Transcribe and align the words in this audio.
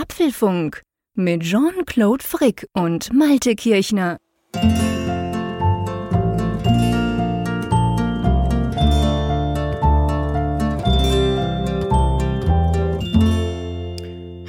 Apfelfunk 0.00 0.82
mit 1.14 1.42
Jean-Claude 1.42 2.22
Frick 2.22 2.68
und 2.72 3.12
Malte 3.12 3.56
Kirchner. 3.56 4.18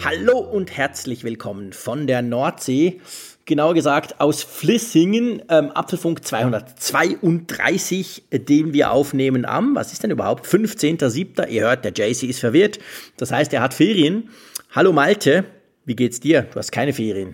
Hallo 0.03 0.37
und 0.37 0.77
herzlich 0.77 1.23
willkommen 1.23 1.73
von 1.73 2.05
der 2.05 2.21
Nordsee 2.21 3.01
genauer 3.49 3.73
gesagt 3.73 4.21
aus 4.21 4.43
Flissingen, 4.43 5.41
ähm, 5.49 5.71
Apfelfunk 5.71 6.23
232, 6.23 8.23
den 8.31 8.73
wir 8.73 8.91
aufnehmen 8.91 9.43
am, 9.43 9.75
was 9.75 9.91
ist 9.91 10.03
denn 10.03 10.11
überhaupt, 10.11 10.45
15.07. 10.45 11.49
Ihr 11.49 11.63
hört, 11.63 11.83
der 11.83 11.91
JC 11.91 12.29
ist 12.29 12.39
verwirrt, 12.39 12.79
das 13.17 13.31
heißt, 13.31 13.51
er 13.53 13.61
hat 13.61 13.73
Ferien. 13.73 14.29
Hallo 14.71 14.93
Malte, 14.93 15.45
wie 15.83 15.95
geht's 15.95 16.19
dir? 16.19 16.43
Du 16.43 16.59
hast 16.59 16.71
keine 16.71 16.93
Ferien. 16.93 17.33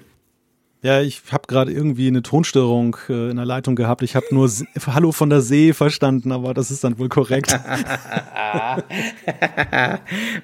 Ja, 0.81 1.01
ich 1.01 1.21
habe 1.31 1.47
gerade 1.47 1.71
irgendwie 1.71 2.07
eine 2.07 2.21
Tonstörung 2.21 2.95
äh, 3.09 3.31
in 3.31 3.37
der 3.37 3.45
Leitung 3.45 3.75
gehabt. 3.75 4.03
Ich 4.03 4.15
habe 4.15 4.27
nur 4.29 4.49
Hallo 4.85 5.11
von 5.11 5.31
der 5.31 5.41
See 5.41 5.73
verstanden, 5.73 6.31
aber 6.31 6.53
das 6.53 6.71
ist 6.71 6.83
dann 6.83 6.99
wohl 6.99 7.09
korrekt. 7.09 7.51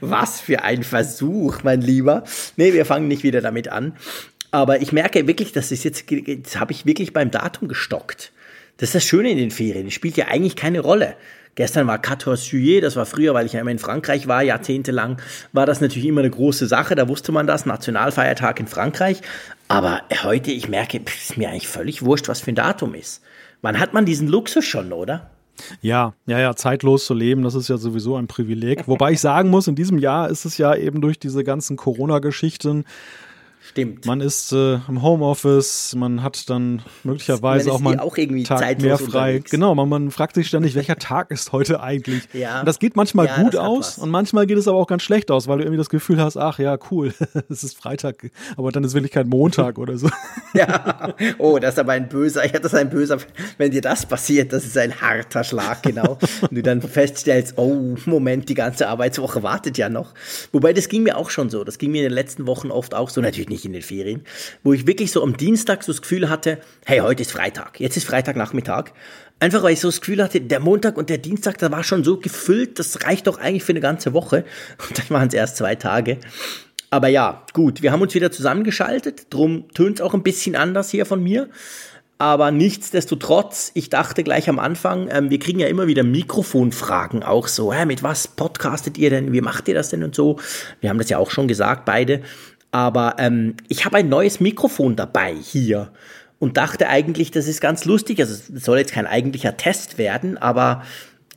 Was 0.02 0.42
für 0.42 0.64
ein 0.64 0.84
Versuch, 0.84 1.64
mein 1.64 1.82
Lieber. 1.82 2.24
Nee, 2.58 2.74
wir 2.74 2.86
fangen 2.86 3.08
nicht 3.08 3.24
wieder 3.24 3.42
damit 3.42 3.70
an. 3.70 3.94
Aber 4.52 4.82
ich 4.82 4.92
merke 4.92 5.28
wirklich, 5.28 5.54
dass 5.54 5.72
es 5.72 5.84
jetzt, 5.84 6.10
jetzt 6.12 6.60
habe 6.60 6.74
ich 6.74 6.86
wirklich 6.86 7.14
beim 7.14 7.32
Datum 7.32 7.68
gestockt. 7.68 8.32
Das 8.78 8.90
ist 8.90 8.96
das 8.96 9.06
Schöne 9.06 9.32
in 9.32 9.38
den 9.38 9.52
Ferien. 9.52 9.88
Es 9.88 9.94
spielt 9.94 10.18
ja 10.18 10.28
eigentlich 10.28 10.56
keine 10.56 10.82
Rolle. 10.82 11.16
Gestern 11.56 11.88
war 11.88 12.02
14 12.02 12.36
Juillet, 12.36 12.82
das 12.82 12.96
war 12.96 13.06
früher, 13.06 13.34
weil 13.34 13.46
ich 13.46 13.54
ja 13.54 13.60
immer 13.60 13.72
in 13.72 13.80
Frankreich 13.80 14.28
war, 14.28 14.42
jahrzehntelang, 14.42 15.18
war 15.52 15.66
das 15.66 15.82
natürlich 15.82 16.08
immer 16.08 16.22
eine 16.22 16.30
große 16.30 16.66
Sache, 16.66 16.96
da 16.96 17.10
wusste 17.10 17.34
man 17.34 17.46
das, 17.46 17.66
Nationalfeiertag 17.66 18.62
in 18.62 18.68
Frankreich. 18.68 19.22
Aber 19.68 20.02
heute, 20.24 20.52
ich 20.52 20.70
merke, 20.70 20.98
ist 21.00 21.38
mir 21.38 21.50
eigentlich 21.50 21.68
völlig 21.68 22.04
wurscht, 22.04 22.30
was 22.30 22.40
für 22.40 22.54
ein 22.54 22.56
Datum 22.56 22.96
ist. 22.96 23.22
Wann 23.62 23.80
hat 23.80 23.94
man 23.94 24.06
diesen 24.06 24.30
Luxus 24.30 24.64
schon, 24.64 24.94
oder? 24.94 25.30
Ja, 25.82 26.14
ja, 26.26 26.40
ja, 26.40 26.56
zeitlos 26.56 27.06
zu 27.06 27.14
leben, 27.14 27.44
das 27.44 27.54
ist 27.54 27.68
ja 27.68 27.78
sowieso 27.78 28.16
ein 28.16 28.28
Privileg. 28.28 28.88
Wobei 28.88 29.12
ich 29.12 29.20
sagen 29.20 29.50
muss, 29.50 29.68
in 29.68 29.76
diesem 29.76 29.98
Jahr 29.98 30.30
ist 30.30 30.46
es 30.46 30.58
ja 30.58 30.74
eben 30.74 31.02
durch 31.02 31.20
diese 31.20 31.44
ganzen 31.44 31.76
Corona-Geschichten 31.76 32.86
Stimmt. 33.72 34.06
Man 34.06 34.20
ist 34.20 34.52
äh, 34.52 34.80
im 34.90 35.02
Homeoffice, 35.02 35.96
man 35.96 36.22
hat 36.24 36.50
dann 36.50 36.82
möglicherweise 37.06 37.72
auch 37.72 37.80
mal 37.80 38.00
auch 38.00 38.18
irgendwie 38.18 38.44
Tag 38.44 38.82
mehr 38.82 38.98
frei. 38.98 39.06
Unterwegs. 39.06 39.52
Genau, 39.52 39.74
man, 39.76 39.88
man 39.88 40.12
fragt 40.12 40.36
sich 40.36 40.50
ständig, 40.50 40.76
welcher 40.76 40.98
Tag 40.98 41.32
ist 41.32 41.54
heute 41.54 41.82
eigentlich? 41.82 42.28
Ja. 42.34 42.60
Und 42.60 42.68
das 42.68 42.80
geht 42.80 42.98
manchmal 42.98 43.28
ja, 43.28 43.42
gut 43.42 43.56
aus 43.56 43.98
und 43.98 44.10
manchmal 44.10 44.46
geht 44.46 44.58
es 44.58 44.68
aber 44.68 44.78
auch 44.78 44.88
ganz 44.88 45.04
schlecht 45.04 45.32
aus, 45.32 45.48
weil 45.48 45.60
du 45.60 45.64
irgendwie 45.64 45.78
das 45.78 45.88
Gefühl 45.88 46.22
hast, 46.22 46.36
ach 46.36 46.60
ja, 46.60 46.78
cool, 46.92 47.14
es 47.50 47.64
ist 47.64 47.78
Freitag, 47.78 48.30
aber 48.58 48.74
dann 48.74 48.84
ist 48.84 48.94
wirklich 48.94 49.14
kein 49.14 49.30
Montag 49.30 49.78
oder 49.78 49.98
so. 49.98 50.10
Ja, 50.54 51.14
oh, 51.38 51.60
das 51.60 51.76
ist 51.76 51.80
aber 51.80 51.94
ein 51.94 52.10
böser, 52.10 52.44
ja, 52.46 52.60
das 52.60 52.74
ist 52.74 52.78
ein 52.78 52.90
böser, 52.90 53.20
wenn 53.58 53.72
dir 53.72 53.80
das 53.80 54.06
passiert, 54.06 54.52
das 54.52 54.66
ist 54.66 54.78
ein 54.78 55.00
harter 55.00 55.46
Schlag, 55.46 55.82
genau. 55.82 56.18
und 56.42 56.52
du 56.52 56.62
dann 56.62 56.82
feststellst, 56.82 57.54
oh, 57.56 57.96
Moment, 58.06 58.50
die 58.50 58.54
ganze 58.54 58.90
Arbeitswoche 58.90 59.44
wartet 59.44 59.78
ja 59.78 59.88
noch. 59.88 60.14
Wobei, 60.52 60.74
das 60.74 60.90
ging 60.90 61.04
mir 61.04 61.16
auch 61.16 61.30
schon 61.30 61.50
so, 61.50 61.64
das 61.64 61.78
ging 61.78 61.92
mir 61.92 62.00
in 62.00 62.10
den 62.10 62.14
letzten 62.14 62.48
Wochen 62.48 62.70
oft 62.70 62.94
auch 62.94 63.10
so, 63.10 63.22
natürlich 63.22 63.48
nicht 63.48 63.61
nicht 63.62 63.66
in 63.66 63.74
den 63.74 63.82
Ferien, 63.82 64.24
wo 64.64 64.74
ich 64.74 64.88
wirklich 64.88 65.12
so 65.12 65.24
am 65.24 65.38
Dienstag 65.38 65.84
so 65.84 65.92
das 65.92 66.02
Gefühl 66.02 66.30
hatte, 66.30 66.60
hey, 66.86 67.00
heute 67.00 67.22
ist 67.22 67.32
Freitag, 67.32 67.80
jetzt 67.80 67.98
ist 67.98 68.06
Freitagnachmittag. 68.06 68.92
Einfach 69.40 69.64
weil 69.64 69.74
ich 69.74 69.80
so 69.80 69.88
das 69.88 70.02
Gefühl 70.02 70.22
hatte, 70.24 70.40
der 70.40 70.60
Montag 70.60 70.98
und 70.98 71.10
der 71.10 71.18
Dienstag, 71.18 71.58
da 71.58 71.72
war 71.72 71.84
schon 71.84 72.04
so 72.04 72.18
gefüllt, 72.18 72.78
das 72.78 73.04
reicht 73.04 73.26
doch 73.26 73.40
eigentlich 73.40 73.64
für 73.64 73.72
eine 73.72 73.80
ganze 73.80 74.14
Woche. 74.14 74.46
Und 74.88 75.00
dann 75.00 75.10
waren 75.10 75.28
es 75.30 75.34
erst 75.34 75.58
zwei 75.58 75.74
Tage. 75.74 76.20
Aber 76.92 77.08
ja, 77.08 77.44
gut, 77.54 77.82
wir 77.82 77.92
haben 77.92 78.02
uns 78.02 78.14
wieder 78.14 78.32
zusammengeschaltet, 78.32 79.34
drum 79.34 79.70
tönt 79.74 79.98
es 79.98 80.02
auch 80.02 80.14
ein 80.14 80.22
bisschen 80.22 80.56
anders 80.56 80.92
hier 80.92 81.08
von 81.08 81.24
mir. 81.24 81.50
Aber 82.22 82.52
nichtsdestotrotz, 82.52 83.72
ich 83.74 83.90
dachte 83.90 84.24
gleich 84.24 84.48
am 84.48 84.60
Anfang, 84.60 85.10
ähm, 85.10 85.32
wir 85.32 85.40
kriegen 85.40 85.60
ja 85.60 85.66
immer 85.66 85.88
wieder 85.88 86.04
Mikrofonfragen 86.04 87.24
auch 87.24 87.48
so, 87.48 87.74
hä, 87.74 87.88
mit 87.88 88.04
was 88.04 88.28
podcastet 88.28 89.00
ihr 89.00 89.10
denn, 89.10 89.34
wie 89.34 89.42
macht 89.42 89.68
ihr 89.68 89.74
das 89.74 89.90
denn 89.90 90.04
und 90.04 90.14
so. 90.14 90.38
Wir 90.82 90.92
haben 90.92 91.00
das 91.00 91.10
ja 91.10 91.18
auch 91.18 91.32
schon 91.32 91.48
gesagt, 91.48 91.84
beide. 91.86 92.22
Aber 92.72 93.16
ähm, 93.20 93.56
ich 93.68 93.86
habe 93.86 93.98
ein 93.98 94.10
neues 94.10 94.40
Mikrofon 94.40 94.96
dabei 94.96 95.36
hier 95.36 95.92
und 96.40 96.58
dachte 96.58 96.88
eigentlich, 96.88 97.32
das 97.32 97.48
ist 97.48 97.62
ganz 97.62 97.86
lustig. 97.86 98.20
Also 98.20 98.34
es 98.34 98.64
soll 98.64 98.80
jetzt 98.80 98.94
kein 98.94 99.08
eigentlicher 99.08 99.58
Test 99.58 99.98
werden, 99.98 100.38
aber 100.38 100.84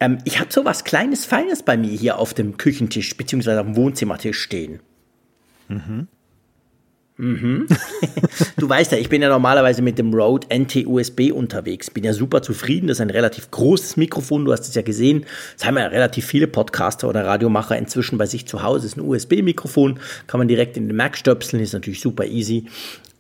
ähm, 0.00 0.19
ich 0.25 0.41
habe 0.41 0.53
so 0.53 0.65
was 0.65 0.84
Kleines, 0.84 1.27
Feines 1.27 1.62
bei 1.62 1.77
mir 1.77 1.91
hier 1.91 2.19
auf 2.19 2.34
dem 2.34 2.56
Küchentisch 2.56 3.17
beziehungsweise 3.17 3.61
auf 3.61 3.67
dem 3.67 3.77
Wohnzimmertisch 3.77 4.41
stehen. 4.41 4.81
Mhm. 5.69 6.09
Mhm. 7.17 7.69
du 8.57 8.69
weißt 8.69 8.91
ja, 8.93 8.99
ich 8.99 9.09
bin 9.09 9.23
ja 9.23 9.29
normalerweise 9.29 9.83
mit 9.83 9.99
dem 9.99 10.13
Rode 10.13 10.49
NT-USB 10.53 11.33
unterwegs. 11.33 11.91
Bin 11.91 12.03
ja 12.03 12.13
super 12.13 12.43
zufrieden. 12.43 12.89
Das 12.89 12.97
ist 12.97 13.03
ein 13.03 13.11
relativ 13.11 13.51
großes 13.51 13.97
Mikrofon. 13.97 14.45
Du 14.45 14.53
hast 14.53 14.67
es 14.67 14.75
ja 14.75 14.83
gesehen. 14.83 15.25
Das 15.57 15.67
haben 15.67 15.77
ja 15.77 15.87
relativ 15.87 16.27
viele 16.27 16.49
Podcaster 16.49 17.09
oder 17.09 17.25
Radiomacher 17.25 17.79
inzwischen 17.79 18.19
bei 18.19 18.27
sich 18.27 18.47
zu 18.47 18.63
Hause. 18.63 18.87
Das 18.87 18.93
ist 18.93 18.97
ein 18.97 19.07
USB-Mikrofon. 19.09 20.01
Kann 20.27 20.39
man 20.39 20.49
direkt 20.49 20.77
in 20.77 20.89
den 20.89 20.97
Mac 20.97 21.17
stöpseln. 21.17 21.63
Ist 21.63 21.73
natürlich 21.73 22.01
super 22.01 22.25
easy. 22.25 22.67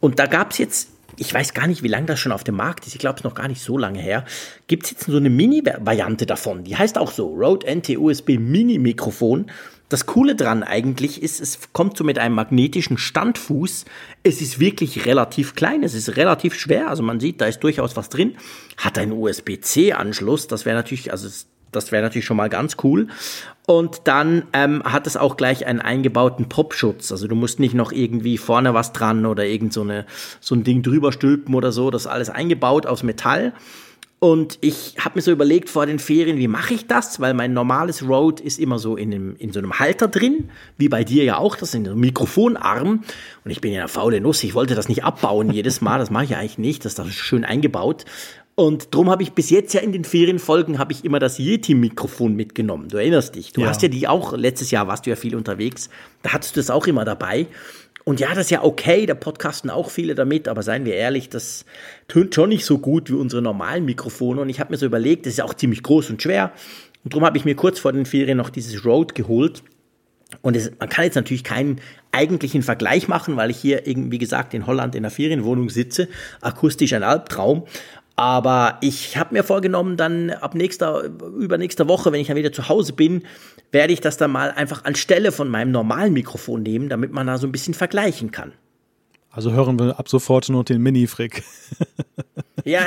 Und 0.00 0.18
da 0.18 0.26
gab 0.26 0.50
es 0.50 0.58
jetzt 0.58 0.88
ich 1.16 1.32
weiß 1.32 1.54
gar 1.54 1.68
nicht, 1.68 1.84
wie 1.84 1.88
lange 1.88 2.06
das 2.06 2.18
schon 2.18 2.32
auf 2.32 2.42
dem 2.44 2.56
Markt 2.56 2.86
ist. 2.86 2.94
Ich 2.94 2.98
glaube, 2.98 3.14
es 3.14 3.20
ist 3.20 3.24
noch 3.24 3.36
gar 3.36 3.46
nicht 3.46 3.62
so 3.62 3.78
lange 3.78 4.00
her. 4.00 4.24
Gibt 4.66 4.84
es 4.84 4.90
jetzt 4.90 5.04
so 5.04 5.16
eine 5.16 5.30
Mini-Variante 5.30 6.26
davon? 6.26 6.64
Die 6.64 6.76
heißt 6.76 6.98
auch 6.98 7.12
so, 7.12 7.28
Rode 7.28 7.72
NT-USB 7.72 8.30
Mini-Mikrofon. 8.38 9.46
Das 9.88 10.06
Coole 10.06 10.34
dran 10.34 10.62
eigentlich 10.62 11.22
ist, 11.22 11.40
es 11.40 11.72
kommt 11.72 11.96
so 11.96 12.04
mit 12.04 12.18
einem 12.18 12.34
magnetischen 12.34 12.96
Standfuß. 12.96 13.84
Es 14.22 14.40
ist 14.40 14.58
wirklich 14.58 15.04
relativ 15.04 15.54
klein, 15.54 15.82
es 15.82 15.94
ist 15.94 16.16
relativ 16.16 16.54
schwer, 16.54 16.88
also 16.88 17.02
man 17.02 17.20
sieht, 17.20 17.40
da 17.40 17.46
ist 17.46 17.60
durchaus 17.60 17.96
was 17.96 18.08
drin. 18.08 18.36
Hat 18.78 18.98
einen 18.98 19.12
USB-C-Anschluss, 19.12 20.48
das 20.48 20.64
wäre 20.64 20.76
natürlich, 20.76 21.12
also 21.12 21.28
das 21.70 21.92
wäre 21.92 22.02
natürlich 22.02 22.24
schon 22.24 22.36
mal 22.36 22.48
ganz 22.48 22.76
cool. 22.82 23.08
Und 23.66 24.02
dann 24.04 24.44
ähm, 24.52 24.82
hat 24.84 25.06
es 25.06 25.16
auch 25.16 25.36
gleich 25.36 25.66
einen 25.66 25.80
eingebauten 25.80 26.48
Popschutz. 26.48 27.10
Also 27.12 27.28
du 27.28 27.34
musst 27.34 27.60
nicht 27.60 27.74
noch 27.74 27.92
irgendwie 27.92 28.38
vorne 28.38 28.74
was 28.74 28.92
dran 28.92 29.26
oder 29.26 29.44
irgend 29.44 29.72
so, 29.72 29.82
eine, 29.82 30.06
so 30.40 30.54
ein 30.54 30.64
Ding 30.64 30.82
drüber 30.82 31.12
stülpen 31.12 31.54
oder 31.54 31.72
so. 31.72 31.90
Das 31.90 32.02
ist 32.02 32.06
alles 32.06 32.30
eingebaut 32.30 32.86
aus 32.86 33.02
Metall. 33.02 33.52
Und 34.24 34.56
ich 34.62 34.94
habe 34.98 35.18
mir 35.18 35.20
so 35.20 35.32
überlegt 35.32 35.68
vor 35.68 35.84
den 35.84 35.98
Ferien, 35.98 36.38
wie 36.38 36.48
mache 36.48 36.72
ich 36.72 36.86
das? 36.86 37.20
Weil 37.20 37.34
mein 37.34 37.52
normales 37.52 38.08
Rode 38.08 38.42
ist 38.42 38.58
immer 38.58 38.78
so 38.78 38.96
in, 38.96 39.12
einem, 39.12 39.36
in 39.36 39.52
so 39.52 39.58
einem 39.58 39.78
Halter 39.78 40.08
drin, 40.08 40.48
wie 40.78 40.88
bei 40.88 41.04
dir 41.04 41.24
ja 41.24 41.36
auch, 41.36 41.56
das 41.56 41.74
ist 41.74 41.74
ein 41.74 42.00
Mikrofonarm. 42.00 43.04
Und 43.44 43.50
ich 43.50 43.60
bin 43.60 43.74
ja 43.74 43.80
eine 43.80 43.88
faule 43.88 44.22
Nuss, 44.22 44.42
ich 44.42 44.54
wollte 44.54 44.74
das 44.74 44.88
nicht 44.88 45.04
abbauen 45.04 45.50
jedes 45.50 45.82
Mal, 45.82 45.98
das 45.98 46.10
mache 46.10 46.24
ich 46.24 46.36
eigentlich 46.36 46.56
nicht, 46.56 46.86
das 46.86 46.92
ist 46.92 46.98
da 47.00 47.04
schön 47.04 47.44
eingebaut. 47.44 48.06
Und 48.54 48.94
darum 48.94 49.10
habe 49.10 49.22
ich 49.22 49.32
bis 49.32 49.50
jetzt 49.50 49.74
ja 49.74 49.82
in 49.82 49.92
den 49.92 50.04
Ferienfolgen 50.04 50.78
habe 50.78 50.94
ich 50.94 51.04
immer 51.04 51.18
das 51.18 51.38
Yeti-Mikrofon 51.38 52.34
mitgenommen. 52.34 52.88
Du 52.88 52.96
erinnerst 52.96 53.34
dich. 53.34 53.52
Du 53.52 53.60
ja. 53.60 53.66
hast 53.66 53.82
ja 53.82 53.88
die 53.88 54.08
auch, 54.08 54.34
letztes 54.34 54.70
Jahr 54.70 54.88
warst 54.88 55.04
du 55.04 55.10
ja 55.10 55.16
viel 55.16 55.36
unterwegs. 55.36 55.90
Da 56.22 56.32
hattest 56.32 56.56
du 56.56 56.60
das 56.60 56.70
auch 56.70 56.86
immer 56.86 57.04
dabei. 57.04 57.46
Und 58.04 58.20
ja, 58.20 58.28
das 58.28 58.46
ist 58.46 58.50
ja 58.50 58.62
okay, 58.62 59.06
da 59.06 59.14
podcasten 59.14 59.70
auch 59.70 59.90
viele 59.90 60.14
damit, 60.14 60.46
aber 60.46 60.62
seien 60.62 60.84
wir 60.84 60.94
ehrlich, 60.94 61.30
das 61.30 61.64
tönt 62.06 62.34
schon 62.34 62.50
nicht 62.50 62.66
so 62.66 62.78
gut 62.78 63.10
wie 63.10 63.14
unsere 63.14 63.40
normalen 63.40 63.86
Mikrofone. 63.86 64.42
Und 64.42 64.50
ich 64.50 64.60
habe 64.60 64.72
mir 64.72 64.76
so 64.76 64.84
überlegt, 64.84 65.24
das 65.24 65.34
ist 65.34 65.40
auch 65.40 65.54
ziemlich 65.54 65.82
groß 65.82 66.10
und 66.10 66.22
schwer. 66.22 66.52
Und 67.02 67.14
darum 67.14 67.24
habe 67.24 67.38
ich 67.38 67.46
mir 67.46 67.54
kurz 67.54 67.78
vor 67.78 67.92
den 67.92 68.04
Ferien 68.04 68.36
noch 68.36 68.50
dieses 68.50 68.84
Rode 68.84 69.14
geholt. 69.14 69.62
Und 70.42 70.56
es, 70.56 70.70
man 70.78 70.88
kann 70.88 71.04
jetzt 71.04 71.14
natürlich 71.14 71.44
keinen 71.44 71.80
eigentlichen 72.12 72.62
Vergleich 72.62 73.08
machen, 73.08 73.36
weil 73.36 73.50
ich 73.50 73.56
hier, 73.56 73.86
irgendwie, 73.86 74.12
wie 74.12 74.18
gesagt, 74.18 74.52
in 74.52 74.66
Holland 74.66 74.94
in 74.94 75.04
einer 75.04 75.10
Ferienwohnung 75.10 75.70
sitze. 75.70 76.08
Akustisch 76.40 76.92
ein 76.92 77.02
Albtraum. 77.02 77.64
Aber 78.16 78.78
ich 78.80 79.16
habe 79.16 79.34
mir 79.34 79.42
vorgenommen, 79.42 79.96
dann 79.96 80.30
ab 80.30 80.54
nächster, 80.54 81.04
übernächster 81.04 81.88
Woche, 81.88 82.12
wenn 82.12 82.20
ich 82.20 82.28
dann 82.28 82.36
wieder 82.36 82.52
zu 82.52 82.68
Hause 82.68 82.92
bin, 82.92 83.24
werde 83.72 83.92
ich 83.92 84.00
das 84.00 84.16
dann 84.16 84.30
mal 84.30 84.52
einfach 84.52 84.84
anstelle 84.84 85.32
von 85.32 85.48
meinem 85.48 85.72
normalen 85.72 86.12
Mikrofon 86.12 86.62
nehmen, 86.62 86.88
damit 86.88 87.12
man 87.12 87.26
da 87.26 87.38
so 87.38 87.46
ein 87.46 87.52
bisschen 87.52 87.74
vergleichen 87.74 88.30
kann. 88.30 88.52
Also 89.32 89.50
hören 89.50 89.80
wir 89.80 89.98
ab 89.98 90.08
sofort 90.08 90.48
nur 90.48 90.62
den 90.62 90.80
Mini-Frick. 90.80 91.42
ja. 92.64 92.86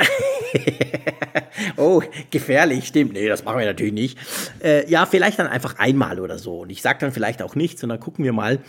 oh, 1.76 2.00
gefährlich, 2.30 2.86
stimmt. 2.86 3.12
Nee, 3.12 3.28
das 3.28 3.44
machen 3.44 3.58
wir 3.58 3.66
natürlich 3.66 3.92
nicht. 3.92 4.18
Äh, 4.64 4.90
ja, 4.90 5.04
vielleicht 5.04 5.38
dann 5.38 5.46
einfach 5.46 5.78
einmal 5.78 6.20
oder 6.20 6.38
so. 6.38 6.60
Und 6.60 6.70
ich 6.70 6.80
sage 6.80 7.00
dann 7.00 7.12
vielleicht 7.12 7.42
auch 7.42 7.54
nichts 7.54 7.82
und 7.82 7.90
dann 7.90 8.00
gucken 8.00 8.24
wir 8.24 8.32
mal. 8.32 8.60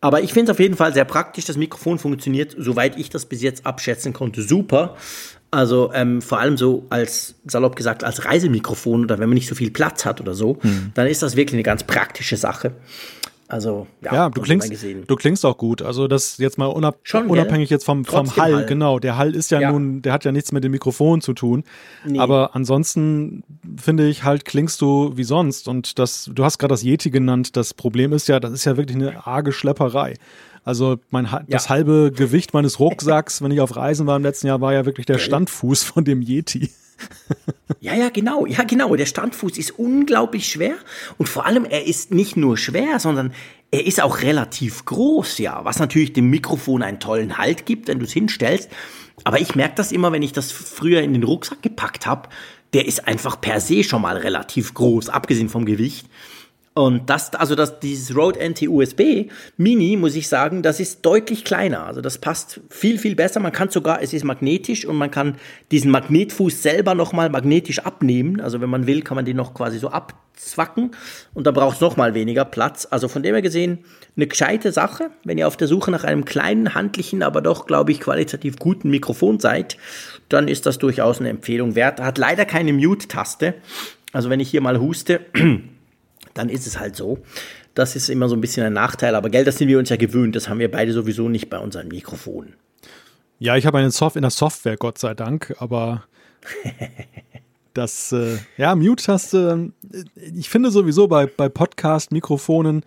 Aber 0.00 0.22
ich 0.22 0.32
finde 0.32 0.50
es 0.50 0.56
auf 0.56 0.60
jeden 0.60 0.76
Fall 0.76 0.92
sehr 0.92 1.04
praktisch. 1.04 1.44
Das 1.44 1.56
Mikrofon 1.56 2.00
funktioniert, 2.00 2.56
soweit 2.58 2.98
ich 2.98 3.10
das 3.10 3.26
bis 3.26 3.42
jetzt 3.42 3.64
abschätzen 3.64 4.12
konnte, 4.12 4.42
super. 4.42 4.96
Also 5.50 5.90
ähm, 5.92 6.22
vor 6.22 6.38
allem 6.38 6.56
so 6.56 6.86
als, 6.90 7.34
salopp 7.44 7.74
gesagt, 7.74 8.04
als 8.04 8.24
Reisemikrofon 8.24 9.04
oder 9.04 9.18
wenn 9.18 9.28
man 9.28 9.34
nicht 9.34 9.48
so 9.48 9.54
viel 9.54 9.70
Platz 9.70 10.04
hat 10.04 10.20
oder 10.20 10.34
so, 10.34 10.58
hm. 10.60 10.92
dann 10.94 11.06
ist 11.08 11.22
das 11.22 11.34
wirklich 11.34 11.54
eine 11.54 11.64
ganz 11.64 11.82
praktische 11.82 12.36
Sache. 12.36 12.72
Also, 13.50 13.88
ja, 14.00 14.14
ja 14.14 14.30
du, 14.30 14.42
klingst, 14.42 14.72
du 15.08 15.16
klingst 15.16 15.44
auch 15.44 15.58
gut. 15.58 15.82
Also, 15.82 16.06
das 16.06 16.38
jetzt 16.38 16.56
mal 16.56 16.66
unab 16.66 17.00
Schon, 17.02 17.26
unabhängig 17.26 17.68
jetzt 17.68 17.84
vom, 17.84 18.04
vom 18.04 18.36
Hall, 18.36 18.54
Hall, 18.54 18.66
genau. 18.66 19.00
Der 19.00 19.16
Hall 19.16 19.34
ist 19.34 19.50
ja, 19.50 19.60
ja, 19.60 19.72
nun, 19.72 20.02
der 20.02 20.12
hat 20.12 20.24
ja 20.24 20.30
nichts 20.30 20.52
mit 20.52 20.62
dem 20.62 20.70
Mikrofon 20.70 21.20
zu 21.20 21.32
tun. 21.32 21.64
Nee. 22.04 22.20
Aber 22.20 22.54
ansonsten 22.54 23.42
finde 23.76 24.06
ich 24.06 24.22
halt, 24.22 24.44
klingst 24.44 24.80
du 24.80 25.16
wie 25.16 25.24
sonst. 25.24 25.66
Und 25.66 25.98
das, 25.98 26.30
du 26.32 26.44
hast 26.44 26.58
gerade 26.58 26.72
das 26.72 26.84
Yeti 26.84 27.10
genannt. 27.10 27.56
Das 27.56 27.74
Problem 27.74 28.12
ist 28.12 28.28
ja, 28.28 28.38
das 28.38 28.52
ist 28.52 28.66
ja 28.66 28.76
wirklich 28.76 28.96
eine 28.96 29.26
arge 29.26 29.50
Schlepperei. 29.50 30.14
Also 30.64 30.98
mein 31.10 31.28
das 31.48 31.64
ja. 31.64 31.70
halbe 31.70 32.12
Gewicht 32.14 32.52
meines 32.52 32.78
Rucksacks, 32.78 33.42
wenn 33.42 33.50
ich 33.50 33.60
auf 33.60 33.76
Reisen 33.76 34.06
war 34.06 34.16
im 34.16 34.22
letzten 34.22 34.46
Jahr, 34.46 34.60
war 34.60 34.72
ja 34.72 34.84
wirklich 34.86 35.06
der 35.06 35.18
Standfuß 35.18 35.82
von 35.82 36.04
dem 36.04 36.22
Yeti. 36.22 36.70
Ja, 37.82 37.94
ja, 37.94 38.10
genau, 38.10 38.44
ja, 38.44 38.62
genau. 38.64 38.94
Der 38.94 39.06
Standfuß 39.06 39.56
ist 39.56 39.78
unglaublich 39.78 40.48
schwer 40.48 40.74
und 41.16 41.30
vor 41.30 41.46
allem, 41.46 41.64
er 41.64 41.86
ist 41.86 42.12
nicht 42.12 42.36
nur 42.36 42.58
schwer, 42.58 43.00
sondern 43.00 43.32
er 43.70 43.86
ist 43.86 44.02
auch 44.02 44.20
relativ 44.20 44.84
groß, 44.84 45.38
ja, 45.38 45.64
was 45.64 45.78
natürlich 45.78 46.12
dem 46.12 46.28
Mikrofon 46.28 46.82
einen 46.82 47.00
tollen 47.00 47.38
Halt 47.38 47.64
gibt, 47.64 47.88
wenn 47.88 47.98
du 47.98 48.04
es 48.04 48.12
hinstellst. 48.12 48.68
Aber 49.24 49.40
ich 49.40 49.54
merke 49.54 49.76
das 49.76 49.92
immer, 49.92 50.12
wenn 50.12 50.22
ich 50.22 50.32
das 50.32 50.52
früher 50.52 51.00
in 51.00 51.14
den 51.14 51.22
Rucksack 51.22 51.62
gepackt 51.62 52.04
habe, 52.04 52.28
der 52.74 52.86
ist 52.86 53.06
einfach 53.06 53.40
per 53.40 53.60
se 53.60 53.82
schon 53.82 54.02
mal 54.02 54.18
relativ 54.18 54.74
groß, 54.74 55.08
abgesehen 55.08 55.48
vom 55.48 55.64
Gewicht. 55.64 56.06
Und 56.72 57.10
das, 57.10 57.34
also 57.34 57.56
das, 57.56 57.80
dieses 57.80 58.16
Rode 58.16 58.38
NT 58.38 58.68
USB 58.68 59.28
Mini, 59.56 59.96
muss 59.96 60.14
ich 60.14 60.28
sagen, 60.28 60.62
das 60.62 60.78
ist 60.78 61.04
deutlich 61.04 61.44
kleiner. 61.44 61.84
Also 61.84 62.00
das 62.00 62.18
passt 62.18 62.60
viel, 62.70 62.96
viel 62.96 63.16
besser. 63.16 63.40
Man 63.40 63.50
kann 63.50 63.70
sogar, 63.70 64.00
es 64.02 64.12
ist 64.12 64.24
magnetisch 64.24 64.84
und 64.84 64.96
man 64.96 65.10
kann 65.10 65.36
diesen 65.72 65.90
Magnetfuß 65.90 66.62
selber 66.62 66.94
nochmal 66.94 67.28
magnetisch 67.28 67.80
abnehmen. 67.80 68.40
Also 68.40 68.60
wenn 68.60 68.70
man 68.70 68.86
will, 68.86 69.02
kann 69.02 69.16
man 69.16 69.24
den 69.24 69.36
noch 69.36 69.52
quasi 69.52 69.80
so 69.80 69.88
abzwacken 69.90 70.92
und 71.34 71.48
da 71.48 71.50
braucht 71.50 71.76
es 71.76 71.80
nochmal 71.80 72.14
weniger 72.14 72.44
Platz. 72.44 72.86
Also 72.88 73.08
von 73.08 73.24
dem 73.24 73.34
her 73.34 73.42
gesehen, 73.42 73.80
eine 74.16 74.28
gescheite 74.28 74.70
Sache. 74.70 75.10
Wenn 75.24 75.38
ihr 75.38 75.48
auf 75.48 75.56
der 75.56 75.66
Suche 75.66 75.90
nach 75.90 76.04
einem 76.04 76.24
kleinen, 76.24 76.74
handlichen, 76.76 77.24
aber 77.24 77.40
doch, 77.40 77.66
glaube 77.66 77.90
ich, 77.90 77.98
qualitativ 77.98 78.60
guten 78.60 78.90
Mikrofon 78.90 79.40
seid, 79.40 79.76
dann 80.28 80.46
ist 80.46 80.66
das 80.66 80.78
durchaus 80.78 81.18
eine 81.18 81.30
Empfehlung 81.30 81.74
wert. 81.74 82.00
Hat 82.00 82.16
leider 82.16 82.44
keine 82.44 82.72
Mute-Taste. 82.72 83.54
Also 84.12 84.30
wenn 84.30 84.38
ich 84.38 84.50
hier 84.50 84.60
mal 84.60 84.78
huste, 84.78 85.20
dann 86.34 86.48
ist 86.48 86.66
es 86.66 86.78
halt 86.78 86.96
so. 86.96 87.18
Das 87.74 87.96
ist 87.96 88.08
immer 88.08 88.28
so 88.28 88.34
ein 88.34 88.40
bisschen 88.40 88.66
ein 88.66 88.72
Nachteil, 88.72 89.14
aber 89.14 89.30
Geld, 89.30 89.46
das 89.46 89.58
sind 89.58 89.68
wir 89.68 89.78
uns 89.78 89.88
ja 89.88 89.96
gewöhnt. 89.96 90.34
Das 90.36 90.48
haben 90.48 90.58
wir 90.58 90.70
beide 90.70 90.92
sowieso 90.92 91.28
nicht 91.28 91.50
bei 91.50 91.58
unseren 91.58 91.88
Mikrofonen. 91.88 92.54
Ja, 93.38 93.56
ich 93.56 93.64
habe 93.66 93.78
einen 93.78 93.90
Soft 93.90 94.16
in 94.16 94.22
der 94.22 94.30
Software, 94.30 94.76
Gott 94.76 94.98
sei 94.98 95.14
Dank, 95.14 95.54
aber 95.58 96.04
das, 97.74 98.12
äh, 98.12 98.36
ja, 98.56 98.74
Mute-Taste, 98.74 99.70
äh, 99.92 100.04
ich 100.34 100.50
finde 100.50 100.70
sowieso 100.70 101.08
bei, 101.08 101.26
bei 101.26 101.48
Podcast-Mikrofonen, 101.48 102.82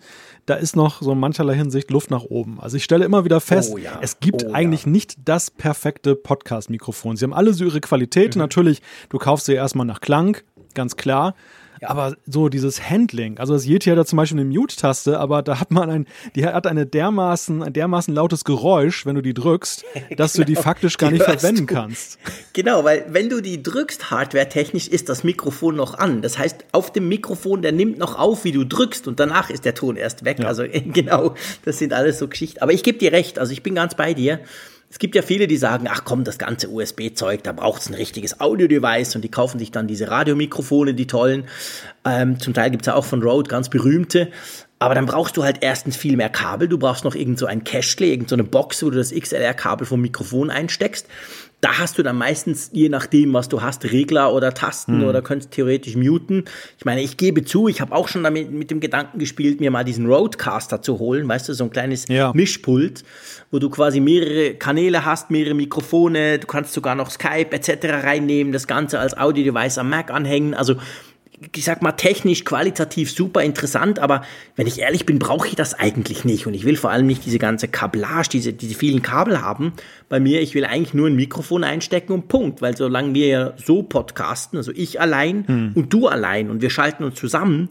da 0.46 0.54
ist 0.54 0.76
noch 0.76 1.02
so 1.02 1.12
in 1.12 1.18
mancherlei 1.18 1.54
Hinsicht 1.54 1.90
Luft 1.90 2.10
nach 2.10 2.22
oben. 2.24 2.60
Also 2.60 2.76
ich 2.76 2.84
stelle 2.84 3.04
immer 3.04 3.24
wieder 3.24 3.40
fest, 3.40 3.72
oh 3.74 3.78
ja. 3.78 3.98
es 4.02 4.20
gibt 4.20 4.44
oh 4.44 4.52
eigentlich 4.52 4.84
ja. 4.84 4.90
nicht 4.90 5.16
das 5.24 5.50
perfekte 5.50 6.14
Podcast-Mikrofon. 6.14 7.16
Sie 7.16 7.24
haben 7.24 7.34
alle 7.34 7.54
so 7.54 7.64
ihre 7.64 7.80
Qualität. 7.80 8.36
Mhm. 8.36 8.42
Natürlich, 8.42 8.82
du 9.08 9.18
kaufst 9.18 9.46
sie 9.46 9.54
erstmal 9.54 9.86
nach 9.86 10.00
Klang, 10.00 10.36
ganz 10.74 10.96
klar. 10.96 11.34
Ja. 11.80 11.90
Aber 11.90 12.16
so 12.26 12.48
dieses 12.48 12.88
Handling, 12.88 13.38
also 13.38 13.54
das 13.54 13.66
Yeti 13.66 13.90
hat 13.90 13.98
da 13.98 14.04
zum 14.04 14.16
Beispiel 14.16 14.40
eine 14.40 14.48
Mute-Taste, 14.48 15.18
aber 15.18 15.42
da 15.42 15.60
hat 15.60 15.70
man 15.70 15.90
ein, 15.90 16.06
die 16.34 16.46
hat 16.46 16.66
eine 16.66 16.86
dermaßen, 16.86 17.62
ein 17.62 17.72
dermaßen 17.72 18.14
lautes 18.14 18.44
Geräusch, 18.44 19.06
wenn 19.06 19.14
du 19.14 19.22
die 19.22 19.34
drückst, 19.34 19.84
dass 20.16 20.34
genau, 20.34 20.42
du 20.42 20.46
die 20.46 20.54
genau. 20.54 20.62
faktisch 20.62 20.98
gar 20.98 21.10
die 21.10 21.18
nicht 21.18 21.24
verwenden 21.24 21.66
du. 21.66 21.74
kannst. 21.74 22.18
Genau, 22.52 22.84
weil 22.84 23.04
wenn 23.08 23.28
du 23.28 23.40
die 23.40 23.62
drückst, 23.62 24.10
hardware-technisch, 24.10 24.88
ist 24.88 25.08
das 25.08 25.24
Mikrofon 25.24 25.76
noch 25.76 25.98
an. 25.98 26.22
Das 26.22 26.38
heißt, 26.38 26.64
auf 26.72 26.92
dem 26.92 27.08
Mikrofon, 27.08 27.62
der 27.62 27.72
nimmt 27.72 27.98
noch 27.98 28.18
auf, 28.18 28.44
wie 28.44 28.52
du 28.52 28.64
drückst 28.64 29.08
und 29.08 29.20
danach 29.20 29.50
ist 29.50 29.64
der 29.64 29.74
Ton 29.74 29.96
erst 29.96 30.24
weg. 30.24 30.38
Ja. 30.38 30.46
Also 30.46 30.64
genau, 30.92 31.34
das 31.64 31.78
sind 31.78 31.92
alles 31.92 32.18
so 32.18 32.28
Geschichten. 32.28 32.60
Aber 32.60 32.72
ich 32.72 32.82
gebe 32.82 32.98
dir 32.98 33.12
recht, 33.12 33.38
also 33.38 33.52
ich 33.52 33.62
bin 33.62 33.74
ganz 33.74 33.94
bei 33.94 34.14
dir. 34.14 34.40
Es 34.94 35.00
gibt 35.00 35.16
ja 35.16 35.22
viele, 35.22 35.48
die 35.48 35.56
sagen, 35.56 35.88
ach 35.90 36.04
komm, 36.04 36.22
das 36.22 36.38
ganze 36.38 36.68
USB-Zeug, 36.68 37.42
da 37.42 37.50
braucht 37.50 37.82
es 37.82 37.88
ein 37.88 37.94
richtiges 37.94 38.38
Audio-Device 38.38 39.16
und 39.16 39.22
die 39.22 39.28
kaufen 39.28 39.58
sich 39.58 39.72
dann 39.72 39.88
diese 39.88 40.08
Radiomikrofone, 40.08 40.94
die 40.94 41.08
tollen. 41.08 41.46
Ähm, 42.04 42.38
zum 42.38 42.54
Teil 42.54 42.70
gibt 42.70 42.82
es 42.82 42.86
ja 42.86 42.94
auch 42.94 43.04
von 43.04 43.20
Rode 43.20 43.48
ganz 43.48 43.68
berühmte. 43.68 44.30
Aber 44.78 44.94
dann 44.94 45.06
brauchst 45.06 45.36
du 45.36 45.42
halt 45.42 45.58
erstens 45.62 45.96
viel 45.96 46.16
mehr 46.16 46.28
Kabel. 46.28 46.68
Du 46.68 46.78
brauchst 46.78 47.02
noch 47.02 47.16
irgend 47.16 47.40
so 47.40 47.46
ein 47.46 47.64
Cachle, 47.64 48.06
irgend 48.06 48.28
so 48.28 48.36
eine 48.36 48.44
Box, 48.44 48.84
wo 48.84 48.90
du 48.90 48.98
das 48.98 49.12
XLR-Kabel 49.12 49.84
vom 49.84 50.00
Mikrofon 50.00 50.48
einsteckst. 50.48 51.08
Da 51.64 51.78
hast 51.78 51.96
du 51.96 52.02
dann 52.02 52.18
meistens, 52.18 52.68
je 52.74 52.90
nachdem, 52.90 53.32
was 53.32 53.48
du 53.48 53.62
hast, 53.62 53.84
Regler 53.84 54.34
oder 54.34 54.52
Tasten 54.52 55.00
hm. 55.00 55.08
oder 55.08 55.22
könntest 55.22 55.52
theoretisch 55.52 55.96
muten. 55.96 56.44
Ich 56.76 56.84
meine, 56.84 57.00
ich 57.00 57.16
gebe 57.16 57.42
zu, 57.42 57.68
ich 57.68 57.80
habe 57.80 57.94
auch 57.94 58.08
schon 58.08 58.22
damit 58.22 58.50
mit 58.50 58.70
dem 58.70 58.80
Gedanken 58.80 59.18
gespielt, 59.18 59.60
mir 59.60 59.70
mal 59.70 59.82
diesen 59.82 60.04
Roadcaster 60.04 60.82
zu 60.82 60.98
holen, 60.98 61.26
weißt 61.26 61.48
du, 61.48 61.54
so 61.54 61.64
ein 61.64 61.70
kleines 61.70 62.06
ja. 62.08 62.32
Mischpult, 62.34 63.02
wo 63.50 63.60
du 63.60 63.70
quasi 63.70 64.00
mehrere 64.00 64.56
Kanäle 64.56 65.06
hast, 65.06 65.30
mehrere 65.30 65.54
Mikrofone, 65.54 66.38
du 66.38 66.46
kannst 66.46 66.74
sogar 66.74 66.94
noch 66.96 67.10
Skype 67.10 67.52
etc. 67.52 68.04
reinnehmen, 68.04 68.52
das 68.52 68.66
Ganze 68.66 68.98
als 68.98 69.16
Audio-Device 69.16 69.78
am 69.78 69.88
Mac 69.88 70.10
anhängen. 70.10 70.52
Also 70.52 70.74
ich 71.54 71.64
sag 71.64 71.82
mal, 71.82 71.92
technisch, 71.92 72.44
qualitativ 72.44 73.10
super 73.10 73.42
interessant, 73.42 73.98
aber 73.98 74.22
wenn 74.56 74.66
ich 74.66 74.80
ehrlich 74.80 75.06
bin, 75.06 75.18
brauche 75.18 75.48
ich 75.48 75.56
das 75.56 75.74
eigentlich 75.74 76.24
nicht. 76.24 76.46
Und 76.46 76.54
ich 76.54 76.64
will 76.64 76.76
vor 76.76 76.90
allem 76.90 77.06
nicht 77.06 77.24
diese 77.24 77.38
ganze 77.38 77.68
Kabellage, 77.68 78.28
diese, 78.30 78.52
diese 78.52 78.74
vielen 78.74 79.02
Kabel 79.02 79.40
haben. 79.40 79.72
Bei 80.08 80.20
mir, 80.20 80.40
ich 80.40 80.54
will 80.54 80.64
eigentlich 80.64 80.94
nur 80.94 81.08
ein 81.08 81.16
Mikrofon 81.16 81.64
einstecken 81.64 82.12
und 82.12 82.28
Punkt. 82.28 82.62
Weil 82.62 82.76
solange 82.76 83.14
wir 83.14 83.26
ja 83.26 83.52
so 83.56 83.82
podcasten, 83.82 84.58
also 84.58 84.72
ich 84.72 85.00
allein 85.00 85.46
hm. 85.46 85.72
und 85.74 85.92
du 85.92 86.06
allein 86.06 86.50
und 86.50 86.62
wir 86.62 86.70
schalten 86.70 87.04
uns 87.04 87.16
zusammen, 87.16 87.68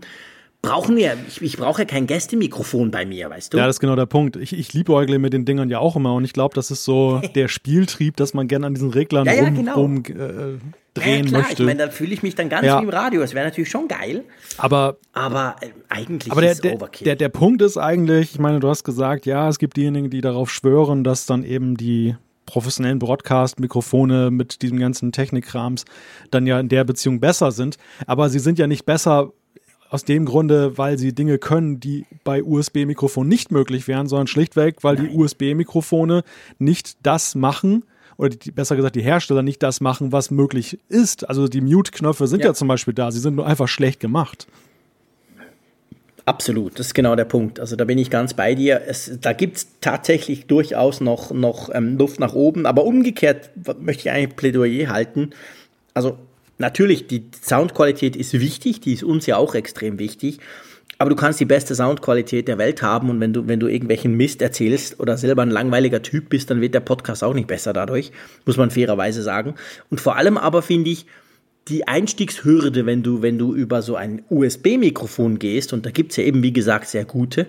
brauchen 0.63 0.95
wir, 0.95 1.17
ich, 1.27 1.41
ich 1.41 1.57
brauche 1.57 1.81
ja 1.81 1.85
kein 1.85 2.07
Gästemikrofon 2.07 2.89
bei 2.89 3.05
mir, 3.05 3.29
weißt 3.29 3.53
du? 3.53 3.57
Ja, 3.57 3.67
das 3.67 3.75
ist 3.75 3.79
genau 3.81 3.95
der 3.95 4.05
Punkt. 4.07 4.37
Ich, 4.37 4.57
ich 4.57 4.73
liebäugle 4.73 5.19
mit 5.19 5.33
den 5.33 5.45
Dingern 5.45 5.69
ja 5.69 5.77
auch 5.77 5.95
immer 5.95 6.15
und 6.15 6.23
ich 6.23 6.33
glaube, 6.33 6.55
das 6.55 6.71
ist 6.71 6.85
so 6.85 7.21
der 7.35 7.49
Spieltrieb, 7.49 8.15
dass 8.15 8.33
man 8.33 8.47
gerne 8.47 8.67
an 8.67 8.73
diesen 8.73 8.89
Reglern 8.89 9.25
ja, 9.25 9.33
ja, 9.33 9.43
rum, 9.43 9.55
genau. 9.55 9.73
rum 9.73 9.97
äh, 9.97 10.57
drehen 10.93 11.25
ja, 11.25 11.29
klar, 11.29 11.41
möchte. 11.41 11.63
Ich 11.63 11.67
meine, 11.67 11.79
da 11.79 11.89
fühle 11.89 12.13
ich 12.13 12.23
mich 12.23 12.35
dann 12.35 12.47
ganz 12.47 12.65
ja. 12.65 12.79
wie 12.79 12.83
im 12.83 12.89
Radio. 12.89 13.19
Das 13.19 13.33
wäre 13.33 13.45
natürlich 13.45 13.69
schon 13.69 13.89
geil. 13.89 14.23
Aber, 14.57 14.97
aber 15.11 15.57
äh, 15.59 15.67
eigentlich 15.89 16.31
aber 16.31 16.41
der, 16.41 16.53
ist 16.53 16.63
der, 16.63 16.75
Overkill. 16.75 17.05
Der, 17.05 17.17
der 17.17 17.29
Punkt 17.29 17.61
ist 17.61 17.77
eigentlich, 17.77 18.31
ich 18.33 18.39
meine, 18.39 18.61
du 18.61 18.69
hast 18.69 18.85
gesagt, 18.85 19.25
ja, 19.25 19.49
es 19.49 19.59
gibt 19.59 19.75
diejenigen, 19.75 20.09
die 20.09 20.21
darauf 20.21 20.49
schwören, 20.49 21.03
dass 21.03 21.25
dann 21.25 21.43
eben 21.43 21.75
die 21.75 22.15
professionellen 22.45 22.99
Broadcast-Mikrofone 22.99 24.31
mit 24.31 24.61
diesem 24.61 24.79
ganzen 24.79 25.11
Technikkrams 25.11 25.83
dann 26.31 26.47
ja 26.47 26.59
in 26.59 26.69
der 26.69 26.85
Beziehung 26.85 27.19
besser 27.19 27.51
sind. 27.51 27.77
Aber 28.07 28.29
sie 28.29 28.39
sind 28.39 28.59
ja 28.59 28.67
nicht 28.67 28.85
besser 28.85 29.33
aus 29.93 30.03
dem 30.05 30.25
Grunde, 30.25 30.75
weil 30.75 30.97
sie 30.97 31.13
Dinge 31.13 31.37
können, 31.37 31.79
die 31.79 32.07
bei 32.23 32.43
USB-Mikrofonen 32.43 33.29
nicht 33.29 33.51
möglich 33.51 33.87
wären, 33.87 34.07
sondern 34.07 34.25
schlichtweg, 34.25 34.77
weil 34.81 34.95
Nein. 34.95 35.09
die 35.09 35.15
USB-Mikrofone 35.15 36.23
nicht 36.57 36.97
das 37.03 37.35
machen, 37.35 37.83
oder 38.17 38.29
die, 38.29 38.49
besser 38.49 38.75
gesagt 38.75 38.95
die 38.95 39.03
Hersteller 39.03 39.43
nicht 39.43 39.61
das 39.61 39.81
machen, 39.81 40.11
was 40.11 40.31
möglich 40.31 40.79
ist. 40.89 41.29
Also 41.29 41.47
die 41.47 41.61
Mute-Knöpfe 41.61 42.25
sind 42.25 42.39
ja. 42.39 42.47
ja 42.47 42.53
zum 42.55 42.67
Beispiel 42.67 42.95
da, 42.95 43.11
sie 43.11 43.19
sind 43.19 43.35
nur 43.35 43.45
einfach 43.45 43.67
schlecht 43.67 43.99
gemacht. 43.99 44.47
Absolut, 46.25 46.79
das 46.79 46.87
ist 46.87 46.93
genau 46.95 47.15
der 47.15 47.25
Punkt. 47.25 47.59
Also 47.59 47.75
da 47.75 47.85
bin 47.85 47.99
ich 47.99 48.09
ganz 48.09 48.33
bei 48.33 48.55
dir. 48.55 48.81
Es, 48.87 49.11
da 49.21 49.33
gibt 49.33 49.57
es 49.57 49.67
tatsächlich 49.79 50.47
durchaus 50.47 51.01
noch, 51.01 51.31
noch 51.31 51.69
ähm, 51.71 51.99
Luft 51.99 52.19
nach 52.19 52.33
oben, 52.33 52.65
aber 52.65 52.85
umgekehrt 52.85 53.51
möchte 53.79 54.09
ich 54.09 54.11
eigentlich 54.11 54.35
Plädoyer 54.37 54.89
halten. 54.89 55.31
Also 55.93 56.17
natürlich, 56.57 57.07
die 57.07 57.25
Soundqualität 57.41 58.15
ist 58.15 58.33
wichtig, 58.33 58.81
die 58.81 58.93
ist 58.93 59.03
uns 59.03 59.25
ja 59.25 59.37
auch 59.37 59.55
extrem 59.55 59.99
wichtig. 59.99 60.39
Aber 60.99 61.09
du 61.09 61.15
kannst 61.15 61.39
die 61.39 61.45
beste 61.45 61.75
Soundqualität 61.75 62.47
der 62.47 62.57
Welt 62.57 62.81
haben 62.81 63.09
und 63.09 63.19
wenn 63.19 63.33
du, 63.33 63.47
wenn 63.47 63.59
du 63.59 63.67
irgendwelchen 63.67 64.15
Mist 64.15 64.41
erzählst 64.41 64.99
oder 64.99 65.17
selber 65.17 65.41
ein 65.41 65.49
langweiliger 65.49 66.01
Typ 66.01 66.29
bist, 66.29 66.49
dann 66.49 66.61
wird 66.61 66.75
der 66.75 66.79
Podcast 66.79 67.23
auch 67.23 67.33
nicht 67.33 67.47
besser 67.47 67.73
dadurch, 67.73 68.11
muss 68.45 68.57
man 68.57 68.71
fairerweise 68.71 69.21
sagen. 69.21 69.55
Und 69.89 69.99
vor 69.99 70.15
allem 70.15 70.37
aber 70.37 70.61
finde 70.61 70.91
ich, 70.91 71.05
die 71.67 71.87
Einstiegshürde, 71.87 72.85
wenn 72.85 73.03
du, 73.03 73.21
wenn 73.21 73.37
du 73.37 73.53
über 73.55 73.81
so 73.81 73.95
ein 73.95 74.23
USB-Mikrofon 74.29 75.39
gehst, 75.39 75.73
und 75.73 75.85
da 75.85 75.91
gibt 75.91 76.11
es 76.11 76.17
ja 76.17 76.23
eben, 76.23 76.43
wie 76.43 76.53
gesagt, 76.53 76.87
sehr 76.87 77.05
gute, 77.05 77.47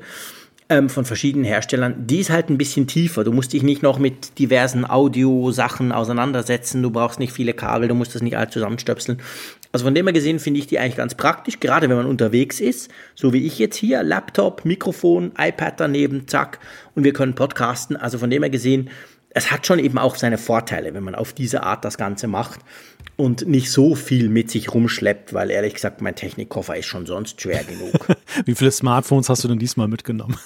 ähm, 0.68 0.88
von 0.88 1.04
verschiedenen 1.04 1.44
Herstellern, 1.44 2.06
die 2.06 2.21
ist 2.21 2.30
halt 2.30 2.49
ein 2.49 2.56
bisschen 2.56 2.87
tiefer. 2.87 3.23
Du 3.23 3.33
musst 3.33 3.52
dich 3.52 3.62
nicht 3.62 3.83
noch 3.83 3.99
mit 3.99 4.38
diversen 4.38 4.88
Audio-Sachen 4.88 5.92
auseinandersetzen, 5.92 6.83
du 6.83 6.90
brauchst 6.90 7.18
nicht 7.18 7.33
viele 7.33 7.52
Kabel, 7.52 7.88
du 7.88 7.94
musst 7.94 8.14
das 8.14 8.23
nicht 8.23 8.37
alles 8.37 8.52
zusammenstöpseln. 8.52 9.21
Also 9.73 9.85
von 9.85 9.94
dem 9.94 10.06
her 10.06 10.12
gesehen 10.12 10.38
finde 10.38 10.61
ich 10.61 10.66
die 10.66 10.78
eigentlich 10.78 10.97
ganz 10.97 11.14
praktisch, 11.14 11.61
gerade 11.61 11.88
wenn 11.88 11.97
man 11.97 12.06
unterwegs 12.06 12.61
ist, 12.61 12.90
so 13.14 13.33
wie 13.33 13.47
ich 13.47 13.59
jetzt 13.59 13.76
hier, 13.76 14.02
Laptop, 14.02 14.64
Mikrofon, 14.64 15.33
iPad 15.37 15.80
daneben, 15.80 16.28
zack, 16.28 16.61
und 16.94 17.04
wir 17.04 17.12
können 17.12 17.35
podcasten. 17.35 17.97
Also 17.97 18.18
von 18.18 18.30
dem 18.30 18.42
her 18.42 18.50
gesehen, 18.50 18.88
es 19.30 19.50
hat 19.50 19.66
schon 19.66 19.80
eben 19.80 19.99
auch 19.99 20.14
seine 20.14 20.38
Vorteile, 20.38 20.94
wenn 20.94 21.02
man 21.02 21.14
auf 21.14 21.33
diese 21.33 21.64
Art 21.64 21.85
das 21.85 21.99
Ganze 21.99 22.28
macht 22.28 22.61
und 23.16 23.47
nicht 23.47 23.71
so 23.71 23.94
viel 23.94 24.28
mit 24.28 24.50
sich 24.50 24.73
rumschleppt, 24.73 25.35
weil 25.35 25.50
ehrlich 25.50 25.75
gesagt, 25.75 26.00
mein 26.00 26.14
Technikkoffer 26.14 26.76
ist 26.76 26.87
schon 26.87 27.06
sonst 27.06 27.40
schwer 27.40 27.64
genug. 27.64 28.09
Wie 28.44 28.54
viele 28.54 28.71
Smartphones 28.71 29.28
hast 29.28 29.44
du 29.44 29.49
denn 29.49 29.59
diesmal 29.59 29.88
mitgenommen? 29.88 30.38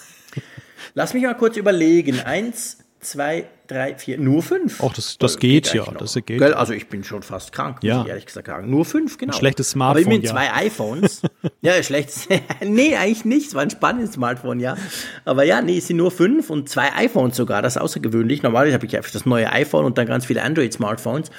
Lass 0.94 1.14
mich 1.14 1.22
mal 1.22 1.34
kurz 1.34 1.56
überlegen. 1.56 2.20
Eins, 2.20 2.78
zwei, 3.00 3.46
drei, 3.68 3.94
vier, 3.94 4.18
nur 4.18 4.42
fünf. 4.42 4.82
Ach, 4.82 4.92
das, 4.92 5.18
das 5.18 5.38
geht, 5.38 5.64
geht 5.64 5.74
ja. 5.74 5.84
Das 5.96 6.18
geht. 6.26 6.42
Also 6.42 6.72
ich 6.72 6.88
bin 6.88 7.04
schon 7.04 7.22
fast 7.22 7.52
krank, 7.52 7.78
ja. 7.82 7.98
muss 7.98 8.06
ich 8.06 8.10
ehrlich 8.10 8.26
gesagt 8.26 8.48
sagen. 8.48 8.70
Nur 8.70 8.84
fünf, 8.84 9.18
genau. 9.18 9.32
Ein 9.32 9.38
schlechtes 9.38 9.70
Smartphone. 9.70 10.04
Aber 10.04 10.12
ich 10.12 10.20
mit 10.20 10.24
ja. 10.24 10.32
zwei 10.32 10.52
iPhones. 10.66 11.22
ja, 11.60 11.80
schlechtes. 11.82 12.28
nee, 12.64 12.96
eigentlich 12.96 13.24
nicht. 13.24 13.48
Es 13.48 13.54
war 13.54 13.62
ein 13.62 13.70
spannendes 13.70 14.14
Smartphone, 14.14 14.58
ja. 14.58 14.76
Aber 15.24 15.44
ja, 15.44 15.60
nee, 15.60 15.78
es 15.78 15.86
sind 15.86 15.98
nur 15.98 16.10
fünf 16.10 16.50
und 16.50 16.68
zwei 16.68 16.92
iPhones 16.94 17.36
sogar. 17.36 17.62
Das 17.62 17.76
ist 17.76 17.82
außergewöhnlich. 17.82 18.42
Normalerweise 18.42 18.74
habe 18.74 18.86
ich 18.86 18.96
einfach 18.96 19.12
das 19.12 19.26
neue 19.26 19.52
iPhone 19.52 19.84
und 19.84 19.98
dann 19.98 20.06
ganz 20.06 20.26
viele 20.26 20.42
Android-Smartphones. 20.42 21.30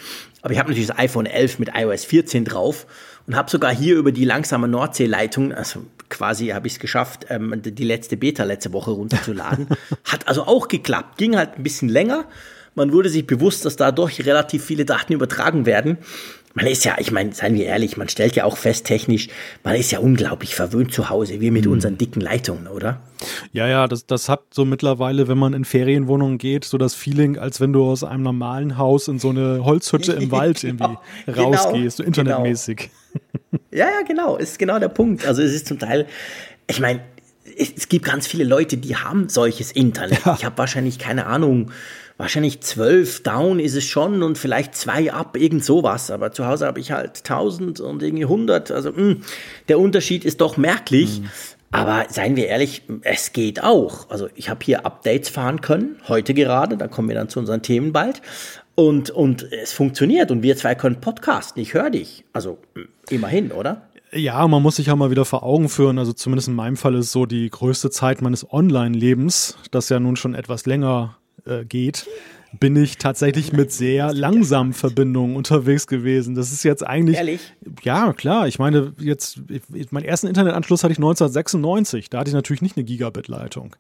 Aber 0.42 0.54
ich 0.54 0.60
habe 0.60 0.70
natürlich 0.70 0.88
das 0.88 0.98
iPhone 0.98 1.26
11 1.26 1.60
mit 1.60 1.72
iOS 1.76 2.06
14 2.06 2.46
drauf 2.46 2.86
und 3.30 3.36
habe 3.36 3.48
sogar 3.48 3.72
hier 3.72 3.96
über 3.96 4.12
die 4.12 4.26
langsame 4.26 4.68
Nordseeleitung, 4.68 5.54
also 5.54 5.86
quasi 6.10 6.48
habe 6.48 6.66
ich 6.66 6.74
es 6.74 6.80
geschafft, 6.80 7.28
ähm, 7.30 7.62
die 7.64 7.84
letzte 7.84 8.18
Beta 8.18 8.44
letzte 8.44 8.74
Woche 8.74 8.90
runterzuladen. 8.90 9.68
Hat 10.04 10.28
also 10.28 10.46
auch 10.46 10.68
geklappt, 10.68 11.20
ging 11.20 11.38
halt 11.38 11.56
ein 11.56 11.62
bisschen 11.62 11.90
länger. 11.90 12.26
Man 12.74 12.92
wurde 12.92 13.10
sich 13.10 13.28
bewusst, 13.28 13.66
dass 13.66 13.76
dadurch 13.76 14.26
relativ 14.26 14.66
viele 14.66 14.84
Daten 14.84 15.14
übertragen 15.14 15.68
werden 15.68 16.00
man 16.54 16.66
ist 16.66 16.84
ja, 16.84 16.96
ich 17.00 17.12
meine, 17.12 17.34
seien 17.34 17.56
wir 17.56 17.66
ehrlich, 17.66 17.98
man 17.98 18.10
stellt 18.10 18.36
ja 18.36 18.44
auch 18.44 18.58
fest 18.58 18.86
technisch, 18.86 19.30
man 19.64 19.76
ist 19.76 19.92
ja 19.92 20.00
unglaublich 20.00 20.56
verwöhnt 20.56 20.94
zu 20.94 21.10
Hause, 21.10 21.40
wir 21.40 21.52
mit 21.52 21.66
mhm. 21.66 21.74
unseren 21.74 21.98
dicken 21.98 22.22
Leitungen, 22.22 22.68
oder? 22.68 23.02
Ja, 23.52 23.68
ja, 23.68 23.88
das, 23.88 24.06
das 24.06 24.30
hat 24.30 24.42
so 24.52 24.66
mittlerweile, 24.66 25.28
wenn 25.28 25.38
man 25.38 25.54
in 25.54 25.66
Ferienwohnungen 25.66 26.38
geht, 26.38 26.66
so 26.66 26.78
das 26.78 26.96
Feeling, 26.96 27.38
als 27.38 27.62
wenn 27.62 27.74
du 27.74 27.84
aus 27.84 28.04
einem 28.04 28.24
normalen 28.24 28.78
Haus 28.78 29.08
in 29.08 29.20
so 29.20 29.30
eine 29.30 29.64
Holzhütte 29.64 30.14
im 30.14 30.32
Wald 30.32 30.64
irgendwie 30.64 30.98
genau, 31.26 31.52
rausgehst, 31.52 31.98
so 31.98 32.04
genau. 32.04 32.20
internetmäßig. 32.20 32.78
Genau. 32.78 33.64
Ja, 33.72 33.86
ja, 33.86 34.02
genau, 34.08 34.38
ist 34.38 34.60
genau 34.60 34.80
der 34.80 34.90
Punkt. 34.90 35.26
Also 35.26 35.42
es 35.42 35.54
ist 35.54 35.68
zum 35.68 35.80
Teil, 35.80 36.08
ich 36.68 36.80
meine, 36.80 37.02
es 37.58 37.90
gibt 37.90 38.06
ganz 38.06 38.28
viele 38.28 38.44
Leute, 38.44 38.78
die 38.78 38.96
haben 38.96 39.28
solches 39.28 39.72
Internet. 39.72 40.26
Ja. 40.26 40.36
Ich 40.38 40.46
habe 40.46 40.58
wahrscheinlich 40.58 41.00
keine 41.00 41.26
Ahnung, 41.26 41.72
wahrscheinlich 42.20 42.60
zwölf 42.60 43.24
down 43.24 43.60
ist 43.60 43.76
es 43.76 43.86
schon 43.86 44.22
und 44.22 44.38
vielleicht 44.38 44.76
zwei 44.76 45.12
ab, 45.12 45.38
irgend 45.38 45.64
sowas. 45.64 46.12
Aber 46.12 46.32
zu 46.32 46.46
Hause 46.46 46.68
habe 46.68 46.80
ich 46.80 46.92
halt 46.92 47.24
tausend 47.24 47.80
und 47.80 48.04
irgendwie 48.04 48.26
hundert. 48.26 48.70
Also 48.70 48.92
mh, 48.92 48.98
hm, 48.98 49.22
der 49.70 49.80
Unterschied 49.80 50.26
ist 50.26 50.42
doch 50.42 50.58
merklich. 50.58 51.22
Mhm. 51.22 51.30
Aber 51.72 52.06
seien 52.10 52.36
wir 52.36 52.48
ehrlich, 52.48 52.84
es 53.04 53.32
geht 53.32 53.64
auch. 53.64 54.10
Also 54.10 54.28
ich 54.36 54.50
habe 54.50 54.60
hier 54.64 54.86
Updates 54.86 55.30
fahren 55.30 55.62
können, 55.62 55.98
heute 56.08 56.34
gerade, 56.34 56.78
da 56.78 56.88
kommen 56.88 57.08
wir 57.08 57.16
dann 57.16 57.30
zu 57.30 57.40
unseren 57.40 57.62
Themen 57.62 57.94
bald. 57.94 58.22
Und, 58.76 59.12
und 59.12 59.52
es 59.52 59.72
funktioniert 59.72 60.32
und 60.32 60.42
wir 60.42 60.58
zwei 60.58 60.76
können 60.76 61.00
podcasten. 61.00 61.62
Ich 61.62 61.74
höre 61.74 61.90
dich. 61.90 62.26
Also 62.34 62.58
hm, 62.76 62.90
immerhin, 63.10 63.52
oder? 63.52 63.84
Ja, 64.12 64.46
man 64.48 64.62
muss 64.62 64.78
sich 64.78 64.88
ja 64.88 64.96
mal 64.96 65.12
wieder 65.12 65.24
vor 65.24 65.44
Augen 65.44 65.70
führen. 65.70 66.00
Also 66.00 66.12
zumindest 66.12 66.50
in 66.50 66.56
meinem 66.56 66.76
Fall 66.76 66.96
ist 66.96 67.14
so 67.14 67.26
die 67.26 67.50
größte 67.50 67.92
Zeit 67.92 68.22
meines 68.22 68.52
Online-Lebens, 68.52 69.58
das 69.72 69.88
ja 69.88 70.00
nun 70.02 70.18
schon 70.18 70.34
etwas 70.36 70.66
länger 70.66 71.16
äh, 71.50 71.66
geht, 71.66 72.08
bin 72.60 72.76
ich 72.76 72.98
tatsächlich 72.98 73.54
mit 73.54 73.72
sehr 73.72 74.14
langsamen 74.14 74.74
Verbindungen 74.74 75.36
unterwegs 75.36 75.88
gewesen. 75.88 76.36
Das 76.36 76.52
ist 76.52 76.64
jetzt 76.64 76.86
eigentlich. 76.86 77.18
Ehrlich? 77.18 77.54
Ja, 77.84 78.14
klar. 78.14 78.48
Ich 78.48 78.58
meine, 78.58 78.94
jetzt, 78.98 79.40
ich, 79.50 79.92
meinen 79.92 80.06
ersten 80.06 80.28
Internetanschluss 80.28 80.84
hatte 80.84 80.92
ich 80.92 80.98
1996. 80.98 82.10
Da 82.10 82.20
hatte 82.20 82.30
ich 82.30 82.36
natürlich 82.36 82.62
nicht 82.62 82.78
eine 82.78 82.86
Gigabit-Leitung. 82.86 83.76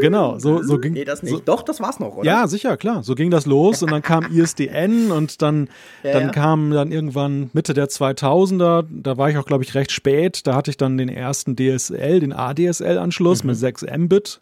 Genau, 0.00 0.38
so, 0.38 0.62
so 0.62 0.78
ging 0.78 0.94
Nee, 0.94 1.04
das 1.04 1.22
nicht. 1.22 1.32
So, 1.32 1.38
Doch, 1.38 1.62
das 1.62 1.80
war's 1.80 2.00
noch, 2.00 2.16
oder? 2.16 2.24
Ja, 2.26 2.48
sicher, 2.48 2.78
klar. 2.78 3.02
So 3.02 3.14
ging 3.14 3.30
das 3.30 3.44
los 3.44 3.82
und 3.82 3.90
dann 3.90 4.00
kam 4.00 4.24
ISDN 4.32 5.12
und 5.12 5.42
dann, 5.42 5.68
ja, 6.02 6.12
dann 6.12 6.22
ja. 6.24 6.28
kam 6.30 6.70
dann 6.70 6.90
irgendwann 6.90 7.50
Mitte 7.52 7.74
der 7.74 7.88
2000er, 7.88 8.86
da 8.90 9.18
war 9.18 9.28
ich 9.28 9.36
auch, 9.36 9.44
glaube 9.44 9.64
ich, 9.64 9.74
recht 9.74 9.92
spät. 9.92 10.46
Da 10.46 10.54
hatte 10.54 10.70
ich 10.70 10.78
dann 10.78 10.96
den 10.96 11.10
ersten 11.10 11.56
DSL, 11.56 12.20
den 12.20 12.32
ADSL-Anschluss 12.32 13.44
mhm. 13.44 13.50
mit 13.50 13.58
6 13.58 13.84
Mbit. 13.98 14.40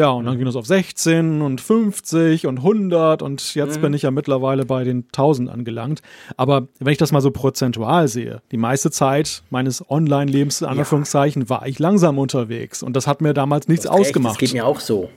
Ja, 0.00 0.08
und 0.12 0.24
dann 0.24 0.38
ging 0.38 0.46
es 0.46 0.56
auf 0.56 0.64
16 0.64 1.42
und 1.42 1.60
50 1.60 2.46
und 2.46 2.56
100 2.60 3.20
und 3.20 3.54
jetzt 3.54 3.76
mhm. 3.76 3.82
bin 3.82 3.92
ich 3.92 4.00
ja 4.00 4.10
mittlerweile 4.10 4.64
bei 4.64 4.82
den 4.82 5.04
1000 5.08 5.50
angelangt. 5.50 6.00
Aber 6.38 6.68
wenn 6.78 6.92
ich 6.92 6.96
das 6.96 7.12
mal 7.12 7.20
so 7.20 7.30
prozentual 7.30 8.08
sehe, 8.08 8.40
die 8.50 8.56
meiste 8.56 8.90
Zeit 8.90 9.42
meines 9.50 9.84
Online-Lebens, 9.90 10.62
in 10.62 10.68
Anführungszeichen, 10.68 11.42
ja. 11.42 11.50
war 11.50 11.66
ich 11.66 11.78
langsam 11.78 12.18
unterwegs 12.18 12.82
und 12.82 12.96
das 12.96 13.06
hat 13.06 13.20
mir 13.20 13.34
damals 13.34 13.68
nichts 13.68 13.86
ausgemacht. 13.86 14.40
Recht, 14.40 14.42
das 14.42 14.48
geht 14.52 14.54
mir 14.54 14.64
auch 14.64 14.80
so. 14.80 15.10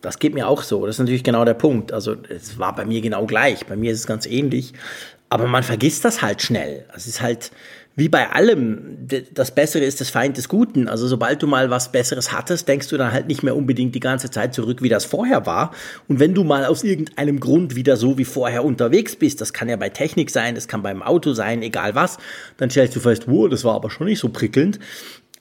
Das 0.00 0.18
geht 0.18 0.32
mir 0.32 0.48
auch 0.48 0.62
so. 0.62 0.86
Das 0.86 0.94
ist 0.94 1.00
natürlich 1.00 1.24
genau 1.24 1.44
der 1.44 1.52
Punkt. 1.52 1.92
Also 1.92 2.16
es 2.30 2.58
war 2.58 2.74
bei 2.74 2.86
mir 2.86 3.02
genau 3.02 3.26
gleich. 3.26 3.66
Bei 3.66 3.76
mir 3.76 3.92
ist 3.92 3.98
es 3.98 4.06
ganz 4.06 4.24
ähnlich. 4.24 4.72
Aber 5.28 5.46
man 5.46 5.62
vergisst 5.62 6.06
das 6.06 6.22
halt 6.22 6.40
schnell. 6.40 6.86
Es 6.96 7.06
ist 7.06 7.20
halt, 7.20 7.52
wie 7.94 8.08
bei 8.08 8.30
allem, 8.30 9.06
das 9.34 9.54
Bessere 9.54 9.84
ist 9.84 10.00
das 10.00 10.08
Feind 10.08 10.38
des 10.38 10.48
Guten. 10.48 10.88
Also 10.88 11.06
sobald 11.06 11.42
du 11.42 11.46
mal 11.46 11.68
was 11.68 11.92
Besseres 11.92 12.32
hattest, 12.32 12.66
denkst 12.66 12.88
du 12.88 12.96
dann 12.96 13.12
halt 13.12 13.26
nicht 13.26 13.42
mehr 13.42 13.54
unbedingt 13.54 13.94
die 13.94 14.00
ganze 14.00 14.30
Zeit 14.30 14.54
zurück, 14.54 14.82
wie 14.82 14.88
das 14.88 15.04
vorher 15.04 15.44
war. 15.44 15.72
Und 16.08 16.18
wenn 16.18 16.32
du 16.32 16.42
mal 16.42 16.64
aus 16.64 16.84
irgendeinem 16.84 17.38
Grund 17.38 17.76
wieder 17.76 17.98
so 17.98 18.16
wie 18.16 18.24
vorher 18.24 18.64
unterwegs 18.64 19.16
bist, 19.16 19.42
das 19.42 19.52
kann 19.52 19.68
ja 19.68 19.76
bei 19.76 19.90
Technik 19.90 20.30
sein, 20.30 20.54
das 20.54 20.68
kann 20.68 20.82
beim 20.82 21.02
Auto 21.02 21.34
sein, 21.34 21.62
egal 21.62 21.94
was, 21.94 22.16
dann 22.56 22.70
stellst 22.70 22.96
du 22.96 23.00
fest, 23.00 23.24
wow, 23.26 23.48
das 23.48 23.62
war 23.62 23.74
aber 23.74 23.90
schon 23.90 24.06
nicht 24.06 24.20
so 24.20 24.30
prickelnd. 24.30 24.78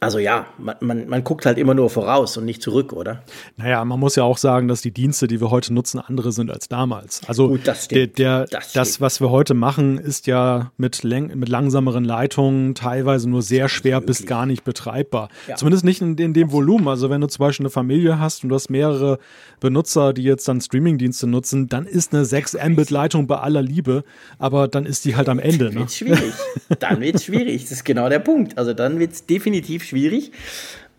Also 0.04 0.18
ja, 0.18 0.48
man, 0.58 0.78
man, 0.80 1.08
man 1.08 1.24
guckt 1.24 1.46
halt 1.46 1.60
immer 1.60 1.76
nur 1.76 1.92
voraus 1.92 2.36
und 2.36 2.44
nicht 2.44 2.64
zurück, 2.64 2.92
oder? 2.92 3.22
Naja, 3.58 3.86
man 3.86 4.00
muss 4.00 4.16
ja 4.16 4.24
auch 4.24 4.40
sagen, 4.40 4.68
dass 4.68 4.82
die 4.82 4.90
Dienste, 4.90 5.28
die 5.28 5.40
wir 5.40 5.52
heute 5.52 5.76
nutzen, 5.76 6.00
andere 6.00 6.32
sind 6.32 6.50
als 6.50 6.68
damals. 6.68 7.22
Also 7.28 7.50
Gut, 7.50 7.68
das, 7.68 7.88
der, 7.88 8.08
der, 8.08 8.48
das, 8.48 8.74
das, 8.74 9.00
was 9.00 9.22
wir 9.22 9.30
heute 9.30 9.54
machen, 9.54 10.00
ist 10.00 10.26
ja 10.26 10.72
mit, 10.78 11.04
mit 11.04 11.50
langsameren 11.50 12.04
Leitungen 12.04 12.74
teilweise 12.74 13.30
nur 13.30 13.44
sehr 13.44 13.70
schwer 13.70 14.02
bis 14.02 14.26
gar 14.26 14.48
nicht 14.48 14.64
betreibbar. 14.64 15.30
Ja. 15.48 15.56
Zumindest 15.56 15.86
nicht 15.86 16.02
in, 16.02 16.18
in, 16.18 16.34
dem 16.34 16.52
Volumen. 16.52 16.88
Also 16.88 17.12
wenn 17.12 17.22
du 17.22 17.28
zum 17.28 17.46
Beispiel 17.46 17.68
eine 17.68 17.70
Familie 17.70 18.18
hast 18.18 18.42
und 18.42 18.50
du 18.50 18.56
hast 18.56 18.72
mehrere 18.72 19.20
Benutzer, 19.60 20.14
die 20.14 20.24
jetzt 20.24 20.48
dann 20.48 20.62
Streamingdienste 20.62 21.28
nutzen, 21.28 21.68
dann 21.68 21.86
ist 21.86 22.12
eine 22.12 22.26
6 22.26 22.58
Mbit-Leitung 22.70 23.28
bei 23.28 23.38
aller 23.38 23.62
Liebe, 23.62 24.04
aber 24.40 24.68
dann 24.68 24.88
ist 24.88 25.06
die 25.06 25.16
halt 25.16 25.30
am 25.30 25.38
Ende. 25.38 25.66
Dann 25.66 25.74
ne? 25.76 25.80
wird's 25.82 25.98
schwierig. 25.98 26.34
Dann 26.80 27.02
wird 27.02 27.18
es 27.18 27.26
schwierig. 27.26 27.62
Das 27.62 27.72
ist 27.74 27.86
genau 27.86 28.10
der 28.10 28.18
Punkt. 28.18 28.58
Also 28.58 28.74
dann 28.74 28.98
wird 28.98 29.12
es 29.12 29.28
definitiv 29.28 29.84
schwierig 29.84 29.91
schwierig. 29.92 30.32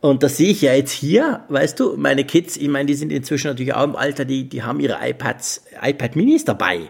Und 0.01 0.23
das 0.23 0.37
sehe 0.37 0.51
ich 0.51 0.63
ja 0.63 0.75
jetzt 0.75 0.93
hier, 0.93 1.45
weißt 1.49 1.79
du, 1.79 1.97
meine 1.97 2.25
Kids, 2.25 2.57
ich 2.57 2.69
meine, 2.69 2.87
die 2.87 2.95
sind 2.95 3.13
inzwischen 3.13 3.49
natürlich 3.49 3.75
auch 3.75 3.85
im 3.85 3.97
Alter, 3.97 4.25
die, 4.25 4.49
die 4.49 4.63
haben 4.63 4.81
ihre 4.81 4.99
iPads, 5.01 5.65
iPad 5.81 6.17
Minis 6.17 6.45
dabei. 6.45 6.89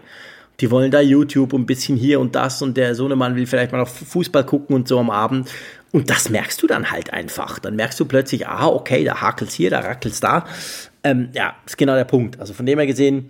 Die 0.59 0.69
wollen 0.71 0.91
da 0.91 0.99
YouTube 0.99 1.53
und 1.53 1.61
ein 1.61 1.65
bisschen 1.65 1.95
hier 1.95 2.19
und 2.19 2.35
das 2.35 2.61
und 2.61 2.75
der 2.75 2.95
Sohnemann 2.95 3.35
will 3.35 3.45
vielleicht 3.45 3.71
mal 3.71 3.81
auf 3.81 3.95
Fußball 3.95 4.45
gucken 4.45 4.75
und 4.75 4.87
so 4.87 4.99
am 4.99 5.09
Abend. 5.09 5.49
Und 5.91 6.09
das 6.09 6.29
merkst 6.29 6.61
du 6.61 6.67
dann 6.67 6.91
halt 6.91 7.13
einfach. 7.13 7.59
Dann 7.59 7.75
merkst 7.75 7.99
du 7.99 8.05
plötzlich, 8.05 8.47
aha, 8.47 8.67
okay, 8.67 9.03
da 9.03 9.21
hakelt's 9.21 9.53
hier, 9.53 9.69
da 9.69 9.79
rackelt's 9.79 10.19
da. 10.19 10.45
Ähm, 11.03 11.29
ja, 11.33 11.55
ist 11.65 11.77
genau 11.77 11.95
der 11.95 12.05
Punkt. 12.05 12.39
Also 12.39 12.53
von 12.53 12.65
dem 12.65 12.79
her 12.79 12.87
gesehen, 12.87 13.29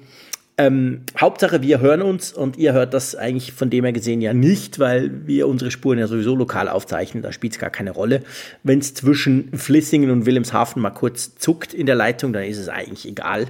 ähm, 0.58 1.02
Hauptsache, 1.18 1.62
wir 1.62 1.80
hören 1.80 2.02
uns 2.02 2.32
und 2.32 2.58
ihr 2.58 2.74
hört 2.74 2.94
das 2.94 3.16
eigentlich 3.16 3.54
von 3.54 3.70
dem 3.70 3.86
her 3.86 3.94
gesehen 3.94 4.22
ja 4.22 4.34
nicht, 4.34 4.78
weil 4.78 5.26
wir 5.28 5.48
unsere 5.48 5.72
Spuren 5.72 5.98
ja 5.98 6.08
sowieso 6.08 6.36
lokal 6.36 6.70
aufzeichnen. 6.70 7.24
Da 7.24 7.32
spielt 7.32 7.54
es 7.54 7.60
gar 7.60 7.72
keine 7.72 7.92
Rolle. 7.92 8.22
Wenn 8.62 8.80
es 8.80 8.94
zwischen 8.94 9.58
Flissingen 9.58 10.12
und 10.12 10.26
Wilhelmshaven 10.26 10.82
mal 10.82 10.92
kurz 10.92 11.36
zuckt 11.36 11.74
in 11.74 11.88
der 11.88 11.96
Leitung, 11.96 12.34
dann 12.34 12.44
ist 12.44 12.60
es 12.60 12.70
eigentlich 12.70 13.08
egal. 13.08 13.48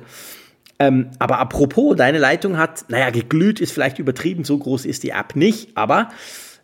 Ähm, 0.79 1.11
aber 1.19 1.39
apropos, 1.39 1.95
deine 1.97 2.19
Leitung 2.19 2.57
hat, 2.57 2.85
naja, 2.87 3.09
geglüht 3.09 3.59
ist 3.59 3.73
vielleicht 3.73 3.99
übertrieben, 3.99 4.45
so 4.45 4.57
groß 4.57 4.85
ist 4.85 5.03
die 5.03 5.09
App 5.09 5.35
nicht, 5.35 5.75
aber 5.75 6.09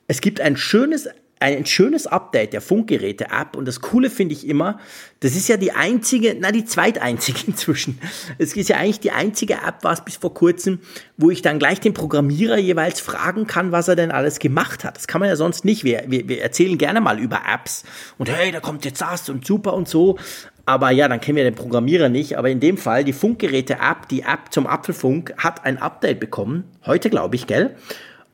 es 0.08 0.22
gibt 0.22 0.42
ein 0.42 0.58
schönes 0.58 1.10
ein 1.40 1.66
schönes 1.66 2.06
Update 2.06 2.52
der 2.54 2.62
Funkgeräte-App 2.62 3.56
und 3.56 3.66
das 3.66 3.80
Coole 3.80 4.10
finde 4.10 4.34
ich 4.34 4.48
immer, 4.48 4.80
das 5.22 5.36
ist 5.36 5.48
ja 5.48 5.56
die 5.56 5.72
einzige, 5.72 6.36
na 6.38 6.52
die 6.52 6.66
zweiteinzige 6.66 7.40
inzwischen. 7.48 8.00
Es 8.38 8.56
ist 8.56 8.70
ja 8.70 8.78
eigentlich 8.78 9.00
die 9.00 9.12
einzige 9.12 9.56
App, 9.56 9.84
war 9.84 9.94
es 9.94 10.02
bis 10.02 10.18
vor 10.18 10.34
kurzem, 10.34 10.80
wo 11.18 11.32
ich 11.32 11.42
dann 11.42 11.58
gleich 11.58 11.80
den 11.80 11.94
Programmierer 11.94 12.58
jeweils 12.58 13.00
fragen 13.00 13.48
kann, 13.48 13.72
was 13.72 13.88
er 13.88 13.96
denn 13.96 14.12
alles 14.12 14.40
gemacht 14.40 14.84
hat. 14.84 14.98
Das 14.98 15.08
kann 15.08 15.20
man 15.20 15.30
ja 15.30 15.38
sonst 15.38 15.64
nicht. 15.64 15.84
Wir, 15.84 16.04
wir, 16.08 16.28
wir 16.28 16.42
erzählen 16.42 16.78
gerne 16.78 17.00
mal 17.00 17.20
über 17.20 17.42
Apps 17.52 17.84
und 18.18 18.30
hey, 18.30 18.52
da 18.52 18.60
kommt 18.60 18.84
jetzt 18.84 19.02
das 19.02 19.30
und 19.30 19.46
super 19.46 19.74
und 19.74 19.88
so. 19.88 20.18
Aber 20.66 20.92
ja, 20.92 21.08
dann 21.08 21.20
kennen 21.20 21.38
wir 21.38 21.46
den 21.46 21.56
Programmierer 21.56 22.10
nicht. 22.10 22.38
Aber 22.38 22.50
in 22.50 22.60
dem 22.60 22.78
Fall, 22.78 23.04
die 23.04 23.14
Funkgeräte-App, 23.14 24.08
die 24.10 24.22
App 24.22 24.52
zum 24.52 24.68
Apfelfunk, 24.68 25.34
hat 25.38 25.66
ein 25.66 25.80
Update 25.80 26.20
bekommen. 26.20 26.66
Heute, 26.86 27.10
glaube 27.10 27.36
ich, 27.36 27.48
gell? 27.48 27.76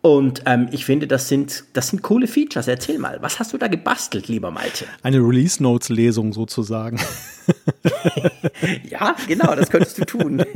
Und 0.06 0.44
ähm, 0.46 0.68
ich 0.70 0.86
finde, 0.86 1.08
das 1.08 1.30
sind, 1.30 1.64
das 1.74 1.88
sind 1.88 2.04
coole 2.04 2.28
Features. 2.28 2.68
Erzähl 2.68 3.00
mal, 3.00 3.18
was 3.22 3.40
hast 3.40 3.54
du 3.54 3.58
da 3.58 3.68
gebastelt, 3.68 4.28
lieber 4.28 4.52
Malte? 4.52 4.86
Eine 5.02 5.18
Release 5.18 5.64
Notes 5.64 5.90
Lesung 5.90 6.32
sozusagen. 6.32 7.00
ja, 8.90 9.16
genau, 9.28 9.56
das 9.56 9.70
könntest 9.70 9.98
du 9.98 10.06
tun. 10.06 10.44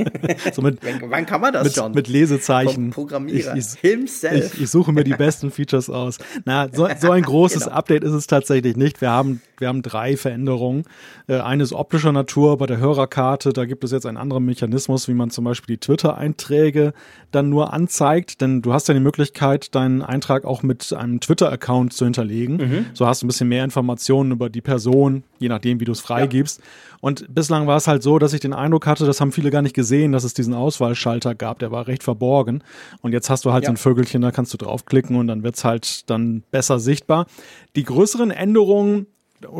So 0.52 0.62
mit, 0.62 0.78
wann, 1.08 1.26
kann 1.26 1.40
man 1.40 1.52
das 1.52 1.64
mit, 1.64 1.74
schon? 1.74 1.92
Mit 1.92 2.08
Lesezeichen. 2.08 2.92
Vom 2.92 3.04
Programmierer 3.04 3.56
ich, 3.56 3.74
ich, 3.74 3.80
himself. 3.80 4.54
Ich, 4.54 4.62
ich, 4.62 4.70
suche 4.70 4.92
mir 4.92 5.04
die 5.04 5.12
besten 5.12 5.50
Features 5.50 5.90
aus. 5.90 6.18
Na, 6.44 6.68
so, 6.72 6.88
so 6.98 7.10
ein 7.10 7.22
großes 7.30 7.64
genau. 7.64 7.76
Update 7.76 8.04
ist 8.04 8.12
es 8.12 8.26
tatsächlich 8.26 8.76
nicht. 8.76 9.00
Wir 9.00 9.10
haben, 9.10 9.40
wir 9.58 9.68
haben 9.68 9.82
drei 9.82 10.16
Veränderungen. 10.16 10.84
Äh, 11.26 11.40
eine 11.40 11.62
ist 11.62 11.72
optischer 11.72 12.12
Natur 12.12 12.58
bei 12.58 12.66
der 12.66 12.78
Hörerkarte. 12.78 13.52
Da 13.52 13.64
gibt 13.64 13.84
es 13.84 13.90
jetzt 13.90 14.06
einen 14.06 14.16
anderen 14.16 14.44
Mechanismus, 14.44 15.08
wie 15.08 15.14
man 15.14 15.30
zum 15.30 15.44
Beispiel 15.44 15.76
die 15.76 15.80
Twitter-Einträge 15.80 16.92
dann 17.30 17.48
nur 17.48 17.72
anzeigt. 17.72 18.40
Denn 18.40 18.62
du 18.62 18.72
hast 18.72 18.88
ja 18.88 18.94
die 18.94 19.00
Möglichkeit, 19.00 19.74
deinen 19.74 20.02
Eintrag 20.02 20.44
auch 20.44 20.62
mit 20.62 20.92
einem 20.92 21.20
Twitter-Account 21.20 21.92
zu 21.92 22.04
hinterlegen. 22.04 22.56
Mhm. 22.56 22.86
So 22.94 23.06
hast 23.06 23.22
du 23.22 23.26
ein 23.26 23.28
bisschen 23.28 23.48
mehr 23.48 23.64
Informationen 23.64 24.32
über 24.32 24.48
die 24.48 24.62
Person, 24.62 25.24
je 25.40 25.48
nachdem, 25.48 25.80
wie 25.80 25.84
du 25.84 25.92
es 25.92 26.00
freigibst. 26.00 26.60
Ja. 26.60 26.64
Und 27.00 27.34
bislang 27.34 27.66
war 27.66 27.78
es 27.78 27.88
halt 27.88 28.02
so, 28.02 28.18
dass 28.18 28.32
ich 28.34 28.40
den 28.40 28.52
Eindruck 28.52 28.86
hatte, 28.86 29.06
das 29.06 29.20
haben 29.20 29.32
viele 29.32 29.50
gar 29.50 29.62
nicht 29.62 29.74
gesehen, 29.74 30.12
dass 30.12 30.22
es 30.22 30.34
diesen 30.34 30.54
Auswahlschalter 30.54 31.34
gab. 31.34 31.58
Der 31.58 31.72
war 31.72 31.86
recht 31.88 32.02
verborgen. 32.02 32.62
Und 33.00 33.12
jetzt 33.12 33.30
hast 33.30 33.44
du 33.44 33.52
halt 33.52 33.64
ja. 33.64 33.68
so 33.68 33.72
ein 33.72 33.78
Vögelchen, 33.78 34.22
da 34.22 34.30
kannst 34.30 34.52
du 34.52 34.58
draufklicken 34.58 35.16
und 35.16 35.26
dann 35.26 35.42
wird's 35.42 35.64
halt 35.64 36.08
dann 36.10 36.44
besser 36.50 36.78
sichtbar. 36.78 37.26
Die 37.74 37.84
größeren 37.84 38.30
Änderungen 38.30 39.06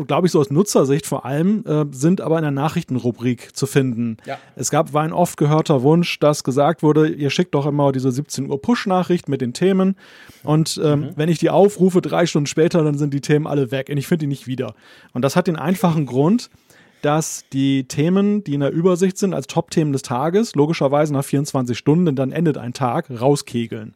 glaube 0.07 0.27
ich, 0.27 0.33
so 0.33 0.39
aus 0.39 0.49
Nutzersicht 0.51 1.05
vor 1.05 1.25
allem, 1.25 1.63
äh, 1.65 1.85
sind 1.91 2.21
aber 2.21 2.37
in 2.37 2.43
der 2.43 2.51
Nachrichtenrubrik 2.51 3.55
zu 3.55 3.65
finden. 3.65 4.17
Ja. 4.25 4.37
Es 4.55 4.69
gab, 4.69 4.93
war 4.93 5.03
ein 5.03 5.13
oft 5.13 5.37
gehörter 5.37 5.81
Wunsch, 5.83 6.19
dass 6.19 6.43
gesagt 6.43 6.83
wurde, 6.83 7.07
ihr 7.07 7.29
schickt 7.29 7.55
doch 7.55 7.65
immer 7.65 7.91
diese 7.91 8.11
17 8.11 8.49
Uhr 8.49 8.61
Push-Nachricht 8.61 9.29
mit 9.29 9.41
den 9.41 9.53
Themen. 9.53 9.95
Und 10.43 10.79
ähm, 10.83 10.99
mhm. 11.01 11.09
wenn 11.15 11.29
ich 11.29 11.39
die 11.39 11.49
aufrufe, 11.49 12.01
drei 12.01 12.25
Stunden 12.25 12.47
später, 12.47 12.83
dann 12.83 12.97
sind 12.97 13.13
die 13.13 13.21
Themen 13.21 13.47
alle 13.47 13.71
weg 13.71 13.89
und 13.89 13.97
ich 13.97 14.07
finde 14.07 14.25
die 14.25 14.27
nicht 14.27 14.47
wieder. 14.47 14.75
Und 15.13 15.23
das 15.23 15.35
hat 15.35 15.47
den 15.47 15.55
einfachen 15.55 16.05
Grund, 16.05 16.49
dass 17.01 17.45
die 17.51 17.85
Themen, 17.85 18.43
die 18.43 18.53
in 18.53 18.59
der 18.59 18.71
Übersicht 18.71 19.17
sind, 19.17 19.33
als 19.33 19.47
Top-Themen 19.47 19.91
des 19.91 20.03
Tages, 20.03 20.55
logischerweise 20.55 21.13
nach 21.13 21.25
24 21.25 21.77
Stunden, 21.77 22.15
dann 22.15 22.31
endet 22.31 22.57
ein 22.57 22.73
Tag, 22.73 23.09
rauskegeln. 23.09 23.95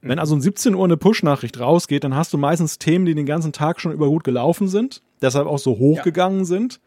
Wenn 0.00 0.18
also 0.18 0.34
um 0.34 0.40
17 0.40 0.74
Uhr 0.74 0.84
eine 0.84 0.96
Push-Nachricht 0.96 1.58
rausgeht, 1.58 2.04
dann 2.04 2.14
hast 2.14 2.32
du 2.32 2.38
meistens 2.38 2.78
Themen, 2.78 3.04
die 3.04 3.14
den 3.14 3.26
ganzen 3.26 3.52
Tag 3.52 3.80
schon 3.80 3.92
über 3.92 4.06
gut 4.06 4.24
gelaufen 4.24 4.68
sind, 4.68 5.02
deshalb 5.20 5.46
auch 5.46 5.58
so 5.58 5.78
hochgegangen 5.78 6.40
ja. 6.40 6.44
sind 6.44 6.80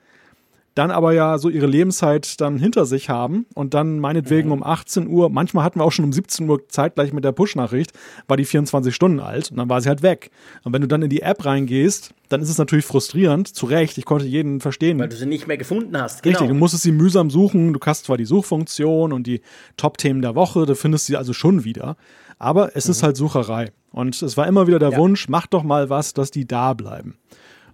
dann 0.75 0.89
aber 0.89 1.11
ja 1.13 1.37
so 1.37 1.49
ihre 1.49 1.67
Lebenszeit 1.67 2.39
dann 2.39 2.57
hinter 2.57 2.85
sich 2.85 3.09
haben 3.09 3.45
und 3.55 3.73
dann 3.73 3.99
meinetwegen 3.99 4.47
mhm. 4.47 4.53
um 4.53 4.63
18 4.63 5.07
Uhr, 5.07 5.29
manchmal 5.29 5.65
hatten 5.65 5.79
wir 5.79 5.83
auch 5.83 5.91
schon 5.91 6.05
um 6.05 6.13
17 6.13 6.49
Uhr 6.49 6.67
zeitgleich 6.69 7.11
mit 7.11 7.25
der 7.25 7.33
Push-Nachricht, 7.33 7.91
war 8.27 8.37
die 8.37 8.45
24 8.45 8.95
Stunden 8.95 9.19
alt 9.19 9.51
und 9.51 9.57
dann 9.57 9.69
war 9.69 9.81
sie 9.81 9.89
halt 9.89 10.01
weg. 10.01 10.31
Und 10.63 10.73
wenn 10.73 10.81
du 10.81 10.87
dann 10.87 11.01
in 11.01 11.09
die 11.09 11.21
App 11.21 11.43
reingehst, 11.43 12.13
dann 12.29 12.41
ist 12.41 12.49
es 12.49 12.57
natürlich 12.57 12.85
frustrierend, 12.85 13.49
zu 13.49 13.65
Recht, 13.65 13.97
ich 13.97 14.05
konnte 14.05 14.25
jeden 14.25 14.61
verstehen. 14.61 14.97
Weil 14.99 15.09
du 15.09 15.17
sie 15.17 15.25
nicht 15.25 15.47
mehr 15.47 15.57
gefunden 15.57 15.97
hast. 15.97 16.23
Genau. 16.23 16.37
Richtig, 16.37 16.47
du 16.47 16.57
musstest 16.57 16.83
sie 16.83 16.93
mühsam 16.93 17.29
suchen, 17.29 17.73
du 17.73 17.79
hast 17.85 18.05
zwar 18.05 18.15
die 18.15 18.25
Suchfunktion 18.25 19.11
und 19.11 19.27
die 19.27 19.41
Top-Themen 19.75 20.21
der 20.21 20.35
Woche, 20.35 20.65
du 20.65 20.75
findest 20.75 21.07
sie 21.07 21.17
also 21.17 21.33
schon 21.33 21.65
wieder, 21.65 21.97
aber 22.39 22.77
es 22.77 22.85
mhm. 22.85 22.91
ist 22.91 23.03
halt 23.03 23.17
Sucherei. 23.17 23.71
Und 23.91 24.21
es 24.21 24.37
war 24.37 24.47
immer 24.47 24.67
wieder 24.67 24.79
der 24.79 24.91
ja. 24.91 24.97
Wunsch, 24.97 25.27
mach 25.27 25.47
doch 25.47 25.63
mal 25.63 25.89
was, 25.89 26.13
dass 26.13 26.31
die 26.31 26.47
da 26.47 26.73
bleiben. 26.73 27.17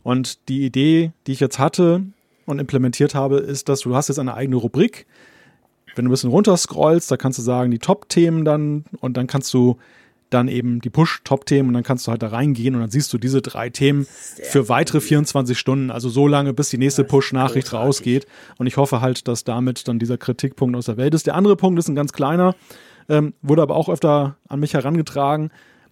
Und 0.01 0.49
die 0.49 0.65
Idee, 0.65 1.11
die 1.27 1.33
ich 1.33 1.39
jetzt 1.39 1.59
hatte, 1.59 2.01
und 2.47 2.59
implementiert 2.59 3.13
habe, 3.13 3.37
ist, 3.37 3.69
dass 3.69 3.81
du 3.81 3.93
hast 3.93 4.07
jetzt 4.07 4.19
eine 4.19 4.33
eigene 4.33 4.55
Rubrik. 4.55 5.05
Wenn 5.95 6.05
du 6.05 6.09
ein 6.09 6.11
bisschen 6.11 6.29
runterscrollst, 6.29 7.11
da 7.11 7.17
kannst 7.17 7.37
du 7.37 7.43
sagen, 7.43 7.69
die 7.69 7.79
Top-Themen 7.79 8.45
dann 8.45 8.85
und 8.99 9.17
dann 9.17 9.27
kannst 9.27 9.53
du 9.53 9.77
dann 10.29 10.47
eben 10.47 10.81
die 10.81 10.89
Push-Top-Themen 10.89 11.69
und 11.69 11.73
dann 11.73 11.83
kannst 11.83 12.07
du 12.07 12.11
halt 12.11 12.21
da 12.21 12.27
reingehen 12.27 12.75
und 12.75 12.81
dann 12.81 12.89
siehst 12.89 13.11
du 13.13 13.17
diese 13.17 13.41
drei 13.41 13.69
Themen 13.69 14.07
für 14.43 14.69
weitere 14.69 14.99
24 14.99 15.57
Stunden, 15.57 15.91
also 15.91 16.09
so 16.09 16.27
lange, 16.27 16.53
bis 16.53 16.69
die 16.69 16.77
nächste 16.77 17.03
Push-Nachricht 17.03 17.73
rausgeht. 17.73 18.27
Und 18.57 18.67
ich 18.67 18.77
hoffe 18.77 19.01
halt, 19.01 19.27
dass 19.27 19.43
damit 19.43 19.87
dann 19.87 19.99
dieser 19.99 20.17
Kritikpunkt 20.17 20.75
aus 20.75 20.85
der 20.85 20.97
Welt 20.97 21.13
ist. 21.13 21.27
Der 21.27 21.35
andere 21.35 21.55
Punkt 21.55 21.79
ist 21.79 21.87
ein 21.87 21.95
ganz 21.95 22.13
kleiner, 22.13 22.55
ähm, 23.09 23.33
wurde 23.41 23.61
aber 23.61 23.75
auch 23.75 23.89
öfter 23.89 24.37
an 24.47 24.59
mich 24.59 24.73
herangetragen 24.73 25.51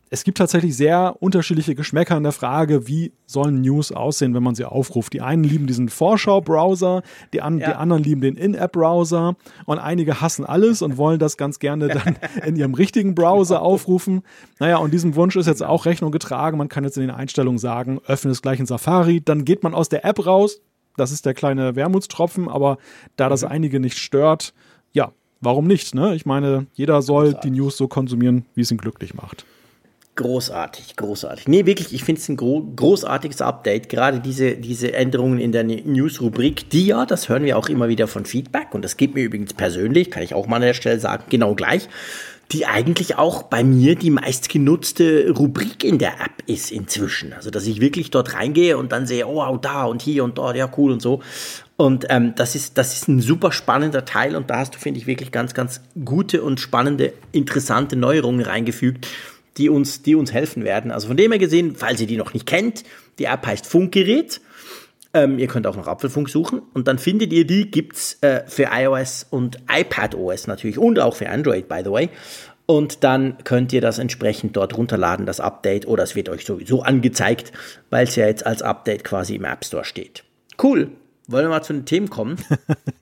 es 0.09 0.24
gibt 0.24 0.38
tatsächlich 0.38 0.77
sehr 0.77 1.15
unterschiedliche 1.19 1.74
Geschmäcker 1.74 2.15
in 2.15 2.24
der 2.24 2.31
Frage, 2.31 2.88
wie 2.88 3.12
sollen 3.25 3.62
News 3.62 3.91
aussehen, 3.91 4.33
wenn 4.35 4.43
man 4.43 4.53
sie 4.53 4.65
aufruft. 4.65 5.13
Die 5.13 5.21
einen 5.21 5.43
lieben 5.43 5.65
diesen 5.65 5.89
Vorschau-Browser, 5.89 7.01
die, 7.33 7.41
an, 7.41 7.57
ja. 7.57 7.69
die 7.69 7.75
anderen 7.75 8.03
lieben 8.03 8.21
den 8.21 8.38
In-App-Browser 8.38 9.35
und 9.65 9.79
einige 9.79 10.21
hassen 10.21 10.45
alles 10.45 10.81
und 10.81 10.97
wollen 10.97 11.17
das 11.17 11.38
ganz 11.38 11.59
gerne 11.59 11.88
dann 11.88 12.17
in 12.45 12.55
ihrem 12.55 12.75
richtigen 12.75 13.15
Browser 13.15 13.62
aufrufen. 13.62 14.21
Naja, 14.59 14.77
und 14.77 14.93
diesem 14.93 15.15
Wunsch 15.15 15.35
ist 15.35 15.47
jetzt 15.47 15.63
auch 15.63 15.85
Rechnung 15.85 16.12
getragen. 16.12 16.57
Man 16.57 16.69
kann 16.69 16.83
jetzt 16.83 16.97
in 16.97 17.01
den 17.01 17.12
Einstellungen 17.12 17.57
sagen, 17.57 18.00
öffne 18.05 18.31
es 18.31 18.41
gleich 18.41 18.59
in 18.59 18.67
Safari, 18.67 19.21
dann 19.21 19.43
geht 19.43 19.63
man 19.63 19.74
aus 19.74 19.89
der 19.89 20.05
App 20.05 20.25
raus. 20.25 20.62
Das 20.97 21.12
ist 21.12 21.25
der 21.25 21.33
kleine 21.33 21.75
Wermutstropfen, 21.75 22.47
aber 22.47 22.77
da 23.15 23.27
das 23.27 23.41
mhm. 23.41 23.50
einige 23.50 23.79
nicht 23.79 23.97
stört, 23.97 24.53
ja, 24.93 25.12
warum 25.41 25.67
nicht? 25.67 25.95
Ne? 25.95 26.15
Ich 26.15 26.25
meine, 26.25 26.67
jeder 26.74 27.01
soll 27.01 27.33
die 27.33 27.50
News 27.50 27.75
so 27.75 27.88
konsumieren, 27.88 28.45
wie 28.53 28.62
es 28.62 28.71
ihn 28.71 28.77
glücklich 28.77 29.13
macht. 29.13 29.45
Großartig, 30.15 30.95
großartig. 30.95 31.50
Nee, 31.50 31.65
wirklich, 31.65 31.93
ich 31.93 32.05
finde 32.05 32.22
es 32.22 32.29
ein 32.29 32.38
gro 32.38 32.62
großartiges 32.74 33.41
Update. 33.41 33.89
Gerade 33.89 34.22
diese, 34.22 34.55
diese 34.55 34.93
Änderungen 34.93 35.39
in 35.39 35.51
der 35.51 35.65
News-Rubrik, 35.65 36.69
die 36.69 36.88
ja, 36.88 37.05
das 37.05 37.27
hören 37.27 37.43
wir 37.43 37.57
auch 37.57 37.67
immer 37.67 37.89
wieder 37.89 38.07
von 38.07 38.24
Feedback 38.24 38.74
und 38.74 38.86
das 38.86 38.95
geht 38.95 39.13
mir 39.13 39.25
übrigens 39.25 39.53
persönlich, 39.53 40.12
kann 40.12 40.24
ich 40.24 40.34
auch 40.34 40.48
mal 40.48 40.57
an 40.57 40.62
der 40.62 40.74
Stelle 40.74 41.01
sagen, 41.01 41.25
genau 41.29 41.53
gleich, 41.53 41.89
die 42.53 42.65
eigentlich 42.65 43.17
auch 43.17 43.43
bei 43.43 43.65
mir 43.65 43.95
die 43.95 44.10
meistgenutzte 44.10 45.31
Rubrik 45.31 45.84
in 45.84 45.98
der 45.98 46.13
App 46.22 46.43
ist 46.45 46.72
inzwischen. 46.72 47.34
Also, 47.34 47.50
dass 47.50 47.65
ich 47.65 47.81
wirklich 47.81 48.10
dort 48.10 48.36
reingehe 48.36 48.77
und 48.77 48.93
dann 48.93 49.07
sehe, 49.07 49.27
oh, 49.27 49.57
da 49.57 49.84
und 49.84 50.01
hier 50.01 50.24
und 50.24 50.38
dort, 50.38 50.55
ja, 50.55 50.72
cool 50.77 50.93
und 50.93 51.01
so. 51.01 51.22
Und 51.75 52.05
ähm, 52.10 52.34
das, 52.38 52.55
ist, 52.55 52.77
das 52.77 52.93
ist 52.93 53.10
ein 53.10 53.19
super 53.19 53.51
spannender 53.51 54.05
Teil 54.05 54.38
und 54.38 54.50
da 54.50 54.60
hast 54.60 54.75
du, 54.75 54.79
finde 54.79 54.98
ich, 55.00 55.07
wirklich 55.07 55.34
ganz, 55.34 55.53
ganz 55.53 55.81
gute 56.05 56.41
und 56.41 56.62
spannende, 56.62 57.12
interessante 57.34 57.98
Neuerungen 57.98 58.45
reingefügt 58.45 59.08
die 59.58 59.70
uns, 59.70 60.02
die 60.02 60.15
uns 60.15 60.34
helfen 60.34 60.63
werden. 60.63 60.91
Also 60.91 61.08
von 61.08 61.18
dem 61.18 61.32
her 61.32 61.39
gesehen, 61.39 61.76
falls 61.76 62.02
ihr 62.02 62.08
die 62.08 62.18
noch 62.18 62.34
nicht 62.34 62.46
kennt, 62.46 62.84
die 63.20 63.26
App 63.26 63.46
heißt 63.46 63.65
Funkgerät. 63.65 64.41
Ähm, 65.13 65.39
ihr 65.39 65.48
könnt 65.48 65.65
auch 65.65 65.78
noch 65.78 65.88
Apfelfunk 65.88 66.30
suchen 66.30 66.62
und 66.74 66.89
dann 66.89 67.00
findet 67.00 67.32
ihr 67.32 67.48
die, 67.48 67.72
gibt's 67.72 68.18
äh, 68.22 68.44
für 68.48 68.70
iOS 68.72 69.26
und 69.30 69.60
iPadOS 69.72 70.48
natürlich 70.48 70.78
und 70.78 71.00
auch 71.00 71.15
für 71.15 71.30
Android, 71.30 71.70
by 71.70 71.82
the 71.84 71.91
way. 71.91 72.10
Und 72.65 73.04
dann 73.04 73.38
könnt 73.44 73.72
ihr 73.74 73.82
das 73.82 74.00
entsprechend 74.00 74.58
dort 74.58 74.76
runterladen, 74.76 75.26
das 75.26 75.39
Update, 75.39 75.88
oder 75.88 76.04
es 76.04 76.15
wird 76.15 76.30
euch 76.30 76.46
sowieso 76.46 76.82
angezeigt, 76.82 77.54
weil 77.91 78.06
es 78.06 78.15
ja 78.15 78.26
jetzt 78.26 78.46
als 78.46 78.62
Update 78.62 79.04
quasi 79.04 79.36
im 79.36 79.46
App 79.46 79.63
Store 79.63 79.86
steht. 79.86 80.24
Cool. 80.62 80.89
Wollen 81.28 81.46
wir 81.46 81.50
mal 81.50 81.63
zu 81.63 81.74
den 81.74 81.86
Themen 81.86 82.10
kommen? 82.10 82.38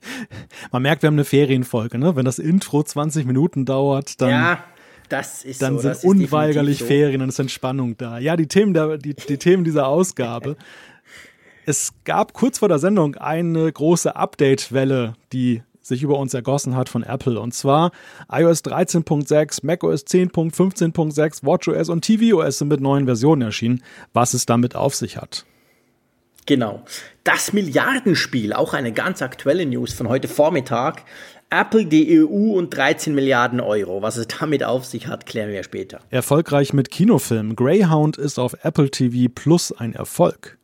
Man 0.72 0.82
merkt, 0.82 1.02
wir 1.02 1.08
haben 1.08 1.16
eine 1.16 1.26
Ferienfolge, 1.26 1.98
ne? 1.98 2.16
Wenn 2.16 2.26
das 2.26 2.40
Intro 2.40 2.84
20 2.84 3.26
Minuten 3.26 3.66
dauert, 3.66 4.22
dann. 4.22 4.30
Ja, 4.30 4.64
das 5.10 5.44
ist 5.44 5.62
dann 5.62 5.80
so, 5.80 5.94
sind 5.94 6.04
unweigerlich 6.10 6.80
so. 6.80 6.86
Ferien 6.86 7.22
und 7.22 7.30
es 7.30 7.36
ist 7.36 7.40
Entspannung 7.40 7.98
da. 7.98 8.18
Ja, 8.20 8.36
die 8.36 8.48
Themen, 8.48 8.74
der, 8.74 8.98
die, 8.98 9.14
die 9.14 9.38
Themen 9.38 9.64
dieser 9.64 9.88
Ausgabe. 9.88 10.56
es 11.66 11.94
gab 12.04 12.34
kurz 12.34 12.60
vor 12.60 12.70
der 12.70 12.80
Sendung 12.80 13.16
eine 13.16 13.72
große 13.72 14.16
Update-Welle, 14.16 15.14
die 15.32 15.62
sich 15.82 16.02
über 16.02 16.18
uns 16.18 16.34
ergossen 16.34 16.76
hat 16.76 16.90
von 16.90 17.04
Apple. 17.04 17.40
Und 17.40 17.54
zwar 17.54 17.92
iOS 18.32 18.64
13.6, 18.64 19.66
macOS 19.66 20.06
10.15.6, 20.06 21.46
WatchOS 21.46 21.90
und 21.90 22.06
tvOS 22.06 22.60
sind 22.60 22.70
mit 22.70 22.80
neuen 22.80 23.06
Versionen 23.06 23.42
erschienen, 23.42 23.84
was 24.14 24.34
es 24.34 24.46
damit 24.46 24.76
auf 24.76 24.96
sich 24.96 25.18
hat. 25.18 25.46
Genau. 26.46 26.84
Das 27.24 27.54
Milliardenspiel, 27.54 28.54
auch 28.54 28.74
eine 28.74 28.92
ganz 28.92 29.22
aktuelle 29.22 29.66
News 29.66 29.94
von 29.94 30.10
heute 30.10 30.28
Vormittag, 30.28 31.04
Apple, 31.54 31.86
die 31.86 32.20
EU 32.20 32.58
und 32.58 32.76
13 32.76 33.14
Milliarden 33.14 33.60
Euro. 33.60 34.02
Was 34.02 34.18
es 34.18 34.28
damit 34.28 34.64
auf 34.64 34.86
sich 34.86 35.08
hat, 35.08 35.26
klären 35.28 35.52
wir 35.52 35.64
später. 35.64 36.00
Erfolgreich 36.10 36.74
mit 36.74 36.90
Kinofilmen. 36.90 37.56
Greyhound 37.56 38.18
ist 38.18 38.40
auf 38.40 38.56
Apple 38.64 38.90
TV 38.90 39.32
Plus 39.34 39.72
ein 39.72 39.94
Erfolg. 39.94 40.58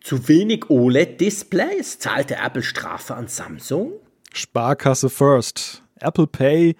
Zu 0.00 0.28
wenig 0.28 0.70
OLED-Displays 0.70 1.98
zahlte 1.98 2.36
Apple 2.36 2.62
Strafe 2.62 3.16
an 3.16 3.26
Samsung. 3.26 3.92
Sparkasse 4.32 5.10
First. 5.10 5.82
Apple 5.98 6.28
Pay 6.28 6.76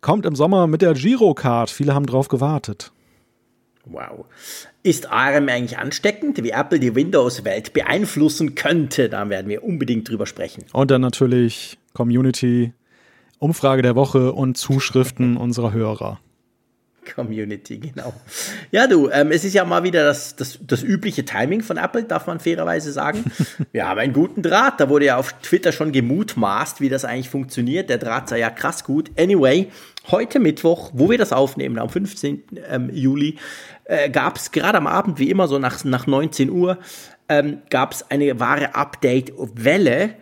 kommt 0.00 0.24
im 0.24 0.36
Sommer 0.36 0.68
mit 0.68 0.82
der 0.82 0.94
Girocard. 0.94 1.68
Viele 1.68 1.94
haben 1.94 2.06
drauf 2.06 2.28
gewartet. 2.28 2.92
Wow. 3.86 4.26
Ist 4.84 5.10
ARM 5.10 5.48
eigentlich 5.48 5.78
ansteckend, 5.78 6.42
wie 6.44 6.50
Apple 6.50 6.78
die 6.78 6.94
Windows-Welt 6.94 7.72
beeinflussen 7.72 8.54
könnte? 8.54 9.08
Da 9.08 9.28
werden 9.28 9.48
wir 9.48 9.64
unbedingt 9.64 10.08
drüber 10.08 10.26
sprechen. 10.26 10.64
Und 10.72 10.92
dann 10.92 11.00
natürlich 11.00 11.79
Community, 11.92 12.72
Umfrage 13.38 13.82
der 13.82 13.94
Woche 13.96 14.32
und 14.32 14.56
Zuschriften 14.56 15.36
unserer 15.36 15.72
Hörer. 15.72 16.20
Community, 17.14 17.78
genau. 17.78 18.12
Ja, 18.70 18.86
du, 18.86 19.08
ähm, 19.10 19.30
es 19.32 19.44
ist 19.44 19.54
ja 19.54 19.64
mal 19.64 19.82
wieder 19.82 20.04
das, 20.04 20.36
das, 20.36 20.58
das 20.62 20.82
übliche 20.82 21.24
Timing 21.24 21.62
von 21.62 21.76
Apple, 21.76 22.04
darf 22.04 22.26
man 22.26 22.40
fairerweise 22.40 22.92
sagen. 22.92 23.24
Wir 23.72 23.88
haben 23.88 23.98
einen 23.98 24.12
guten 24.12 24.42
Draht. 24.42 24.80
Da 24.80 24.88
wurde 24.88 25.06
ja 25.06 25.16
auf 25.16 25.32
Twitter 25.40 25.72
schon 25.72 25.92
gemutmaßt, 25.92 26.80
wie 26.80 26.88
das 26.88 27.04
eigentlich 27.04 27.30
funktioniert. 27.30 27.90
Der 27.90 27.98
Draht 27.98 28.28
sei 28.28 28.38
ja 28.38 28.50
krass 28.50 28.84
gut. 28.84 29.10
Anyway, 29.18 29.68
heute 30.10 30.38
Mittwoch, 30.38 30.90
wo 30.94 31.10
wir 31.10 31.18
das 31.18 31.32
aufnehmen, 31.32 31.78
am 31.78 31.88
15. 31.88 32.42
Ähm, 32.68 32.90
Juli, 32.92 33.38
äh, 33.84 34.10
gab 34.10 34.36
es 34.36 34.52
gerade 34.52 34.78
am 34.78 34.86
Abend, 34.86 35.18
wie 35.18 35.30
immer, 35.30 35.48
so 35.48 35.58
nach, 35.58 35.84
nach 35.84 36.06
19 36.06 36.50
Uhr, 36.50 36.78
ähm, 37.28 37.58
gab 37.70 37.92
es 37.92 38.10
eine 38.10 38.40
wahre 38.40 38.74
Update-Welle 38.74 40.14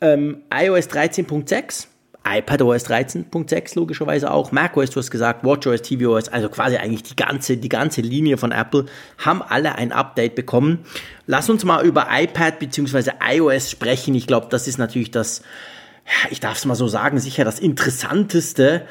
ähm, 0.00 0.42
iOS 0.52 0.88
13.6, 0.88 1.86
iPadOS 2.24 2.86
13.6 2.86 3.76
logischerweise 3.76 4.30
auch, 4.30 4.52
macOS, 4.52 4.90
du 4.90 5.00
hast 5.00 5.10
gesagt, 5.10 5.44
WatchOS, 5.44 5.82
tvOS, 5.82 6.28
also 6.28 6.48
quasi 6.48 6.76
eigentlich 6.76 7.02
die 7.02 7.16
ganze, 7.16 7.56
die 7.56 7.68
ganze 7.68 8.02
Linie 8.02 8.36
von 8.36 8.52
Apple, 8.52 8.86
haben 9.18 9.42
alle 9.42 9.74
ein 9.76 9.92
Update 9.92 10.34
bekommen. 10.34 10.84
Lass 11.26 11.50
uns 11.50 11.64
mal 11.64 11.84
über 11.84 12.06
iPad 12.10 12.58
bzw. 12.58 13.10
iOS 13.32 13.70
sprechen. 13.70 14.14
Ich 14.14 14.26
glaube, 14.26 14.48
das 14.50 14.66
ist 14.68 14.78
natürlich 14.78 15.10
das, 15.10 15.42
ich 16.30 16.40
darf 16.40 16.56
es 16.58 16.64
mal 16.64 16.74
so 16.74 16.88
sagen, 16.88 17.18
sicher 17.18 17.44
das 17.44 17.60
Interessanteste. 17.60 18.86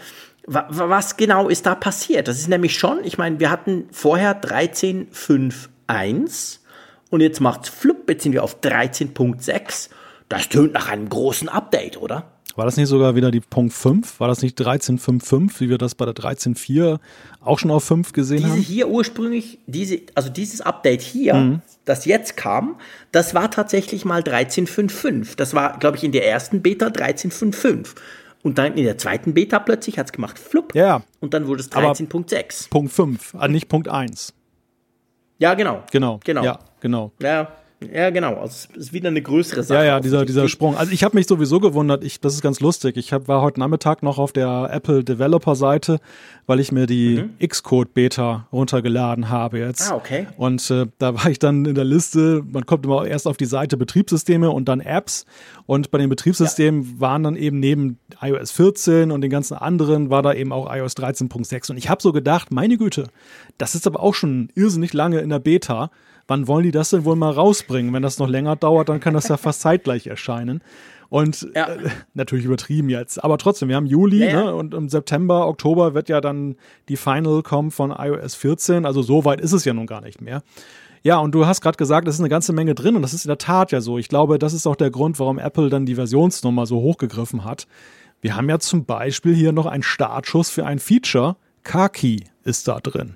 Was 0.45 1.17
genau 1.17 1.49
ist 1.49 1.65
da 1.65 1.73
passiert? 1.75 2.29
Das 2.29 2.39
ist 2.39 2.47
nämlich 2.47 2.75
schon, 2.75 3.03
ich 3.03 3.17
meine, 3.17 3.41
wir 3.41 3.51
hatten 3.51 3.89
vorher 3.91 4.41
13.5.1 4.41 6.59
und 7.09 7.21
jetzt 7.21 7.41
macht's 7.41 7.67
flupp, 7.67 8.09
jetzt 8.09 8.23
sind 8.23 8.31
wir 8.31 8.45
auf 8.45 8.61
13.6 8.61 9.89
das 10.29 10.49
tönt 10.49 10.73
nach 10.73 10.89
einem 10.89 11.09
großen 11.09 11.49
Update, 11.49 12.01
oder? 12.01 12.25
War 12.57 12.65
das 12.65 12.75
nicht 12.75 12.87
sogar 12.87 13.15
wieder 13.15 13.29
die 13.29 13.39
Punkt 13.39 13.71
5? 13.71 14.19
War 14.19 14.27
das 14.27 14.41
nicht 14.41 14.59
13.5.5, 14.59 15.59
wie 15.59 15.69
wir 15.69 15.77
das 15.77 15.93
bei 15.93 16.05
der 16.05 16.15
13.4 16.15 16.97
auch 17.39 17.59
schon 17.59 17.69
auf 17.69 17.83
5 17.83 18.13
gesehen 18.13 18.37
diese 18.37 18.49
haben? 18.49 18.59
hier 18.59 18.87
ursprünglich, 18.89 19.59
diese, 19.67 20.01
also 20.15 20.29
dieses 20.29 20.61
Update 20.61 21.03
hier, 21.03 21.35
mhm. 21.35 21.61
das 21.85 22.05
jetzt 22.05 22.35
kam, 22.35 22.77
das 23.11 23.35
war 23.35 23.51
tatsächlich 23.51 24.05
mal 24.05 24.21
13.5.5. 24.21 25.35
Das 25.37 25.53
war, 25.53 25.77
glaube 25.77 25.97
ich, 25.97 26.03
in 26.03 26.11
der 26.11 26.27
ersten 26.27 26.63
Beta 26.63 26.87
13.5.5. 26.87 27.89
Und 28.41 28.57
dann 28.57 28.75
in 28.75 28.85
der 28.85 28.97
zweiten 28.97 29.35
Beta 29.35 29.59
plötzlich 29.59 29.99
hat 29.99 30.07
es 30.07 30.11
gemacht, 30.11 30.39
flupp. 30.39 30.73
Ja. 30.73 31.03
Und 31.19 31.35
dann 31.35 31.45
wurde 31.45 31.61
es 31.61 31.71
13.6. 31.71 32.69
Punkt 32.71 32.91
5, 32.91 33.35
also 33.35 33.51
nicht 33.51 33.69
Punkt 33.69 33.87
1. 33.87 34.33
Ja, 35.37 35.53
genau. 35.53 35.83
Genau. 35.91 36.19
Genau. 36.23 36.43
Ja, 36.43 36.59
genau. 36.79 37.11
Ja. 37.21 37.51
Ja, 37.79 38.09
genau. 38.09 38.35
Also 38.37 38.69
es 38.73 38.77
ist 38.77 38.93
wieder 38.93 39.09
eine 39.09 39.21
größere 39.21 39.61
Sache. 39.61 39.79
Ja, 39.79 39.85
ja, 39.85 39.99
dieser, 39.99 40.25
dieser 40.25 40.47
Sprung. 40.47 40.75
Also 40.75 40.91
ich 40.91 41.03
habe 41.03 41.15
mich 41.15 41.27
sowieso 41.27 41.59
gewundert, 41.59 42.03
ich, 42.03 42.19
das 42.19 42.33
ist 42.33 42.41
ganz 42.41 42.59
lustig. 42.59 42.97
Ich 42.97 43.13
hab, 43.13 43.27
war 43.27 43.41
heute 43.41 43.59
Nachmittag 43.59 44.01
noch 44.01 44.17
auf 44.17 44.33
der 44.33 44.69
Apple 44.71 45.03
Developer 45.03 45.55
Seite, 45.55 45.99
weil 46.47 46.59
ich 46.59 46.71
mir 46.71 46.87
die 46.87 47.29
mhm. 47.39 47.47
Xcode 47.47 47.93
Beta 47.93 48.47
runtergeladen 48.51 49.29
habe 49.29 49.59
jetzt. 49.59 49.91
Ah, 49.91 49.95
okay. 49.95 50.25
Und 50.37 50.71
äh, 50.71 50.87
da 50.97 51.13
war 51.13 51.27
ich 51.29 51.37
dann 51.37 51.65
in 51.65 51.75
der 51.75 51.85
Liste, 51.85 52.43
man 52.51 52.65
kommt 52.65 52.83
immer 52.83 53.05
erst 53.05 53.27
auf 53.27 53.37
die 53.37 53.45
Seite 53.45 53.77
Betriebssysteme 53.77 54.49
und 54.49 54.67
dann 54.67 54.79
Apps. 54.79 55.25
Und 55.67 55.91
bei 55.91 55.99
den 55.99 56.09
Betriebssystemen 56.09 56.81
ja. 56.81 56.99
waren 56.99 57.23
dann 57.23 57.35
eben 57.35 57.59
neben 57.59 57.99
iOS 58.19 58.51
14 58.53 59.11
und 59.11 59.21
den 59.21 59.29
ganzen 59.29 59.53
anderen 59.53 60.09
war 60.09 60.23
da 60.23 60.33
eben 60.33 60.51
auch 60.51 60.73
iOS 60.73 60.97
13.6. 60.97 61.69
Und 61.69 61.77
ich 61.77 61.89
habe 61.89 62.01
so 62.01 62.11
gedacht, 62.11 62.51
meine 62.51 62.77
Güte, 62.77 63.09
das 63.59 63.75
ist 63.75 63.85
aber 63.85 64.01
auch 64.01 64.15
schon 64.15 64.49
irrsinnig 64.55 64.93
lange 64.93 65.19
in 65.19 65.29
der 65.29 65.39
Beta 65.39 65.91
wann 66.27 66.47
wollen 66.47 66.63
die 66.63 66.71
das 66.71 66.89
denn 66.89 67.05
wohl 67.05 67.15
mal 67.15 67.31
rausbringen? 67.31 67.93
Wenn 67.93 68.03
das 68.03 68.19
noch 68.19 68.27
länger 68.27 68.55
dauert, 68.55 68.89
dann 68.89 68.99
kann 68.99 69.13
das 69.13 69.27
ja 69.27 69.37
fast 69.37 69.61
zeitgleich 69.61 70.07
erscheinen. 70.07 70.61
Und 71.09 71.47
ja. 71.55 71.67
äh, 71.67 71.89
natürlich 72.13 72.45
übertrieben 72.45 72.89
jetzt. 72.89 73.23
Aber 73.23 73.37
trotzdem, 73.37 73.69
wir 73.69 73.77
haben 73.77 73.85
Juli 73.85 74.19
ja, 74.19 74.29
ja. 74.29 74.43
Ne? 74.45 74.55
und 74.55 74.73
im 74.73 74.89
September, 74.89 75.47
Oktober 75.47 75.93
wird 75.93 76.09
ja 76.09 76.19
dann 76.19 76.57
die 76.89 76.97
Final 76.97 77.43
kommen 77.43 77.71
von 77.71 77.91
iOS 77.91 78.35
14. 78.35 78.85
Also 78.85 79.01
so 79.01 79.23
weit 79.23 79.39
ist 79.39 79.53
es 79.53 79.63
ja 79.63 79.73
nun 79.73 79.87
gar 79.87 80.01
nicht 80.01 80.21
mehr. 80.21 80.43
Ja, 81.03 81.19
und 81.19 81.31
du 81.33 81.45
hast 81.45 81.61
gerade 81.61 81.77
gesagt, 81.77 82.07
es 82.07 82.15
ist 82.15 82.21
eine 82.21 82.29
ganze 82.29 82.51
Menge 82.51 82.75
drin 82.75 82.95
und 82.97 83.01
das 83.01 83.13
ist 83.13 83.23
in 83.23 83.29
der 83.29 83.37
Tat 83.37 83.71
ja 83.71 83.79
so. 83.79 83.97
Ich 83.97 84.09
glaube, 84.09 84.39
das 84.39 84.53
ist 84.53 84.67
auch 84.67 84.75
der 84.75 84.91
Grund, 84.91 85.19
warum 85.19 85.39
Apple 85.39 85.69
dann 85.69 85.85
die 85.85 85.95
Versionsnummer 85.95 86.65
so 86.65 86.81
hochgegriffen 86.81 87.45
hat. 87.45 87.67
Wir 88.19 88.35
haben 88.35 88.49
ja 88.49 88.59
zum 88.59 88.83
Beispiel 88.83 89.33
hier 89.33 89.53
noch 89.53 89.67
einen 89.67 89.83
Startschuss 89.83 90.49
für 90.49 90.65
ein 90.65 90.79
Feature. 90.79 91.37
Kaki 91.63 92.25
ist 92.43 92.67
da 92.67 92.79
drin. 92.79 93.15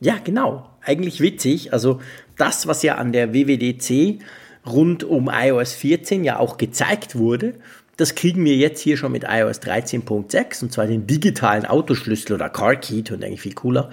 Ja, 0.00 0.16
genau. 0.22 0.68
Eigentlich 0.84 1.20
witzig. 1.20 1.72
Also 1.72 2.00
das, 2.36 2.66
was 2.66 2.82
ja 2.82 2.96
an 2.96 3.12
der 3.12 3.32
WWDC 3.32 4.20
rund 4.66 5.04
um 5.04 5.30
iOS 5.32 5.72
14 5.74 6.24
ja 6.24 6.38
auch 6.38 6.56
gezeigt 6.56 7.16
wurde, 7.16 7.54
das 7.96 8.14
kriegen 8.14 8.44
wir 8.44 8.56
jetzt 8.56 8.80
hier 8.80 8.96
schon 8.96 9.12
mit 9.12 9.24
iOS 9.28 9.60
13.6 9.60 10.62
und 10.62 10.72
zwar 10.72 10.86
den 10.86 11.06
digitalen 11.06 11.66
Autoschlüssel 11.66 12.34
oder 12.34 12.48
Car 12.48 12.76
Key, 12.76 13.02
und 13.10 13.22
eigentlich 13.22 13.42
viel 13.42 13.54
cooler. 13.54 13.90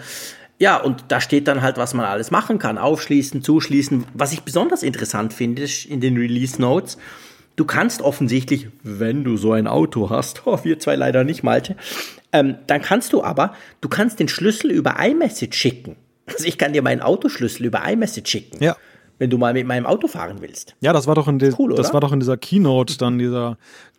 Ja, 0.58 0.78
und 0.78 1.06
da 1.08 1.22
steht 1.22 1.48
dann 1.48 1.62
halt, 1.62 1.78
was 1.78 1.94
man 1.94 2.06
alles 2.06 2.32
machen 2.32 2.60
kann. 2.60 2.78
Aufschließen, 2.78 3.42
zuschließen. 3.42 4.06
Was 4.14 4.34
ich 4.34 4.42
besonders 4.42 4.84
interessant 4.84 5.34
finde 5.34 5.66
in 5.88 6.02
den 6.02 6.18
Release 6.18 6.62
Notes, 6.62 6.98
du 7.56 7.66
kannst 7.66 8.02
offensichtlich, 8.02 8.68
wenn 8.84 9.24
du 9.24 9.38
so 9.38 9.54
ein 9.54 9.68
Auto 9.68 10.10
hast, 10.10 10.44
oh, 10.46 10.60
wir 10.64 10.80
zwei 10.80 10.96
leider 10.96 11.24
nicht, 11.24 11.44
Malte, 11.44 11.76
ähm, 12.32 12.56
dann 12.68 12.82
kannst 12.82 13.14
du 13.14 13.24
aber, 13.24 13.54
du 13.82 13.90
kannst 13.90 14.20
den 14.20 14.28
Schlüssel 14.28 14.72
über 14.72 14.96
iMessage 15.00 15.56
schicken. 15.56 15.96
Also 16.30 16.46
ich 16.46 16.58
kann 16.58 16.74
dir 16.74 16.82
meinen 16.82 17.02
Autoschlüssel 17.02 17.66
über 17.66 17.84
iMessage 17.88 18.30
schicken. 18.30 18.64
Ja. 18.64 18.76
Wenn 19.18 19.30
du 19.30 19.38
mal 19.38 19.54
mit 19.54 19.68
meinem 19.68 19.86
Auto 19.86 20.08
fahren 20.08 20.38
willst. 20.40 20.76
Ja, 20.80 20.94
das 20.94 21.06
war 21.06 21.16
doch 21.16 21.28
in, 21.28 21.40
cool, 21.60 21.76
das 21.76 21.94
war 21.94 22.00
doch 22.00 22.14
in 22.14 22.22
dieser 22.22 22.38
Keynote 22.38 22.98
dann 22.98 23.20
dieser 23.20 23.58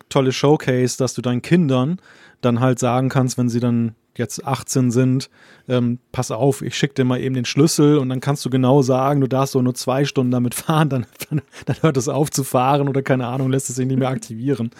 tolle 0.08 0.32
Showcase, 0.32 0.96
dass 0.96 1.14
du 1.14 1.20
deinen 1.20 1.42
Kindern 1.42 2.00
dann 2.40 2.60
halt 2.60 2.78
sagen 2.78 3.10
kannst, 3.10 3.36
wenn 3.36 3.50
sie 3.50 3.60
dann 3.60 3.94
jetzt 4.16 4.44
18 4.44 4.90
sind, 4.90 5.30
ähm, 5.68 5.98
pass 6.12 6.30
auf, 6.30 6.62
ich 6.62 6.76
schicke 6.76 6.94
dir 6.94 7.04
mal 7.04 7.20
eben 7.20 7.34
den 7.34 7.44
Schlüssel 7.44 7.98
und 7.98 8.08
dann 8.08 8.20
kannst 8.20 8.44
du 8.44 8.50
genau 8.50 8.82
sagen, 8.82 9.20
du 9.20 9.26
darfst 9.26 9.52
so 9.52 9.62
nur 9.62 9.74
zwei 9.74 10.04
Stunden 10.04 10.30
damit 10.30 10.54
fahren, 10.56 10.88
dann, 10.88 11.06
dann, 11.28 11.42
dann 11.66 11.76
hört 11.82 11.96
es 11.96 12.08
auf 12.08 12.30
zu 12.30 12.44
fahren 12.44 12.88
oder 12.88 13.02
keine 13.02 13.26
Ahnung, 13.26 13.50
lässt 13.50 13.70
es 13.70 13.76
sich 13.76 13.86
nicht 13.86 13.98
mehr 13.98 14.08
aktivieren. 14.08 14.70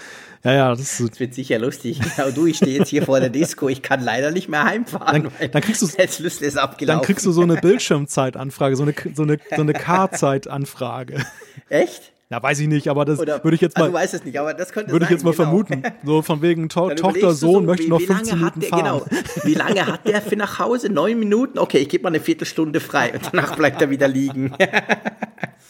Ja, 0.45 0.53
ja, 0.53 0.71
das, 0.71 0.99
das 0.99 1.21
wird 1.21 1.35
sicher 1.35 1.59
lustig. 1.59 2.01
Genau, 2.17 2.31
du, 2.31 2.47
ich 2.47 2.57
stehe 2.57 2.79
jetzt 2.79 2.89
hier 2.89 3.03
vor 3.03 3.21
der 3.21 3.31
Disco, 3.31 3.69
ich 3.69 3.83
kann 3.83 4.03
leider 4.03 4.31
nicht 4.31 4.49
mehr 4.49 4.65
heimfahren, 4.65 5.31
dann, 5.39 5.51
dann 5.51 5.63
kriegst 5.63 5.83
du, 5.83 5.87
der 5.87 6.09
Schlüssel 6.09 6.45
ist 6.45 6.57
abgelaufen. 6.57 6.99
Dann 6.99 7.07
kriegst 7.07 7.27
du 7.27 7.33
so 7.33 7.43
eine 7.43 7.57
Bildschirmzeitanfrage, 7.57 8.77
so 8.77 8.83
eine, 8.83 8.95
so 9.15 9.23
eine, 9.23 9.39
so 9.55 9.63
eine 9.63 9.73
Karzeitanfrage. 9.73 11.25
Echt? 11.69 12.13
Ja, 12.31 12.41
weiß 12.41 12.61
ich 12.61 12.69
nicht, 12.69 12.87
aber 12.87 13.05
das 13.05 13.19
Oder, 13.19 13.43
würde 13.43 13.57
ich 13.57 13.61
jetzt 13.61 13.77
mal. 13.77 13.87
Ah, 13.87 13.89
du 13.89 13.93
weißt 13.95 14.15
es 14.15 14.25
nicht, 14.25 14.39
aber 14.39 14.55
das 14.55 14.71
könnte 14.71 14.93
Würde 14.93 15.05
ich 15.05 15.11
jetzt 15.11 15.25
mal 15.25 15.33
genau. 15.33 15.43
vermuten. 15.43 15.83
So 16.05 16.23
von 16.23 16.41
wegen 16.43 16.69
to 16.69 16.91
Tochter, 16.91 17.33
Sohn 17.33 17.55
so, 17.55 17.61
möchte 17.61 17.89
noch 17.89 18.01
15 18.01 18.39
Minuten 18.39 18.61
der, 18.61 18.69
fahren. 18.69 18.85
Genau. 18.85 19.07
Wie 19.43 19.55
lange 19.55 19.85
hat 19.85 20.07
der 20.07 20.23
für 20.23 20.37
nach 20.37 20.61
Hause? 20.61 20.91
Neun 20.91 21.19
Minuten? 21.19 21.59
Okay, 21.59 21.79
ich 21.79 21.89
gebe 21.89 22.05
mal 22.05 22.11
eine 22.11 22.21
Viertelstunde 22.21 22.79
frei 22.79 23.13
und 23.13 23.23
danach 23.33 23.57
bleibt 23.57 23.83
er 23.83 23.91
wieder 23.91 24.07
liegen. 24.07 24.55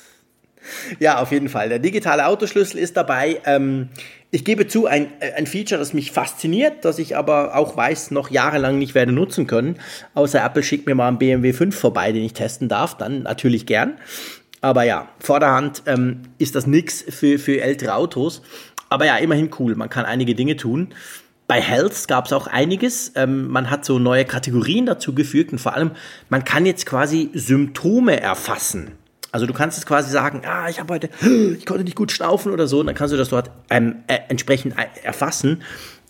ja, 0.99 1.18
auf 1.23 1.33
jeden 1.33 1.49
Fall. 1.49 1.70
Der 1.70 1.79
digitale 1.79 2.27
Autoschlüssel 2.27 2.79
ist 2.79 2.94
dabei. 2.94 3.40
Ähm, 3.46 3.88
ich 4.31 4.44
gebe 4.44 4.68
zu, 4.68 4.87
ein, 4.87 5.09
ein 5.37 5.46
Feature, 5.46 5.79
das 5.79 5.94
mich 5.94 6.12
fasziniert, 6.12 6.85
das 6.85 6.99
ich 6.99 7.16
aber 7.16 7.57
auch 7.57 7.75
weiß, 7.75 8.11
noch 8.11 8.31
jahrelang 8.31 8.79
nicht 8.79 8.94
werde 8.94 9.12
nutzen 9.12 9.46
können. 9.46 9.77
Außer 10.12 10.44
Apple 10.44 10.62
schickt 10.62 10.87
mir 10.87 10.94
mal 10.94 11.09
einen 11.09 11.18
BMW 11.18 11.55
5 11.55 11.77
vorbei, 11.77 12.12
den 12.12 12.23
ich 12.23 12.35
testen 12.35 12.68
darf, 12.68 12.99
dann 12.99 13.23
natürlich 13.23 13.64
gern. 13.64 13.94
Aber 14.61 14.83
ja, 14.85 15.09
Vorderhand 15.18 15.83
ähm, 15.87 16.23
ist 16.38 16.55
das 16.55 16.66
nix 16.66 17.05
für, 17.09 17.38
für 17.38 17.61
ältere 17.61 17.94
Autos. 17.94 18.42
Aber 18.88 19.07
ja, 19.07 19.16
immerhin 19.16 19.51
cool. 19.59 19.75
Man 19.75 19.88
kann 19.88 20.05
einige 20.05 20.35
Dinge 20.35 20.57
tun. 20.57 20.88
Bei 21.46 21.61
Health 21.61 22.07
gab 22.09 22.27
es 22.27 22.33
auch 22.33 22.46
einiges. 22.46 23.12
Ähm, 23.16 23.49
man 23.49 23.70
hat 23.70 23.85
so 23.85 23.99
neue 23.99 24.25
Kategorien 24.25 24.87
dazu 24.87 25.14
gefügt 25.14 25.53
und 25.53 25.59
vor 25.59 25.75
allem, 25.75 25.92
man 26.29 26.44
kann 26.44 26.66
jetzt 26.66 26.87
quasi 26.87 27.31
Symptome 27.35 28.20
erfassen. 28.20 28.92
Also 29.33 29.46
du 29.46 29.53
kannst 29.53 29.79
es 29.79 29.87
quasi 29.87 30.11
sagen, 30.11 30.42
ah, 30.44 30.68
ich 30.68 30.81
habe 30.81 30.94
heute, 30.94 31.09
ich 31.59 31.66
konnte 31.66 31.85
nicht 31.85 31.96
gut 31.96 32.12
schnaufen 32.12 32.53
oder 32.53 32.66
so, 32.66 32.81
und 32.81 32.87
dann 32.87 32.94
kannst 32.94 33.12
du 33.12 33.16
das 33.16 33.29
dort 33.29 33.51
ähm, 33.70 33.96
äh, 34.07 34.18
entsprechend 34.29 34.77
äh, 34.77 34.87
erfassen 35.03 35.62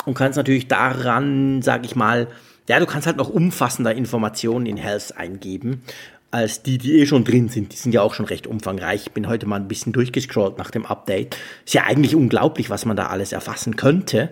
und 0.05 0.15
kannst 0.15 0.37
natürlich 0.37 0.69
daran, 0.69 1.63
sag 1.63 1.85
ich 1.85 1.97
mal, 1.97 2.29
ja, 2.69 2.79
du 2.79 2.87
kannst 2.87 3.07
halt 3.07 3.17
noch 3.17 3.29
umfassender 3.29 3.95
Informationen 3.95 4.67
in 4.67 4.77
Health 4.77 5.17
eingeben 5.17 5.83
als 6.31 6.63
die, 6.63 6.79
die 6.79 6.99
eh 6.99 7.07
schon 7.07 7.25
drin 7.25 7.49
sind. 7.49 7.73
Die 7.73 7.77
sind 7.77 7.93
ja 7.93 8.03
auch 8.03 8.15
schon 8.15 8.27
recht 8.27 8.47
umfangreich. 8.47 9.07
Ich 9.07 9.13
bin 9.13 9.29
heute 9.29 9.47
mal 9.47 9.57
ein 9.57 9.69
bisschen 9.69 9.93
durchgescrollt 9.93 10.59
nach 10.59 10.71
dem 10.71 10.87
Update. 10.87 11.37
Ist 11.65 11.75
ja 11.75 11.85
eigentlich 11.85 12.15
unglaublich, 12.15 12.71
was 12.71 12.85
man 12.85 12.97
da 12.97 13.07
alles 13.07 13.33
erfassen 13.33 13.77
könnte. 13.77 14.31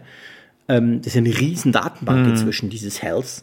Ähm, 0.69 0.99
das 0.99 1.09
ist 1.09 1.15
ja 1.15 1.21
eine 1.21 1.39
riesen 1.39 1.73
Datenbank 1.73 2.25
mhm. 2.25 2.31
inzwischen, 2.31 2.71
dieses 2.71 3.03
Health. 3.03 3.43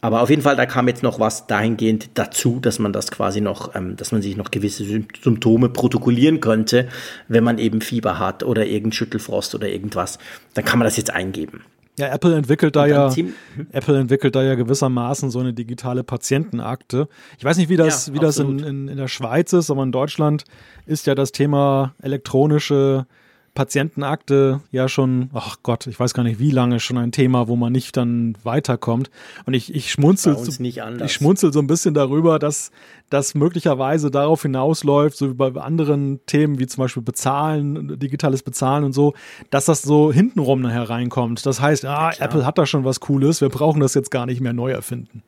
Aber 0.00 0.20
auf 0.20 0.28
jeden 0.28 0.42
Fall, 0.42 0.56
da 0.56 0.66
kam 0.66 0.86
jetzt 0.86 1.02
noch 1.02 1.18
was 1.18 1.46
dahingehend 1.46 2.10
dazu, 2.14 2.60
dass 2.60 2.78
man 2.78 2.92
das 2.92 3.10
quasi 3.10 3.40
noch, 3.40 3.74
ähm, 3.74 3.96
dass 3.96 4.12
man 4.12 4.20
sich 4.20 4.36
noch 4.36 4.50
gewisse 4.50 4.84
Symptome 4.84 5.70
protokollieren 5.70 6.40
könnte, 6.40 6.88
wenn 7.28 7.42
man 7.44 7.58
eben 7.58 7.80
Fieber 7.80 8.18
hat 8.18 8.42
oder 8.42 8.66
irgendein 8.66 8.92
Schüttelfrost 8.92 9.54
oder 9.54 9.68
irgendwas. 9.68 10.18
Dann 10.52 10.64
kann 10.64 10.78
man 10.78 10.84
das 10.84 10.96
jetzt 10.96 11.10
eingeben. 11.10 11.62
Ja, 11.96 12.08
Apple 12.08 12.36
entwickelt 12.36 12.74
da 12.74 12.86
ja, 12.86 13.14
Apple 13.70 13.98
entwickelt 13.98 14.34
da 14.34 14.42
ja 14.42 14.56
gewissermaßen 14.56 15.30
so 15.30 15.38
eine 15.38 15.52
digitale 15.52 16.02
Patientenakte. 16.02 17.08
Ich 17.38 17.44
weiß 17.44 17.56
nicht, 17.56 17.68
wie 17.68 17.76
das, 17.76 18.08
ja, 18.08 18.14
wie 18.14 18.18
das 18.18 18.38
in, 18.38 18.58
in, 18.58 18.88
in 18.88 18.96
der 18.96 19.06
Schweiz 19.06 19.52
ist, 19.52 19.70
aber 19.70 19.84
in 19.84 19.92
Deutschland 19.92 20.44
ist 20.86 21.06
ja 21.06 21.14
das 21.14 21.30
Thema 21.30 21.94
elektronische 22.02 23.06
Patientenakte 23.54 24.60
ja 24.72 24.88
schon, 24.88 25.30
ach 25.32 25.58
Gott, 25.62 25.86
ich 25.86 25.98
weiß 25.98 26.12
gar 26.12 26.24
nicht 26.24 26.40
wie 26.40 26.50
lange 26.50 26.80
schon 26.80 26.98
ein 26.98 27.12
Thema, 27.12 27.46
wo 27.46 27.54
man 27.54 27.72
nicht 27.72 27.96
dann 27.96 28.36
weiterkommt. 28.42 29.10
Und 29.46 29.54
ich, 29.54 29.72
ich 29.72 29.92
schmunzel, 29.92 30.36
so, 30.36 30.62
ich 30.62 31.12
schmunzel 31.12 31.52
so 31.52 31.60
ein 31.60 31.68
bisschen 31.68 31.94
darüber, 31.94 32.40
dass 32.40 32.72
das 33.10 33.34
möglicherweise 33.34 34.10
darauf 34.10 34.42
hinausläuft, 34.42 35.16
so 35.16 35.30
wie 35.30 35.34
bei 35.34 35.52
anderen 35.60 36.20
Themen 36.26 36.58
wie 36.58 36.66
zum 36.66 36.82
Beispiel 36.82 37.02
Bezahlen, 37.02 37.98
digitales 37.98 38.42
Bezahlen 38.42 38.82
und 38.82 38.92
so, 38.92 39.14
dass 39.50 39.66
das 39.66 39.82
so 39.82 40.12
hintenrum 40.12 40.60
nachher 40.60 40.90
reinkommt. 40.90 41.46
Das 41.46 41.60
heißt, 41.60 41.84
ah, 41.84 42.12
ja, 42.18 42.24
Apple 42.24 42.44
hat 42.44 42.58
da 42.58 42.66
schon 42.66 42.84
was 42.84 42.98
Cooles, 42.98 43.40
wir 43.40 43.50
brauchen 43.50 43.80
das 43.80 43.94
jetzt 43.94 44.10
gar 44.10 44.26
nicht 44.26 44.40
mehr 44.40 44.52
neu 44.52 44.72
erfinden. 44.72 45.22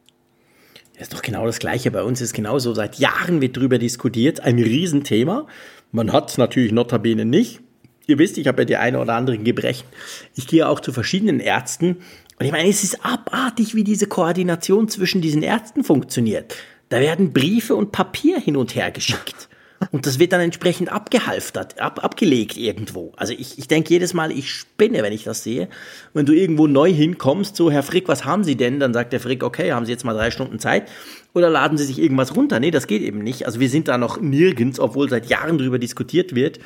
Das 0.95 1.09
ist 1.09 1.15
doch 1.15 1.23
genau 1.23 1.45
das 1.45 1.59
Gleiche. 1.59 1.91
Bei 1.91 2.03
uns 2.03 2.23
ist 2.23 2.33
genauso. 2.33 2.73
Seit 2.73 2.99
Jahren 2.99 3.43
wird 3.43 3.59
darüber 3.59 3.77
diskutiert. 3.79 4.41
Ein 4.41 4.59
Riesenthema. 4.59 5.47
Man 5.93 6.11
hat 6.11 6.39
natürlich 6.39 6.73
notabene 6.73 7.27
nicht 7.27 7.61
ihr 8.07 8.19
wisst, 8.19 8.39
ich 8.39 8.47
habe 8.47 8.63
ja 8.63 8.65
die 8.65 8.77
eine 8.77 9.01
oder 9.01 9.15
andere 9.15 9.39
Gebrechen. 9.39 9.87
Ich 10.35 10.47
gehe 10.47 10.69
auch 10.69 10.81
zu 10.81 10.93
verschiedenen 10.93 11.41
Ärzten. 11.41 11.97
Und 12.39 12.47
ich 12.47 12.53
meine, 12.53 12.69
es 12.69 12.85
ist 12.85 13.05
abartig, 13.05 13.75
wie 13.75 13.85
diese 13.85 14.07
Koordination 14.07 14.89
zwischen 14.89 15.21
diesen 15.21 15.43
Ärzten 15.43 15.85
funktioniert. 15.85 16.55
Da 16.89 17.01
werden 17.01 17.33
Briefe 17.33 17.75
und 17.75 17.93
Papier 17.93 18.39
hin 18.39 18.57
und 18.57 18.75
her 18.75 18.91
geschickt. 18.91 19.49
Und 19.91 20.07
das 20.07 20.19
wird 20.19 20.33
dann 20.33 20.41
entsprechend 20.41 20.91
abgehalftert, 20.91 21.79
ab, 21.81 22.03
abgelegt 22.03 22.57
irgendwo. 22.57 23.13
Also 23.17 23.35
ich, 23.35 23.59
ich 23.59 23.69
denke 23.69 23.91
jedes 23.91 24.15
Mal, 24.15 24.33
ich 24.33 24.51
spinne, 24.51 25.03
wenn 25.03 25.13
ich 25.13 25.25
das 25.25 25.43
sehe. 25.43 25.69
Wenn 26.15 26.27
du 26.27 26.33
irgendwo 26.33 26.67
neu 26.67 26.93
hinkommst, 26.93 27.57
so, 27.57 27.71
Herr 27.71 27.83
Frick, 27.83 28.09
was 28.09 28.25
haben 28.25 28.45
Sie 28.45 28.57
denn? 28.57 28.81
Dann 28.81 28.95
sagt 28.95 29.13
der 29.13 29.21
Frick, 29.21 29.43
okay, 29.43 29.73
haben 29.73 29.85
Sie 29.85 29.93
jetzt 29.93 30.05
mal 30.05 30.15
drei 30.15 30.31
Stunden 30.31 30.59
Zeit? 30.59 30.89
Oder 31.35 31.51
laden 31.51 31.77
Sie 31.77 31.85
sich 31.85 31.99
irgendwas 31.99 32.35
runter? 32.35 32.59
Nee, 32.61 32.71
das 32.71 32.87
geht 32.87 33.03
eben 33.03 33.19
nicht. 33.19 33.45
Also 33.45 33.61
wir 33.61 33.69
sind 33.69 33.89
da 33.89 33.99
noch 33.99 34.21
nirgends, 34.21 34.81
obwohl 34.81 35.11
seit 35.11 35.27
Jahren 35.27 35.59
darüber 35.59 35.79
diskutiert 35.79 36.35
wird. 36.35 36.59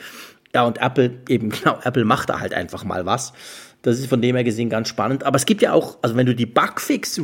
Ja, 0.54 0.64
und 0.64 0.78
Apple, 0.80 1.18
eben 1.28 1.50
genau, 1.50 1.78
Apple 1.82 2.04
macht 2.04 2.28
da 2.28 2.40
halt 2.40 2.54
einfach 2.54 2.84
mal 2.84 3.06
was. 3.06 3.32
Das 3.82 3.98
ist 3.98 4.08
von 4.08 4.20
dem 4.20 4.36
her 4.36 4.44
gesehen 4.44 4.68
ganz 4.68 4.88
spannend. 4.88 5.24
Aber 5.24 5.36
es 5.36 5.46
gibt 5.46 5.62
ja 5.62 5.72
auch, 5.72 5.96
also 6.02 6.14
wenn 6.14 6.26
du 6.26 6.34
die 6.34 6.44
Bugfix, 6.44 7.18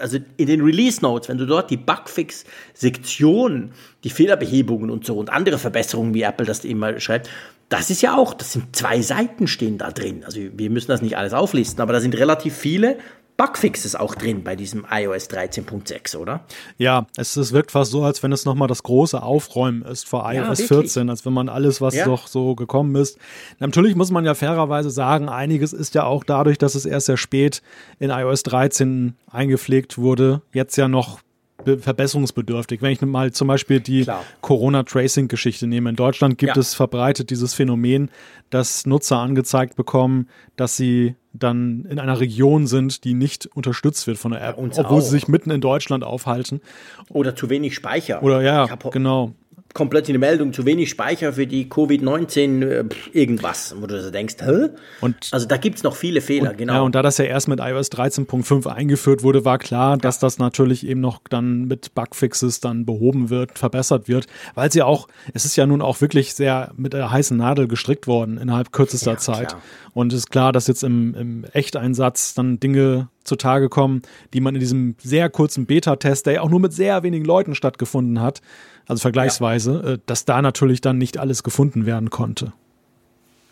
also 0.00 0.18
in 0.36 0.46
den 0.46 0.60
Release 0.60 1.00
Notes, 1.00 1.28
wenn 1.28 1.38
du 1.38 1.46
dort 1.46 1.70
die 1.70 1.76
Bugfix-Sektion, 1.76 3.70
die 4.02 4.10
Fehlerbehebungen 4.10 4.90
und 4.90 5.06
so 5.06 5.16
und 5.16 5.30
andere 5.30 5.58
Verbesserungen, 5.58 6.14
wie 6.14 6.22
Apple 6.22 6.46
das 6.46 6.64
immer 6.64 6.98
schreibt, 6.98 7.30
das 7.68 7.90
ist 7.90 8.02
ja 8.02 8.16
auch, 8.16 8.34
das 8.34 8.52
sind 8.52 8.74
zwei 8.74 9.00
Seiten 9.00 9.46
stehen 9.46 9.78
da 9.78 9.92
drin. 9.92 10.24
Also 10.24 10.40
wir 10.40 10.68
müssen 10.68 10.88
das 10.88 11.00
nicht 11.00 11.16
alles 11.16 11.32
auflisten, 11.32 11.80
aber 11.80 11.92
da 11.92 12.00
sind 12.00 12.18
relativ 12.18 12.54
viele 12.54 12.98
Bugfixes 13.36 13.94
auch 13.94 14.14
drin 14.14 14.44
bei 14.44 14.56
diesem 14.56 14.86
iOS 14.90 15.28
13.6, 15.30 16.16
oder? 16.16 16.44
Ja, 16.78 17.06
es, 17.16 17.36
es 17.36 17.52
wirkt 17.52 17.70
fast 17.70 17.90
so, 17.90 18.04
als 18.04 18.22
wenn 18.22 18.30
es 18.32 18.44
nochmal 18.44 18.68
das 18.68 18.82
große 18.82 19.22
Aufräumen 19.22 19.82
ist 19.82 20.06
vor 20.08 20.30
iOS 20.30 20.60
ja, 20.60 20.66
14, 20.66 21.10
als 21.10 21.24
wenn 21.24 21.32
man 21.32 21.48
alles, 21.48 21.80
was 21.80 21.94
ja. 21.94 22.04
doch 22.04 22.26
so 22.26 22.54
gekommen 22.54 22.94
ist. 22.94 23.18
Natürlich 23.58 23.96
muss 23.96 24.10
man 24.10 24.24
ja 24.24 24.34
fairerweise 24.34 24.90
sagen, 24.90 25.28
einiges 25.28 25.72
ist 25.72 25.94
ja 25.94 26.04
auch 26.04 26.24
dadurch, 26.24 26.58
dass 26.58 26.74
es 26.74 26.84
erst 26.84 27.06
sehr 27.06 27.16
spät 27.16 27.62
in 27.98 28.10
iOS 28.10 28.42
13 28.44 29.14
eingepflegt 29.30 29.98
wurde, 29.98 30.42
jetzt 30.52 30.76
ja 30.76 30.88
noch 30.88 31.20
verbesserungsbedürftig. 31.64 32.82
Wenn 32.82 32.92
ich 32.92 33.00
mal 33.02 33.32
zum 33.32 33.48
Beispiel 33.48 33.80
die 33.80 34.06
Corona-Tracing-Geschichte 34.40 35.66
nehme. 35.66 35.90
In 35.90 35.96
Deutschland 35.96 36.38
gibt 36.38 36.56
ja. 36.56 36.60
es 36.60 36.74
verbreitet 36.74 37.30
dieses 37.30 37.54
Phänomen, 37.54 38.10
dass 38.50 38.86
Nutzer 38.86 39.18
angezeigt 39.18 39.76
bekommen, 39.76 40.28
dass 40.56 40.76
sie 40.76 41.14
dann 41.32 41.86
in 41.88 41.98
einer 41.98 42.20
Region 42.20 42.66
sind, 42.66 43.04
die 43.04 43.14
nicht 43.14 43.46
unterstützt 43.54 44.06
wird 44.06 44.18
von 44.18 44.32
der 44.32 44.42
App, 44.46 44.58
obwohl 44.58 44.84
auch. 44.84 45.00
sie 45.00 45.10
sich 45.10 45.28
mitten 45.28 45.50
in 45.50 45.60
Deutschland 45.60 46.04
aufhalten. 46.04 46.60
Oder 47.08 47.34
zu 47.34 47.50
wenig 47.50 47.74
Speicher. 47.74 48.22
Oder 48.22 48.42
ja, 48.42 48.66
genau 48.90 49.32
komplett 49.74 50.08
in 50.08 50.14
die 50.14 50.18
Meldung, 50.18 50.52
zu 50.52 50.66
wenig 50.66 50.90
Speicher 50.90 51.32
für 51.32 51.46
die 51.46 51.66
Covid-19 51.66 52.64
äh, 52.64 52.84
irgendwas, 53.12 53.74
wo 53.78 53.86
du 53.86 54.02
so 54.02 54.10
denkst, 54.10 54.36
hä? 54.40 54.68
Und, 55.00 55.28
also 55.30 55.46
da 55.46 55.56
gibt 55.56 55.78
es 55.78 55.82
noch 55.82 55.96
viele 55.96 56.20
Fehler, 56.20 56.50
und, 56.50 56.58
genau. 56.58 56.74
Ja, 56.74 56.80
und 56.80 56.94
da 56.94 57.02
das 57.02 57.18
ja 57.18 57.24
erst 57.24 57.48
mit 57.48 57.60
iOS 57.60 57.90
13.5 57.90 58.66
eingeführt 58.66 59.22
wurde, 59.22 59.44
war 59.44 59.58
klar, 59.58 59.96
dass 59.96 60.18
das 60.18 60.38
natürlich 60.38 60.86
eben 60.86 61.00
noch 61.00 61.20
dann 61.28 61.66
mit 61.66 61.94
Bugfixes 61.94 62.60
dann 62.60 62.84
behoben 62.84 63.30
wird, 63.30 63.58
verbessert 63.58 64.08
wird, 64.08 64.26
weil 64.54 64.68
es 64.68 64.74
ja 64.74 64.84
auch, 64.84 65.08
es 65.32 65.44
ist 65.44 65.56
ja 65.56 65.66
nun 65.66 65.82
auch 65.82 66.00
wirklich 66.00 66.34
sehr 66.34 66.72
mit 66.76 66.92
der 66.92 67.10
heißen 67.10 67.36
Nadel 67.36 67.68
gestrickt 67.68 68.06
worden 68.06 68.38
innerhalb 68.38 68.72
kürzester 68.72 69.12
ja, 69.12 69.18
Zeit. 69.18 69.48
Klar. 69.48 69.62
Und 69.94 70.12
es 70.12 70.20
ist 70.20 70.30
klar, 70.30 70.52
dass 70.52 70.66
jetzt 70.66 70.84
im, 70.84 71.14
im 71.14 71.44
Echteinsatz 71.52 72.34
dann 72.34 72.58
Dinge 72.58 73.08
zutage 73.24 73.68
kommen, 73.68 74.02
die 74.32 74.40
man 74.40 74.54
in 74.54 74.60
diesem 74.60 74.96
sehr 74.98 75.28
kurzen 75.30 75.66
Beta-Test, 75.66 76.26
der 76.26 76.34
ja 76.34 76.40
auch 76.40 76.48
nur 76.48 76.60
mit 76.60 76.72
sehr 76.72 77.02
wenigen 77.02 77.24
Leuten 77.24 77.54
stattgefunden 77.54 78.20
hat, 78.20 78.40
also 78.86 79.00
vergleichsweise, 79.00 79.82
ja. 79.84 79.92
Äh, 79.92 79.98
dass 80.06 80.24
da 80.24 80.42
natürlich 80.42 80.80
dann 80.80 80.98
nicht 80.98 81.18
alles 81.18 81.42
gefunden 81.42 81.86
werden 81.86 82.10
konnte. 82.10 82.52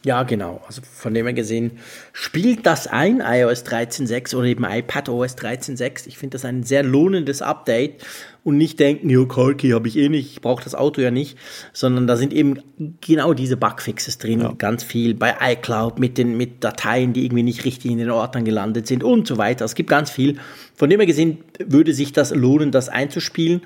Ja, 0.03 0.23
genau. 0.23 0.63
Also 0.67 0.81
von 0.83 1.13
dem 1.13 1.27
her 1.27 1.35
gesehen, 1.35 1.73
spielt 2.15 2.65
das 2.65 2.87
ein, 2.87 3.21
iOS 3.21 3.67
13.6 3.67 4.35
oder 4.35 4.47
eben 4.47 4.65
iPadOS 4.65 5.37
13.6. 5.37 6.07
Ich 6.07 6.17
finde 6.17 6.37
das 6.37 6.47
ein 6.47 6.63
sehr 6.63 6.83
lohnendes 6.83 7.43
Update 7.43 8.03
und 8.43 8.57
nicht 8.57 8.81
denken, 8.81 9.11
jo, 9.11 9.27
Corky 9.27 9.71
habe 9.71 9.89
ich 9.89 9.99
eh 9.99 10.09
nicht, 10.09 10.33
ich 10.33 10.41
brauche 10.41 10.65
das 10.65 10.75
Auto 10.75 11.03
ja 11.03 11.11
nicht, 11.11 11.37
sondern 11.75 12.07
da 12.07 12.17
sind 12.17 12.33
eben 12.33 12.61
genau 13.03 13.35
diese 13.35 13.59
Bugfixes 13.59 14.17
drin, 14.17 14.41
ja. 14.41 14.55
ganz 14.57 14.83
viel 14.83 15.13
bei 15.13 15.35
iCloud 15.39 15.99
mit 15.99 16.17
den 16.17 16.39
mit 16.39 16.65
Dateien, 16.65 17.13
die 17.13 17.27
irgendwie 17.27 17.43
nicht 17.43 17.67
richtig 17.67 17.91
in 17.91 17.99
den 17.99 18.11
Ordnern 18.11 18.47
gelandet 18.47 18.87
sind 18.87 19.05
und 19.05 19.27
so 19.27 19.37
weiter. 19.37 19.67
Es 19.67 19.75
gibt 19.75 19.91
ganz 19.91 20.11
viel. 20.11 20.39
Von 20.75 20.89
dem 20.89 20.99
her 20.99 21.07
gesehen 21.07 21.45
würde 21.59 21.93
sich 21.93 22.15
das 22.15 22.35
lohnen, 22.35 22.71
das 22.71 22.89
einzuspielen. 22.89 23.61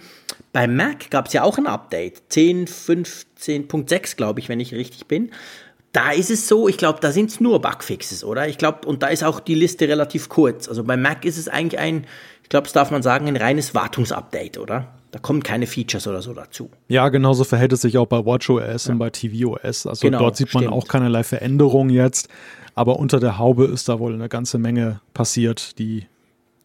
Bei 0.54 0.68
Mac 0.68 1.10
gab 1.10 1.26
es 1.26 1.32
ja 1.32 1.42
auch 1.42 1.58
ein 1.58 1.66
Update, 1.66 2.22
10, 2.28 2.68
15.6, 2.68 4.14
glaube 4.14 4.38
ich, 4.38 4.48
wenn 4.48 4.60
ich 4.60 4.72
richtig 4.72 5.06
bin. 5.06 5.32
Da 5.90 6.12
ist 6.12 6.30
es 6.30 6.46
so, 6.46 6.68
ich 6.68 6.78
glaube, 6.78 7.00
da 7.00 7.10
sind 7.10 7.28
es 7.28 7.40
nur 7.40 7.60
Bugfixes, 7.60 8.22
oder? 8.22 8.46
Ich 8.46 8.56
glaube, 8.56 8.86
und 8.86 9.02
da 9.02 9.08
ist 9.08 9.24
auch 9.24 9.40
die 9.40 9.56
Liste 9.56 9.88
relativ 9.88 10.28
kurz. 10.28 10.68
Also 10.68 10.84
bei 10.84 10.96
Mac 10.96 11.24
ist 11.24 11.38
es 11.38 11.48
eigentlich 11.48 11.80
ein, 11.80 12.06
ich 12.44 12.50
glaube, 12.50 12.64
das 12.64 12.72
darf 12.72 12.92
man 12.92 13.02
sagen, 13.02 13.26
ein 13.26 13.36
reines 13.36 13.74
Wartungsupdate, 13.74 14.58
oder? 14.58 14.94
Da 15.10 15.18
kommen 15.18 15.42
keine 15.42 15.66
Features 15.66 16.06
oder 16.06 16.22
so 16.22 16.32
dazu. 16.34 16.70
Ja, 16.86 17.08
genauso 17.08 17.42
verhält 17.42 17.72
es 17.72 17.80
sich 17.80 17.98
auch 17.98 18.06
bei 18.06 18.24
WatchOS 18.24 18.86
ja. 18.86 18.92
und 18.92 18.98
bei 19.00 19.10
tvOS. 19.10 19.88
Also 19.88 20.06
genau, 20.06 20.20
dort 20.20 20.36
sieht 20.36 20.54
man 20.54 20.62
stimmt. 20.62 20.76
auch 20.76 20.86
keinerlei 20.86 21.24
Veränderung 21.24 21.90
jetzt. 21.90 22.28
Aber 22.76 23.00
unter 23.00 23.18
der 23.18 23.38
Haube 23.38 23.64
ist 23.64 23.88
da 23.88 23.98
wohl 23.98 24.14
eine 24.14 24.28
ganze 24.28 24.58
Menge 24.58 25.00
passiert, 25.14 25.80
die 25.80 26.06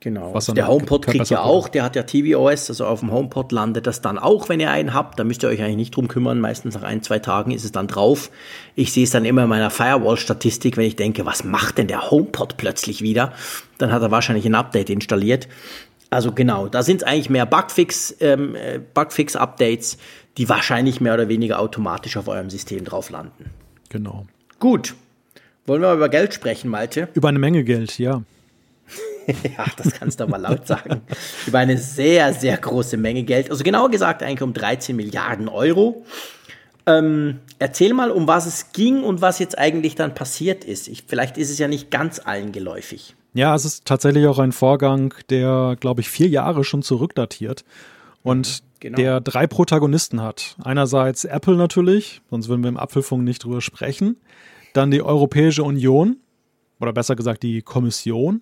Genau. 0.02 0.34
Was 0.34 0.46
der 0.46 0.68
HomePod 0.68 1.08
kriegt 1.08 1.30
ja 1.30 1.42
auch, 1.42 1.68
der 1.68 1.84
hat 1.84 1.98
ja 1.98 2.04
tvOS, 2.04 2.70
also 2.70 2.86
auf 2.86 3.02
dem 3.02 3.12
HomePod 3.12 3.52
landet 3.52 3.86
das 3.86 4.00
dann 4.00 4.18
auch, 4.18 4.48
wenn 4.48 4.62
ihr 4.62 4.72
einen 4.72 4.94
habt. 4.94 5.20
Da 5.20 5.26
müsst 5.26 5.44
ihr 5.44 5.50
euch 5.50 5.62
eigentlich 5.62 5.76
nicht 5.76 5.96
drum 5.96 6.08
kümmern. 6.08 6.40
Meistens 6.40 6.76
nach 6.76 6.84
ein, 6.84 7.04
zwei 7.04 7.20
Tagen 7.20 7.52
ist 7.52 7.66
es 7.66 7.74
dann 7.74 7.88
drauf. 7.88 8.32
Ich 8.76 8.94
sehe 8.94 9.04
es 9.04 9.10
dann 9.10 9.26
immer 9.26 9.44
in 9.44 9.50
meiner 9.50 9.70
Firewall-Statistik, 9.70 10.78
wenn 10.78 10.86
ich 10.86 10.96
denke, 10.96 11.26
was 11.26 11.44
macht 11.44 11.78
denn 11.78 11.88
der 11.88 12.12
HomePod 12.12 12.56
plötzlich 12.56 13.02
wieder? 13.02 13.34
Dann 13.78 13.92
hat 13.92 14.02
er 14.02 14.10
wahrscheinlich 14.10 14.46
ein 14.46 14.56
Update 14.56 14.90
installiert. 14.90 15.50
Also 16.10 16.32
genau, 16.32 16.70
da 16.70 16.82
sind 16.82 17.02
es 17.02 17.04
eigentlich 17.04 17.30
mehr 17.30 17.46
Bugfix, 17.46 18.16
ähm, 18.22 18.56
äh, 18.56 18.80
Bugfix-Updates, 18.80 19.98
die 20.38 20.48
wahrscheinlich 20.48 21.02
mehr 21.02 21.14
oder 21.14 21.28
weniger 21.28 21.60
automatisch 21.60 22.16
auf 22.16 22.30
eurem 22.30 22.50
System 22.50 22.86
drauf 22.86 23.10
landen. 23.10 23.50
Genau. 23.90 24.26
Gut. 24.60 24.96
Wollen 25.66 25.82
wir 25.82 25.90
mal 25.90 25.98
über 25.98 26.10
Geld 26.10 26.34
sprechen, 26.34 26.70
Malte? 26.70 27.10
Über 27.14 27.28
eine 27.28 27.38
Menge 27.38 27.66
Geld, 27.66 28.00
ja. 28.00 28.24
ja, 29.58 29.65
das 29.78 29.94
kannst 29.94 30.20
du 30.20 30.24
aber 30.24 30.38
laut 30.38 30.68
sagen. 30.68 31.02
Über 31.46 31.60
eine 31.60 31.78
sehr, 31.78 32.34
sehr 32.34 32.58
große 32.58 32.98
Menge 32.98 33.24
Geld. 33.24 33.52
Also 33.52 33.63
genauer 33.63 33.89
gesagt 33.89 34.24
eigentlich 34.24 34.42
um 34.42 34.54
13 34.54 34.96
Milliarden 34.96 35.48
Euro. 35.48 36.06
Ähm, 36.86 37.39
erzähl 37.60 37.94
mal, 37.94 38.12
um 38.12 38.28
was 38.28 38.46
es 38.46 38.72
ging 38.72 39.04
und 39.04 39.22
was 39.22 39.39
jetzt 39.39 39.58
eigentlich 39.58 39.96
dann 39.96 40.15
passiert 40.15 40.63
ist. 40.63 40.88
Ich, 40.88 41.04
vielleicht 41.08 41.38
ist 41.38 41.50
es 41.50 41.60
ja 41.60 41.68
nicht 41.68 41.92
ganz 41.92 42.20
allen 42.24 42.52
geläufig. 42.52 43.15
Ja, 43.34 43.54
es 43.54 43.63
ist 43.63 43.86
tatsächlich 43.86 44.26
auch 44.26 44.39
ein 44.39 44.52
Vorgang, 44.52 45.13
der, 45.30 45.78
glaube 45.80 46.02
ich, 46.02 46.10
vier 46.10 46.28
Jahre 46.28 46.63
schon 46.63 46.82
zurückdatiert 46.82 47.63
und 48.24 48.63
genau. 48.80 48.96
der 48.96 49.22
drei 49.22 49.46
Protagonisten 49.46 50.22
hat. 50.22 50.56
Einerseits 50.63 51.26
Apple 51.26 51.56
natürlich, 51.56 52.22
sonst 52.32 52.50
würden 52.50 52.63
wir 52.63 52.70
im 52.70 52.78
Apfelfunk 52.78 53.24
nicht 53.24 53.44
drüber 53.44 53.62
sprechen. 53.62 54.18
Dann 54.74 54.89
die 54.89 55.04
Europäische 55.04 55.63
Union, 55.63 56.18
oder 56.80 56.94
besser 56.94 57.15
gesagt 57.15 57.44
die 57.44 57.62
Kommission 57.62 58.42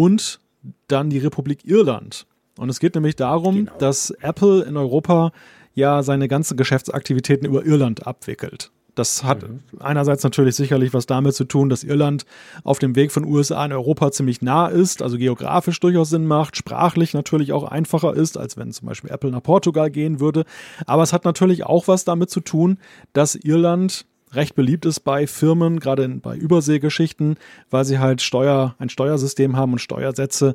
und 0.00 0.40
dann 0.88 1.10
die 1.10 1.18
Republik 1.18 1.66
Irland. 1.66 2.26
Und 2.56 2.70
es 2.70 2.80
geht 2.80 2.94
nämlich 2.94 3.16
darum, 3.16 3.66
genau. 3.66 3.78
dass 3.78 4.10
Apple 4.22 4.62
in 4.62 4.78
Europa 4.78 5.30
ja 5.74 6.02
seine 6.02 6.26
ganzen 6.26 6.56
Geschäftsaktivitäten 6.56 7.46
über 7.46 7.66
Irland 7.66 8.06
abwickelt. 8.06 8.70
Das 8.94 9.24
hat 9.24 9.46
mhm. 9.46 9.60
einerseits 9.78 10.24
natürlich 10.24 10.56
sicherlich 10.56 10.94
was 10.94 11.04
damit 11.04 11.34
zu 11.34 11.44
tun, 11.44 11.68
dass 11.68 11.84
Irland 11.84 12.24
auf 12.64 12.78
dem 12.78 12.96
Weg 12.96 13.12
von 13.12 13.26
USA 13.26 13.62
in 13.66 13.72
Europa 13.72 14.10
ziemlich 14.10 14.40
nah 14.40 14.68
ist, 14.68 15.02
also 15.02 15.18
geografisch 15.18 15.78
durchaus 15.80 16.08
Sinn 16.08 16.26
macht, 16.26 16.56
sprachlich 16.56 17.12
natürlich 17.12 17.52
auch 17.52 17.64
einfacher 17.64 18.14
ist, 18.14 18.38
als 18.38 18.56
wenn 18.56 18.72
zum 18.72 18.88
Beispiel 18.88 19.10
Apple 19.10 19.30
nach 19.30 19.42
Portugal 19.42 19.90
gehen 19.90 20.18
würde. 20.18 20.44
Aber 20.86 21.02
es 21.02 21.12
hat 21.12 21.26
natürlich 21.26 21.64
auch 21.64 21.88
was 21.88 22.04
damit 22.04 22.30
zu 22.30 22.40
tun, 22.40 22.78
dass 23.12 23.34
Irland 23.34 24.06
recht 24.32 24.54
beliebt 24.54 24.86
ist 24.86 25.00
bei 25.00 25.26
Firmen, 25.26 25.80
gerade 25.80 26.08
bei 26.08 26.36
Überseegeschichten, 26.36 27.36
weil 27.70 27.84
sie 27.84 27.98
halt 27.98 28.22
Steuer, 28.22 28.74
ein 28.78 28.88
Steuersystem 28.88 29.56
haben 29.56 29.72
und 29.72 29.80
Steuersätze, 29.80 30.54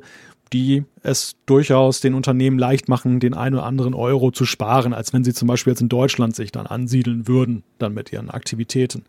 die 0.52 0.84
es 1.02 1.36
durchaus 1.46 2.00
den 2.00 2.14
Unternehmen 2.14 2.58
leicht 2.58 2.88
machen, 2.88 3.20
den 3.20 3.34
einen 3.34 3.56
oder 3.56 3.64
anderen 3.64 3.94
Euro 3.94 4.30
zu 4.30 4.44
sparen, 4.44 4.94
als 4.94 5.12
wenn 5.12 5.24
sie 5.24 5.34
zum 5.34 5.48
Beispiel 5.48 5.72
jetzt 5.72 5.80
in 5.80 5.88
Deutschland 5.88 6.36
sich 6.36 6.52
dann 6.52 6.66
ansiedeln 6.66 7.26
würden, 7.26 7.64
dann 7.78 7.94
mit 7.94 8.12
ihren 8.12 8.30
Aktivitäten. 8.30 9.04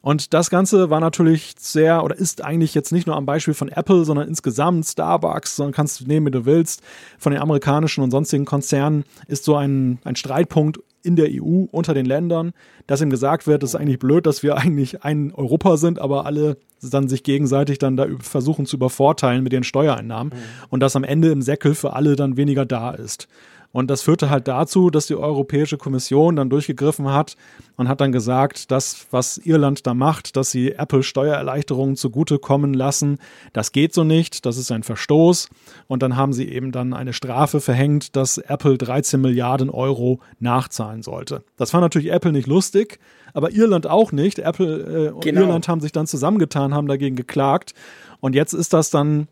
Und 0.00 0.32
das 0.32 0.48
Ganze 0.48 0.90
war 0.90 1.00
natürlich 1.00 1.54
sehr 1.58 2.04
oder 2.04 2.16
ist 2.16 2.44
eigentlich 2.44 2.74
jetzt 2.74 2.92
nicht 2.92 3.08
nur 3.08 3.16
am 3.16 3.26
Beispiel 3.26 3.54
von 3.54 3.68
Apple, 3.68 4.04
sondern 4.04 4.28
insgesamt 4.28 4.86
Starbucks, 4.86 5.56
sondern 5.56 5.72
kannst 5.72 6.00
du 6.00 6.06
nehmen, 6.06 6.26
wie 6.26 6.30
du 6.30 6.46
willst, 6.46 6.82
von 7.18 7.32
den 7.32 7.42
amerikanischen 7.42 8.04
und 8.04 8.12
sonstigen 8.12 8.44
Konzernen 8.44 9.04
ist 9.26 9.44
so 9.44 9.56
ein, 9.56 9.98
ein 10.04 10.14
Streitpunkt 10.14 10.78
in 11.08 11.16
der 11.16 11.28
EU 11.30 11.64
unter 11.70 11.94
den 11.94 12.04
Ländern, 12.04 12.52
dass 12.86 13.00
ihm 13.00 13.08
gesagt 13.08 13.46
wird, 13.46 13.62
es 13.62 13.70
ist 13.70 13.80
eigentlich 13.80 13.98
blöd, 13.98 14.26
dass 14.26 14.42
wir 14.42 14.56
eigentlich 14.58 15.02
ein 15.02 15.32
Europa 15.32 15.78
sind, 15.78 15.98
aber 15.98 16.26
alle 16.26 16.58
dann 16.80 17.08
sich 17.08 17.22
gegenseitig 17.24 17.78
dann 17.78 17.96
da 17.96 18.06
versuchen 18.20 18.66
zu 18.66 18.76
übervorteilen 18.76 19.42
mit 19.42 19.52
den 19.52 19.64
Steuereinnahmen 19.64 20.32
mhm. 20.32 20.66
und 20.68 20.80
dass 20.80 20.94
am 20.94 21.02
Ende 21.02 21.32
im 21.32 21.42
Säckel 21.42 21.74
für 21.74 21.94
alle 21.94 22.14
dann 22.14 22.36
weniger 22.36 22.66
da 22.66 22.90
ist. 22.92 23.26
Und 23.70 23.90
das 23.90 24.02
führte 24.02 24.30
halt 24.30 24.48
dazu, 24.48 24.88
dass 24.90 25.06
die 25.06 25.14
Europäische 25.14 25.76
Kommission 25.76 26.36
dann 26.36 26.48
durchgegriffen 26.48 27.12
hat 27.12 27.36
und 27.76 27.88
hat 27.88 28.00
dann 28.00 28.12
gesagt, 28.12 28.70
das, 28.70 29.06
was 29.10 29.36
Irland 29.38 29.86
da 29.86 29.92
macht, 29.92 30.36
dass 30.36 30.50
sie 30.50 30.72
Apple 30.72 31.02
Steuererleichterungen 31.02 31.94
zugutekommen 31.94 32.72
lassen, 32.72 33.18
das 33.52 33.72
geht 33.72 33.92
so 33.92 34.04
nicht, 34.04 34.46
das 34.46 34.56
ist 34.56 34.72
ein 34.72 34.82
Verstoß. 34.82 35.48
Und 35.86 36.02
dann 36.02 36.16
haben 36.16 36.32
sie 36.32 36.48
eben 36.48 36.72
dann 36.72 36.94
eine 36.94 37.12
Strafe 37.12 37.60
verhängt, 37.60 38.16
dass 38.16 38.38
Apple 38.38 38.78
13 38.78 39.20
Milliarden 39.20 39.68
Euro 39.68 40.20
nachzahlen 40.40 41.02
sollte. 41.02 41.44
Das 41.56 41.74
war 41.74 41.80
natürlich 41.82 42.10
Apple 42.10 42.32
nicht 42.32 42.48
lustig, 42.48 42.98
aber 43.34 43.52
Irland 43.52 43.86
auch 43.86 44.12
nicht. 44.12 44.38
Apple 44.38 45.08
äh, 45.08 45.10
und 45.10 45.22
genau. 45.22 45.42
Irland 45.42 45.68
haben 45.68 45.80
sich 45.80 45.92
dann 45.92 46.06
zusammengetan, 46.06 46.72
haben 46.72 46.88
dagegen 46.88 47.16
geklagt. 47.16 47.74
Und 48.20 48.34
jetzt 48.34 48.54
ist 48.54 48.72
das 48.72 48.90
dann 48.90 49.28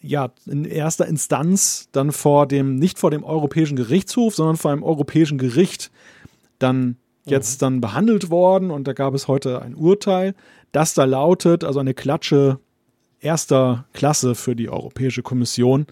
ja, 0.00 0.32
in 0.46 0.64
erster 0.64 1.06
Instanz 1.06 1.88
dann 1.92 2.12
vor 2.12 2.46
dem, 2.46 2.76
nicht 2.76 2.98
vor 2.98 3.10
dem 3.10 3.24
Europäischen 3.24 3.76
Gerichtshof, 3.76 4.34
sondern 4.34 4.56
vor 4.56 4.72
einem 4.72 4.82
Europäischen 4.82 5.38
Gericht 5.38 5.90
dann 6.58 6.96
jetzt 7.24 7.62
dann 7.62 7.80
behandelt 7.80 8.30
worden 8.30 8.70
und 8.70 8.86
da 8.86 8.92
gab 8.92 9.14
es 9.14 9.28
heute 9.28 9.60
ein 9.60 9.74
Urteil, 9.74 10.34
das 10.72 10.94
da 10.94 11.04
lautet, 11.04 11.64
also 11.64 11.80
eine 11.80 11.94
Klatsche 11.94 12.60
erster 13.20 13.86
Klasse 13.92 14.34
für 14.34 14.54
die 14.54 14.68
Europäische 14.68 15.22
Kommission, 15.22 15.86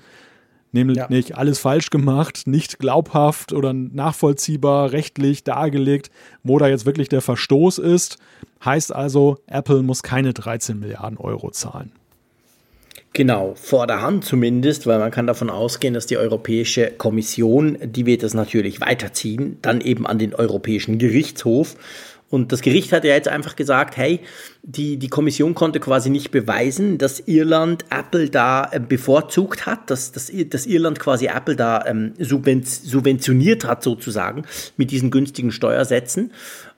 nämlich 0.73 0.99
ja. 0.99 1.09
nicht 1.09 1.37
alles 1.37 1.59
falsch 1.59 1.91
gemacht, 1.91 2.47
nicht 2.47 2.79
glaubhaft 2.79 3.53
oder 3.53 3.73
nachvollziehbar 3.73 4.93
rechtlich 4.93 5.43
dargelegt, 5.43 6.11
wo 6.43 6.59
da 6.59 6.69
jetzt 6.69 6.87
wirklich 6.87 7.09
der 7.09 7.21
Verstoß 7.21 7.79
ist. 7.79 8.19
Heißt 8.65 8.95
also, 8.95 9.39
Apple 9.47 9.83
muss 9.83 10.03
keine 10.03 10.33
13 10.33 10.79
Milliarden 10.79 11.19
Euro 11.19 11.51
zahlen. 11.51 11.93
Genau, 13.17 13.55
vor 13.55 13.87
der 13.87 14.03
Hand 14.03 14.25
zumindest, 14.25 14.89
weil 14.89 14.99
man 14.99 15.13
kann 15.13 15.29
davon 15.29 15.49
ausgehen, 15.49 15.95
dass 15.95 16.07
die 16.07 16.17
Europäische 16.17 16.91
Kommission, 16.91 17.79
die 17.81 18.07
wird 18.07 18.25
das 18.25 18.35
natürlich 18.35 18.81
weiterziehen, 18.81 19.57
dann 19.63 19.81
eben 19.81 20.05
an 20.05 20.19
den 20.19 20.35
Europäischen 20.35 20.99
Gerichtshof. 20.99 21.77
Und 22.29 22.51
das 22.51 22.61
Gericht 22.61 22.91
hat 22.91 23.05
ja 23.05 23.15
jetzt 23.15 23.29
einfach 23.29 23.55
gesagt, 23.55 23.97
hey, 23.97 24.19
die, 24.65 24.97
die 24.97 25.07
Kommission 25.07 25.55
konnte 25.55 25.79
quasi 25.79 26.11
nicht 26.11 26.33
beweisen, 26.33 26.99
dass 26.99 27.21
Irland 27.21 27.85
Apple 27.91 28.31
da 28.31 28.69
äh, 28.73 28.81
bevorzugt 28.81 29.65
hat, 29.65 29.91
dass, 29.91 30.11
dass, 30.11 30.33
dass 30.49 30.67
Irland 30.67 30.99
quasi 30.99 31.27
Apple 31.27 31.55
da 31.55 31.85
ähm, 31.87 32.15
subventioniert 32.19 33.65
hat 33.65 33.85
sozusagen 33.85 34.43
mit 34.77 34.91
diesen 34.91 35.13
günstigen 35.13 35.53
Steuersätzen. 35.53 36.33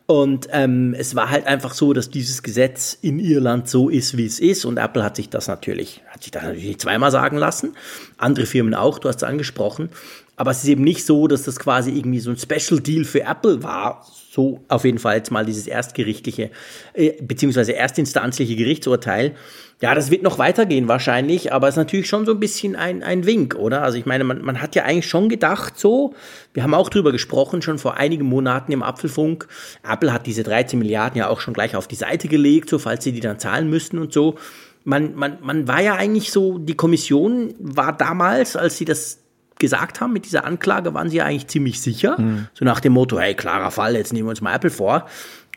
Und 0.07 0.49
ähm, 0.53 0.95
es 0.97 1.16
war 1.16 1.31
halt 1.31 1.49
einfach 1.49 1.75
so, 1.75 1.92
dass 1.92 2.11
dieses 2.11 2.45
Gesetz 2.45 2.97
in 3.03 3.19
Irland 3.19 3.69
so 3.69 3.88
ist, 3.88 4.16
wie 4.16 4.27
es 4.27 4.38
ist. 4.38 4.64
Und 4.64 4.79
Apple 4.79 5.03
hat 5.03 5.16
sich 5.16 5.29
das 5.29 5.49
natürlich, 5.49 6.01
hat 6.09 6.23
sich 6.23 6.31
das 6.31 6.45
natürlich 6.45 6.79
zweimal 6.79 7.11
sagen 7.11 7.37
lassen. 7.37 7.75
Andere 8.16 8.47
Firmen 8.47 8.75
auch, 8.75 9.01
du 9.01 9.09
hast 9.09 9.16
es 9.16 9.23
angesprochen. 9.25 9.90
Aber 10.37 10.51
es 10.51 10.62
ist 10.62 10.68
eben 10.68 10.85
nicht 10.85 11.05
so, 11.05 11.27
dass 11.29 11.44
das 11.44 11.59
quasi 11.59 11.90
irgendwie 11.90 12.20
so 12.20 12.31
ein 12.31 12.37
Special 12.37 12.81
Deal 12.81 13.05
für 13.05 13.22
Apple 13.22 13.62
war. 13.62 14.07
So 14.31 14.61
auf 14.68 14.85
jeden 14.85 14.99
Fall 14.99 15.16
jetzt 15.16 15.31
mal 15.31 15.46
dieses 15.46 15.66
erstgerichtliche, 15.66 16.51
äh, 16.92 17.12
beziehungsweise 17.22 17.75
erstinstanzliche 17.75 18.55
Gerichtsurteil. 18.55 19.35
Ja, 19.81 19.94
das 19.94 20.11
wird 20.11 20.22
noch 20.22 20.38
weitergehen 20.38 20.88
wahrscheinlich, 20.88 21.53
aber 21.53 21.68
es 21.68 21.75
ist 21.75 21.79
natürlich 21.79 22.09
schon 22.09 22.25
so 22.27 22.33
ein 22.33 22.40
bisschen 22.40 22.77
ein, 22.77 23.03
ein 23.03 23.25
Wink, 23.25 23.55
oder? 23.55 23.83
Also 23.83 23.99
ich 23.99 24.07
meine, 24.07 24.25
man, 24.25 24.42
man 24.42 24.61
hat 24.61 24.75
ja 24.75 24.85
eigentlich 24.85 25.07
schon 25.07 25.29
gedacht 25.29 25.79
so, 25.79 26.14
wir 26.55 26.62
haben 26.62 26.75
auch 26.75 26.88
drüber 26.88 27.12
gesprochen, 27.12 27.61
schon 27.61 27.79
vor 27.79 27.96
einigen 27.96 28.25
Monaten 28.25 28.72
im 28.72 28.83
Apfelfunk. 28.83 29.49
Apple 29.87 30.12
hat 30.12 30.27
diese 30.27 30.42
13 30.42 30.79
Milliarden 30.79 31.18
ja 31.18 31.29
auch 31.29 31.40
schon 31.40 31.55
gleich 31.55 31.77
auf 31.77 31.88
die 31.88 31.94
Seite 31.94 32.29
gelegt, 32.29 32.70
so 32.70 32.79
falls 32.79 33.05
sie 33.05 33.12
die 33.12 33.20
dann 33.20 33.38
zahlen 33.38 33.68
müssten 33.68 33.99
und 33.99 34.12
so. 34.12 34.37
Man, 34.85 35.14
man, 35.14 35.38
man 35.42 35.66
war 35.66 35.83
ja 35.83 35.94
eigentlich 35.94 36.31
so, 36.31 36.59
die 36.59 36.75
Kommission 36.75 37.55
war 37.59 37.94
damals, 37.94 38.57
als 38.57 38.79
sie 38.79 38.85
das 38.85 39.18
gesagt 39.59 40.01
haben 40.01 40.12
mit 40.12 40.27
dieser 40.27 40.45
Anklage, 40.45 40.95
waren 40.95 41.09
sie 41.09 41.16
ja 41.16 41.25
eigentlich 41.25 41.49
ziemlich 41.49 41.81
sicher. 41.81 42.21
Mhm. 42.21 42.49
So 42.55 42.64
nach 42.64 42.81
dem 42.81 42.92
Motto, 42.92 43.19
hey, 43.19 43.35
klarer 43.35 43.71
Fall, 43.71 43.95
jetzt 43.95 44.12
nehmen 44.12 44.27
wir 44.27 44.31
uns 44.31 44.40
mal 44.40 44.55
Apple 44.55 44.71
vor. 44.71 45.07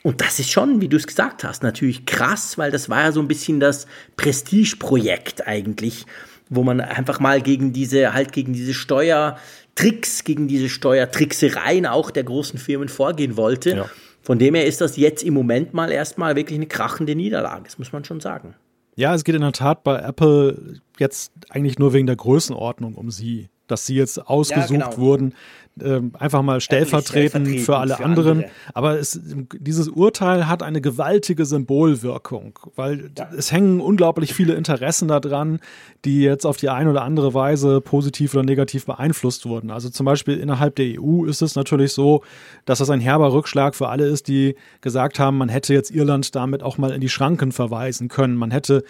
Und 0.01 0.21
das 0.21 0.39
ist 0.39 0.49
schon, 0.49 0.81
wie 0.81 0.87
du 0.87 0.97
es 0.97 1.07
gesagt 1.07 1.43
hast, 1.43 1.61
natürlich 1.61 2.05
krass, 2.05 2.57
weil 2.57 2.71
das 2.71 2.89
war 2.89 3.03
ja 3.03 3.11
so 3.11 3.19
ein 3.19 3.27
bisschen 3.27 3.59
das 3.59 3.85
Prestigeprojekt 4.15 5.45
eigentlich, 5.45 6.05
wo 6.49 6.63
man 6.63 6.79
einfach 6.79 7.19
mal 7.19 7.41
gegen 7.41 7.73
diese, 7.73 8.13
halt 8.13 8.31
gegen 8.31 8.53
diese 8.53 8.73
Steuertricks, 8.73 10.23
gegen 10.23 10.47
diese 10.47 10.69
Steuertricksereien 10.69 11.85
auch 11.85 12.11
der 12.11 12.23
großen 12.23 12.57
Firmen 12.59 12.87
vorgehen 12.87 13.35
wollte. 13.35 13.75
Ja. 13.75 13.89
Von 14.21 14.39
dem 14.39 14.55
her 14.55 14.65
ist 14.65 14.79
das 14.79 14.95
jetzt 14.95 15.23
im 15.23 15.33
Moment 15.33 15.73
mal 15.73 15.91
erstmal 15.91 16.35
wirklich 16.35 16.57
eine 16.57 16.67
krachende 16.67 17.15
Niederlage, 17.15 17.63
das 17.65 17.77
muss 17.77 17.91
man 17.91 18.05
schon 18.05 18.21
sagen. 18.21 18.55
Ja, 18.95 19.15
es 19.15 19.23
geht 19.23 19.35
in 19.35 19.41
der 19.41 19.53
Tat 19.53 19.83
bei 19.83 19.97
Apple 19.99 20.81
jetzt 20.97 21.31
eigentlich 21.49 21.79
nur 21.79 21.93
wegen 21.93 22.05
der 22.07 22.17
Größenordnung 22.17 22.95
um 22.95 23.11
sie 23.11 23.49
dass 23.71 23.85
sie 23.85 23.95
jetzt 23.95 24.27
ausgesucht 24.27 24.71
ja, 24.71 24.87
genau. 24.89 24.97
wurden, 24.97 25.33
ähm, 25.83 26.13
einfach 26.17 26.41
mal 26.41 26.61
stellvertretend, 26.61 27.47
stellvertretend 27.47 27.65
für 27.65 27.77
alle 27.77 27.95
für 27.95 28.03
anderen. 28.03 28.37
Andere. 28.39 28.51
Aber 28.73 28.99
es, 28.99 29.19
dieses 29.23 29.87
Urteil 29.87 30.47
hat 30.47 30.63
eine 30.63 30.81
gewaltige 30.81 31.45
Symbolwirkung, 31.45 32.57
weil 32.75 33.11
ja. 33.17 33.29
es 33.37 33.51
hängen 33.51 33.81
unglaublich 33.81 34.33
viele 34.33 34.53
Interessen 34.53 35.07
daran, 35.07 35.59
die 36.05 36.21
jetzt 36.21 36.45
auf 36.45 36.57
die 36.57 36.69
eine 36.69 36.89
oder 36.91 37.03
andere 37.03 37.33
Weise 37.33 37.81
positiv 37.81 38.33
oder 38.33 38.43
negativ 38.43 38.85
beeinflusst 38.85 39.45
wurden. 39.45 39.71
Also 39.71 39.89
zum 39.89 40.05
Beispiel 40.05 40.37
innerhalb 40.37 40.75
der 40.75 41.01
EU 41.01 41.25
ist 41.25 41.41
es 41.41 41.55
natürlich 41.55 41.93
so, 41.93 42.23
dass 42.65 42.79
das 42.79 42.89
ein 42.89 43.01
herber 43.01 43.33
Rückschlag 43.33 43.75
für 43.75 43.89
alle 43.89 44.05
ist, 44.05 44.27
die 44.27 44.55
gesagt 44.81 45.19
haben, 45.19 45.37
man 45.37 45.49
hätte 45.49 45.73
jetzt 45.73 45.91
Irland 45.91 46.35
damit 46.35 46.63
auch 46.63 46.77
mal 46.77 46.91
in 46.91 47.01
die 47.01 47.09
Schranken 47.09 47.51
verweisen 47.51 48.07
können. 48.07 48.35
Man 48.35 48.51
hätte 48.51 48.83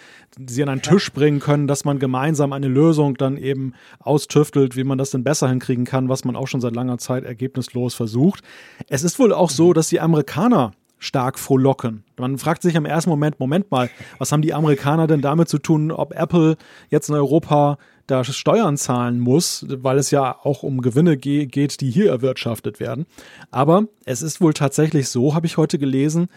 sie 0.46 0.62
an 0.62 0.68
einen 0.68 0.82
Tisch 0.82 1.12
bringen 1.12 1.40
können, 1.40 1.66
dass 1.66 1.84
man 1.84 1.98
gemeinsam 1.98 2.52
eine 2.52 2.68
Lösung 2.68 3.16
dann 3.16 3.36
eben 3.36 3.74
austüftelt, 3.98 4.76
wie 4.76 4.84
man 4.84 4.98
das 4.98 5.10
denn 5.10 5.24
besser 5.24 5.48
hinkriegen 5.48 5.84
kann, 5.84 6.08
was 6.08 6.24
man 6.24 6.36
auch 6.36 6.46
schon 6.46 6.60
seit 6.60 6.74
langer 6.80 6.98
Zeit 6.98 7.24
ergebnislos 7.24 7.94
versucht. 7.94 8.42
Es 8.88 9.04
ist 9.04 9.18
wohl 9.18 9.32
auch 9.32 9.50
so, 9.50 9.72
dass 9.72 9.88
die 9.88 10.00
Amerikaner 10.00 10.72
stark 10.98 11.38
frohlocken. 11.38 12.04
Man 12.18 12.38
fragt 12.38 12.62
sich 12.62 12.74
im 12.74 12.84
ersten 12.84 13.08
Moment, 13.08 13.40
Moment 13.40 13.70
mal, 13.70 13.88
was 14.18 14.32
haben 14.32 14.42
die 14.42 14.52
Amerikaner 14.52 15.06
denn 15.06 15.22
damit 15.22 15.48
zu 15.48 15.58
tun, 15.58 15.90
ob 15.90 16.14
Apple 16.14 16.56
jetzt 16.90 17.08
in 17.08 17.14
Europa 17.14 17.78
da 18.06 18.22
Steuern 18.24 18.76
zahlen 18.76 19.18
muss, 19.18 19.64
weil 19.68 19.96
es 19.96 20.10
ja 20.10 20.36
auch 20.42 20.62
um 20.62 20.82
Gewinne 20.82 21.16
ge 21.16 21.46
geht, 21.46 21.80
die 21.80 21.90
hier 21.90 22.10
erwirtschaftet 22.10 22.80
werden. 22.80 23.06
Aber 23.50 23.84
es 24.04 24.20
ist 24.20 24.40
wohl 24.40 24.52
tatsächlich 24.52 25.08
so, 25.08 25.34
habe 25.34 25.46
ich 25.46 25.56
heute 25.56 25.78
gelesen, 25.78 26.28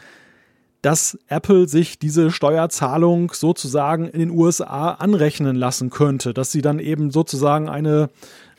dass 0.83 1.17
Apple 1.27 1.67
sich 1.67 1.97
diese 1.97 2.29
Steuerzahlung 2.29 3.31
sozusagen 3.33 4.05
in 4.07 4.19
den 4.19 4.31
USA 4.31 4.91
anrechnen 4.91 5.55
lassen 5.55 5.89
könnte, 5.89 6.33
dass 6.33 6.51
sie 6.51 6.61
dann 6.61 6.79
eben 6.79 7.09
sozusagen 7.09 7.69
eine, 7.69 8.09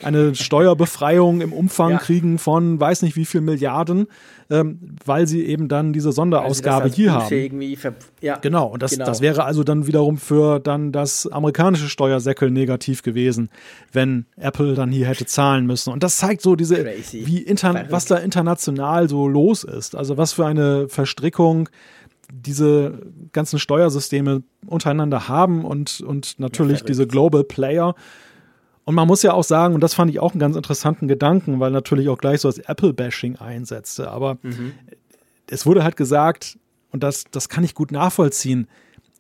eine 0.03 0.35
Steuerbefreiung 0.35 1.41
im 1.41 1.53
Umfang 1.53 1.93
ja. 1.93 1.99
kriegen 1.99 2.39
von 2.39 2.81
weiß 2.81 3.03
nicht 3.03 3.17
wie 3.17 3.25
viel 3.25 3.41
Milliarden, 3.41 4.07
ähm, 4.51 4.97
weil 5.05 5.27
sie 5.27 5.45
eben 5.45 5.69
dann 5.69 5.93
diese 5.93 6.13
Sonderausgabe 6.13 6.89
hier 6.89 7.13
haben. 7.13 7.29
Ja. 8.21 8.37
Genau, 8.39 8.67
und 8.67 8.83
das, 8.83 8.93
genau. 8.93 9.07
das 9.07 9.21
wäre 9.21 9.45
also 9.45 9.65
dann 9.65 9.87
wiederum 9.87 10.19
für 10.19 10.61
dann 10.61 10.93
das 10.93 11.27
amerikanische 11.27 11.89
Steuersäckel 11.89 12.51
negativ 12.51 13.03
gewesen, 13.03 13.51
wenn 13.93 14.27
Apple 14.37 14.75
dann 14.75 14.91
hier 14.91 15.07
hätte 15.07 15.27
zahlen 15.27 15.67
müssen. 15.67 15.93
Und 15.93 16.03
das 16.03 16.19
zeigt 16.19 16.43
so 16.43 16.57
diese, 16.57 16.85
wie 17.13 17.39
inter, 17.39 17.87
was 17.91 18.07
da 18.07 18.17
international 18.17 19.09
so 19.09 19.29
los 19.29 19.65
ist. 19.65 19.95
Also 19.95 20.17
was 20.17 20.33
für 20.33 20.47
eine 20.47 20.89
Verstrickung 20.89 21.69
diese 22.33 22.99
ganzen 23.33 23.59
Steuersysteme 23.59 24.43
untereinander 24.67 25.29
haben 25.29 25.65
und, 25.65 26.01
und 26.01 26.39
natürlich 26.39 26.81
ja, 26.81 26.87
diese 26.87 27.07
Global 27.07 27.45
Player. 27.45 27.95
Und 28.85 28.95
man 28.95 29.09
muss 29.09 29.23
ja 29.23 29.33
auch 29.33 29.45
sagen, 29.45 29.75
und 29.75 29.81
das 29.81 29.95
fand 29.95 30.11
ich 30.11 30.21
auch 30.21 30.33
einen 30.33 30.41
ganz 30.41 30.57
interessanten 30.57 31.09
Gedanken, 31.09 31.59
weil 31.61 31.71
natürlich 31.71 32.09
auch 32.09 32.19
gleich 32.19 32.41
so 32.41 32.49
das 32.49 32.59
Apple-Bashing 32.59 33.37
einsetzte. 33.37 34.11
Aber 34.11 34.39
mhm. 34.43 34.73
es 35.49 35.65
wurde 35.65 35.83
halt 35.83 35.97
gesagt, 35.97 36.59
und 36.91 37.03
das, 37.03 37.25
das 37.31 37.49
kann 37.49 37.65
ich 37.65 37.75
gut 37.75 37.93
nachvollziehen, 37.93 38.69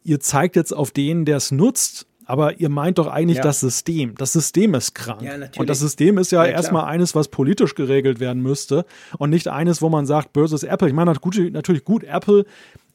ihr 0.05 0.20
zeigt 0.20 0.57
jetzt 0.57 0.72
auf 0.72 0.90
den, 0.90 1.24
der 1.24 1.38
es 1.38 1.50
nutzt, 1.50 2.07
aber 2.27 2.61
ihr 2.61 2.68
meint 2.68 2.98
doch 2.98 3.07
eigentlich 3.07 3.38
ja. 3.38 3.42
das 3.42 3.61
System. 3.61 4.14
Das 4.16 4.33
System 4.33 4.74
ist 4.74 4.94
krank. 4.94 5.22
Ja, 5.22 5.35
und 5.59 5.68
das 5.68 5.81
System 5.81 6.18
ist 6.18 6.33
ja, 6.33 6.44
ja 6.44 6.53
erstmal 6.53 6.85
eines, 6.85 7.14
was 7.14 7.29
politisch 7.29 7.74
geregelt 7.74 8.20
werden 8.20 8.42
müsste 8.42 8.87
und 9.18 9.31
nicht 9.31 9.48
eines, 9.48 9.83
wo 9.83 9.88
man 9.88 10.07
sagt, 10.07 10.33
böses 10.33 10.62
Apple. 10.62 10.88
Ich 10.88 10.94
meine, 10.94 11.12
natürlich 11.12 11.85
gut, 11.85 12.05
Apple 12.05 12.44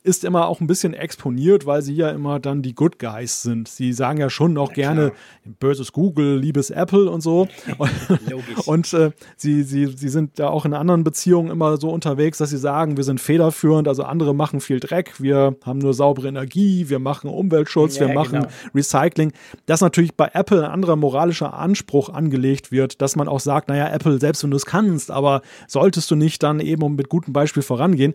ist 0.01 0.23
immer 0.23 0.47
auch 0.47 0.61
ein 0.61 0.67
bisschen 0.67 0.93
exponiert, 0.93 1.65
weil 1.65 1.81
sie 1.81 1.93
ja 1.93 2.09
immer 2.09 2.39
dann 2.39 2.61
die 2.61 2.73
Good 2.73 2.99
Guys 2.99 3.41
sind. 3.41 3.67
Sie 3.67 3.91
sagen 3.91 4.19
ja 4.19 4.29
schon 4.29 4.57
auch 4.57 4.71
gerne 4.71 5.11
böses 5.59 5.91
Google, 5.91 6.37
liebes 6.37 6.69
Apple 6.69 7.09
und 7.09 7.21
so. 7.21 7.47
Logisch. 8.29 8.65
und 8.65 8.93
äh, 8.93 9.11
sie, 9.35 9.63
sie, 9.63 9.87
sie 9.87 10.09
sind 10.09 10.39
da 10.39 10.49
auch 10.49 10.65
in 10.65 10.73
anderen 10.73 11.03
Beziehungen 11.03 11.51
immer 11.51 11.77
so 11.77 11.89
unterwegs, 11.89 12.37
dass 12.37 12.49
sie 12.49 12.57
sagen, 12.57 12.95
wir 12.95 13.03
sind 13.03 13.19
federführend, 13.19 13.89
also 13.89 14.03
andere 14.03 14.33
machen 14.33 14.61
viel 14.61 14.79
Dreck, 14.79 15.19
wir 15.19 15.55
haben 15.65 15.79
nur 15.79 15.93
saubere 15.93 16.29
Energie, 16.29 16.87
wir 16.87 16.99
machen 16.99 17.29
Umweltschutz, 17.29 17.97
ja, 17.99 18.07
wir 18.07 18.13
machen 18.13 18.41
genau. 18.41 18.47
Recycling. 18.73 19.33
Dass 19.65 19.81
natürlich 19.81 20.15
bei 20.15 20.29
Apple 20.33 20.63
ein 20.63 20.71
anderer 20.71 20.95
moralischer 20.95 21.53
Anspruch 21.53 22.07
angelegt 22.07 22.71
wird, 22.71 23.01
dass 23.01 23.17
man 23.17 23.27
auch 23.27 23.41
sagt, 23.41 23.67
naja, 23.67 23.89
Apple, 23.89 24.19
selbst 24.19 24.43
wenn 24.43 24.51
du 24.51 24.57
es 24.57 24.65
kannst, 24.65 25.11
aber 25.11 25.41
solltest 25.67 26.09
du 26.09 26.15
nicht 26.15 26.41
dann 26.41 26.61
eben 26.61 26.95
mit 26.95 27.09
gutem 27.09 27.33
Beispiel 27.33 27.63
vorangehen, 27.63 28.13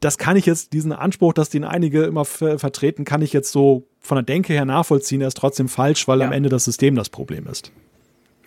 das 0.00 0.16
kann 0.16 0.36
ich 0.36 0.46
jetzt, 0.46 0.72
diesen 0.72 0.92
Anspruch, 0.92 1.34
dass 1.34 1.50
den 1.50 1.64
einige 1.64 2.04
immer 2.04 2.24
vertreten, 2.24 3.04
kann 3.04 3.22
ich 3.22 3.32
jetzt 3.32 3.52
so 3.52 3.86
von 4.00 4.16
der 4.16 4.22
Denke 4.22 4.54
her 4.54 4.64
nachvollziehen, 4.64 5.20
er 5.20 5.28
ist 5.28 5.36
trotzdem 5.36 5.68
falsch, 5.68 6.08
weil 6.08 6.20
ja. 6.20 6.26
am 6.26 6.32
Ende 6.32 6.48
das 6.48 6.64
System 6.64 6.96
das 6.96 7.10
Problem 7.10 7.46
ist. 7.46 7.70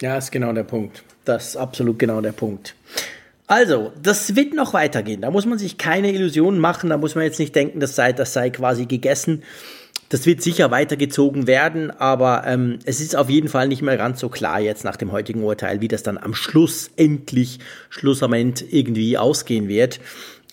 Ja, 0.02 0.18
ist 0.18 0.32
genau 0.32 0.52
der 0.52 0.64
Punkt. 0.64 1.04
Das 1.26 1.50
ist 1.50 1.56
absolut 1.56 2.00
genau 2.00 2.20
der 2.22 2.32
Punkt. 2.32 2.76
Also, 3.46 3.92
das 4.02 4.36
wird 4.36 4.54
noch 4.54 4.74
weitergehen. 4.74 5.22
Da 5.22 5.30
muss 5.30 5.46
man 5.46 5.60
sich 5.60 5.78
keine 5.78 6.12
Illusionen 6.12 6.60
machen. 6.60 6.90
Da 6.90 6.98
muss 6.98 7.14
man 7.14 7.24
jetzt 7.24 7.40
nicht 7.40 7.56
denken, 7.56 7.80
das 7.80 7.96
sei, 7.96 8.12
das 8.12 8.34
sei 8.34 8.50
quasi 8.50 8.86
gegessen. 8.86 9.44
Das 10.10 10.26
wird 10.26 10.42
sicher 10.42 10.70
weitergezogen 10.72 11.48
werden, 11.48 11.90
aber 11.90 12.44
ähm, 12.46 12.80
es 12.86 13.00
ist 13.02 13.16
auf 13.16 13.30
jeden 13.30 13.48
Fall 13.48 13.68
nicht 13.68 13.82
mehr 13.82 13.98
ganz 13.98 14.20
so 14.20 14.30
klar 14.30 14.60
jetzt 14.60 14.84
nach 14.84 14.96
dem 14.96 15.12
heutigen 15.12 15.44
Urteil, 15.44 15.82
wie 15.82 15.88
das 15.88 16.04
dann 16.04 16.20
am 16.20 16.36
Schluss 16.36 16.92
endlich, 16.98 17.60
Schlussament 17.90 18.64
irgendwie 18.70 19.18
ausgehen 19.18 19.68
wird. 19.68 20.00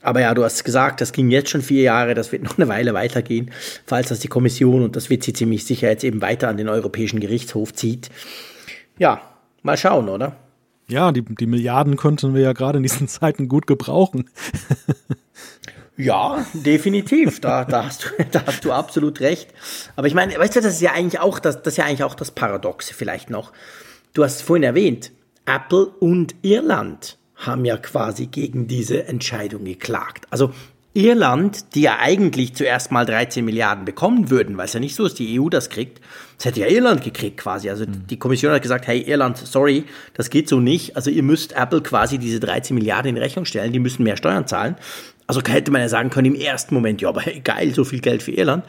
Aber 0.03 0.21
ja, 0.21 0.33
du 0.35 0.45
hast 0.45 0.65
gesagt, 0.65 1.01
das 1.01 1.13
ging 1.13 1.31
jetzt 1.31 1.51
schon 1.51 1.63
vier 1.63 1.83
Jahre, 1.83 2.15
das 2.15 2.33
wird 2.33 2.43
noch 2.43 2.57
eine 2.57 2.69
Weile 2.69 2.95
weitergehen, 2.95 3.51
falls 3.85 4.09
das 4.09 4.21
die 4.21 4.29
Kommission 4.29 4.83
und 4.83 4.97
das 4.97 5.11
wird 5.11 5.23
sie 5.23 5.33
ziemlich 5.33 5.65
sicher 5.65 5.89
jetzt 5.89 6.05
eben 6.05 6.23
weiter 6.23 6.49
an 6.49 6.57
den 6.57 6.69
Europäischen 6.69 7.21
Gerichtshof 7.21 7.75
zieht. 7.75 8.09
Ja, 8.99 9.21
mal 9.63 9.77
schauen, 9.77 10.09
oder? 10.09 10.37
Ja, 10.89 11.13
die, 11.13 11.23
die 11.23 11.47
Milliarden 11.47 11.97
könnten 11.97 12.35
wir 12.35 12.43
ja 12.43 12.53
gerade 12.53 12.79
in 12.79 12.83
diesen 12.83 13.09
Zeiten 13.09 13.49
gut 13.49 13.67
gebrauchen. 13.67 14.29
Ja, 16.01 16.47
definitiv. 16.55 17.41
Da, 17.41 17.65
da, 17.67 17.85
hast 17.85 18.05
du, 18.05 18.25
da 18.31 18.47
hast 18.47 18.65
du 18.65 18.73
absolut 18.73 19.21
recht. 19.21 19.53
Aber 19.97 20.07
ich 20.07 20.15
meine, 20.15 20.39
weißt 20.39 20.57
du, 20.57 20.61
das 20.63 20.75
ist 20.75 20.81
ja 20.81 20.93
eigentlich 20.93 21.21
auch 21.21 21.39
das, 21.39 21.63
das 21.63 21.75
ist 21.75 21.77
ja 21.77 21.85
eigentlich 21.85 22.05
auch 22.05 22.15
das 22.15 22.31
Paradoxe 22.31 22.95
vielleicht 22.95 23.29
noch. 23.29 23.53
Du 24.15 24.25
hast 24.25 24.37
es 24.37 24.43
vorhin 24.43 24.63
erwähnt, 24.63 25.13
Apple 25.45 25.87
und 25.87 26.35
Irland 26.41 27.19
haben 27.41 27.65
ja 27.65 27.77
quasi 27.77 28.27
gegen 28.27 28.67
diese 28.67 29.07
Entscheidung 29.07 29.65
geklagt. 29.65 30.27
Also 30.31 30.53
Irland, 30.93 31.77
die 31.77 31.83
ja 31.83 31.99
eigentlich 32.01 32.55
zuerst 32.55 32.91
mal 32.91 33.07
13 33.07 33.45
Milliarden 33.45 33.85
bekommen 33.85 34.29
würden, 34.29 34.57
weil 34.57 34.65
es 34.65 34.73
ja 34.73 34.81
nicht 34.81 34.97
so 34.97 35.05
ist, 35.05 35.21
die 35.21 35.41
EU 35.41 35.49
das 35.49 35.71
kriegt. 35.71 36.01
Das 36.37 36.47
hätte 36.47 36.61
ja 36.61 36.67
Irland 36.67 37.05
gekriegt 37.05 37.37
quasi. 37.37 37.71
Also 37.71 37.85
mhm. 37.85 38.07
die 38.09 38.19
Kommission 38.19 38.53
hat 38.53 38.63
gesagt, 38.63 38.89
hey 38.89 39.01
Irland, 39.01 39.39
sorry, 39.39 39.85
das 40.15 40.31
geht 40.31 40.49
so 40.49 40.59
nicht. 40.59 40.97
Also 40.97 41.11
ihr 41.11 41.23
müsst 41.23 41.53
Apple 41.53 41.81
quasi 41.83 42.19
diese 42.19 42.41
13 42.41 42.75
Milliarden 42.75 43.15
in 43.15 43.23
Rechnung 43.23 43.45
stellen, 43.45 43.73
die 43.73 43.79
müssen 43.79 44.03
mehr 44.03 44.17
Steuern 44.17 44.49
zahlen. 44.49 44.75
Also 45.29 45.43
hätte 45.47 45.71
man 45.71 45.81
ja 45.81 45.89
sagen 45.89 46.11
können 46.11 46.35
im 46.35 46.41
ersten 46.41 46.75
Moment, 46.75 47.01
ja, 47.01 47.09
aber 47.09 47.21
hey, 47.25 47.39
geil, 47.39 47.73
so 47.73 47.85
viel 47.85 48.01
Geld 48.01 48.25
für 48.25 48.33
Irland. 48.33 48.65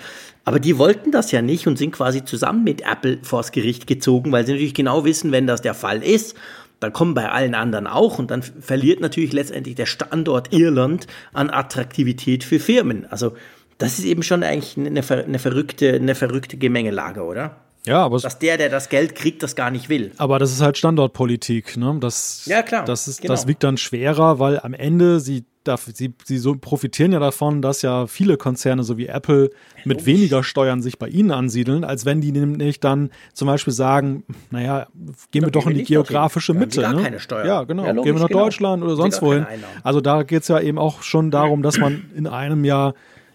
Aber 0.46 0.60
die 0.60 0.78
wollten 0.78 1.12
das 1.12 1.32
ja 1.32 1.42
nicht 1.42 1.66
und 1.66 1.78
sind 1.78 1.92
quasi 1.92 2.24
zusammen 2.24 2.64
mit 2.64 2.82
Apple 2.82 3.18
vors 3.24 3.52
Gericht 3.52 3.88
gezogen, 3.88 4.32
weil 4.32 4.46
sie 4.46 4.52
natürlich 4.52 4.76
genau 4.76 5.04
wissen, 5.04 5.32
wenn 5.32 5.48
das 5.48 5.62
der 5.64 5.74
Fall 5.74 6.04
ist, 6.04 6.36
dann 6.82 6.92
kommen 6.92 7.14
bei 7.14 7.30
allen 7.30 7.56
anderen 7.56 7.88
auch 7.88 8.20
und 8.20 8.32
dann 8.32 8.42
verliert 8.42 9.00
natürlich 9.00 9.32
letztendlich 9.32 9.76
der 9.76 9.86
Standort 9.86 10.52
Irland 10.52 11.08
an 11.32 11.50
Attraktivität 11.50 12.44
für 12.44 12.60
Firmen. 12.60 13.06
Also 13.10 13.34
das 13.78 14.00
ist 14.00 14.06
eben 14.06 14.24
schon 14.24 14.44
eigentlich 14.44 14.78
eine, 14.78 15.02
eine 15.02 15.40
verrückte, 15.40 15.94
eine 15.94 16.16
verrückte 16.16 16.58
Gemengelage, 16.58 17.24
oder? 17.24 17.58
Ja, 17.86 18.04
aber 18.04 18.20
dass 18.20 18.38
der, 18.38 18.58
der 18.58 18.70
das 18.70 18.90
Geld 18.90 19.16
kriegt, 19.16 19.42
das 19.42 19.56
gar 19.56 19.72
nicht 19.72 19.90
will. 19.90 20.12
Aber 20.18 20.38
das 20.38 20.52
ist 20.52 20.62
halt 20.62 20.78
Standortpolitik, 20.78 21.78
ne? 21.78 21.98
Das, 22.00 22.46
ja 22.46 22.62
klar. 22.62 22.86
Das 22.86 23.08
ist, 23.08 23.22
genau. 23.22 23.34
das 23.34 23.48
wiegt 23.48 23.64
dann 23.64 23.78
schwerer, 23.78 24.40
weil 24.40 24.60
am 24.60 24.74
Ende 24.74 25.20
sie 25.20 25.46
sie, 25.94 26.14
sie 26.24 26.38
so 26.38 26.56
profitieren 26.56 27.12
ja 27.12 27.20
davon, 27.20 27.62
dass 27.62 27.82
ja 27.82 28.08
viele 28.08 28.38
Konzerne, 28.38 28.84
so 28.84 28.98
wie 28.98 29.08
Apple, 29.08 29.52
mit 29.86 30.06
weniger 30.06 30.44
Steuern 30.44 30.82
sich 30.82 30.98
bei 30.98 31.08
ihnen 31.08 31.32
ansiedeln, 31.32 31.84
als 31.84 32.06
wenn 32.06 32.22
die 32.22 32.32
nämlich 32.32 32.80
dann 32.80 33.12
zum 33.34 33.48
Beispiel 33.48 33.74
sagen, 33.74 34.24
naja, 34.50 34.88
gehen 35.32 35.44
wir 35.44 35.52
doch 35.52 35.68
in 35.68 35.76
die 35.76 35.84
geografische 35.84 36.54
Mitte. 36.54 36.82
Gar 36.82 36.94
ne? 36.94 37.04
keine 37.04 37.20
Steuern. 37.20 37.48
Ja, 37.48 37.64
genau. 37.64 37.86
Ja, 37.86 37.92
logisch, 37.92 38.06
gehen 38.06 38.16
wir 38.16 38.22
nach 38.22 38.28
genau. 38.30 38.44
Deutschland 38.44 38.84
oder 38.84 38.96
sonst 38.96 39.22
wohin. 39.22 39.46
Also 39.84 40.02
da 40.02 40.24
geht 40.24 40.42
es 40.42 40.48
ja 40.48 40.60
eben 40.60 40.78
auch 40.78 41.04
schon 41.04 41.32
darum, 41.32 41.62
dass 41.62 41.78
man 41.78 42.06
in 42.16 42.28
einem 42.28 42.66
Jahr 42.66 42.94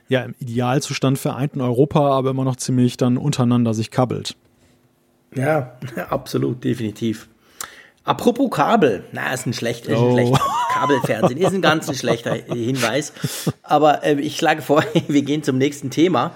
ja 0.08 0.22
im 0.22 0.34
Idealzustand 0.38 1.18
vereinten 1.18 1.60
Europa, 1.60 2.10
aber 2.10 2.30
immer 2.30 2.44
noch 2.44 2.56
ziemlich 2.56 2.96
dann 2.96 3.16
untereinander 3.16 3.74
sich 3.74 3.90
kabbelt. 3.90 4.36
Ja, 5.34 5.76
absolut, 6.10 6.64
definitiv. 6.64 7.28
Apropos 8.06 8.50
Kabel, 8.50 9.02
na, 9.10 9.34
ist 9.34 9.46
ein, 9.46 9.52
schlecht, 9.52 9.88
oh. 9.88 9.92
ein 9.92 10.12
schlechter 10.12 10.44
Kabelfernsehen, 10.72 11.40
ist 11.40 11.52
ein 11.52 11.60
ganz 11.60 11.88
ein 11.88 11.96
schlechter 11.96 12.34
Hinweis. 12.34 13.12
Aber 13.64 14.04
äh, 14.04 14.20
ich 14.20 14.36
schlage 14.36 14.62
vor, 14.62 14.84
wir 15.08 15.22
gehen 15.22 15.42
zum 15.42 15.58
nächsten 15.58 15.90
Thema. 15.90 16.32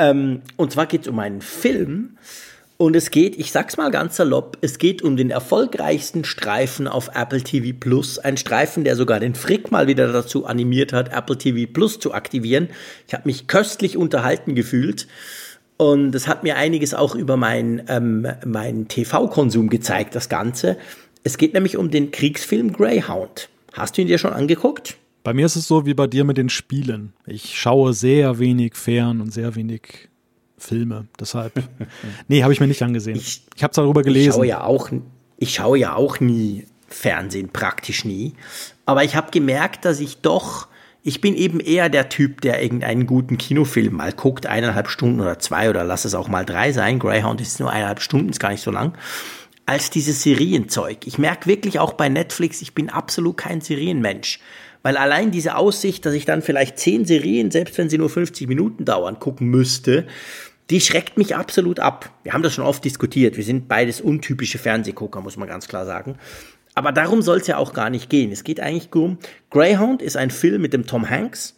Ähm, 0.00 0.42
und 0.56 0.72
zwar 0.72 0.86
geht 0.86 1.02
es 1.02 1.08
um 1.08 1.18
einen 1.20 1.40
Film. 1.40 2.18
Und 2.78 2.94
es 2.94 3.10
geht, 3.10 3.38
ich 3.38 3.52
sag's 3.52 3.78
mal 3.78 3.90
ganz 3.90 4.16
salopp, 4.16 4.58
es 4.60 4.78
geht 4.78 5.00
um 5.00 5.16
den 5.16 5.30
erfolgreichsten 5.30 6.24
Streifen 6.24 6.88
auf 6.88 7.10
Apple 7.14 7.40
TV 7.40 7.74
Plus. 7.78 8.18
Ein 8.18 8.36
Streifen, 8.36 8.84
der 8.84 8.96
sogar 8.96 9.18
den 9.18 9.34
Frick 9.34 9.70
mal 9.70 9.86
wieder 9.86 10.12
dazu 10.12 10.44
animiert 10.44 10.92
hat, 10.92 11.16
Apple 11.16 11.38
TV 11.38 11.72
Plus 11.72 12.00
zu 12.00 12.12
aktivieren. 12.12 12.68
Ich 13.06 13.14
habe 13.14 13.22
mich 13.26 13.46
köstlich 13.46 13.96
unterhalten 13.96 14.54
gefühlt. 14.54 15.06
Und 15.76 16.14
es 16.14 16.26
hat 16.26 16.42
mir 16.42 16.56
einiges 16.56 16.94
auch 16.94 17.14
über 17.14 17.36
meinen 17.36 17.82
ähm, 17.88 18.26
mein 18.44 18.88
TV-Konsum 18.88 19.68
gezeigt, 19.68 20.14
das 20.14 20.28
Ganze. 20.28 20.78
Es 21.22 21.36
geht 21.36 21.54
nämlich 21.54 21.76
um 21.76 21.90
den 21.90 22.10
Kriegsfilm 22.10 22.72
Greyhound. 22.72 23.48
Hast 23.72 23.96
du 23.96 24.02
ihn 24.02 24.08
dir 24.08 24.18
schon 24.18 24.32
angeguckt? 24.32 24.96
Bei 25.22 25.34
mir 25.34 25.44
ist 25.44 25.56
es 25.56 25.66
so 25.66 25.84
wie 25.84 25.92
bei 25.92 26.06
dir 26.06 26.24
mit 26.24 26.38
den 26.38 26.48
Spielen. 26.48 27.12
Ich 27.26 27.58
schaue 27.58 27.92
sehr 27.92 28.38
wenig 28.38 28.76
fern 28.76 29.20
und 29.20 29.32
sehr 29.32 29.54
wenig 29.54 30.08
Filme. 30.56 31.08
Deshalb, 31.20 31.52
nee, 32.28 32.42
habe 32.42 32.52
ich 32.52 32.60
mir 32.60 32.68
nicht 32.68 32.82
angesehen. 32.82 33.16
Ich, 33.16 33.42
ich 33.54 33.62
habe 33.62 33.74
darüber 33.74 34.02
gelesen. 34.02 34.28
Ich 34.28 34.34
schaue 34.34 34.46
ja 34.46 34.64
auch, 34.64 34.90
ich 35.36 35.54
schaue 35.54 35.78
ja 35.78 35.94
auch 35.94 36.20
nie 36.20 36.66
Fernsehen, 36.88 37.50
praktisch 37.50 38.04
nie. 38.04 38.34
Aber 38.86 39.04
ich 39.04 39.16
habe 39.16 39.30
gemerkt, 39.30 39.84
dass 39.84 40.00
ich 40.00 40.18
doch 40.18 40.68
ich 41.06 41.20
bin 41.20 41.36
eben 41.36 41.60
eher 41.60 41.88
der 41.88 42.08
Typ, 42.08 42.40
der 42.40 42.60
irgendeinen 42.60 43.06
guten 43.06 43.38
Kinofilm 43.38 43.94
mal 43.94 44.12
guckt, 44.12 44.46
eineinhalb 44.46 44.88
Stunden 44.88 45.20
oder 45.20 45.38
zwei 45.38 45.70
oder 45.70 45.84
lass 45.84 46.04
es 46.04 46.16
auch 46.16 46.26
mal 46.26 46.44
drei 46.44 46.72
sein. 46.72 46.98
Greyhound 46.98 47.40
ist 47.40 47.60
nur 47.60 47.70
eineinhalb 47.70 48.00
Stunden, 48.00 48.28
ist 48.28 48.40
gar 48.40 48.50
nicht 48.50 48.60
so 48.60 48.72
lang. 48.72 48.98
Als 49.66 49.90
dieses 49.90 50.24
Serienzeug. 50.24 51.06
Ich 51.06 51.16
merke 51.16 51.46
wirklich 51.46 51.78
auch 51.78 51.92
bei 51.92 52.08
Netflix, 52.08 52.60
ich 52.60 52.74
bin 52.74 52.90
absolut 52.90 53.36
kein 53.36 53.60
Serienmensch. 53.60 54.40
Weil 54.82 54.96
allein 54.96 55.30
diese 55.30 55.54
Aussicht, 55.54 56.04
dass 56.06 56.12
ich 56.12 56.24
dann 56.24 56.42
vielleicht 56.42 56.76
zehn 56.80 57.04
Serien, 57.04 57.52
selbst 57.52 57.78
wenn 57.78 57.88
sie 57.88 57.98
nur 57.98 58.10
50 58.10 58.48
Minuten 58.48 58.84
dauern, 58.84 59.20
gucken 59.20 59.46
müsste, 59.46 60.08
die 60.70 60.80
schreckt 60.80 61.16
mich 61.16 61.36
absolut 61.36 61.78
ab. 61.78 62.10
Wir 62.24 62.32
haben 62.32 62.42
das 62.42 62.54
schon 62.54 62.64
oft 62.64 62.84
diskutiert. 62.84 63.36
Wir 63.36 63.44
sind 63.44 63.68
beides 63.68 64.00
untypische 64.00 64.58
Fernsehgucker, 64.58 65.20
muss 65.20 65.36
man 65.36 65.46
ganz 65.46 65.68
klar 65.68 65.86
sagen. 65.86 66.18
Aber 66.76 66.92
darum 66.92 67.22
soll 67.22 67.38
es 67.38 67.46
ja 67.46 67.56
auch 67.56 67.72
gar 67.72 67.88
nicht 67.88 68.10
gehen. 68.10 68.30
Es 68.30 68.44
geht 68.44 68.60
eigentlich 68.60 68.94
um, 68.94 69.18
Greyhound 69.50 70.02
ist 70.02 70.16
ein 70.16 70.30
Film 70.30 70.60
mit 70.60 70.74
dem 70.74 70.86
Tom 70.86 71.08
Hanks. 71.08 71.56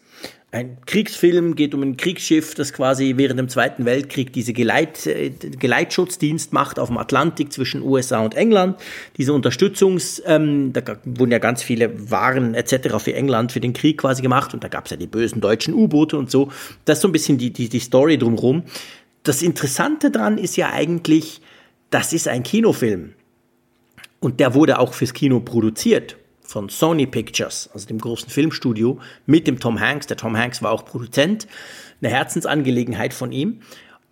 Ein 0.53 0.79
Kriegsfilm 0.87 1.57
geht 1.57 1.75
um 1.75 1.83
ein 1.83 1.97
Kriegsschiff, 1.97 2.55
das 2.55 2.73
quasi 2.73 3.15
während 3.17 3.39
dem 3.39 3.49
Zweiten 3.49 3.85
Weltkrieg 3.85 4.33
diese 4.33 4.53
Geleit, 4.53 5.07
äh, 5.07 5.31
Geleitschutzdienst 5.31 6.53
macht 6.53 6.79
auf 6.79 6.89
dem 6.89 6.99
Atlantik 6.99 7.53
zwischen 7.53 7.83
USA 7.83 8.21
und 8.21 8.35
England. 8.35 8.79
Diese 9.19 9.33
Unterstützungs, 9.33 10.23
ähm, 10.25 10.73
da 10.73 10.83
wurden 11.05 11.33
ja 11.33 11.39
ganz 11.39 11.65
viele 11.65 12.11
Waren 12.11 12.55
etc. 12.55 12.99
für 12.99 13.13
England 13.13 13.51
für 13.51 13.61
den 13.61 13.73
Krieg 13.73 13.99
quasi 13.99 14.23
gemacht 14.23 14.55
und 14.55 14.63
da 14.63 14.69
gab 14.69 14.85
es 14.85 14.93
ja 14.93 14.97
die 14.97 15.09
bösen 15.09 15.41
deutschen 15.41 15.75
U-Boote 15.75 16.17
und 16.17 16.31
so. 16.31 16.51
Das 16.85 16.99
ist 16.99 17.03
so 17.03 17.09
ein 17.09 17.13
bisschen 17.13 17.39
die, 17.39 17.53
die, 17.53 17.69
die 17.69 17.81
Story 17.81 18.17
drumherum. 18.17 18.63
Das 19.25 19.43
Interessante 19.43 20.13
dran 20.13 20.39
ist 20.39 20.57
ja 20.57 20.73
eigentlich, 20.73 21.43
das 21.91 22.13
ist 22.13 22.29
ein 22.29 22.45
Kinofilm. 22.45 23.15
Und 24.21 24.41
der 24.41 24.55
wurde 24.55 24.79
auch 24.79 24.95
fürs 24.95 25.15
Kino 25.15 25.41
produziert 25.41 26.17
von 26.43 26.69
Sony 26.71 27.07
Pictures, 27.07 27.69
also 27.75 27.87
dem 27.87 27.99
großen 27.99 28.31
Filmstudio, 28.31 28.99
mit 29.27 29.47
dem 29.47 29.61
Tom 29.61 29.79
Hanks. 29.79 30.07
Der 30.07 30.17
Tom 30.17 30.37
Hanks 30.37 30.63
war 30.63 30.73
auch 30.73 30.85
Produzent, 30.85 31.47
eine 32.01 32.11
Herzensangelegenheit 32.11 33.13
von 33.13 33.33
ihm. 33.33 33.61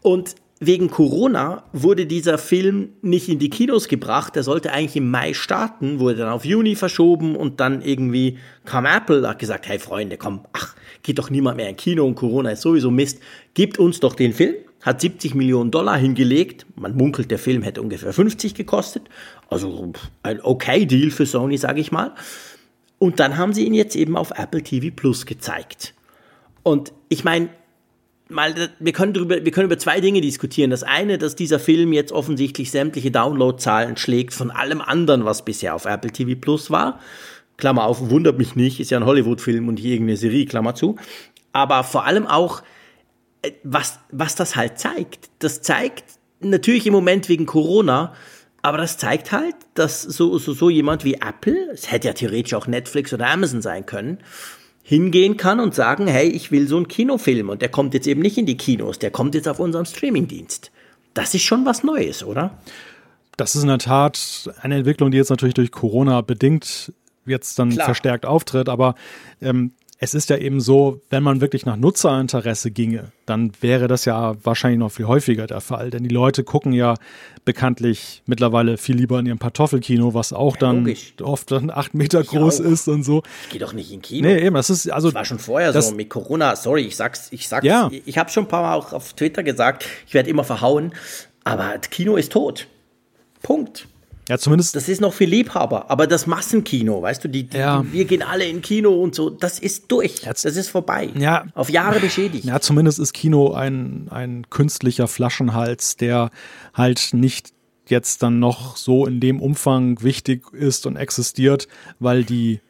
Und 0.03 0.35
wegen 0.59 0.89
Corona 0.91 1.65
wurde 1.73 2.07
dieser 2.07 2.39
Film 2.39 2.91
nicht 3.03 3.29
in 3.29 3.39
die 3.39 3.51
Kinos 3.51 3.89
gebracht. 3.89 4.37
Der 4.37 4.43
sollte 4.43 4.73
eigentlich 4.73 4.97
im 4.97 5.11
Mai 5.11 5.35
starten, 5.35 5.99
wurde 5.99 6.19
dann 6.19 6.31
auf 6.31 6.45
Juni 6.45 6.77
verschoben 6.77 7.37
und 7.37 7.61
dann 7.61 7.83
irgendwie 7.83 8.39
kam 8.65 8.87
Apple, 8.87 9.27
hat 9.29 9.39
gesagt, 9.39 9.69
hey 9.69 9.79
Freunde, 9.79 10.17
komm, 10.17 10.47
ach, 10.53 10.75
geht 11.03 11.19
doch 11.19 11.31
niemand 11.31 11.57
mehr 11.57 11.69
in 11.69 11.77
Kino 11.77 12.07
und 12.07 12.15
Corona 12.15 12.51
ist 12.51 12.63
sowieso 12.63 12.91
Mist. 12.91 13.21
Gibt 13.55 13.79
uns 13.79 14.01
doch 14.01 14.15
den 14.15 14.33
Film 14.33 14.55
hat 14.87 15.01
70 15.01 15.35
Millionen 15.35 15.73
Dollar 15.73 15.99
hingelegt. 15.99 16.65
Man 16.77 16.97
munkelt, 16.97 17.33
der 17.33 17.41
Film 17.41 17.63
hätte 17.63 17.83
ungefähr 17.83 18.13
50 18.13 18.55
gekostet. 18.55 19.03
Also 19.49 19.93
ein 20.23 20.41
okay 20.43 20.87
Deal 20.87 21.11
für 21.11 21.27
Sony, 21.27 21.57
sage 21.57 21.81
ich 21.81 21.93
mal. 21.93 22.15
Und 22.99 23.21
dann 23.21 23.37
haben 23.37 23.53
sie 23.53 23.65
ihn 23.65 23.75
jetzt 23.75 23.95
eben 23.95 24.17
auf 24.17 24.33
Apple 24.37 24.63
TV 24.63 24.95
Plus 24.95 25.27
gezeigt. 25.27 25.95
Und 26.63 26.93
ich 27.09 27.25
meine, 27.25 27.51
mal, 28.29 28.55
wir 28.79 28.93
können, 28.93 29.13
darüber, 29.13 29.45
wir 29.45 29.53
können 29.53 29.67
über 29.67 29.79
zwei 29.79 30.01
Dinge 30.01 30.21
diskutieren. 30.21 30.71
Das 30.71 30.83
eine, 30.83 31.19
dass 31.19 31.37
dieser 31.37 31.59
Film 31.59 31.93
jetzt 31.93 32.13
offensichtlich 32.13 32.71
sämtliche 32.71 33.11
Downloadzahlen 33.11 33.97
schlägt 33.97 34.35
von 34.35 34.51
allem 34.51 34.81
anderen, 34.81 35.25
was 35.25 35.45
bisher 35.45 35.75
auf 35.75 35.85
Apple 35.85 36.11
TV 36.11 36.39
Plus 36.41 36.71
war. 36.71 37.01
Klammer 37.57 37.85
auf, 37.85 38.11
wundert 38.11 38.39
mich 38.39 38.57
nicht, 38.57 38.81
ist 38.81 38.91
ja 38.91 38.99
ein 38.99 39.07
Hollywood-Film 39.07 39.69
und 39.69 39.79
hier 39.79 39.93
irgendeine 39.93 40.19
Serie, 40.19 40.47
Klammer 40.47 40.75
zu. 40.75 40.97
Aber 41.53 41.85
vor 41.85 42.05
allem 42.05 42.27
auch, 42.27 42.63
äh, 43.43 43.53
was, 43.63 43.99
was 44.11 44.35
das 44.35 44.57
halt 44.57 44.79
zeigt. 44.79 45.31
Das 45.39 45.63
zeigt 45.63 46.05
natürlich 46.41 46.87
im 46.87 46.93
Moment 46.93 47.29
wegen 47.29 47.47
Corona, 47.47 48.15
aber 48.67 48.79
das 48.79 48.99
zeigt 48.99 49.31
halt, 49.31 49.55
dass 49.75 50.03
so, 50.03 50.39
so, 50.39 50.53
so 50.53 50.69
jemand 50.69 51.05
wie 51.05 51.15
Apple, 51.15 51.71
es 51.73 51.93
hätte 51.93 52.09
ja 52.09 52.15
theoretisch 52.15 52.53
auch 52.53 52.67
Netflix 52.67 53.15
oder 53.15 53.29
Amazon 53.29 53.63
sein 53.63 53.87
können, 53.87 54.19
hingehen 54.83 55.37
kann 55.37 55.61
und 55.61 55.73
sagen, 55.73 56.09
hey, 56.09 56.27
ich 56.27 56.51
will 56.51 56.67
so 56.67 56.77
einen 56.77 56.89
Kinofilm 56.89 57.49
und 57.49 57.63
der 57.63 57.69
kommt 57.69 57.95
jetzt 57.95 58.09
eben 58.09 58.21
nicht 58.21 58.39
in 58.39 58.45
die 58.45 58.57
Kinos, 58.57 58.99
der 58.99 59.13
kommt 59.13 59.37
jetzt 59.37 59.47
auf 59.47 59.61
unserem 59.61 59.85
Streamingdienst. 59.85 60.73
Das 61.15 61.33
ist 61.33 61.45
schon 61.45 61.65
was 61.65 61.85
Neues, 61.85 62.25
oder? 62.25 62.59
Das 63.37 63.55
ist 63.55 63.63
in 63.63 63.69
der 63.69 63.79
Tat 63.79 64.51
eine 64.61 64.75
Entwicklung, 64.79 65.13
die 65.13 65.17
jetzt 65.17 65.31
natürlich 65.31 65.55
durch 65.55 65.71
Corona 65.71 66.21
bedingt 66.23 66.93
jetzt 67.25 67.61
dann 67.61 67.71
Klar. 67.71 67.85
verstärkt 67.85 68.27
auftritt, 68.27 68.69
aber 68.69 68.97
ähm, 69.41 69.75
es 69.99 70.15
ist 70.15 70.29
ja 70.29 70.37
eben 70.37 70.61
so, 70.61 71.01
wenn 71.09 71.23
man 71.23 71.41
wirklich 71.41 71.65
nach 71.65 71.77
Nutzerinteresse 71.77 72.71
ginge, 72.71 73.13
dann 73.25 73.53
wäre 73.61 73.89
das 73.89 74.05
ja 74.05 74.35
wahrscheinlich 74.45 74.79
noch 74.79 74.91
viel 74.91 75.07
häufiger 75.07 75.47
der 75.47 75.63
Fall. 75.63 75.91
Denn 75.91 76.03
die 76.03 76.15
Leute 76.15 76.45
gucken 76.45 76.73
ja 76.73 76.95
bekanntlich 77.47 78.23
mittlerweile 78.27 78.77
viel 78.77 78.97
lieber 78.97 79.19
in 79.19 79.27
ihrem 79.27 79.39
Kartoffelkino, 79.39 80.13
was 80.13 80.35
auch 80.35 80.57
dann 80.57 80.85
logisch. 80.85 81.15
oft 81.23 81.51
dann 81.51 81.71
acht 81.71 81.95
Meter 81.95 82.21
ich 82.21 82.29
groß 82.29 82.61
auch. 82.61 82.65
ist 82.65 82.89
und 82.89 83.05
so. 83.05 83.23
Ich 83.45 83.51
gehe 83.51 83.61
doch 83.61 83.73
nicht 83.73 83.91
in 83.91 84.03
Kino. 84.03 84.29
Nee, 84.29 84.45
eben, 84.45 84.55
das 84.55 84.69
ist 84.69 84.91
also. 84.91 85.09
Das 85.09 85.15
war 85.15 85.25
schon 85.25 85.39
vorher 85.39 85.73
das, 85.73 85.89
so 85.89 85.95
mit 85.95 86.11
Corona. 86.11 86.57
Sorry, 86.57 86.83
ich 86.83 86.97
sag's, 86.97 87.29
ich 87.31 87.49
sag's. 87.49 87.65
Ja. 87.65 87.89
Ich, 87.91 88.03
ich 88.07 88.19
habe 88.19 88.31
schon 88.31 88.45
ein 88.45 88.49
paar 88.49 88.63
Mal 88.63 88.75
auch 88.75 88.93
auf 88.93 89.15
Twitter 89.15 89.43
gesagt, 89.43 89.87
ich 90.07 90.13
werde 90.13 90.29
immer 90.29 90.45
verhauen, 90.45 90.93
aber 91.45 91.79
Kino 91.79 92.17
ist 92.17 92.33
tot. 92.33 92.67
Punkt. 93.43 93.89
Ja, 94.29 94.39
zumindest. 94.39 94.75
Das 94.75 94.89
ist 94.89 95.01
noch 95.01 95.13
für 95.13 95.25
Liebhaber, 95.25 95.91
aber 95.91 96.07
das 96.07 96.27
Massenkino, 96.27 97.01
weißt 97.01 97.25
du, 97.25 97.29
die, 97.29 97.45
die, 97.45 97.57
ja. 97.57 97.83
die 97.83 97.93
wir 97.93 98.05
gehen 98.07 98.23
alle 98.23 98.45
in 98.45 98.61
Kino 98.61 98.93
und 98.93 99.15
so, 99.15 99.31
das 99.31 99.59
ist 99.59 99.91
durch. 99.91 100.23
Das 100.23 100.45
ist 100.45 100.69
vorbei. 100.69 101.11
Ja. 101.17 101.47
Auf 101.55 101.71
Jahre 101.71 102.01
beschädigt. 102.01 102.45
Ja, 102.45 102.61
zumindest 102.61 102.99
ist 102.99 103.13
Kino 103.13 103.53
ein, 103.53 104.09
ein 104.11 104.51
künstlicher 104.51 105.07
Flaschenhals, 105.07 105.97
der 105.97 106.31
halt 106.75 107.11
nicht 107.13 107.53
jetzt 107.89 108.23
dann 108.23 108.41
noch 108.41 108.77
so 108.77 109.07
in 109.07 109.21
dem 109.21 109.41
Umfang 109.41 110.03
wichtig 110.03 110.53
ist 110.53 110.87
und 110.87 110.97
existiert, 110.97 111.69
weil 112.01 112.25
die 112.25 112.61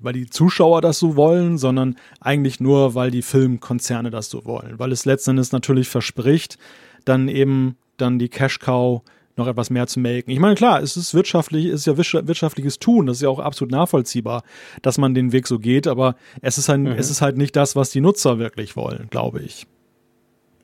weil 0.00 0.14
die 0.14 0.30
Zuschauer 0.30 0.80
das 0.80 0.98
so 0.98 1.14
wollen, 1.14 1.58
sondern 1.58 1.96
eigentlich 2.20 2.58
nur, 2.58 2.94
weil 2.94 3.10
die 3.10 3.20
Filmkonzerne 3.20 4.10
das 4.10 4.30
so 4.30 4.46
wollen. 4.46 4.78
Weil 4.78 4.92
es 4.92 5.04
letzten 5.04 5.30
Endes 5.30 5.52
natürlich 5.52 5.88
verspricht, 5.88 6.56
dann 7.04 7.28
eben 7.28 7.76
dann 7.98 8.18
die 8.18 8.30
Cash 8.30 8.60
Cow 8.60 9.02
noch 9.38 9.46
etwas 9.46 9.70
mehr 9.70 9.86
zu 9.86 10.00
melken. 10.00 10.30
Ich 10.32 10.40
meine, 10.40 10.54
klar, 10.54 10.82
es 10.82 10.96
ist 10.96 11.14
wirtschaftlich, 11.14 11.66
es 11.66 11.86
ist 11.86 11.86
ja 11.86 11.96
wirtschaftliches 11.96 12.78
Tun, 12.78 13.06
das 13.06 13.18
ist 13.18 13.22
ja 13.22 13.28
auch 13.28 13.38
absolut 13.38 13.72
nachvollziehbar, 13.72 14.42
dass 14.82 14.98
man 14.98 15.14
den 15.14 15.32
Weg 15.32 15.46
so 15.46 15.58
geht, 15.58 15.86
aber 15.86 16.16
es 16.42 16.58
ist 16.58 16.68
halt, 16.68 16.80
mhm. 16.80 16.88
es 16.88 17.10
ist 17.10 17.22
halt 17.22 17.36
nicht 17.36 17.56
das, 17.56 17.76
was 17.76 17.90
die 17.90 18.00
Nutzer 18.00 18.38
wirklich 18.38 18.76
wollen, 18.76 19.08
glaube 19.10 19.40
ich. 19.40 19.66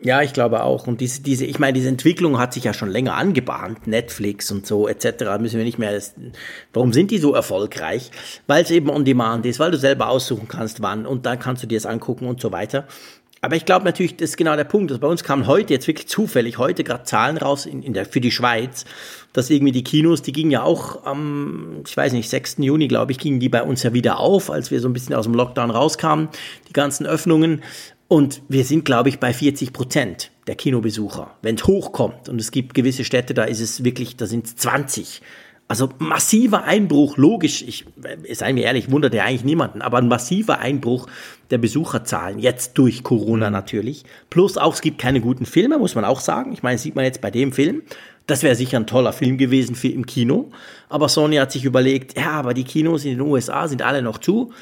Ja, 0.05 0.21
ich 0.21 0.35
glaube 0.35 0.65
auch. 0.65 0.87
Und 0.87 1.01
diese, 1.01 1.23
diese, 1.23 1.47
ich 1.47 1.59
meine, 1.59 1.73
diese 1.73 1.89
Entwicklung 1.89 2.39
hat 2.39 2.53
sich 2.53 2.65
ja 2.65 2.75
schon 2.75 2.91
länger 2.91 3.15
angebahnt, 3.15 3.87
Netflix 3.87 4.51
und 4.53 4.67
so 4.67 4.87
etc. 4.87 5.39
Müssen 5.41 5.57
wir 5.57 5.65
nicht 5.65 5.79
mehr. 5.79 5.99
Warum 6.75 6.93
sind 6.93 7.11
die 7.11 7.17
so 7.17 7.33
erfolgreich? 7.33 8.11
Weil 8.47 8.63
es 8.63 8.71
eben 8.71 8.91
on 8.91 9.07
demand 9.07 9.47
ist, 9.47 9.61
weil 9.61 9.71
du 9.71 9.79
selber 9.79 10.11
aussuchen 10.11 10.47
kannst, 10.47 10.83
wann 10.83 11.07
und 11.07 11.25
dann 11.25 11.39
kannst 11.39 11.63
du 11.63 11.67
dir 11.67 11.79
es 11.79 11.87
angucken 11.87 12.27
und 12.27 12.39
so 12.39 12.53
weiter. 12.53 12.87
Aber 13.45 13.57
ich 13.57 13.67
glaube 13.67 13.85
natürlich, 13.85 14.17
das 14.17 14.31
ist 14.31 14.37
genau 14.39 14.57
der 14.57 14.65
Punkt. 14.65 14.91
Also 14.91 15.01
bei 15.01 15.07
uns 15.07 15.23
kamen 15.23 15.47
heute 15.47 15.75
jetzt 15.75 15.87
wirklich 15.87 16.09
zufällig 16.09 16.57
heute 16.57 16.83
gerade 16.83 17.05
Zahlen 17.05 17.37
raus 17.37 17.67
in, 17.67 17.83
in 17.83 17.93
der, 17.93 18.07
für 18.07 18.23
die 18.23 18.31
Schweiz, 18.31 18.87
dass 19.35 19.51
irgendwie 19.51 19.73
die 19.73 19.85
Kinos, 19.85 20.23
die 20.23 20.33
gingen 20.33 20.51
ja 20.51 20.63
auch 20.63 21.05
am, 21.05 21.83
ich 21.87 21.95
weiß 21.95 22.15
nicht, 22.15 22.31
6. 22.31 22.57
Juni, 22.61 22.89
glaube 22.89 23.13
ich, 23.13 23.19
gingen 23.19 23.41
die 23.41 23.51
bei 23.51 23.63
uns 23.63 23.83
ja 23.83 23.93
wieder 23.93 24.19
auf, 24.19 24.51
als 24.51 24.71
wir 24.71 24.81
so 24.81 24.89
ein 24.89 24.95
bisschen 24.95 25.15
aus 25.15 25.27
dem 25.27 25.35
Lockdown 25.35 25.71
rauskamen, 25.71 26.29
die 26.69 26.73
ganzen 26.73 27.05
Öffnungen. 27.05 27.63
Und 28.09 28.41
wir 28.49 28.65
sind, 28.65 28.87
glaube 28.87 29.11
ich, 29.11 29.19
bei 29.19 29.35
40 29.35 29.75
Prozent 29.75 30.31
der 30.47 30.55
Kinobesucher. 30.55 31.37
Wenn 31.43 31.57
es 31.57 31.67
hochkommt 31.67 32.31
und 32.31 32.41
es 32.41 32.51
gibt 32.51 32.73
gewisse 32.73 33.05
Städte, 33.05 33.35
da 33.35 33.45
ist 33.45 33.61
es 33.61 33.85
wirklich, 33.85 34.17
da 34.17 34.25
sind 34.25 34.47
es 34.47 34.57
20. 34.57 35.21
Also 35.67 35.89
massiver 35.99 36.65
Einbruch, 36.65 37.17
logisch, 37.17 37.63
ich, 37.63 37.87
seien 38.33 38.57
wir 38.57 38.65
ehrlich, 38.65 38.91
wundert 38.91 39.15
ja 39.15 39.25
eigentlich 39.25 39.45
niemanden, 39.45 39.81
aber 39.81 39.97
ein 39.97 40.09
massiver 40.09 40.59
Einbruch 40.59 41.07
der 41.51 41.57
Besucherzahlen, 41.57 42.39
jetzt 42.39 42.77
durch 42.77 43.03
Corona 43.03 43.49
natürlich. 43.49 44.05
Plus 44.29 44.59
auch, 44.59 44.75
es 44.75 44.83
gibt 44.83 45.01
keine 45.01 45.23
guten 45.23 45.47
Filme, 45.47 45.79
muss 45.79 45.95
man 45.95 46.05
auch 46.05 46.21
sagen. 46.21 46.53
Ich 46.53 46.63
meine, 46.63 46.77
sieht 46.77 46.97
man 46.97 47.07
jetzt 47.07 47.23
bei 47.23 47.31
dem 47.31 47.53
Film. 47.53 47.83
Das 48.27 48.43
wäre 48.43 48.55
sicher 48.55 48.79
ein 48.79 48.87
toller 48.87 49.13
Film 49.13 49.39
gewesen 49.39 49.75
für 49.75 49.89
im 49.89 50.07
Kino. 50.07 50.51
Aber 50.89 51.09
Sony 51.09 51.37
hat 51.37 51.53
sich 51.53 51.65
überlegt, 51.65 52.19
ja, 52.19 52.33
aber 52.33 52.55
die 52.55 52.65
Kinos 52.65 53.05
in 53.05 53.13
den 53.13 53.21
USA 53.21 53.69
sind 53.69 53.83
alle 53.83 54.03
noch 54.03 54.19
zu. 54.19 54.53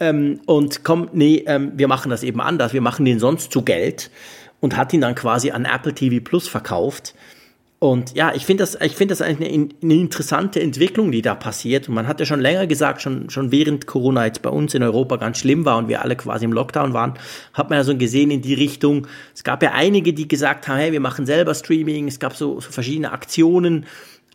Ähm, 0.00 0.40
und 0.46 0.84
komm, 0.84 1.08
nee, 1.12 1.44
ähm, 1.46 1.72
wir 1.76 1.86
machen 1.86 2.10
das 2.10 2.22
eben 2.22 2.40
anders. 2.40 2.72
Wir 2.72 2.80
machen 2.80 3.04
den 3.04 3.20
sonst 3.20 3.52
zu 3.52 3.62
Geld. 3.62 4.10
Und 4.60 4.76
hat 4.76 4.92
ihn 4.92 5.00
dann 5.00 5.16
quasi 5.16 5.50
an 5.50 5.64
Apple 5.64 5.92
TV 5.92 6.22
Plus 6.22 6.46
verkauft. 6.46 7.14
Und 7.82 8.14
ja, 8.14 8.32
ich 8.32 8.46
finde 8.46 8.62
das, 8.62 8.78
ich 8.80 8.94
finde 8.94 9.10
das 9.10 9.22
eine, 9.22 9.44
eine 9.44 9.94
interessante 9.94 10.62
Entwicklung, 10.62 11.10
die 11.10 11.20
da 11.20 11.34
passiert. 11.34 11.88
Und 11.88 11.96
man 11.96 12.06
hat 12.06 12.20
ja 12.20 12.26
schon 12.26 12.38
länger 12.38 12.68
gesagt, 12.68 13.02
schon, 13.02 13.28
schon 13.28 13.50
während 13.50 13.88
Corona 13.88 14.24
jetzt 14.24 14.40
bei 14.40 14.50
uns 14.50 14.74
in 14.74 14.84
Europa 14.84 15.16
ganz 15.16 15.38
schlimm 15.38 15.64
war 15.64 15.78
und 15.78 15.88
wir 15.88 16.00
alle 16.00 16.14
quasi 16.14 16.44
im 16.44 16.52
Lockdown 16.52 16.92
waren, 16.92 17.14
hat 17.54 17.70
man 17.70 17.80
ja 17.80 17.82
so 17.82 17.96
gesehen 17.96 18.30
in 18.30 18.40
die 18.40 18.54
Richtung. 18.54 19.08
Es 19.34 19.42
gab 19.42 19.64
ja 19.64 19.72
einige, 19.72 20.12
die 20.12 20.28
gesagt 20.28 20.68
haben, 20.68 20.76
hey, 20.76 20.92
wir 20.92 21.00
machen 21.00 21.26
selber 21.26 21.56
Streaming. 21.56 22.06
Es 22.06 22.20
gab 22.20 22.36
so, 22.36 22.60
so 22.60 22.70
verschiedene 22.70 23.10
Aktionen. 23.10 23.86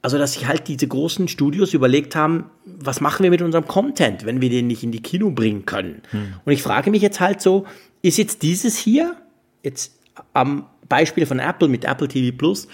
Also, 0.02 0.18
dass 0.18 0.34
sich 0.34 0.46
halt 0.46 0.68
diese 0.68 0.90
großen 0.90 1.30
Studios 1.30 1.74
überlegt 1.74 2.18
haben, 2.18 2.50
was 2.66 3.00
machen 3.00 3.24
wir 3.24 3.30
mit 3.30 3.42
unserem 3.42 3.66
Content, 3.66 4.26
wenn 4.26 4.42
wir 4.42 4.50
den 4.50 4.68
nicht 4.68 4.84
in 4.84 4.92
die 4.92 5.02
Kino 5.02 5.32
bringen 5.32 5.66
können? 5.66 6.02
Hm. 6.12 6.34
Und 6.44 6.52
ich 6.52 6.62
frage 6.62 6.92
mich 6.92 7.02
jetzt 7.02 7.22
halt 7.22 7.40
so, 7.40 7.66
ist 8.02 8.18
jetzt 8.18 8.42
dieses 8.42 8.78
hier, 8.78 9.16
jetzt 9.64 9.94
am 10.34 10.66
Beispiel 10.90 11.26
von 11.26 11.40
Apple 11.40 11.68
mit 11.68 11.86
Apple 11.86 12.08
TV 12.08 12.36
Plus, 12.36 12.68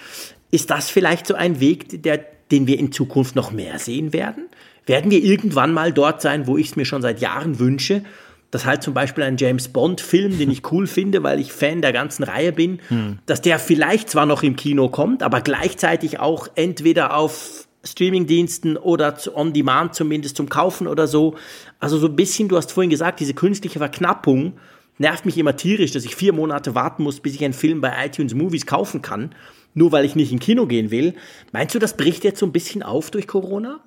ist 0.54 0.70
das 0.70 0.88
vielleicht 0.88 1.26
so 1.26 1.34
ein 1.34 1.58
Weg, 1.58 2.02
der, 2.04 2.24
den 2.52 2.68
wir 2.68 2.78
in 2.78 2.92
Zukunft 2.92 3.34
noch 3.34 3.50
mehr 3.50 3.80
sehen 3.80 4.12
werden? 4.12 4.46
Werden 4.86 5.10
wir 5.10 5.22
irgendwann 5.22 5.72
mal 5.72 5.92
dort 5.92 6.22
sein, 6.22 6.46
wo 6.46 6.56
ich 6.56 6.68
es 6.68 6.76
mir 6.76 6.84
schon 6.84 7.02
seit 7.02 7.20
Jahren 7.20 7.58
wünsche, 7.58 8.04
dass 8.52 8.64
halt 8.64 8.84
zum 8.84 8.94
Beispiel 8.94 9.24
ein 9.24 9.36
James 9.36 9.66
Bond-Film, 9.68 10.38
den 10.38 10.52
ich 10.52 10.70
cool 10.70 10.86
finde, 10.86 11.24
weil 11.24 11.40
ich 11.40 11.52
Fan 11.52 11.82
der 11.82 11.92
ganzen 11.92 12.22
Reihe 12.22 12.52
bin, 12.52 12.78
hm. 12.86 13.18
dass 13.26 13.42
der 13.42 13.58
vielleicht 13.58 14.08
zwar 14.10 14.26
noch 14.26 14.44
im 14.44 14.54
Kino 14.54 14.88
kommt, 14.88 15.24
aber 15.24 15.40
gleichzeitig 15.40 16.20
auch 16.20 16.46
entweder 16.54 17.16
auf 17.16 17.66
Streamingdiensten 17.82 18.76
oder 18.76 19.16
on 19.34 19.52
demand 19.52 19.96
zumindest 19.96 20.36
zum 20.36 20.48
Kaufen 20.48 20.86
oder 20.86 21.08
so. 21.08 21.34
Also 21.80 21.98
so 21.98 22.06
ein 22.06 22.14
bisschen, 22.14 22.48
du 22.48 22.56
hast 22.56 22.70
vorhin 22.70 22.90
gesagt, 22.90 23.18
diese 23.18 23.34
künstliche 23.34 23.80
Verknappung 23.80 24.52
nervt 24.98 25.26
mich 25.26 25.36
immer 25.36 25.56
tierisch, 25.56 25.90
dass 25.90 26.04
ich 26.04 26.14
vier 26.14 26.32
Monate 26.32 26.76
warten 26.76 27.02
muss, 27.02 27.18
bis 27.18 27.34
ich 27.34 27.44
einen 27.44 27.54
Film 27.54 27.80
bei 27.80 27.92
iTunes 28.06 28.34
Movies 28.34 28.66
kaufen 28.66 29.02
kann 29.02 29.34
nur 29.74 29.92
weil 29.92 30.04
ich 30.04 30.16
nicht 30.16 30.32
in 30.32 30.38
Kino 30.38 30.66
gehen 30.66 30.90
will. 30.90 31.14
Meinst 31.52 31.74
du, 31.74 31.78
das 31.78 31.96
bricht 31.96 32.24
jetzt 32.24 32.40
so 32.40 32.46
ein 32.46 32.52
bisschen 32.52 32.82
auf 32.82 33.10
durch 33.10 33.26
Corona? 33.26 33.80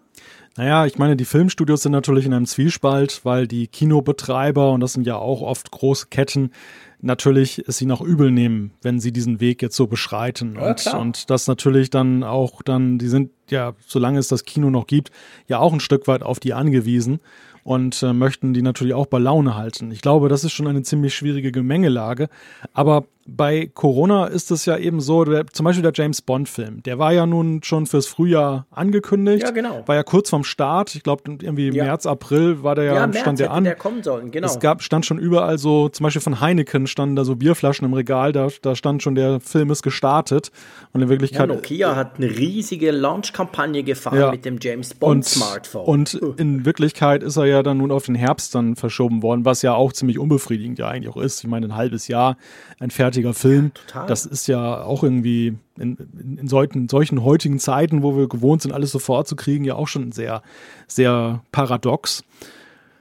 Naja, 0.58 0.88
ich 0.88 0.98
meine, 0.98 1.16
die 1.16 1.26
Filmstudios 1.26 1.84
sind 1.84 1.92
natürlich 1.92 2.26
in 2.26 2.34
einem 2.34 2.48
Zwiespalt, 2.48 3.22
weil 3.24 3.48
die 3.48 3.68
Kinobetreiber, 3.68 4.72
und 4.72 4.80
das 4.80 4.94
sind 4.94 5.06
ja 5.06 5.16
auch 5.16 5.42
oft 5.42 5.70
große 5.70 6.08
Ketten, 6.10 6.52
natürlich 7.00 7.64
es 7.68 7.80
ihnen 7.80 7.92
auch 7.92 8.02
übel 8.02 8.32
nehmen, 8.32 8.72
wenn 8.82 9.00
sie 9.00 9.12
diesen 9.12 9.40
Weg 9.40 9.62
jetzt 9.62 9.76
so 9.76 9.86
beschreiten. 9.86 10.56
Ja, 10.56 10.70
und, 10.70 10.88
und 10.96 11.30
das 11.30 11.46
natürlich 11.46 11.92
dann 11.92 12.24
auch 12.24 12.64
dann, 12.64 12.98
die 12.98 13.08
sind 13.08 13.30
ja, 13.52 13.74
solange 13.86 14.18
es 14.18 14.30
das 14.30 14.46
Kino 14.46 14.72
noch 14.72 14.88
gibt, 14.88 15.12
ja 15.48 15.60
auch 15.60 15.74
ein 15.74 15.80
Stück 15.80 16.08
weit 16.08 16.24
auf 16.24 16.40
die 16.40 16.54
angewiesen 16.54 17.20
und 17.64 18.02
äh, 18.02 18.14
möchten 18.14 18.54
die 18.54 18.62
natürlich 18.64 18.94
auch 18.94 19.06
bei 19.06 19.20
Laune 19.20 19.56
halten. 19.56 19.92
Ich 19.92 20.02
glaube, 20.02 20.28
das 20.28 20.44
ist 20.44 20.54
schon 20.54 20.68
eine 20.68 20.82
ziemlich 20.82 21.14
schwierige 21.14 21.52
Gemengelage. 21.52 22.30
Aber 22.74 23.06
bei 23.28 23.70
Corona 23.74 24.26
ist 24.26 24.52
es 24.52 24.66
ja 24.66 24.78
eben 24.78 25.02
so, 25.02 25.26
der, 25.26 25.46
zum 25.48 25.66
Beispiel 25.66 25.84
der 25.84 25.92
James 25.94 26.22
Bond-Film, 26.22 26.82
der 26.84 26.98
war 26.98 27.12
ja 27.12 27.26
nun 27.26 27.62
schon 27.62 27.86
fürs 27.86 28.08
Frühjahr 28.08 28.68
angekündigt. 28.72 29.44
Ja, 29.44 29.52
genau. 29.52 29.84
War 29.86 29.96
ja 29.96 30.04
kurz 30.04 30.30
vorm 30.30 30.46
Start. 30.46 30.96
Ich 30.96 31.04
glaube, 31.04 31.24
irgendwie 31.26 31.70
ja. 31.70 31.84
März, 31.84 32.06
April 32.06 32.64
war 32.64 32.76
der 32.76 32.86
ja, 32.86 32.94
ja 32.96 33.14
stand 33.14 33.40
der 33.40 33.52
an. 33.52 33.66
Der 33.66 33.76
kommen 33.76 34.02
sollen, 34.02 34.32
genau. 34.32 34.48
Es 34.48 34.60
gab, 34.60 34.82
stand 34.82 35.06
schon 35.06 35.20
überall 35.20 35.58
so, 35.58 35.90
zum 35.90 36.06
Beispiel 36.06 36.22
von 36.22 36.40
Heineken 36.40 36.88
standen 36.88 37.18
da 37.18 37.26
so 37.26 37.36
Bierflaschen 37.36 37.86
im 37.86 37.94
Regal, 37.94 38.32
da, 38.32 38.48
da 38.62 38.76
stand 38.76 39.04
schon, 39.04 39.16
der 39.16 39.42
Film 39.42 39.72
ist 39.72 39.84
gestartet. 39.84 40.52
Und 40.94 41.02
in 41.02 41.10
Wirklichkeit. 41.10 41.50
Ja, 41.50 41.56
Nokia 41.56 41.96
hat 41.96 42.18
eine 42.18 42.30
riesige 42.30 42.92
Launch-Kampagne 42.92 43.84
gefahren 43.84 44.20
ja. 44.20 44.32
mit 44.32 44.46
dem 44.46 44.58
James 44.62 44.94
Bond-Smartphone. 44.94 45.86
Und, 45.86 46.16
und 46.16 46.40
in 46.40 46.66
Wirklichkeit 46.66 47.24
ist 47.24 47.36
er 47.36 47.46
ja 47.46 47.62
dann 47.62 47.78
nun 47.78 47.92
auf 47.92 48.06
den 48.06 48.16
Herbst 48.16 48.56
dann 48.56 48.78
verschoben 48.78 49.22
worden, 49.22 49.44
was 49.44 49.62
ja 49.62 49.74
auch 49.74 49.92
ziemlich 49.92 50.18
unbefriedigend 50.18 50.80
ja 50.80 50.88
eigentlich 50.88 51.14
auch 51.14 51.18
ist. 51.18 51.44
Ich 51.44 51.50
meine, 51.50 51.68
ein 51.68 51.76
halbes 51.76 52.08
Jahr, 52.08 52.38
ein 52.80 52.90
fertig 52.90 53.17
fertiger 53.18 53.34
Film. 53.34 53.72
Ja, 53.94 54.06
das 54.06 54.26
ist 54.26 54.48
ja 54.48 54.82
auch 54.82 55.04
irgendwie 55.04 55.56
in, 55.78 55.98
in, 56.20 56.38
in, 56.40 56.48
solchen, 56.48 56.90
solchen 56.90 57.24
heutigen 57.24 57.60
Zeiten, 57.60 58.04
wo 58.04 58.16
wir 58.16 58.28
gewohnt 58.28 58.62
sind, 58.62 58.72
alles 58.72 58.92
sofort 58.92 59.28
zu 59.28 59.36
kriegen, 59.36 59.64
ja 59.64 59.76
auch 59.76 59.88
schon 59.88 60.12
sehr, 60.12 60.42
sehr 60.88 61.42
paradox. 61.52 62.24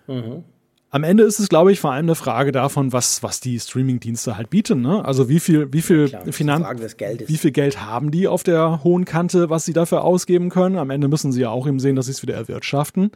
Mhm. 0.06 0.44
Am 0.90 1.04
Ende 1.04 1.24
ist 1.24 1.40
es, 1.40 1.48
glaube 1.48 1.72
ich, 1.72 1.80
vor 1.80 1.92
allem 1.92 2.06
eine 2.06 2.14
Frage 2.14 2.52
davon, 2.52 2.92
was, 2.92 3.22
was 3.22 3.40
die 3.40 3.58
Streaming-Dienste 3.58 4.36
halt 4.36 4.48
bieten. 4.48 4.80
Ne? 4.80 5.04
Also 5.04 5.28
wie 5.28 5.40
viel, 5.40 5.70
wie 5.72 5.82
viel 5.82 6.08
ja, 6.08 6.20
Finan 6.30 6.64
wie 7.26 7.36
viel 7.36 7.50
Geld 7.50 7.82
haben 7.82 8.10
die 8.10 8.28
auf 8.28 8.44
der 8.44 8.82
hohen 8.82 9.04
Kante, 9.04 9.50
was 9.50 9.64
sie 9.64 9.74
dafür 9.74 10.04
ausgeben 10.04 10.48
können. 10.48 10.78
Am 10.78 10.88
Ende 10.90 11.08
müssen 11.08 11.32
sie 11.32 11.42
ja 11.42 11.50
auch 11.50 11.66
eben 11.66 11.80
sehen, 11.80 11.96
dass 11.96 12.06
sie 12.06 12.12
es 12.12 12.22
wieder 12.22 12.34
erwirtschaften. 12.34 13.10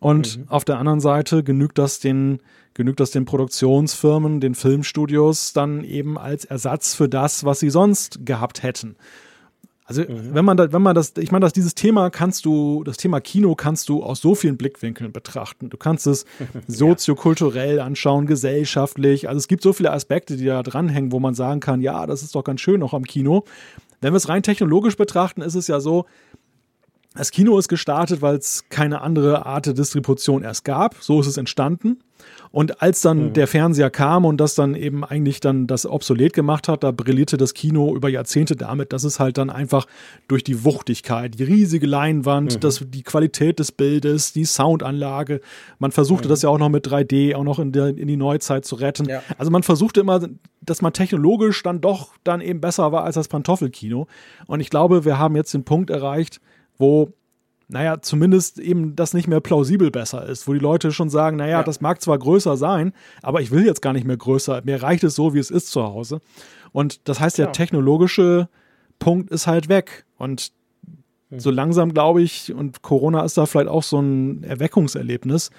Und 0.00 0.38
mhm. 0.38 0.48
auf 0.48 0.64
der 0.64 0.78
anderen 0.78 1.00
Seite 1.00 1.42
genügt 1.42 1.78
das 1.78 2.00
den 2.00 2.40
genügt 2.74 3.00
das 3.00 3.10
den 3.10 3.24
Produktionsfirmen, 3.24 4.40
den 4.40 4.54
Filmstudios 4.54 5.52
dann 5.52 5.82
eben 5.82 6.16
als 6.16 6.44
Ersatz 6.44 6.94
für 6.94 7.08
das, 7.08 7.44
was 7.44 7.58
sie 7.58 7.70
sonst 7.70 8.24
gehabt 8.24 8.62
hätten. 8.62 8.94
Also 9.84 10.02
mhm. 10.02 10.34
wenn 10.34 10.44
man 10.44 10.56
da, 10.56 10.70
wenn 10.70 10.82
man 10.82 10.94
das, 10.94 11.14
ich 11.18 11.32
meine, 11.32 11.44
dass 11.44 11.54
dieses 11.54 11.74
Thema 11.74 12.10
kannst 12.10 12.44
du, 12.44 12.84
das 12.84 12.98
Thema 12.98 13.20
Kino 13.20 13.54
kannst 13.56 13.88
du 13.88 14.04
aus 14.04 14.20
so 14.20 14.34
vielen 14.34 14.56
Blickwinkeln 14.58 15.12
betrachten. 15.12 15.70
Du 15.70 15.76
kannst 15.76 16.06
es 16.06 16.24
soziokulturell 16.68 17.80
anschauen, 17.80 18.26
gesellschaftlich. 18.26 19.28
Also 19.28 19.38
es 19.38 19.48
gibt 19.48 19.62
so 19.62 19.72
viele 19.72 19.90
Aspekte, 19.90 20.36
die 20.36 20.44
da 20.44 20.62
dranhängen, 20.62 21.10
wo 21.10 21.18
man 21.18 21.34
sagen 21.34 21.60
kann, 21.60 21.80
ja, 21.80 22.06
das 22.06 22.22
ist 22.22 22.34
doch 22.34 22.44
ganz 22.44 22.60
schön 22.60 22.82
auch 22.82 22.92
am 22.92 23.04
Kino. 23.04 23.44
Wenn 24.00 24.12
wir 24.12 24.18
es 24.18 24.28
rein 24.28 24.44
technologisch 24.44 24.96
betrachten, 24.96 25.40
ist 25.40 25.56
es 25.56 25.66
ja 25.66 25.80
so, 25.80 26.04
das 27.14 27.30
Kino 27.30 27.58
ist 27.58 27.68
gestartet, 27.68 28.22
weil 28.22 28.36
es 28.36 28.64
keine 28.68 29.00
andere 29.00 29.46
Art 29.46 29.66
der 29.66 29.74
Distribution 29.74 30.42
erst 30.42 30.64
gab. 30.64 30.96
So 31.00 31.20
ist 31.20 31.26
es 31.26 31.36
entstanden. 31.36 31.98
Und 32.50 32.82
als 32.82 33.02
dann 33.02 33.26
mhm. 33.26 33.32
der 33.34 33.46
Fernseher 33.46 33.90
kam 33.90 34.24
und 34.24 34.38
das 34.38 34.54
dann 34.54 34.74
eben 34.74 35.04
eigentlich 35.04 35.40
dann 35.40 35.66
das 35.66 35.84
obsolet 35.86 36.32
gemacht 36.32 36.68
hat, 36.68 36.82
da 36.82 36.90
brillierte 36.90 37.36
das 37.36 37.54
Kino 37.54 37.94
über 37.94 38.08
Jahrzehnte 38.08 38.56
damit, 38.56 38.92
dass 38.92 39.04
es 39.04 39.20
halt 39.20 39.38
dann 39.38 39.50
einfach 39.50 39.86
durch 40.28 40.44
die 40.44 40.64
Wuchtigkeit, 40.64 41.38
die 41.38 41.44
riesige 41.44 41.86
Leinwand, 41.86 42.54
mhm. 42.54 42.60
das, 42.60 42.84
die 42.86 43.02
Qualität 43.02 43.58
des 43.58 43.72
Bildes, 43.72 44.32
die 44.32 44.44
Soundanlage, 44.44 45.40
man 45.78 45.92
versuchte 45.92 46.28
mhm. 46.28 46.30
das 46.30 46.42
ja 46.42 46.48
auch 46.48 46.58
noch 46.58 46.70
mit 46.70 46.86
3D 46.86 47.34
auch 47.34 47.44
noch 47.44 47.58
in, 47.58 47.72
der, 47.72 47.88
in 47.88 48.08
die 48.08 48.16
Neuzeit 48.16 48.64
zu 48.64 48.76
retten. 48.76 49.08
Ja. 49.08 49.22
Also 49.36 49.50
man 49.50 49.62
versuchte 49.62 50.00
immer, 50.00 50.26
dass 50.62 50.82
man 50.82 50.92
technologisch 50.92 51.62
dann 51.62 51.80
doch 51.80 52.12
dann 52.24 52.40
eben 52.40 52.60
besser 52.60 52.92
war 52.92 53.04
als 53.04 53.14
das 53.14 53.28
Pantoffelkino. 53.28 54.06
Und 54.46 54.60
ich 54.60 54.70
glaube, 54.70 55.04
wir 55.04 55.18
haben 55.18 55.36
jetzt 55.36 55.52
den 55.54 55.64
Punkt 55.64 55.90
erreicht, 55.90 56.40
wo 56.78 57.12
naja, 57.70 58.00
zumindest 58.00 58.58
eben 58.58 58.96
das 58.96 59.12
nicht 59.12 59.28
mehr 59.28 59.40
plausibel 59.40 59.90
besser 59.90 60.26
ist, 60.26 60.48
wo 60.48 60.54
die 60.54 60.58
Leute 60.58 60.90
schon 60.90 61.10
sagen, 61.10 61.36
naja, 61.36 61.58
ja. 61.58 61.62
das 61.62 61.82
mag 61.82 62.00
zwar 62.00 62.18
größer 62.18 62.56
sein, 62.56 62.94
aber 63.22 63.42
ich 63.42 63.50
will 63.50 63.64
jetzt 63.66 63.82
gar 63.82 63.92
nicht 63.92 64.06
mehr 64.06 64.16
größer, 64.16 64.62
mir 64.64 64.82
reicht 64.82 65.04
es 65.04 65.14
so, 65.14 65.34
wie 65.34 65.38
es 65.38 65.50
ist 65.50 65.70
zu 65.70 65.82
Hause. 65.82 66.20
Und 66.72 67.06
das 67.08 67.20
heißt, 67.20 67.36
der 67.36 67.52
technologische 67.52 68.48
Punkt 68.98 69.30
ist 69.30 69.46
halt 69.46 69.68
weg. 69.68 70.06
Und 70.16 70.52
hm. 71.28 71.40
so 71.40 71.50
langsam 71.50 71.92
glaube 71.92 72.22
ich, 72.22 72.54
und 72.54 72.80
Corona 72.80 73.22
ist 73.22 73.36
da 73.36 73.44
vielleicht 73.44 73.68
auch 73.68 73.82
so 73.82 74.00
ein 74.00 74.44
Erweckungserlebnis, 74.44 75.50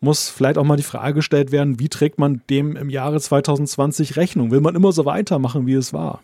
muss 0.00 0.28
vielleicht 0.28 0.58
auch 0.58 0.64
mal 0.64 0.76
die 0.76 0.82
Frage 0.82 1.14
gestellt 1.14 1.50
werden, 1.50 1.80
wie 1.80 1.88
trägt 1.88 2.18
man 2.18 2.42
dem 2.50 2.76
im 2.76 2.90
Jahre 2.90 3.18
2020 3.18 4.16
Rechnung? 4.16 4.50
Will 4.50 4.60
man 4.60 4.74
immer 4.74 4.92
so 4.92 5.06
weitermachen, 5.06 5.66
wie 5.66 5.74
es 5.74 5.94
war? 5.94 6.20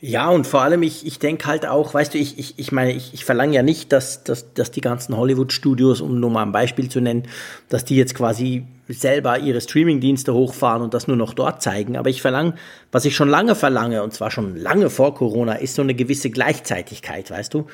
Ja, 0.00 0.28
und 0.28 0.46
vor 0.46 0.62
allem, 0.62 0.84
ich, 0.84 1.04
ich 1.04 1.18
denke 1.18 1.46
halt 1.46 1.66
auch, 1.66 1.92
weißt 1.92 2.14
du, 2.14 2.18
ich, 2.18 2.38
ich, 2.38 2.54
ich 2.56 2.70
meine, 2.70 2.92
ich, 2.92 3.14
ich 3.14 3.24
verlange 3.24 3.54
ja 3.54 3.64
nicht, 3.64 3.92
dass, 3.92 4.22
dass, 4.22 4.54
dass 4.54 4.70
die 4.70 4.80
ganzen 4.80 5.16
Hollywood-Studios, 5.16 6.00
um 6.00 6.20
nur 6.20 6.30
mal 6.30 6.42
ein 6.42 6.52
Beispiel 6.52 6.88
zu 6.88 7.00
nennen, 7.00 7.24
dass 7.68 7.84
die 7.84 7.96
jetzt 7.96 8.14
quasi 8.14 8.64
selber 8.88 9.40
ihre 9.40 9.60
Streaming-Dienste 9.60 10.32
hochfahren 10.32 10.82
und 10.82 10.94
das 10.94 11.08
nur 11.08 11.16
noch 11.16 11.34
dort 11.34 11.62
zeigen. 11.62 11.96
Aber 11.96 12.10
ich 12.10 12.22
verlange, 12.22 12.54
was 12.92 13.06
ich 13.06 13.16
schon 13.16 13.28
lange 13.28 13.56
verlange, 13.56 14.04
und 14.04 14.14
zwar 14.14 14.30
schon 14.30 14.54
lange 14.56 14.88
vor 14.88 15.14
Corona, 15.16 15.54
ist 15.54 15.74
so 15.74 15.82
eine 15.82 15.94
gewisse 15.94 16.30
Gleichzeitigkeit, 16.30 17.32
weißt 17.32 17.52
du? 17.52 17.66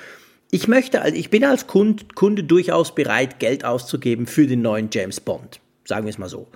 Ich 0.51 0.67
möchte, 0.67 1.03
also 1.03 1.17
ich 1.17 1.29
bin 1.29 1.45
als 1.45 1.67
Kunde, 1.67 2.05
Kunde 2.15 2.45
durchaus 2.45 2.95
bereit, 2.95 3.39
Geld 3.39 3.67
auszugeben 3.67 4.27
für 4.27 4.47
den 4.47 4.63
neuen 4.63 4.89
James 4.91 5.21
Bond. 5.21 5.61
Sagen 5.85 6.07
wir 6.07 6.11
es 6.11 6.19
mal 6.19 6.29
so. 6.31 6.49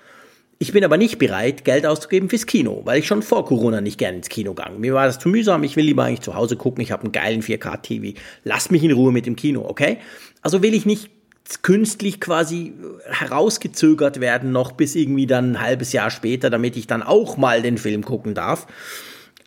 Ich 0.61 0.73
bin 0.73 0.85
aber 0.85 0.97
nicht 0.97 1.19
bereit, 1.19 1.65
Geld 1.65 1.87
auszugeben 1.87 2.29
fürs 2.29 2.47
Kino, 2.47 2.83
weil 2.85 2.99
ich 2.99 3.07
schon 3.07 3.23
vor 3.23 3.45
Corona 3.45 3.81
nicht 3.81 3.97
gerne 3.97 4.17
ins 4.17 4.29
Kino 4.29 4.55
gegangen. 4.55 4.81
Mir 4.81 4.93
war 4.93 5.07
das 5.07 5.21
zu 5.21 5.29
mühsam, 5.29 5.63
ich 5.63 5.77
will 5.77 5.85
lieber 5.85 6.03
eigentlich 6.03 6.23
zu 6.23 6.35
Hause 6.35 6.57
gucken, 6.57 6.83
ich 6.83 6.91
habe 6.91 7.05
einen 7.05 7.13
geilen 7.13 7.43
4K-TV. 7.43 8.19
Lass 8.43 8.71
mich 8.71 8.83
in 8.83 8.91
Ruhe 8.91 9.13
mit 9.13 9.27
dem 9.27 9.37
Kino, 9.37 9.65
okay? 9.65 9.99
Also 10.43 10.61
will 10.61 10.75
ich 10.75 10.85
nicht 10.85 11.11
künstlich 11.63 12.21
quasi 12.21 12.75
herausgezögert 13.07 14.21
werden, 14.21 14.51
noch 14.51 14.73
bis 14.73 14.97
irgendwie 14.97 15.27
dann 15.27 15.53
ein 15.53 15.61
halbes 15.61 15.93
Jahr 15.93 16.11
später, 16.11 16.51
damit 16.51 16.77
ich 16.77 16.89
dann 16.89 17.05
auch 17.05 17.37
mal 17.37 17.63
den 17.63 17.79
Film 17.79 18.05
gucken 18.05 18.35
darf. 18.35 18.67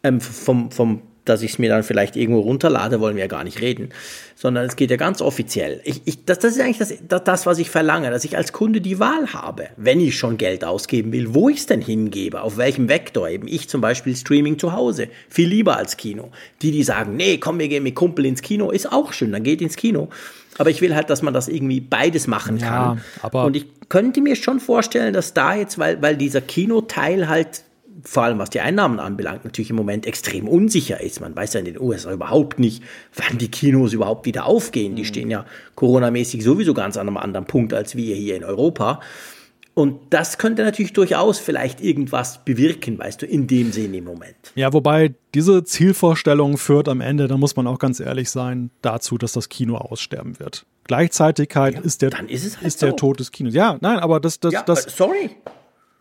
Ähm, 0.03 0.22
vom, 0.22 0.72
vom 0.72 1.01
dass 1.26 1.42
ich 1.44 1.52
es 1.52 1.60
mir 1.60 1.70
dann 1.70 1.84
vielleicht 1.84 2.16
irgendwo 2.16 2.42
runterlade, 2.42 3.00
wollen 3.00 3.16
wir 3.16 3.24
ja 3.24 3.28
gar 3.28 3.44
nicht 3.44 3.62
reden, 3.62 3.90
sondern 4.36 4.66
es 4.66 4.76
geht 4.76 4.90
ja 4.90 4.98
ganz 4.98 5.22
offiziell. 5.22 5.82
Ich, 5.84 6.02
ich, 6.06 6.26
das, 6.26 6.40
das 6.40 6.56
ist 6.56 6.62
eigentlich 6.62 6.80
das, 6.80 6.94
das, 7.08 7.24
das, 7.24 7.46
was 7.46 7.60
ich 7.60 7.70
verlange, 7.70 8.10
dass 8.10 8.24
ich 8.24 8.38
als 8.38 8.54
Kunde 8.54 8.82
die 8.82 9.00
Wahl 9.00 9.32
habe, 9.34 9.68
wenn 9.78 10.00
ich 10.00 10.18
schon 10.18 10.38
Geld 10.38 10.64
ausgeben 10.64 11.12
will, 11.12 11.34
wo 11.34 11.50
ich 11.50 11.58
es 11.58 11.66
denn 11.68 11.82
hingebe, 11.82 12.42
auf 12.42 12.58
welchem 12.58 12.90
Vektor 12.90 13.30
eben. 13.30 13.48
Ich 13.48 13.70
zum 13.70 13.82
Beispiel 13.82 14.16
Streaming 14.16 14.58
zu 14.58 14.74
Hause, 14.74 15.10
viel 15.30 15.48
lieber 15.48 15.78
als 15.78 15.98
Kino. 15.98 16.32
Die, 16.62 16.72
die 16.72 16.84
sagen, 16.84 17.16
nee, 17.16 17.38
komm, 17.38 17.60
wir 17.60 17.68
gehen 17.68 17.84
mit 17.84 17.96
Kumpel 17.96 18.26
ins 18.26 18.42
Kino, 18.42 18.72
ist 18.72 18.92
auch 18.92 19.14
schön, 19.14 19.32
dann 19.32 19.44
geht 19.44 19.62
ins 19.62 19.76
Kino. 19.76 20.10
Aber 20.58 20.70
ich 20.70 20.82
will 20.82 20.96
halt, 20.96 21.10
dass 21.10 21.22
man 21.22 21.34
das 21.34 21.48
irgendwie 21.48 21.80
beides 21.80 22.28
machen 22.28 22.58
kann. 22.58 22.98
Ja, 22.98 22.98
aber 23.22 23.46
Und 23.46 23.56
ich 23.56 23.68
könnte 23.90 24.22
mir 24.22 24.36
schon 24.36 24.60
vorstellen, 24.60 25.14
dass 25.14 25.34
da 25.34 25.56
jetzt, 25.56 25.78
weil, 25.78 26.02
weil 26.02 26.18
dieser 26.18 26.42
Kinoteil 26.42 27.30
halt 27.30 27.64
vor 28.04 28.24
allem 28.24 28.39
was 28.39 28.49
die 28.49 28.60
Einnahmen 28.60 28.99
anbelangt, 28.99 29.45
natürlich 29.45 29.70
im 29.70 29.76
Moment 29.76 30.06
extrem 30.06 30.47
unsicher 30.47 31.02
ist. 31.02 31.22
Man 31.22 31.36
weiß 31.36 31.54
ja 31.54 31.60
in 31.60 31.66
den 31.66 31.80
USA 31.80 32.12
überhaupt 32.12 32.60
nicht, 32.60 32.84
wann 33.16 33.38
die 33.38 33.49
Kinos 33.49 33.93
überhaupt 33.93 34.26
wieder 34.26 34.45
aufgehen. 34.45 34.95
Die 34.95 35.04
mhm. 35.04 35.08
stehen 35.08 35.32
ja 35.32 35.45
coronamäßig 35.76 36.43
sowieso 36.43 36.74
ganz 36.74 36.97
an 36.97 37.08
einem 37.08 37.18
anderen 37.18 37.45
Punkt 37.45 37.74
als 37.74 37.95
wir 37.95 38.16
hier 38.16 38.36
in 38.36 38.43
Europa. 38.43 38.99
Und 39.74 39.99
das 40.10 40.38
könnte 40.38 40.64
natürlich 40.64 40.91
durchaus 40.91 41.39
vielleicht 41.39 41.80
irgendwas 41.82 42.43
bewirken, 42.43 42.99
weißt 42.99 43.22
du, 43.22 43.26
in 43.26 43.47
dem 43.47 43.72
Sinne 43.72 43.97
im 43.97 44.04
Moment. 44.04 44.36
Ja, 44.56 44.74
wobei 44.74 45.14
diese 45.34 45.64
Zielvorstellung 45.64 46.58
führt 46.58 46.89
am 46.89 46.99
Ende, 46.99 47.30
da 47.30 47.38
muss 47.38 47.56
man 47.56 47.68
auch 47.68 47.80
ganz 47.80 48.02
ehrlich 48.02 48.30
sein, 48.30 48.70
dazu, 48.82 49.18
dass 49.18 49.32
das 49.32 49.47
Kino 49.47 49.78
aussterben 49.78 50.39
wird. 50.39 50.66
Gleichzeitigkeit 50.84 51.76
ja, 51.76 51.82
ist 51.82 52.02
der, 52.02 52.10
ist, 52.28 52.58
halt 52.58 52.68
ist 52.68 52.80
so. 52.80 52.88
der 52.88 52.95
Tod 52.97 53.22
des 53.22 53.32
Kinos. 53.32 53.54
Ja, 53.54 53.78
nein, 53.80 53.99
aber 53.99 54.20
das, 54.20 54.41
das, 54.41 54.52
ja, 54.54 54.64
das. 54.64 54.84
Sorry. 54.84 55.30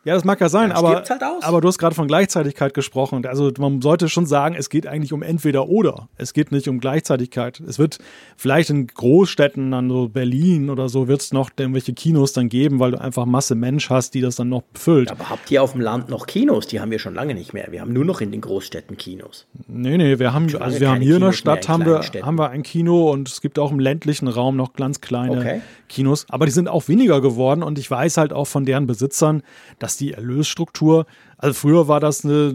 Ja, 0.02 0.14
das 0.14 0.24
mag 0.24 0.40
ja 0.40 0.48
sein, 0.48 0.72
aber, 0.72 1.04
halt 1.06 1.22
aber 1.42 1.60
du 1.60 1.68
hast 1.68 1.76
gerade 1.76 1.94
von 1.94 2.08
Gleichzeitigkeit 2.08 2.72
gesprochen. 2.72 3.26
Also 3.26 3.50
man 3.58 3.82
sollte 3.82 4.08
schon 4.08 4.24
sagen, 4.24 4.54
es 4.58 4.70
geht 4.70 4.86
eigentlich 4.86 5.12
um 5.12 5.22
entweder 5.22 5.68
oder. 5.68 6.08
Es 6.16 6.32
geht 6.32 6.52
nicht 6.52 6.68
um 6.68 6.80
Gleichzeitigkeit. 6.80 7.60
Es 7.60 7.78
wird 7.78 7.98
vielleicht 8.38 8.70
in 8.70 8.86
Großstädten, 8.86 9.70
dann 9.70 9.90
so 9.90 10.08
Berlin 10.08 10.70
oder 10.70 10.88
so, 10.88 11.06
wird 11.06 11.20
es 11.20 11.34
noch 11.34 11.50
irgendwelche 11.54 11.92
Kinos 11.92 12.32
dann 12.32 12.48
geben, 12.48 12.78
weil 12.78 12.92
du 12.92 13.00
einfach 13.00 13.26
Masse 13.26 13.54
Mensch 13.54 13.90
hast, 13.90 14.14
die 14.14 14.22
das 14.22 14.36
dann 14.36 14.48
noch 14.48 14.62
befüllt. 14.62 15.10
Aber 15.10 15.28
habt 15.28 15.50
ihr 15.50 15.62
auf 15.62 15.72
dem 15.72 15.82
Land 15.82 16.08
noch 16.08 16.26
Kinos? 16.26 16.66
Die 16.66 16.80
haben 16.80 16.90
wir 16.90 16.98
schon 16.98 17.14
lange 17.14 17.34
nicht 17.34 17.52
mehr. 17.52 17.68
Wir 17.70 17.82
haben 17.82 17.92
nur 17.92 18.06
noch 18.06 18.22
in 18.22 18.32
den 18.32 18.40
Großstädten 18.40 18.96
Kinos. 18.96 19.46
Nee, 19.68 19.98
nee, 19.98 20.18
wir 20.18 20.32
haben, 20.32 20.44
also 20.56 20.80
wir 20.80 20.88
haben 20.88 21.02
hier 21.02 21.16
Kinos 21.16 21.20
in 21.20 21.26
der 21.26 21.32
Stadt 21.32 21.64
in 21.64 21.68
haben, 21.68 21.84
wir, 21.84 22.00
haben 22.22 22.38
wir 22.38 22.48
ein 22.48 22.62
Kino 22.62 23.10
und 23.10 23.28
es 23.28 23.42
gibt 23.42 23.58
auch 23.58 23.70
im 23.70 23.78
ländlichen 23.78 24.28
Raum 24.28 24.56
noch 24.56 24.72
ganz 24.72 25.02
kleine 25.02 25.38
okay. 25.38 25.60
Kinos. 25.90 26.24
Aber 26.30 26.46
die 26.46 26.52
sind 26.52 26.68
auch 26.68 26.88
weniger 26.88 27.20
geworden 27.20 27.62
und 27.62 27.78
ich 27.78 27.90
weiß 27.90 28.16
halt 28.16 28.32
auch 28.32 28.46
von 28.46 28.64
deren 28.64 28.86
Besitzern, 28.86 29.42
dass 29.78 29.89
dass 29.90 29.96
die 29.96 30.12
Erlösstruktur, 30.12 31.06
also 31.36 31.54
früher 31.54 31.88
war 31.88 31.98
das 31.98 32.24
eine 32.24 32.54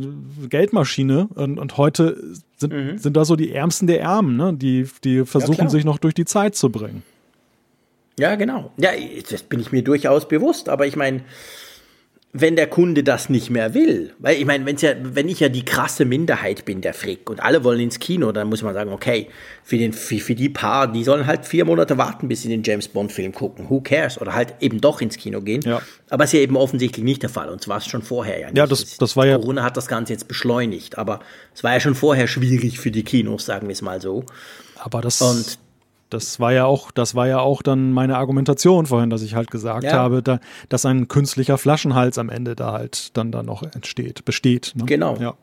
Geldmaschine 0.50 1.28
und, 1.36 1.60
und 1.60 1.78
heute 1.78 2.18
sind, 2.56 2.72
mhm. 2.72 2.98
sind 2.98 3.18
da 3.18 3.26
so 3.26 3.36
die 3.36 3.52
Ärmsten 3.52 3.88
der 3.88 4.02
Ärmen, 4.02 4.38
ne? 4.38 4.54
die, 4.54 4.88
die 5.04 5.26
versuchen 5.26 5.66
ja, 5.66 5.70
sich 5.70 5.84
noch 5.84 5.98
durch 5.98 6.14
die 6.14 6.24
Zeit 6.24 6.56
zu 6.56 6.70
bringen. 6.70 7.04
Ja, 8.18 8.36
genau. 8.36 8.72
Ja, 8.78 8.92
das 9.30 9.44
bin 9.44 9.60
ich 9.60 9.74
mir 9.74 9.84
durchaus 9.84 10.30
bewusst, 10.30 10.70
aber 10.70 10.88
ich 10.88 10.96
meine, 10.96 11.24
wenn 12.38 12.58
der 12.58 12.68
Kunde 12.68 13.02
das 13.02 13.30
nicht 13.30 13.50
mehr 13.50 13.74
will, 13.74 14.14
weil 14.20 14.36
ich 14.36 14.46
meine, 14.46 14.66
wenn's 14.66 14.82
ja, 14.82 14.92
wenn 15.02 15.30
ich 15.30 15.40
ja 15.40 15.48
die 15.48 15.64
krasse 15.64 16.04
Minderheit 16.04 16.66
bin, 16.66 16.82
der 16.82 16.94
Frick, 16.94 17.30
und 17.30 17.42
alle 17.42 17.64
wollen 17.64 17.80
ins 17.80 18.00
Kino, 18.00 18.34
dann 18.34 18.50
muss 18.50 18.62
man 18.62 18.74
sagen, 18.74 18.92
okay, 18.92 19.30
für, 19.64 19.78
den, 19.78 19.94
für, 19.94 20.20
für 20.20 20.36
die 20.36 20.50
Paar, 20.50 20.92
die 20.92 21.06
sollen 21.06 21.28
halt 21.28 21.46
vier 21.46 21.64
Monate 21.64 21.98
warten, 21.98 22.28
bis 22.28 22.42
sie 22.42 22.50
den 22.50 22.62
James 22.62 22.90
Bond-Film 22.90 23.32
gucken. 23.32 23.70
Who 23.70 23.80
cares? 23.80 24.20
Oder 24.20 24.34
halt 24.34 24.56
eben 24.60 24.82
doch 24.82 25.00
ins 25.00 25.16
Kino 25.16 25.40
gehen. 25.40 25.62
Ja. 25.62 25.82
Aber 26.10 26.26
ist 26.26 26.34
ja 26.34 26.40
eben 26.40 26.58
offensichtlich 26.58 27.06
nicht 27.06 27.24
der 27.24 27.30
Fall. 27.30 27.48
Und 27.48 27.62
zwar 27.62 27.80
schon 27.80 28.02
vorher 28.02 28.38
ja 28.38 28.48
nicht. 28.48 28.58
Ja, 28.58 28.68
das, 28.68 28.98
das 28.98 29.16
war 29.16 29.26
ja. 29.26 29.38
Corona 29.38 29.64
hat 29.64 29.78
das 29.78 29.88
Ganze 29.88 30.12
jetzt 30.12 30.28
beschleunigt, 30.28 30.98
aber 30.98 31.22
es 31.54 31.64
war 31.64 31.72
ja 31.72 31.80
schon 31.80 31.96
vorher 31.96 32.28
schwierig 32.28 32.80
für 32.80 32.92
die 32.92 33.04
Kinos, 33.04 33.46
sagen 33.46 33.68
wir 33.68 33.74
es 33.74 33.82
mal 33.82 34.02
so. 34.02 34.26
Aber 34.78 35.00
das. 35.00 35.22
Und 35.22 35.58
das 36.16 36.40
war 36.40 36.54
ja 36.54 36.66
auch, 36.66 36.92
das 36.92 37.14
war 37.14 37.28
ja 37.28 37.40
auch 37.40 37.62
dann 37.62 37.92
meine 37.92 38.18
Argumentation 38.18 38.86
vorhin, 38.86 39.10
dass 39.10 39.22
ich 39.22 39.36
halt 39.36 39.52
gesagt 39.52 39.84
ja. 39.84 39.92
habe, 39.94 40.24
da, 40.24 40.40
dass 40.70 40.86
ein 40.86 41.08
künstlicher 41.10 41.58
Flaschenhals 41.58 42.18
am 42.18 42.30
Ende 42.30 42.56
da 42.56 42.72
halt 42.72 43.16
dann 43.18 43.32
da 43.32 43.44
noch 43.44 43.64
entsteht, 43.64 44.24
besteht. 44.24 44.72
Ne? 44.76 44.86
Genau. 44.86 45.18
Ja. 45.18 45.36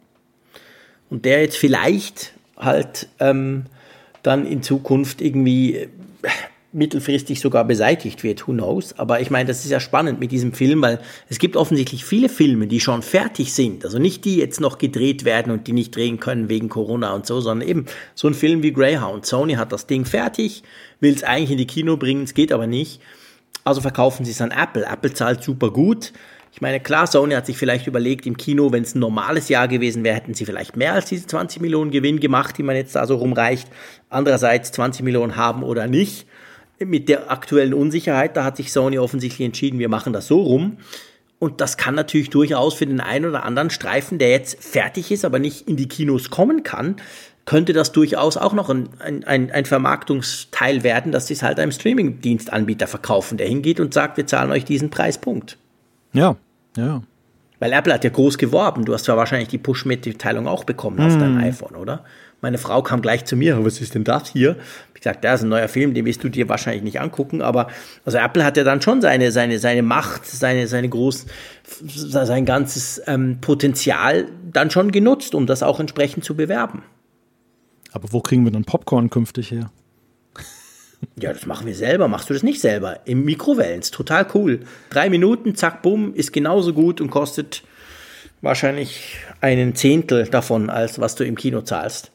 Und 1.11 1.27
der 1.27 1.43
jetzt 1.43 1.59
vielleicht 1.59 2.33
halt 2.57 3.09
ähm, 3.21 3.67
dann 4.23 4.47
in 4.47 4.63
Zukunft 4.63 5.21
irgendwie 5.21 5.89
mittelfristig 6.73 7.41
sogar 7.41 7.65
beseitigt 7.65 8.23
wird, 8.23 8.47
who 8.47 8.53
knows. 8.53 8.99
Aber 8.99 9.21
ich 9.21 9.31
meine, 9.31 9.47
das 9.47 9.65
ist 9.65 9.71
ja 9.71 9.81
spannend 9.81 10.21
mit 10.21 10.33
diesem 10.33 10.53
Film, 10.53 10.81
weil 10.81 11.01
es 11.29 11.39
gibt 11.39 11.57
offensichtlich 11.57 12.05
viele 12.05 12.29
Filme, 12.29 12.67
die 12.67 12.81
schon 12.81 13.03
fertig 13.03 13.53
sind. 13.53 13.85
Also 13.85 13.99
nicht 13.99 14.25
die 14.25 14.37
jetzt 14.37 14.61
noch 14.61 14.79
gedreht 14.79 15.25
werden 15.25 15.53
und 15.53 15.67
die 15.67 15.73
nicht 15.73 15.95
drehen 15.95 16.19
können 16.19 16.49
wegen 16.49 16.69
Corona 16.69 17.13
und 17.13 17.27
so, 17.27 17.41
sondern 17.41 17.69
eben 17.69 17.87
so 18.15 18.27
ein 18.29 18.35
Film 18.35 18.63
wie 18.63 18.73
Greyhound. 18.73 19.27
Sony 19.27 19.55
hat 19.55 19.73
das 19.73 19.87
Ding 19.87 20.07
fertig, 20.07 20.63
will 21.01 21.15
es 21.15 21.25
eigentlich 21.25 21.51
in 21.51 21.59
die 21.59 21.67
Kino 21.67 21.97
bringen, 21.97 22.25
es 22.25 22.35
geht 22.35 22.53
aber 22.53 22.67
nicht. 22.67 23.01
Also 23.65 23.81
verkaufen 23.81 24.25
sie 24.25 24.33
es 24.33 24.41
an 24.41 24.51
Apple. 24.51 24.87
Apple 24.87 25.13
zahlt 25.13 25.45
super 25.45 25.71
gut. 25.71 26.13
Ich 26.55 26.61
meine, 26.61 26.81
klar, 26.81 27.07
Sony 27.07 27.35
hat 27.35 27.47
sich 27.47 27.57
vielleicht 27.57 27.87
überlegt, 27.87 28.27
im 28.27 28.37
Kino, 28.37 28.73
wenn 28.73 28.83
es 28.83 28.95
ein 28.95 28.99
normales 28.99 29.49
Jahr 29.49 29.69
gewesen 29.69 30.05
wäre, 30.05 30.17
hätten 30.17 30.35
sie 30.35 30.45
vielleicht 30.45 30.77
mehr 30.77 30.93
als 30.93 31.07
diese 31.07 31.27
20 31.27 31.63
Millionen 31.63 31.91
Gewinn 31.91 32.21
gemacht, 32.21 32.59
die 32.59 32.63
man 32.63 32.77
jetzt 32.77 32.95
da 32.95 33.07
so 33.07 33.17
rumreicht. 33.17 33.69
Andererseits 34.11 34.73
20 34.73 35.03
Millionen 35.03 35.37
haben 35.37 35.63
oder 35.63 35.87
nicht 35.87 36.27
mit 36.87 37.09
der 37.09 37.31
aktuellen 37.31 37.75
Unsicherheit, 37.75 38.37
da 38.37 38.45
hat 38.45 38.57
sich 38.57 38.73
Sony 38.73 38.99
offensichtlich 38.99 39.47
entschieden, 39.47 39.79
wir 39.79 39.89
machen 39.89 40.13
das 40.13 40.27
so 40.27 40.41
rum. 40.41 40.79
Und 41.39 41.61
das 41.61 41.77
kann 41.77 41.97
natürlich 41.97 42.31
durchaus 42.31 42.75
für 42.75 42.87
den 42.87 43.01
einen 43.01 43.25
oder 43.25 43.45
anderen 43.45 43.71
Streifen, 43.71 44.19
der 44.19 44.31
jetzt 44.31 44.63
fertig 44.63 45.11
ist, 45.11 45.25
aber 45.25 45.41
nicht 45.41 45.69
in 45.69 45.77
die 45.77 45.89
Kinos 45.89 46.31
kommen 46.31 46.63
kann, 46.63 46.97
könnte 47.45 47.73
das 47.73 47.91
durchaus 47.91 48.37
auch 48.37 48.53
noch 48.53 48.71
ein, 48.71 48.89
ein, 49.01 49.51
ein 49.51 49.65
Vermarktungsteil 49.65 50.85
werden, 50.85 51.11
dass 51.11 51.27
sie 51.27 51.35
es 51.35 51.43
halt 51.43 51.59
einem 51.59 51.73
Streaming-Dienstanbieter 51.73 52.87
verkaufen, 52.87 53.39
der 53.39 53.49
hingeht 53.49 53.81
und 53.81 53.93
sagt, 53.93 54.17
wir 54.17 54.27
zahlen 54.27 54.53
euch 54.53 54.65
diesen 54.65 54.91
Preispunkt. 54.91 55.59
Ja, 56.13 56.37
ja. 56.77 57.03
Weil 57.59 57.73
Apple 57.73 57.95
hat 57.95 58.05
ja 58.05 58.11
groß 58.11 58.39
geworben. 58.39 58.85
Du 58.85 58.93
hast 58.93 59.07
ja 59.07 59.17
wahrscheinlich 59.17 59.49
die 59.49 59.59
Push-Mitteilung 59.59 60.49
auch 60.49 60.65
bekommen 60.65 61.01
auf 61.01 61.17
mm. 61.17 61.19
deinem 61.19 61.39
iPhone, 61.39 61.77
oder? 61.77 62.05
Meine 62.43 62.59
Frau 62.59 62.83
kam 62.83 63.03
gleich 63.03 63.25
zu 63.25 63.37
mir, 63.37 63.65
was 63.65 63.81
ist 63.81 63.95
denn 63.95 64.03
das 64.03 64.29
hier? 64.29 64.57
Ich 64.95 65.01
gesagt, 65.01 65.25
das 65.25 65.41
ist 65.41 65.45
ein 65.45 65.49
neuer 65.49 65.69
Film, 65.69 65.95
den 65.95 66.05
wirst 66.05 66.25
du 66.25 66.29
dir 66.29 66.49
wahrscheinlich 66.49 66.83
nicht 66.83 67.01
angucken, 67.01 67.41
aber 67.41 67.69
also 68.05 68.19
Apple 68.19 68.45
hat 68.45 68.57
ja 68.57 68.65
dann 68.65 68.83
schon 68.83 69.01
seine, 69.01 69.31
seine, 69.31 69.61
seine 69.61 69.83
Macht, 69.83 70.27
seine, 70.27 70.67
seine 70.67 70.89
groß, 70.89 71.27
sein 71.65 72.45
ganzes 72.45 73.01
ähm, 73.07 73.39
Potenzial 73.41 74.27
dann 74.53 74.73
schon 74.73 74.91
genutzt, 74.91 75.37
um 75.37 75.47
das 75.47 75.63
auch 75.63 75.79
entsprechend 75.79 76.25
zu 76.25 76.35
bewerben. 76.35 76.83
Aber 77.93 78.13
wo 78.13 78.21
kriegen 78.21 78.45
wir 78.45 78.51
dann 78.51 78.65
Popcorn 78.65 79.09
künftig 79.09 79.53
her? 79.53 79.71
Ja, 81.17 81.33
das 81.33 81.47
machen 81.47 81.67
wir 81.67 81.75
selber. 81.75 82.09
Machst 82.09 82.29
du 82.29 82.35
das 82.35 82.43
nicht 82.43 82.61
selber? 82.61 83.01
Im 83.05 83.25
Mikrowellen. 83.25 83.81
Ist 83.81 83.95
total 83.95 84.27
cool. 84.35 84.61
Drei 84.91 85.11
Minuten, 85.11 85.55
zack, 85.55 85.83
bumm, 85.83 86.15
ist 86.15 86.33
genauso 86.33 86.73
gut 86.73 87.01
und 87.01 87.11
kostet 87.11 87.63
wahrscheinlich 88.41 89.19
einen 89.41 89.75
Zehntel 89.77 90.27
davon, 90.27 90.71
als 90.71 90.99
was 90.99 91.15
du 91.15 91.25
im 91.25 91.37
Kino 91.37 91.61
zahlst. 91.61 92.11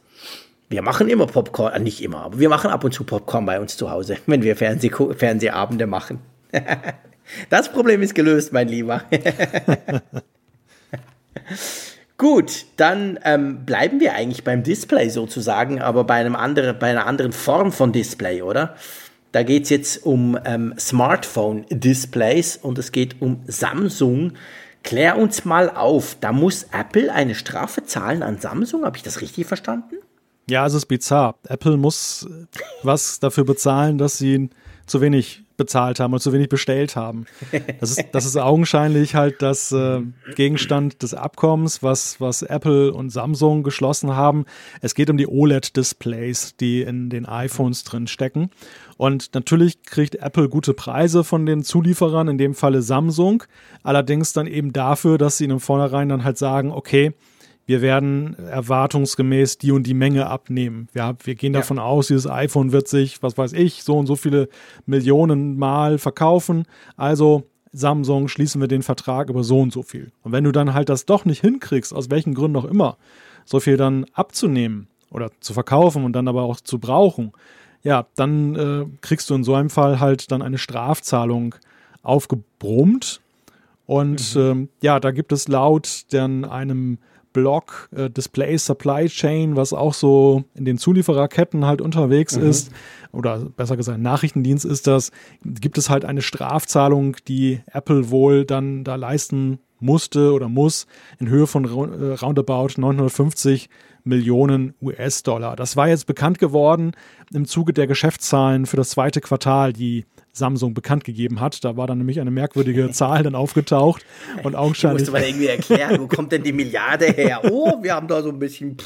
Wir 0.69 0.81
machen 0.81 1.07
immer 1.07 1.27
Popcorn, 1.27 1.73
äh, 1.73 1.79
nicht 1.79 2.03
immer, 2.03 2.23
aber 2.23 2.39
wir 2.39 2.49
machen 2.49 2.69
ab 2.69 2.83
und 2.83 2.91
zu 2.93 3.05
Popcorn 3.05 3.45
bei 3.45 3.59
uns 3.59 3.77
zu 3.77 3.89
Hause, 3.89 4.17
wenn 4.25 4.43
wir 4.43 4.55
Fernseh 4.55 4.91
Fernsehabende 5.15 5.87
machen. 5.87 6.19
das 7.49 7.71
Problem 7.71 8.01
ist 8.01 8.15
gelöst, 8.15 8.51
mein 8.51 8.67
Lieber. 8.67 9.03
Gut, 12.17 12.65
dann 12.77 13.19
ähm, 13.23 13.63
bleiben 13.65 13.99
wir 13.99 14.13
eigentlich 14.13 14.43
beim 14.43 14.63
Display 14.63 15.09
sozusagen, 15.09 15.81
aber 15.81 16.03
bei, 16.03 16.15
einem 16.15 16.35
anderen, 16.35 16.79
bei 16.79 16.89
einer 16.89 17.05
anderen 17.05 17.31
Form 17.31 17.71
von 17.71 17.91
Display, 17.91 18.41
oder? 18.41 18.75
Da 19.31 19.43
geht 19.43 19.65
es 19.65 19.69
jetzt 19.69 20.05
um 20.05 20.37
ähm, 20.45 20.73
Smartphone-Displays 20.79 22.57
und 22.57 22.79
es 22.79 22.91
geht 22.91 23.21
um 23.21 23.41
Samsung. 23.45 24.33
Klär 24.83 25.17
uns 25.17 25.45
mal 25.45 25.69
auf, 25.69 26.17
da 26.19 26.31
muss 26.31 26.63
Apple 26.71 27.13
eine 27.13 27.35
Strafe 27.35 27.83
zahlen 27.83 28.23
an 28.23 28.39
Samsung, 28.39 28.83
habe 28.83 28.97
ich 28.97 29.03
das 29.03 29.21
richtig 29.21 29.45
verstanden? 29.45 29.97
Ja, 30.49 30.65
es 30.65 30.73
ist 30.73 30.85
bizarr. 30.85 31.35
Apple 31.47 31.77
muss 31.77 32.27
was 32.83 33.19
dafür 33.19 33.43
bezahlen, 33.43 33.97
dass 33.97 34.17
sie 34.17 34.49
zu 34.85 35.01
wenig 35.01 35.43
bezahlt 35.57 35.99
haben 35.99 36.13
oder 36.13 36.21
zu 36.21 36.31
wenig 36.31 36.49
bestellt 36.49 36.95
haben. 36.95 37.25
Das 37.79 37.91
ist, 37.91 38.05
das 38.11 38.25
ist 38.25 38.37
augenscheinlich 38.37 39.15
halt 39.15 39.41
das 39.41 39.71
äh, 39.71 40.01
Gegenstand 40.35 41.01
des 41.03 41.13
Abkommens, 41.13 41.83
was, 41.83 42.21
was 42.21 42.43
Apple 42.43 42.93
und 42.93 43.09
Samsung 43.09 43.63
geschlossen 43.63 44.15
haben. 44.15 44.45
Es 44.81 44.95
geht 44.95 45.09
um 45.09 45.17
die 45.17 45.27
OLED-Displays, 45.27 46.55
die 46.57 46.83
in 46.83 47.09
den 47.09 47.25
iPhones 47.25 47.83
drin 47.83 48.07
stecken. 48.07 48.51
Und 48.97 49.33
natürlich 49.33 49.83
kriegt 49.83 50.15
Apple 50.15 50.47
gute 50.47 50.73
Preise 50.73 51.23
von 51.23 51.45
den 51.45 51.63
Zulieferern, 51.63 52.27
in 52.27 52.37
dem 52.37 52.53
Falle 52.53 52.81
Samsung. 52.81 53.43
Allerdings 53.83 54.33
dann 54.33 54.47
eben 54.47 54.73
dafür, 54.73 55.17
dass 55.17 55.37
sie 55.37 55.45
in 55.45 55.59
Vornherein 55.59 56.09
dann 56.09 56.23
halt 56.23 56.37
sagen, 56.37 56.71
okay, 56.71 57.13
wir 57.67 57.81
werden 57.81 58.35
erwartungsgemäß 58.49 59.57
die 59.57 59.73
und 59.73 59.83
die 59.83 59.93
Menge 59.93 60.27
abnehmen. 60.27 60.87
Wir, 60.93 61.17
wir 61.21 61.35
gehen 61.35 61.51
davon 61.51 61.77
ja. 61.77 61.83
aus, 61.83 62.07
dieses 62.07 62.25
iPhone 62.25 62.71
wird 62.71 62.87
sich, 62.87 63.21
was 63.21 63.37
weiß 63.37 63.51
ich, 63.53 63.83
so 63.83 63.97
und 63.97 64.07
so 64.07 64.15
viele 64.15 64.47
Millionen 64.85 65.59
Mal 65.59 65.97
verkaufen. 65.97 66.65
Also 66.95 67.43
Samsung 67.73 68.29
schließen 68.29 68.61
wir 68.61 68.69
den 68.69 68.83
Vertrag 68.83 69.29
über 69.29 69.43
so 69.43 69.59
und 69.59 69.73
so 69.73 69.83
viel. 69.83 70.13
Und 70.23 70.31
wenn 70.31 70.45
du 70.45 70.53
dann 70.53 70.73
halt 70.73 70.87
das 70.87 71.05
doch 71.05 71.25
nicht 71.25 71.41
hinkriegst, 71.41 71.93
aus 71.93 72.09
welchen 72.09 72.33
Gründen 72.33 72.55
auch 72.55 72.65
immer, 72.65 72.95
so 73.43 73.59
viel 73.59 73.75
dann 73.75 74.05
abzunehmen 74.13 74.87
oder 75.11 75.29
zu 75.41 75.53
verkaufen 75.53 76.05
und 76.05 76.13
dann 76.13 76.29
aber 76.29 76.43
auch 76.43 76.61
zu 76.61 76.79
brauchen, 76.79 77.33
ja, 77.83 78.07
dann 78.15 78.55
äh, 78.55 78.85
kriegst 79.01 79.29
du 79.29 79.35
in 79.35 79.43
so 79.43 79.55
einem 79.55 79.69
Fall 79.69 79.99
halt 79.99 80.31
dann 80.31 80.41
eine 80.41 80.57
Strafzahlung 80.57 81.53
aufgebrummt. 82.01 83.19
Und 83.85 84.35
mhm. 84.35 84.41
ähm, 84.41 84.69
ja, 84.81 85.01
da 85.01 85.11
gibt 85.11 85.33
es 85.33 85.49
laut 85.49 86.05
dann 86.11 86.45
einem 86.45 86.97
Blog 87.37 87.87
äh, 87.95 88.09
Display 88.09 88.57
Supply 88.57 89.05
Chain, 89.05 89.55
was 89.55 89.71
auch 89.71 89.93
so 89.93 90.43
in 90.55 90.65
den 90.65 90.79
Zuliefererketten 90.79 91.65
halt 91.65 91.81
unterwegs 91.81 92.35
mhm. 92.35 92.49
ist, 92.49 92.71
oder 93.11 93.37
besser 93.55 93.77
gesagt 93.77 93.99
Nachrichtendienst 93.99 94.65
ist 94.65 94.87
das, 94.87 95.11
gibt 95.43 95.77
es 95.77 95.91
halt 95.91 96.03
eine 96.03 96.23
Strafzahlung, 96.23 97.15
die 97.27 97.61
Apple 97.71 98.09
wohl 98.09 98.43
dann 98.43 98.83
da 98.83 98.95
leisten 98.95 99.59
musste 99.79 100.33
oder 100.33 100.49
muss 100.49 100.87
in 101.19 101.29
Höhe 101.29 101.45
von 101.45 101.65
äh, 101.65 102.13
roundabout 102.13 102.69
950 102.77 103.69
Millionen 104.03 104.73
US-Dollar. 104.81 105.55
Das 105.55 105.75
war 105.75 105.87
jetzt 105.87 106.07
bekannt 106.07 106.39
geworden 106.39 106.93
im 107.31 107.45
Zuge 107.45 107.71
der 107.71 107.85
Geschäftszahlen 107.85 108.65
für 108.65 108.77
das 108.77 108.89
zweite 108.89 109.21
Quartal, 109.21 109.73
die 109.73 110.05
Samsung 110.37 110.73
bekannt 110.73 111.03
gegeben 111.03 111.39
hat. 111.39 111.63
Da 111.63 111.77
war 111.77 111.87
dann 111.87 111.97
nämlich 111.97 112.19
eine 112.19 112.31
merkwürdige 112.31 112.91
Zahl 112.91 113.23
dann 113.23 113.35
aufgetaucht 113.35 114.05
und 114.43 114.55
augenscheinlich. 114.55 115.01
Musste 115.01 115.11
man 115.11 115.23
irgendwie 115.23 115.47
erklären, 115.47 115.99
wo 115.99 116.07
kommt 116.07 116.31
denn 116.31 116.43
die 116.43 116.53
Milliarde 116.53 117.07
her? 117.07 117.41
Oh, 117.51 117.81
wir 117.81 117.93
haben 117.93 118.07
da 118.07 118.21
so 118.21 118.29
ein 118.29 118.39
bisschen. 118.39 118.77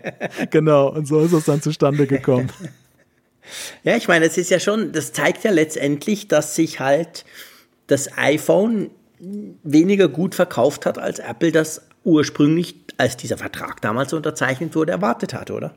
genau, 0.50 0.88
und 0.88 1.06
so 1.06 1.20
ist 1.20 1.32
es 1.32 1.44
dann 1.44 1.62
zustande 1.62 2.06
gekommen. 2.06 2.50
Ja, 3.82 3.96
ich 3.96 4.08
meine, 4.08 4.26
es 4.26 4.36
ist 4.36 4.50
ja 4.50 4.60
schon, 4.60 4.92
das 4.92 5.14
zeigt 5.14 5.42
ja 5.42 5.50
letztendlich, 5.50 6.28
dass 6.28 6.54
sich 6.54 6.80
halt 6.80 7.24
das 7.86 8.18
iPhone 8.18 8.90
weniger 9.62 10.08
gut 10.08 10.34
verkauft 10.34 10.86
hat, 10.86 10.98
als 10.98 11.18
Apple 11.18 11.50
das 11.50 11.88
ursprünglich, 12.04 12.76
als 12.96 13.16
dieser 13.16 13.38
Vertrag 13.38 13.80
damals 13.80 14.12
unterzeichnet 14.12 14.74
wurde, 14.74 14.92
erwartet 14.92 15.34
hat, 15.34 15.50
oder? 15.50 15.74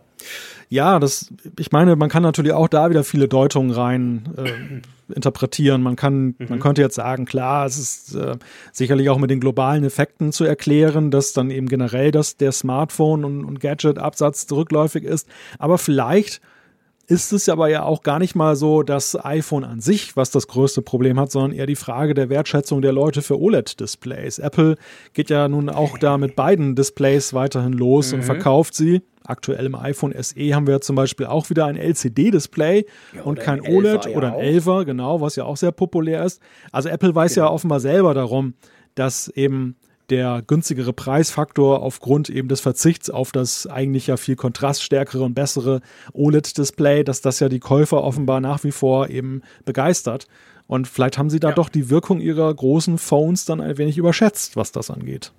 Ja, 0.72 1.00
das, 1.00 1.34
ich 1.60 1.74
meine, 1.74 1.98
man 1.98 2.08
kann 2.08 2.24
natürlich 2.24 2.54
auch 2.54 2.70
da 2.70 2.90
wieder 2.90 3.04
viele 3.04 3.28
Deutungen 3.28 3.72
rein 3.72 4.30
äh, 4.38 5.14
interpretieren. 5.14 5.84
Man 5.84 5.98
kann, 5.98 6.36
mhm. 6.40 6.46
man 6.48 6.60
könnte 6.62 6.82
jetzt 6.82 6.96
sagen, 6.96 7.26
klar, 7.26 7.66
es 7.66 7.78
ist 7.78 8.16
äh, 8.16 8.38
sicherlich 8.72 9.10
auch 9.10 9.18
mit 9.18 9.30
den 9.30 9.42
globalen 9.42 9.84
Effekten 9.84 10.32
zu 10.32 10.46
erklären, 10.46 11.12
dass 11.12 11.34
dann 11.34 11.52
eben 11.52 11.68
generell 11.68 12.12
dass 12.12 12.38
der 12.38 12.54
Smartphone- 12.54 13.26
und, 13.26 13.44
und 13.44 13.60
Gadget-Absatz 13.60 14.50
rückläufig 14.50 15.04
ist. 15.04 15.28
Aber 15.60 15.78
vielleicht 15.78 16.40
ist 17.06 17.34
es 17.34 17.50
aber 17.50 17.68
ja 17.68 17.84
auch 17.84 18.02
gar 18.02 18.20
nicht 18.20 18.36
mal 18.36 18.56
so 18.56 18.82
das 18.82 19.22
iPhone 19.26 19.66
an 19.66 19.82
sich, 19.82 20.16
was 20.16 20.32
das 20.32 20.48
größte 20.48 20.82
Problem 20.82 21.20
hat, 21.20 21.32
sondern 21.32 21.52
eher 21.52 21.66
die 21.66 21.76
Frage 21.76 22.14
der 22.14 22.30
Wertschätzung 22.30 22.82
der 22.82 22.94
Leute 22.94 23.22
für 23.22 23.38
OLED-Displays. 23.38 24.40
Apple 24.40 24.78
geht 25.12 25.30
ja 25.30 25.50
nun 25.50 25.68
auch 25.70 25.98
da 25.98 26.18
mit 26.18 26.38
beiden 26.38 26.76
Displays 26.76 27.34
weiterhin 27.34 27.74
los 27.74 28.14
mhm. 28.14 28.20
und 28.20 28.24
verkauft 28.24 28.74
sie. 28.74 29.02
Aktuell 29.24 29.66
im 29.66 29.76
iPhone 29.76 30.14
SE 30.20 30.54
haben 30.54 30.68
wir 30.68 30.82
zum 30.82 30.96
Beispiel 30.96 31.28
auch 31.28 31.50
wieder 31.50 31.66
ein 31.66 31.78
LCD-Display 31.78 32.86
ja, 33.16 33.22
und 33.24 33.40
kein 33.40 33.62
OLED 33.62 34.06
ja 34.06 34.18
oder 34.18 34.36
ein 34.38 34.60
11er, 34.60 34.86
genau, 34.86 35.22
was 35.22 35.36
ja 35.36 35.44
auch 35.44 35.58
sehr 35.58 35.72
populär 35.72 36.26
ist. 36.26 36.42
Also 36.72 36.90
Apple 36.90 37.14
weiß 37.14 37.36
genau. 37.36 37.48
ja 37.48 37.52
offenbar 37.52 37.80
selber 37.80 38.14
darum, 38.14 38.56
dass 38.96 39.28
eben 39.28 39.76
der 40.10 40.44
günstigere 40.46 40.92
Preisfaktor 40.92 41.82
aufgrund 41.82 42.30
eben 42.30 42.50
des 42.50 42.60
Verzichts 42.60 43.10
auf 43.10 43.32
das 43.32 43.66
eigentlich 43.66 44.08
ja 44.08 44.18
viel 44.18 44.36
kontraststärkere 44.36 45.24
und 45.24 45.34
bessere 45.34 45.82
OLED-Display, 46.14 47.04
dass 47.04 47.22
das 47.22 47.40
ja 47.40 47.48
die 47.48 47.60
Käufer 47.60 48.04
offenbar 48.04 48.42
nach 48.42 48.64
wie 48.64 48.72
vor 48.72 49.10
eben 49.10 49.42
begeistert. 49.66 50.28
Und 50.68 50.88
vielleicht 50.88 51.18
haben 51.18 51.30
sie 51.30 51.40
da 51.40 51.50
ja. 51.50 51.56
doch 51.56 51.70
die 51.70 51.90
Wirkung 51.90 52.20
ihrer 52.20 52.54
großen 52.54 52.98
Phones 52.98 53.46
dann 53.46 53.62
ein 53.62 53.78
wenig 53.78 53.98
überschätzt, 53.98 54.56
was 54.56 54.72
das 54.72 54.92
angeht. 54.92 55.32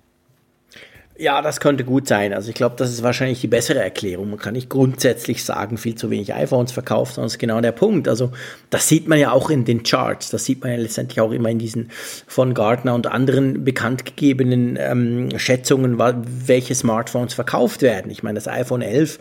Ja, 1.15 1.43
das 1.43 1.59
könnte 1.59 1.83
gut 1.83 2.07
sein. 2.07 2.33
Also 2.33 2.49
ich 2.49 2.55
glaube, 2.55 2.75
das 2.75 2.89
ist 2.89 3.03
wahrscheinlich 3.03 3.39
die 3.39 3.47
bessere 3.47 3.79
Erklärung. 3.79 4.31
Man 4.31 4.39
kann 4.39 4.53
nicht 4.53 4.69
grundsätzlich 4.69 5.43
sagen, 5.43 5.77
viel 5.77 5.93
zu 5.93 6.09
wenig 6.09 6.33
iPhones 6.33 6.71
verkauft, 6.71 7.15
sondern 7.15 7.27
ist 7.27 7.37
genau 7.37 7.61
der 7.61 7.71
Punkt. 7.71 8.07
Also 8.07 8.31
das 8.71 8.87
sieht 8.87 9.07
man 9.07 9.19
ja 9.19 9.31
auch 9.31 9.51
in 9.51 9.63
den 9.63 9.83
Charts. 9.83 10.31
Das 10.31 10.45
sieht 10.45 10.63
man 10.63 10.71
ja 10.71 10.77
letztendlich 10.77 11.21
auch 11.21 11.31
immer 11.31 11.49
in 11.49 11.59
diesen 11.59 11.91
von 12.25 12.55
Gartner 12.55 12.95
und 12.95 13.05
anderen 13.05 13.63
bekannt 13.63 14.05
gegebenen 14.05 14.75
ähm, 14.79 15.37
Schätzungen, 15.37 15.99
welche 15.99 16.73
Smartphones 16.73 17.35
verkauft 17.35 17.83
werden. 17.83 18.09
Ich 18.09 18.23
meine, 18.23 18.35
das 18.35 18.47
iPhone 18.47 18.81
11 18.81 19.19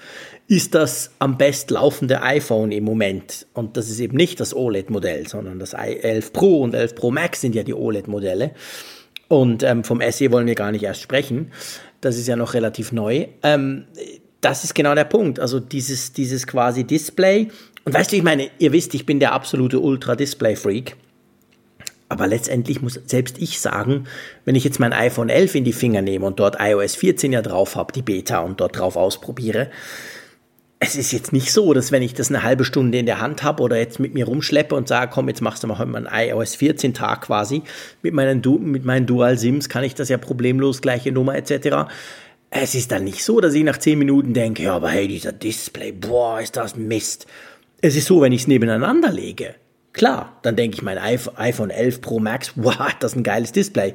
ist 0.49 0.75
das 0.75 1.11
am 1.19 1.37
best 1.37 1.71
laufende 1.71 2.23
iPhone 2.23 2.73
im 2.73 2.85
Moment. 2.85 3.47
Und 3.53 3.77
das 3.77 3.91
ist 3.91 4.01
eben 4.01 4.17
nicht 4.17 4.41
das 4.41 4.55
OLED-Modell, 4.57 5.29
sondern 5.29 5.59
das 5.59 5.75
11 5.75 6.33
Pro 6.33 6.63
und 6.63 6.75
11 6.75 6.95
Pro 6.95 7.11
Max 7.11 7.43
sind 7.43 7.55
ja 7.55 7.63
die 7.65 7.75
OLED-Modelle. 7.75 8.53
Und 9.33 9.63
ähm, 9.63 9.83
vom 9.83 10.03
SE 10.11 10.31
wollen 10.31 10.47
wir 10.47 10.55
gar 10.55 10.73
nicht 10.73 10.83
erst 10.83 11.01
sprechen. 11.01 11.53
Das 12.03 12.19
ist 12.19 12.29
ja 12.29 12.37
noch 12.37 12.53
relativ 12.53 12.93
neu. 12.93 13.29
Ähm, 13.43 13.87
das 14.43 14.63
ist 14.63 14.75
genau 14.75 14.95
der 14.95 15.05
Punkt. 15.05 15.41
Also 15.41 15.59
dieses, 15.59 16.13
dieses 16.13 16.47
quasi 16.47 16.85
Display. 16.85 17.49
Und 17.87 17.95
weißt 17.95 18.13
du, 18.13 18.17
ich 18.17 18.23
meine, 18.23 18.51
ihr 18.59 18.73
wisst, 18.73 18.93
ich 18.93 19.07
bin 19.07 19.21
der 19.21 19.33
absolute 19.33 19.81
Ultra-Display-Freak. 19.81 20.97
Aber 22.11 22.27
letztendlich 22.27 22.83
muss 22.83 23.01
selbst 23.07 23.39
ich 23.39 23.59
sagen, 23.59 24.05
wenn 24.45 24.55
ich 24.55 24.65
jetzt 24.65 24.81
mein 24.81 24.93
iPhone 24.93 25.31
11 25.31 25.55
in 25.55 25.65
die 25.65 25.73
Finger 25.73 26.03
nehme 26.03 26.27
und 26.27 26.39
dort 26.39 26.57
iOS 26.61 26.95
14 26.97 27.33
ja 27.33 27.41
drauf 27.41 27.75
habe, 27.75 27.95
die 27.95 28.03
Beta 28.03 28.41
und 28.41 28.61
dort 28.61 28.79
drauf 28.79 28.97
ausprobiere, 28.97 29.71
es 30.85 30.97
ist 30.97 31.13
jetzt 31.13 31.33
nicht 31.33 31.53
so, 31.53 31.73
dass 31.75 31.93
wenn 31.93 32.03
ich 32.03 32.13
das 32.13 32.29
eine 32.29 32.43
halbe 32.43 32.65
Stunde 32.65 32.99
in 32.99 33.07
der 33.07 33.21
Hand 33.21 33.45
habe 33.45 33.63
oder 33.63 33.79
jetzt 33.79 34.01
mit 34.01 34.15
mir 34.15 34.25
rumschleppe 34.25 34.75
und 34.75 34.89
sage, 34.89 35.13
komm, 35.15 35.29
jetzt 35.29 35.41
machst 35.41 35.63
du 35.63 35.69
mal 35.69 35.79
heute 35.79 35.91
mal 35.91 36.05
einen 36.09 36.31
iOS 36.31 36.57
14 36.57 36.93
Tag 36.93 37.23
quasi, 37.23 37.63
mit 38.03 38.15
meinen, 38.15 38.43
du 38.43 38.59
mit 38.59 38.85
meinen 38.85 39.07
Dual 39.07 39.39
SIMs 39.39 39.69
kann 39.69 39.85
ich 39.85 39.95
das 39.95 40.09
ja 40.09 40.19
problemlos, 40.19 40.83
gleiche 40.83 41.13
Nummer 41.13 41.37
etc. 41.37 41.89
Es 42.51 42.75
ist 42.75 42.91
dann 42.91 43.05
nicht 43.05 43.23
so, 43.23 43.41
dass 43.41 43.55
ich 43.55 43.63
nach 43.63 43.79
10 43.79 43.97
Minuten 43.97 44.35
denke, 44.35 44.65
ja, 44.65 44.75
aber 44.75 44.91
hey, 44.91 45.07
dieser 45.07 45.31
Display, 45.31 45.93
boah, 45.93 46.41
ist 46.41 46.57
das 46.57 46.75
Mist. 46.75 47.29
Es 47.81 47.95
ist 47.95 48.09
so, 48.09 48.21
wenn 48.21 48.33
ich 48.33 48.43
es 48.43 48.49
nebeneinander 48.49 49.13
lege, 49.13 49.55
klar, 49.93 50.41
dann 50.43 50.57
denke 50.57 50.79
ich, 50.79 50.83
mein 50.83 50.99
iPhone 50.99 51.71
11 51.71 52.01
Pro 52.01 52.19
Max, 52.19 52.53
wow, 52.57 52.89
das 52.99 53.13
ist 53.13 53.19
ein 53.19 53.23
geiles 53.23 53.53
Display. 53.53 53.95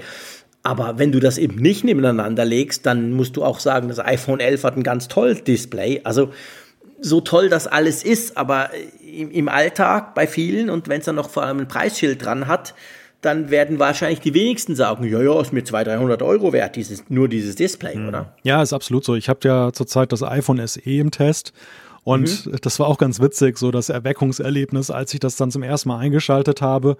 Aber 0.64 1.00
wenn 1.00 1.12
du 1.12 1.20
das 1.20 1.38
eben 1.38 1.58
nicht 1.58 1.84
nebeneinander 1.84 2.46
legst, 2.46 2.86
dann 2.86 3.12
musst 3.12 3.36
du 3.36 3.44
auch 3.44 3.60
sagen, 3.60 3.90
das 3.90 4.00
iPhone 4.00 4.40
11 4.40 4.64
hat 4.64 4.78
ein 4.78 4.84
ganz 4.84 5.10
tolles 5.10 5.44
Display. 5.44 6.00
Also 6.06 6.32
so 7.00 7.22
toll 7.22 7.50
das 7.50 7.68
alles 7.68 8.04
ist, 8.04 8.38
aber 8.38 8.72
im, 9.06 9.32
im 9.32 9.50
Alltag 9.50 10.16
bei 10.16 10.28
vielen 10.28 10.70
und 10.70 10.88
wenn 10.88 11.00
es 11.00 11.06
dann 11.06 11.16
noch 11.16 11.30
vor 11.30 11.44
allem 11.44 11.60
ein 11.60 11.68
Preisschild 11.68 12.24
dran 12.24 12.48
hat, 12.48 12.74
dann 13.22 13.50
werden 13.50 13.80
wahrscheinlich 13.80 14.20
die 14.20 14.34
wenigsten 14.34 14.76
sagen, 14.76 15.04
ja, 15.04 15.22
ja, 15.22 15.40
ist 15.42 15.52
mir 15.52 15.64
200, 15.64 16.00
300 16.00 16.22
Euro 16.22 16.54
wert, 16.54 16.76
dieses, 16.76 17.04
nur 17.10 17.28
dieses 17.28 17.56
Display, 17.56 17.96
mhm. 17.96 18.08
oder? 18.10 18.34
Ja, 18.44 18.62
ist 18.62 18.74
absolut 18.74 19.04
so. 19.04 19.16
Ich 19.16 19.28
habe 19.28 19.40
ja 19.44 19.72
zurzeit 19.74 20.12
das 20.12 20.24
iPhone 20.24 20.66
SE 20.66 20.82
im 20.82 21.12
Test 21.12 21.54
und 22.04 22.46
mhm. 22.46 22.56
das 22.62 22.80
war 22.80 22.88
auch 22.88 22.98
ganz 22.98 23.20
witzig, 23.20 23.58
so 23.58 23.72
das 23.72 23.90
Erweckungserlebnis, 23.90 24.92
als 24.92 25.14
ich 25.14 25.20
das 25.20 25.36
dann 25.36 25.52
zum 25.52 25.64
ersten 25.64 25.90
Mal 25.90 26.00
eingeschaltet 26.00 26.62
habe 26.62 26.98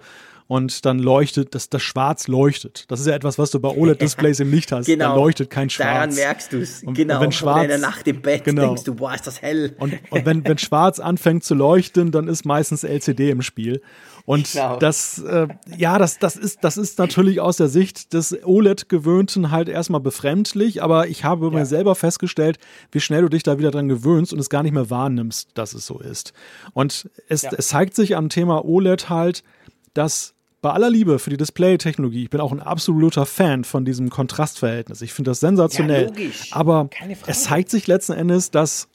und 0.48 0.86
dann 0.86 0.98
leuchtet, 0.98 1.54
das, 1.54 1.68
das 1.68 1.82
Schwarz 1.82 2.26
leuchtet. 2.26 2.86
Das 2.88 3.00
ist 3.00 3.06
ja 3.06 3.14
etwas, 3.14 3.38
was 3.38 3.50
du 3.50 3.60
bei 3.60 3.68
OLED-Displays 3.76 4.40
eben 4.40 4.50
nicht 4.50 4.72
hast. 4.72 4.86
Genau. 4.86 5.10
Da 5.10 5.14
leuchtet 5.14 5.50
kein 5.50 5.68
Schwarz. 5.68 5.88
Daran 5.88 6.14
merkst 6.14 6.52
du 6.54 6.58
es. 6.62 6.80
Genau. 6.80 7.16
Und 7.16 7.20
wenn 7.20 7.32
Schwarz, 7.32 7.62
in 7.64 7.68
der 7.68 7.78
Nacht 7.78 8.08
im 8.08 8.22
Bett 8.22 8.44
genau. 8.44 8.62
denkst 8.62 8.84
du, 8.84 8.94
boah, 8.94 9.14
ist 9.14 9.26
das 9.26 9.42
hell. 9.42 9.76
Und, 9.78 9.98
und 10.10 10.24
wenn, 10.24 10.42
wenn 10.44 10.56
Schwarz 10.56 11.00
anfängt 11.00 11.44
zu 11.44 11.54
leuchten, 11.54 12.12
dann 12.12 12.28
ist 12.28 12.46
meistens 12.46 12.82
LCD 12.82 13.28
im 13.30 13.42
Spiel. 13.42 13.82
Und 14.24 14.50
genau. 14.50 14.78
das, 14.78 15.18
äh, 15.18 15.48
ja, 15.76 15.98
das, 15.98 16.18
das, 16.18 16.36
ist, 16.36 16.64
das 16.64 16.78
ist 16.78 16.98
natürlich 16.98 17.40
aus 17.40 17.58
der 17.58 17.68
Sicht 17.68 18.14
des 18.14 18.34
OLED-Gewöhnten 18.42 19.50
halt 19.50 19.68
erstmal 19.68 20.00
befremdlich, 20.00 20.82
aber 20.82 21.08
ich 21.08 21.24
habe 21.24 21.46
ja. 21.46 21.52
mir 21.52 21.66
selber 21.66 21.94
festgestellt, 21.94 22.58
wie 22.90 23.00
schnell 23.00 23.20
du 23.22 23.28
dich 23.28 23.42
da 23.42 23.58
wieder 23.58 23.70
dran 23.70 23.88
gewöhnst 23.88 24.32
und 24.32 24.38
es 24.38 24.48
gar 24.48 24.62
nicht 24.62 24.72
mehr 24.72 24.88
wahrnimmst, 24.88 25.50
dass 25.54 25.74
es 25.74 25.84
so 25.84 25.98
ist. 25.98 26.32
Und 26.72 27.10
es, 27.28 27.42
ja. 27.42 27.50
es 27.56 27.68
zeigt 27.68 27.94
sich 27.94 28.16
am 28.16 28.30
Thema 28.30 28.64
OLED 28.64 29.10
halt, 29.10 29.44
dass 29.92 30.34
bei 30.60 30.70
aller 30.70 30.90
Liebe 30.90 31.18
für 31.18 31.30
die 31.30 31.36
Display-Technologie, 31.36 32.24
ich 32.24 32.30
bin 32.30 32.40
auch 32.40 32.52
ein 32.52 32.60
absoluter 32.60 33.26
Fan 33.26 33.64
von 33.64 33.84
diesem 33.84 34.10
Kontrastverhältnis. 34.10 35.02
Ich 35.02 35.12
finde 35.12 35.30
das 35.30 35.40
sensationell. 35.40 36.12
Ja, 36.16 36.30
aber 36.50 36.90
es 37.26 37.44
zeigt 37.44 37.70
sich 37.70 37.86
letzten 37.86 38.12
Endes, 38.12 38.50
dass 38.50 38.88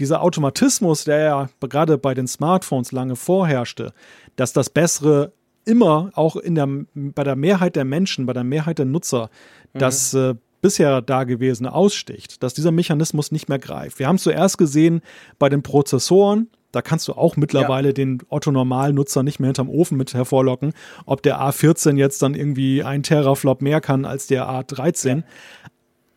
dieser 0.00 0.22
Automatismus, 0.22 1.04
der 1.04 1.18
ja 1.18 1.48
gerade 1.60 1.98
bei 1.98 2.14
den 2.14 2.26
Smartphones 2.26 2.92
lange 2.92 3.16
vorherrschte, 3.16 3.92
dass 4.36 4.52
das 4.52 4.70
Bessere 4.70 5.32
immer 5.64 6.10
auch 6.14 6.36
in 6.36 6.54
der, 6.54 6.68
bei 6.94 7.24
der 7.24 7.36
Mehrheit 7.36 7.76
der 7.76 7.84
Menschen, 7.84 8.26
bei 8.26 8.32
der 8.32 8.44
Mehrheit 8.44 8.78
der 8.78 8.86
Nutzer, 8.86 9.30
mhm. 9.74 9.78
das 9.78 10.14
äh, 10.14 10.34
bisher 10.60 11.02
Dagewesene 11.02 11.72
aussticht, 11.72 12.42
dass 12.42 12.54
dieser 12.54 12.72
Mechanismus 12.72 13.30
nicht 13.30 13.48
mehr 13.48 13.58
greift. 13.58 13.98
Wir 13.98 14.08
haben 14.08 14.18
zuerst 14.18 14.58
gesehen 14.58 15.02
bei 15.38 15.48
den 15.48 15.62
Prozessoren, 15.62 16.48
da 16.72 16.82
kannst 16.82 17.08
du 17.08 17.14
auch 17.14 17.36
mittlerweile 17.36 17.88
ja. 17.88 17.92
den 17.94 18.18
Otto-Normal-Nutzer 18.28 19.22
nicht 19.22 19.40
mehr 19.40 19.48
hinterm 19.48 19.70
Ofen 19.70 19.96
mit 19.96 20.14
hervorlocken, 20.14 20.72
ob 21.06 21.22
der 21.22 21.40
A14 21.40 21.96
jetzt 21.96 22.22
dann 22.22 22.34
irgendwie 22.34 22.82
ein 22.82 23.02
Teraflop 23.02 23.62
mehr 23.62 23.80
kann 23.80 24.04
als 24.04 24.26
der 24.26 24.48
A13. 24.48 25.18
Ja. 25.18 25.22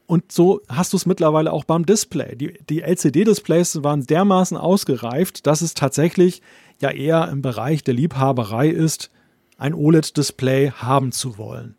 Und 0.08 0.30
so 0.30 0.60
hast 0.68 0.92
du 0.92 0.98
es 0.98 1.06
mittlerweile 1.06 1.54
auch 1.54 1.64
beim 1.64 1.86
Display. 1.86 2.36
Die, 2.36 2.60
die 2.70 2.82
LCD-Displays 2.82 3.82
waren 3.82 4.06
dermaßen 4.06 4.58
ausgereift, 4.58 5.48
dass 5.48 5.62
es 5.62 5.74
tatsächlich 5.74 6.42
ja 6.82 6.90
eher 6.92 7.30
im 7.30 7.42
Bereich 7.42 7.84
der 7.86 7.94
Liebhaberei 7.94 8.68
ist, 8.68 9.10
ein 9.58 9.74
OLED-Display 9.74 10.72
haben 10.72 11.14
zu 11.14 11.38
wollen. 11.38 11.76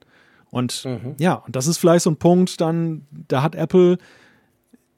Und 0.50 0.84
mhm. 0.86 1.14
ja, 1.18 1.34
und 1.34 1.56
das 1.56 1.66
ist 1.66 1.76
vielleicht 1.76 2.04
so 2.04 2.10
ein 2.10 2.16
Punkt, 2.16 2.60
dann, 2.62 3.06
da 3.10 3.42
hat 3.42 3.54
Apple 3.54 3.98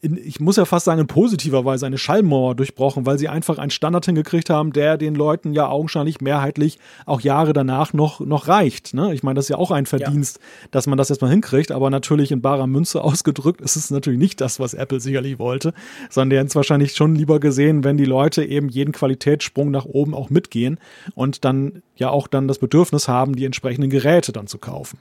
in, 0.04 0.18
ich 0.18 0.38
muss 0.38 0.56
ja 0.56 0.66
fast 0.66 0.84
sagen, 0.84 1.00
in 1.00 1.06
positiver 1.06 1.64
Weise 1.64 1.86
eine 1.86 1.98
Schallmauer 1.98 2.54
durchbrochen, 2.54 3.06
weil 3.06 3.18
sie 3.18 3.28
einfach 3.28 3.58
einen 3.58 3.70
Standard 3.70 4.04
hingekriegt 4.04 4.50
haben, 4.50 4.72
der 4.72 4.98
den 4.98 5.14
Leuten 5.14 5.54
ja 5.54 5.68
augenscheinlich 5.68 6.20
mehrheitlich 6.20 6.78
auch 7.06 7.22
Jahre 7.22 7.52
danach 7.52 7.92
noch, 7.94 8.20
noch 8.20 8.46
reicht. 8.46 8.94
Ne? 8.94 9.14
Ich 9.14 9.22
meine, 9.22 9.36
das 9.36 9.46
ist 9.46 9.48
ja 9.48 9.56
auch 9.56 9.70
ein 9.70 9.86
Verdienst, 9.86 10.38
ja. 10.38 10.68
dass 10.70 10.86
man 10.86 10.98
das 10.98 11.08
erstmal 11.10 11.30
hinkriegt, 11.30 11.72
aber 11.72 11.88
natürlich 11.90 12.30
in 12.30 12.42
barer 12.42 12.66
Münze 12.66 13.02
ausgedrückt 13.04 13.62
ist 13.62 13.76
es 13.76 13.90
natürlich 13.90 14.18
nicht 14.18 14.40
das, 14.40 14.60
was 14.60 14.74
Apple 14.74 15.00
sicherlich 15.00 15.38
wollte, 15.38 15.72
sondern 16.10 16.30
die 16.30 16.36
hätten 16.36 16.48
es 16.48 16.56
wahrscheinlich 16.56 16.94
schon 16.94 17.14
lieber 17.14 17.40
gesehen, 17.40 17.82
wenn 17.82 17.96
die 17.96 18.04
Leute 18.04 18.44
eben 18.44 18.68
jeden 18.68 18.92
Qualitätssprung 18.92 19.70
nach 19.70 19.86
oben 19.86 20.14
auch 20.14 20.28
mitgehen 20.28 20.78
und 21.14 21.44
dann 21.44 21.82
ja 21.96 22.10
auch 22.10 22.28
dann 22.28 22.46
das 22.46 22.58
Bedürfnis 22.58 23.08
haben, 23.08 23.34
die 23.36 23.46
entsprechenden 23.46 23.90
Geräte 23.90 24.32
dann 24.32 24.46
zu 24.46 24.58
kaufen. 24.58 24.98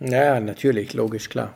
Ja, 0.00 0.40
natürlich, 0.40 0.94
logisch, 0.94 1.28
klar. 1.28 1.54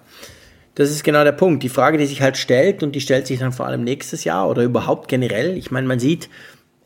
Das 0.74 0.90
ist 0.90 1.04
genau 1.04 1.24
der 1.24 1.32
Punkt. 1.32 1.62
Die 1.62 1.68
Frage, 1.68 1.98
die 1.98 2.06
sich 2.06 2.22
halt 2.22 2.36
stellt, 2.36 2.82
und 2.82 2.94
die 2.94 3.00
stellt 3.00 3.26
sich 3.26 3.38
dann 3.38 3.52
vor 3.52 3.66
allem 3.66 3.84
nächstes 3.84 4.24
Jahr 4.24 4.48
oder 4.48 4.62
überhaupt 4.62 5.08
generell. 5.08 5.56
Ich 5.56 5.70
meine, 5.70 5.86
man 5.86 6.00
sieht, 6.00 6.28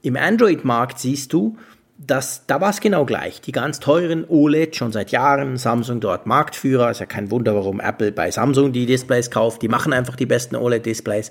im 0.03 0.16
Android-Markt 0.16 0.99
siehst 0.99 1.32
du, 1.32 1.57
dass 1.99 2.47
da 2.47 2.61
war 2.61 2.70
es 2.70 2.80
genau 2.80 3.07
gleich. 3.07 3.41
Die 3.41 3.53
ganz 3.53 3.80
teuren 3.80 4.24
OLED 4.28 4.76
schon 4.76 4.93
seit 4.93 5.12
Jahren, 5.12 5.57
Samsung 5.57 6.01
dort 6.01 6.26
Marktführer. 6.26 6.91
Ist 6.91 7.01
ja 7.01 7.07
kein 7.07 7.30
Wunder, 7.30 7.55
warum 7.55 7.80
Apple 7.80 8.12
bei 8.12 8.30
Samsung 8.30 8.72
die 8.72 8.87
Displays 8.87 9.30
kauft. 9.30 9.62
Die 9.62 9.68
machen 9.68 9.93
einfach 9.93 10.16
die 10.16 10.26
besten 10.26 10.57
OLED-Displays. 10.57 11.30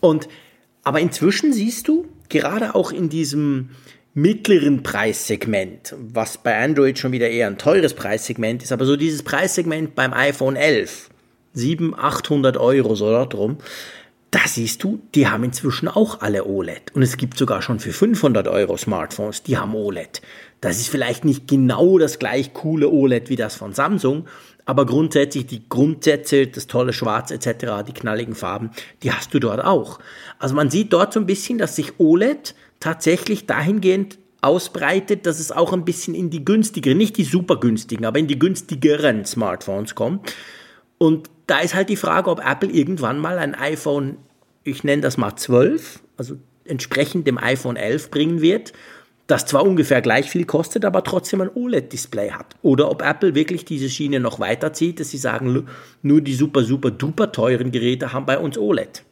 Und 0.00 0.28
aber 0.84 0.98
inzwischen 0.98 1.52
siehst 1.52 1.86
du, 1.86 2.06
gerade 2.28 2.74
auch 2.74 2.90
in 2.90 3.08
diesem 3.08 3.70
mittleren 4.14 4.82
Preissegment, 4.82 5.94
was 5.98 6.38
bei 6.38 6.62
Android 6.62 6.98
schon 6.98 7.12
wieder 7.12 7.30
eher 7.30 7.46
ein 7.46 7.56
teures 7.56 7.94
Preissegment 7.94 8.62
ist, 8.62 8.72
aber 8.72 8.84
so 8.84 8.96
dieses 8.96 9.22
Preissegment 9.22 9.94
beim 9.94 10.12
iPhone 10.12 10.56
11, 10.56 11.08
700, 11.54 12.00
800 12.00 12.56
Euro 12.56 12.94
so 12.94 13.10
darum. 13.10 13.58
Da 14.30 14.40
siehst 14.46 14.82
du, 14.82 15.00
die 15.14 15.28
haben 15.28 15.44
inzwischen 15.44 15.88
auch 15.88 16.22
alle 16.22 16.46
OLED. 16.46 16.94
Und 16.94 17.02
es 17.02 17.18
gibt 17.18 17.36
sogar 17.36 17.60
schon 17.60 17.80
für 17.80 17.92
500 17.92 18.48
Euro 18.48 18.78
Smartphones, 18.78 19.42
die 19.42 19.58
haben 19.58 19.74
OLED. 19.74 20.22
Das 20.62 20.78
ist 20.78 20.88
vielleicht 20.88 21.26
nicht 21.26 21.48
genau 21.48 21.98
das 21.98 22.18
gleich 22.18 22.54
coole 22.54 22.88
OLED 22.88 23.28
wie 23.28 23.36
das 23.36 23.56
von 23.56 23.74
Samsung, 23.74 24.26
aber 24.64 24.86
grundsätzlich 24.86 25.46
die 25.46 25.68
Grundsätze, 25.68 26.46
das 26.46 26.66
tolle 26.66 26.92
Schwarz 26.92 27.30
etc., 27.30 27.84
die 27.86 27.92
knalligen 27.92 28.34
Farben, 28.34 28.70
die 29.02 29.12
hast 29.12 29.34
du 29.34 29.38
dort 29.38 29.62
auch. 29.64 29.98
Also 30.38 30.54
man 30.54 30.70
sieht 30.70 30.92
dort 30.92 31.12
so 31.12 31.20
ein 31.20 31.26
bisschen, 31.26 31.58
dass 31.58 31.76
sich 31.76 31.98
OLED 31.98 32.54
tatsächlich 32.80 33.46
dahingehend 33.46 34.18
ausbreitet, 34.40 35.26
dass 35.26 35.40
es 35.40 35.52
auch 35.52 35.72
ein 35.72 35.84
bisschen 35.84 36.14
in 36.14 36.30
die 36.30 36.44
günstigeren, 36.44 36.98
nicht 36.98 37.16
die 37.16 37.24
super 37.24 37.58
günstigen, 37.58 38.04
aber 38.04 38.18
in 38.18 38.26
die 38.26 38.38
günstigeren 38.38 39.24
Smartphones 39.24 39.94
kommt. 39.94 40.32
Und 40.98 41.28
da 41.52 41.60
ist 41.60 41.74
halt 41.74 41.90
die 41.90 41.96
Frage, 41.96 42.30
ob 42.30 42.42
Apple 42.42 42.70
irgendwann 42.70 43.18
mal 43.18 43.38
ein 43.38 43.54
iPhone, 43.54 44.16
ich 44.64 44.84
nenne 44.84 45.02
das 45.02 45.18
mal 45.18 45.36
12, 45.36 46.00
also 46.16 46.36
entsprechend 46.64 47.26
dem 47.26 47.36
iPhone 47.36 47.76
11 47.76 48.10
bringen 48.10 48.40
wird, 48.40 48.72
das 49.26 49.44
zwar 49.44 49.62
ungefähr 49.66 50.00
gleich 50.00 50.30
viel 50.30 50.46
kostet, 50.46 50.86
aber 50.86 51.04
trotzdem 51.04 51.42
ein 51.42 51.50
OLED-Display 51.54 52.30
hat. 52.30 52.56
Oder 52.62 52.90
ob 52.90 53.02
Apple 53.02 53.34
wirklich 53.34 53.66
diese 53.66 53.90
Schiene 53.90 54.18
noch 54.18 54.40
weiterzieht, 54.40 54.98
dass 54.98 55.10
sie 55.10 55.18
sagen, 55.18 55.66
nur 56.00 56.20
die 56.22 56.32
super, 56.32 56.64
super, 56.64 56.90
duper 56.90 57.32
teuren 57.32 57.70
Geräte 57.70 58.14
haben 58.14 58.24
bei 58.24 58.38
uns 58.38 58.56
OLED. 58.56 59.04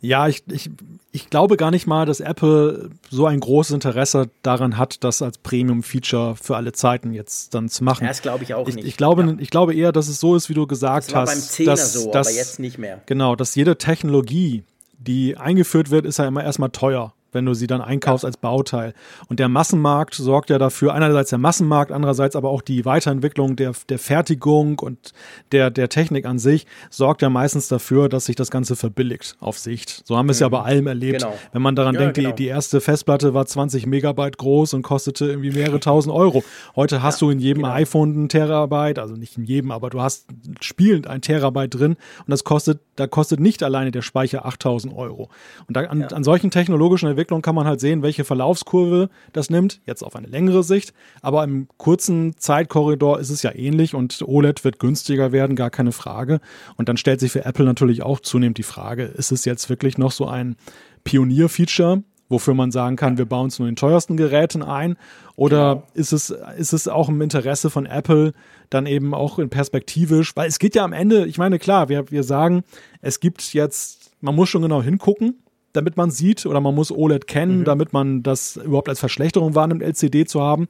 Ja, 0.00 0.28
ich, 0.28 0.42
ich, 0.50 0.70
ich 1.12 1.28
glaube 1.28 1.56
gar 1.56 1.70
nicht 1.70 1.86
mal, 1.86 2.06
dass 2.06 2.20
Apple 2.20 2.90
so 3.10 3.26
ein 3.26 3.38
großes 3.38 3.74
Interesse 3.74 4.30
daran 4.42 4.78
hat, 4.78 5.04
das 5.04 5.20
als 5.20 5.38
Premium-Feature 5.38 6.36
für 6.40 6.56
alle 6.56 6.72
Zeiten 6.72 7.12
jetzt 7.12 7.54
dann 7.54 7.68
zu 7.68 7.84
machen. 7.84 8.06
Das 8.06 8.22
glaube 8.22 8.44
ich 8.44 8.54
auch 8.54 8.66
ich, 8.66 8.76
nicht. 8.76 8.86
Ich 8.86 8.96
glaube, 8.96 9.24
ja. 9.24 9.34
ich 9.38 9.50
glaube 9.50 9.74
eher, 9.74 9.92
dass 9.92 10.08
es 10.08 10.18
so 10.20 10.36
ist, 10.36 10.48
wie 10.48 10.54
du 10.54 10.66
gesagt 10.66 11.08
das 11.08 11.14
war 11.14 11.22
hast. 11.26 11.56
Beim 11.58 11.66
dass, 11.66 11.92
so, 11.92 12.10
dass, 12.10 12.28
aber 12.28 12.36
jetzt 12.36 12.58
nicht 12.60 12.78
mehr. 12.78 13.02
Genau, 13.06 13.36
dass 13.36 13.54
jede 13.54 13.76
Technologie, 13.76 14.64
die 14.98 15.36
eingeführt 15.36 15.90
wird, 15.90 16.06
ist 16.06 16.18
ja 16.18 16.26
immer 16.26 16.42
erstmal 16.42 16.70
teuer 16.70 17.12
wenn 17.32 17.46
du 17.46 17.54
sie 17.54 17.66
dann 17.66 17.80
einkaufst 17.80 18.24
als 18.24 18.36
Bauteil. 18.36 18.94
Und 19.28 19.40
der 19.40 19.48
Massenmarkt 19.48 20.14
sorgt 20.14 20.50
ja 20.50 20.58
dafür, 20.58 20.94
einerseits 20.94 21.30
der 21.30 21.38
Massenmarkt, 21.38 21.92
andererseits 21.92 22.36
aber 22.36 22.50
auch 22.50 22.62
die 22.62 22.84
Weiterentwicklung 22.84 23.56
der, 23.56 23.72
der 23.88 23.98
Fertigung 23.98 24.78
und 24.78 25.12
der, 25.52 25.70
der 25.70 25.88
Technik 25.88 26.26
an 26.26 26.38
sich 26.38 26.66
sorgt 26.90 27.22
ja 27.22 27.30
meistens 27.30 27.68
dafür, 27.68 28.08
dass 28.08 28.26
sich 28.26 28.36
das 28.36 28.50
Ganze 28.50 28.76
verbilligt 28.76 29.36
auf 29.40 29.58
Sicht. 29.58 30.02
So 30.04 30.16
haben 30.16 30.26
wir 30.26 30.32
es 30.32 30.40
mhm. 30.40 30.44
ja 30.44 30.48
bei 30.48 30.62
allem 30.62 30.86
erlebt. 30.86 31.20
Genau. 31.20 31.34
Wenn 31.52 31.62
man 31.62 31.76
daran 31.76 31.94
ja, 31.94 32.00
denkt, 32.00 32.14
genau. 32.14 32.30
die, 32.30 32.44
die 32.44 32.48
erste 32.48 32.80
Festplatte 32.80 33.34
war 33.34 33.46
20 33.46 33.86
Megabyte 33.86 34.38
groß 34.38 34.74
und 34.74 34.82
kostete 34.82 35.26
irgendwie 35.26 35.50
mehrere 35.50 35.80
tausend 35.80 36.14
Euro. 36.14 36.42
Heute 36.76 37.02
hast 37.02 37.20
ja, 37.20 37.26
du 37.26 37.32
in 37.32 37.38
jedem 37.38 37.62
genau. 37.62 37.74
iPhone 37.74 38.12
einen 38.12 38.28
Terabyte, 38.28 38.98
also 38.98 39.14
nicht 39.14 39.36
in 39.36 39.44
jedem, 39.44 39.70
aber 39.70 39.90
du 39.90 40.00
hast 40.00 40.26
spielend 40.60 41.06
ein 41.06 41.20
Terabyte 41.20 41.74
drin 41.74 41.92
und 41.92 42.30
das 42.30 42.44
kostet, 42.44 42.80
da 42.96 43.06
kostet 43.06 43.40
nicht 43.40 43.62
alleine 43.62 43.90
der 43.90 44.02
Speicher 44.02 44.46
8000 44.46 44.94
Euro. 44.94 45.28
Und 45.66 45.76
da, 45.76 45.82
an, 45.82 46.00
ja. 46.00 46.06
an 46.08 46.24
solchen 46.24 46.50
technologischen 46.50 47.08
Entwicklung 47.20 47.42
kann 47.42 47.54
man 47.54 47.66
halt 47.66 47.80
sehen, 47.80 48.02
welche 48.02 48.24
Verlaufskurve 48.24 49.10
das 49.34 49.50
nimmt, 49.50 49.82
jetzt 49.84 50.02
auf 50.02 50.16
eine 50.16 50.26
längere 50.26 50.62
Sicht. 50.62 50.94
Aber 51.20 51.44
im 51.44 51.68
kurzen 51.76 52.34
Zeitkorridor 52.38 53.20
ist 53.20 53.28
es 53.28 53.42
ja 53.42 53.54
ähnlich 53.54 53.94
und 53.94 54.22
OLED 54.22 54.64
wird 54.64 54.78
günstiger 54.78 55.30
werden, 55.30 55.54
gar 55.54 55.68
keine 55.68 55.92
Frage. 55.92 56.40
Und 56.76 56.88
dann 56.88 56.96
stellt 56.96 57.20
sich 57.20 57.30
für 57.30 57.44
Apple 57.44 57.66
natürlich 57.66 58.02
auch 58.02 58.20
zunehmend 58.20 58.56
die 58.56 58.62
Frage, 58.62 59.04
ist 59.04 59.32
es 59.32 59.44
jetzt 59.44 59.68
wirklich 59.68 59.98
noch 59.98 60.12
so 60.12 60.26
ein 60.26 60.56
Pionierfeature, 61.04 62.02
wofür 62.30 62.54
man 62.54 62.70
sagen 62.70 62.96
kann, 62.96 63.18
wir 63.18 63.26
bauen 63.26 63.48
es 63.48 63.58
nur 63.58 63.68
in 63.68 63.76
teuersten 63.76 64.16
Geräten 64.16 64.62
ein? 64.62 64.96
Oder 65.36 65.74
genau. 65.74 65.86
ist, 65.92 66.12
es, 66.12 66.30
ist 66.56 66.72
es 66.72 66.88
auch 66.88 67.10
im 67.10 67.20
Interesse 67.20 67.68
von 67.68 67.84
Apple, 67.84 68.32
dann 68.70 68.86
eben 68.86 69.12
auch 69.12 69.38
in 69.38 69.50
perspektivisch, 69.50 70.34
weil 70.36 70.48
es 70.48 70.58
geht 70.58 70.74
ja 70.74 70.84
am 70.84 70.94
Ende, 70.94 71.26
ich 71.26 71.36
meine, 71.36 71.58
klar, 71.58 71.90
wir, 71.90 72.10
wir 72.10 72.22
sagen, 72.22 72.62
es 73.02 73.20
gibt 73.20 73.52
jetzt, 73.52 74.12
man 74.22 74.34
muss 74.34 74.48
schon 74.48 74.62
genau 74.62 74.82
hingucken, 74.82 75.34
damit 75.72 75.96
man 75.96 76.10
sieht, 76.10 76.46
oder 76.46 76.60
man 76.60 76.74
muss 76.74 76.90
OLED 76.90 77.26
kennen, 77.26 77.60
mhm. 77.60 77.64
damit 77.64 77.92
man 77.92 78.22
das 78.22 78.56
überhaupt 78.56 78.88
als 78.88 79.00
Verschlechterung 79.00 79.54
wahrnimmt, 79.54 79.82
LCD 79.82 80.24
zu 80.26 80.40
haben. 80.40 80.68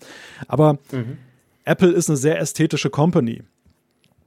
Aber 0.48 0.74
mhm. 0.92 1.18
Apple 1.64 1.90
ist 1.90 2.09
eine 2.09 2.16
sehr 2.16 2.40
ästhetische 2.40 2.90
Company. 2.90 3.42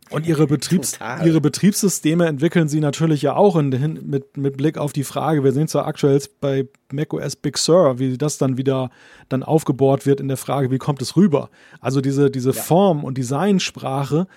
Und 0.09 0.27
ihre, 0.27 0.45
Betriebs 0.45 0.99
ihre 1.25 1.41
Betriebssysteme 1.41 2.27
entwickeln 2.27 2.67
sie 2.67 2.79
natürlich 2.79 3.23
ja 3.23 3.35
auch 3.35 3.55
in, 3.55 3.69
mit, 4.03 4.37
mit 4.37 4.57
Blick 4.57 4.77
auf 4.77 4.93
die 4.93 5.03
Frage, 5.03 5.43
wir 5.43 5.53
sehen 5.53 5.67
zwar 5.67 5.87
aktuell 5.87 6.21
bei 6.39 6.67
macOS 6.91 7.35
Big 7.35 7.57
Sur, 7.57 7.97
wie 7.97 8.17
das 8.17 8.37
dann 8.37 8.57
wieder 8.57 8.91
dann 9.29 9.41
aufgebohrt 9.41 10.05
wird 10.05 10.19
in 10.19 10.27
der 10.27 10.37
Frage, 10.37 10.69
wie 10.69 10.77
kommt 10.77 11.01
es 11.01 11.15
rüber? 11.15 11.49
Also 11.79 11.99
diese, 11.99 12.29
diese 12.29 12.51
ja. 12.51 12.61
Form- 12.61 13.03
und 13.03 13.17
Designsprache 13.17 14.27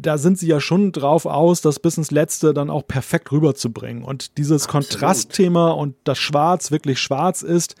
da 0.00 0.18
sind 0.18 0.38
sie 0.38 0.46
ja 0.46 0.60
schon 0.60 0.92
drauf 0.92 1.26
aus, 1.26 1.60
das 1.60 1.78
bis 1.78 1.96
ins 1.98 2.10
Letzte 2.10 2.54
dann 2.54 2.70
auch 2.70 2.86
perfekt 2.86 3.32
rüberzubringen. 3.32 4.02
Und 4.02 4.38
dieses 4.38 4.64
Absolut. 4.64 4.90
Kontrastthema 4.90 5.70
und 5.70 5.94
das 6.04 6.18
Schwarz 6.18 6.70
wirklich 6.70 6.98
schwarz 6.98 7.42
ist, 7.42 7.76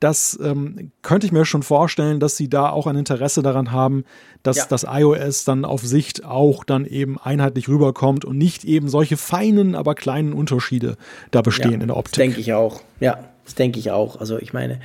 das 0.00 0.38
ähm, 0.42 0.92
könnte 1.02 1.26
ich 1.26 1.32
mir 1.32 1.44
schon 1.44 1.62
vorstellen, 1.62 2.20
dass 2.20 2.36
sie 2.36 2.48
da 2.48 2.68
auch 2.68 2.86
ein 2.86 2.96
Interesse 2.96 3.42
daran 3.42 3.72
haben, 3.72 4.04
dass 4.42 4.56
ja. 4.58 4.66
das 4.68 4.84
iOS 4.88 5.44
dann 5.44 5.64
auf 5.64 5.82
Sicht 5.82 6.24
auch 6.24 6.64
dann 6.64 6.84
eben 6.84 7.18
einheitlich 7.18 7.68
rüberkommt 7.68 8.24
und 8.24 8.36
nicht 8.36 8.64
eben 8.64 8.88
solche 8.88 9.16
feinen, 9.16 9.74
aber 9.74 9.94
kleinen 9.94 10.34
Unterschiede 10.34 10.96
da 11.30 11.40
bestehen 11.40 11.72
ja, 11.72 11.80
in 11.80 11.86
der 11.86 11.96
Optik. 11.96 12.16
Denke 12.16 12.40
ich 12.40 12.52
auch. 12.52 12.82
Ja, 13.00 13.18
das 13.44 13.54
denke 13.54 13.78
ich 13.78 13.90
auch. 13.90 14.20
Also 14.20 14.38
ich 14.38 14.52
meine, 14.52 14.80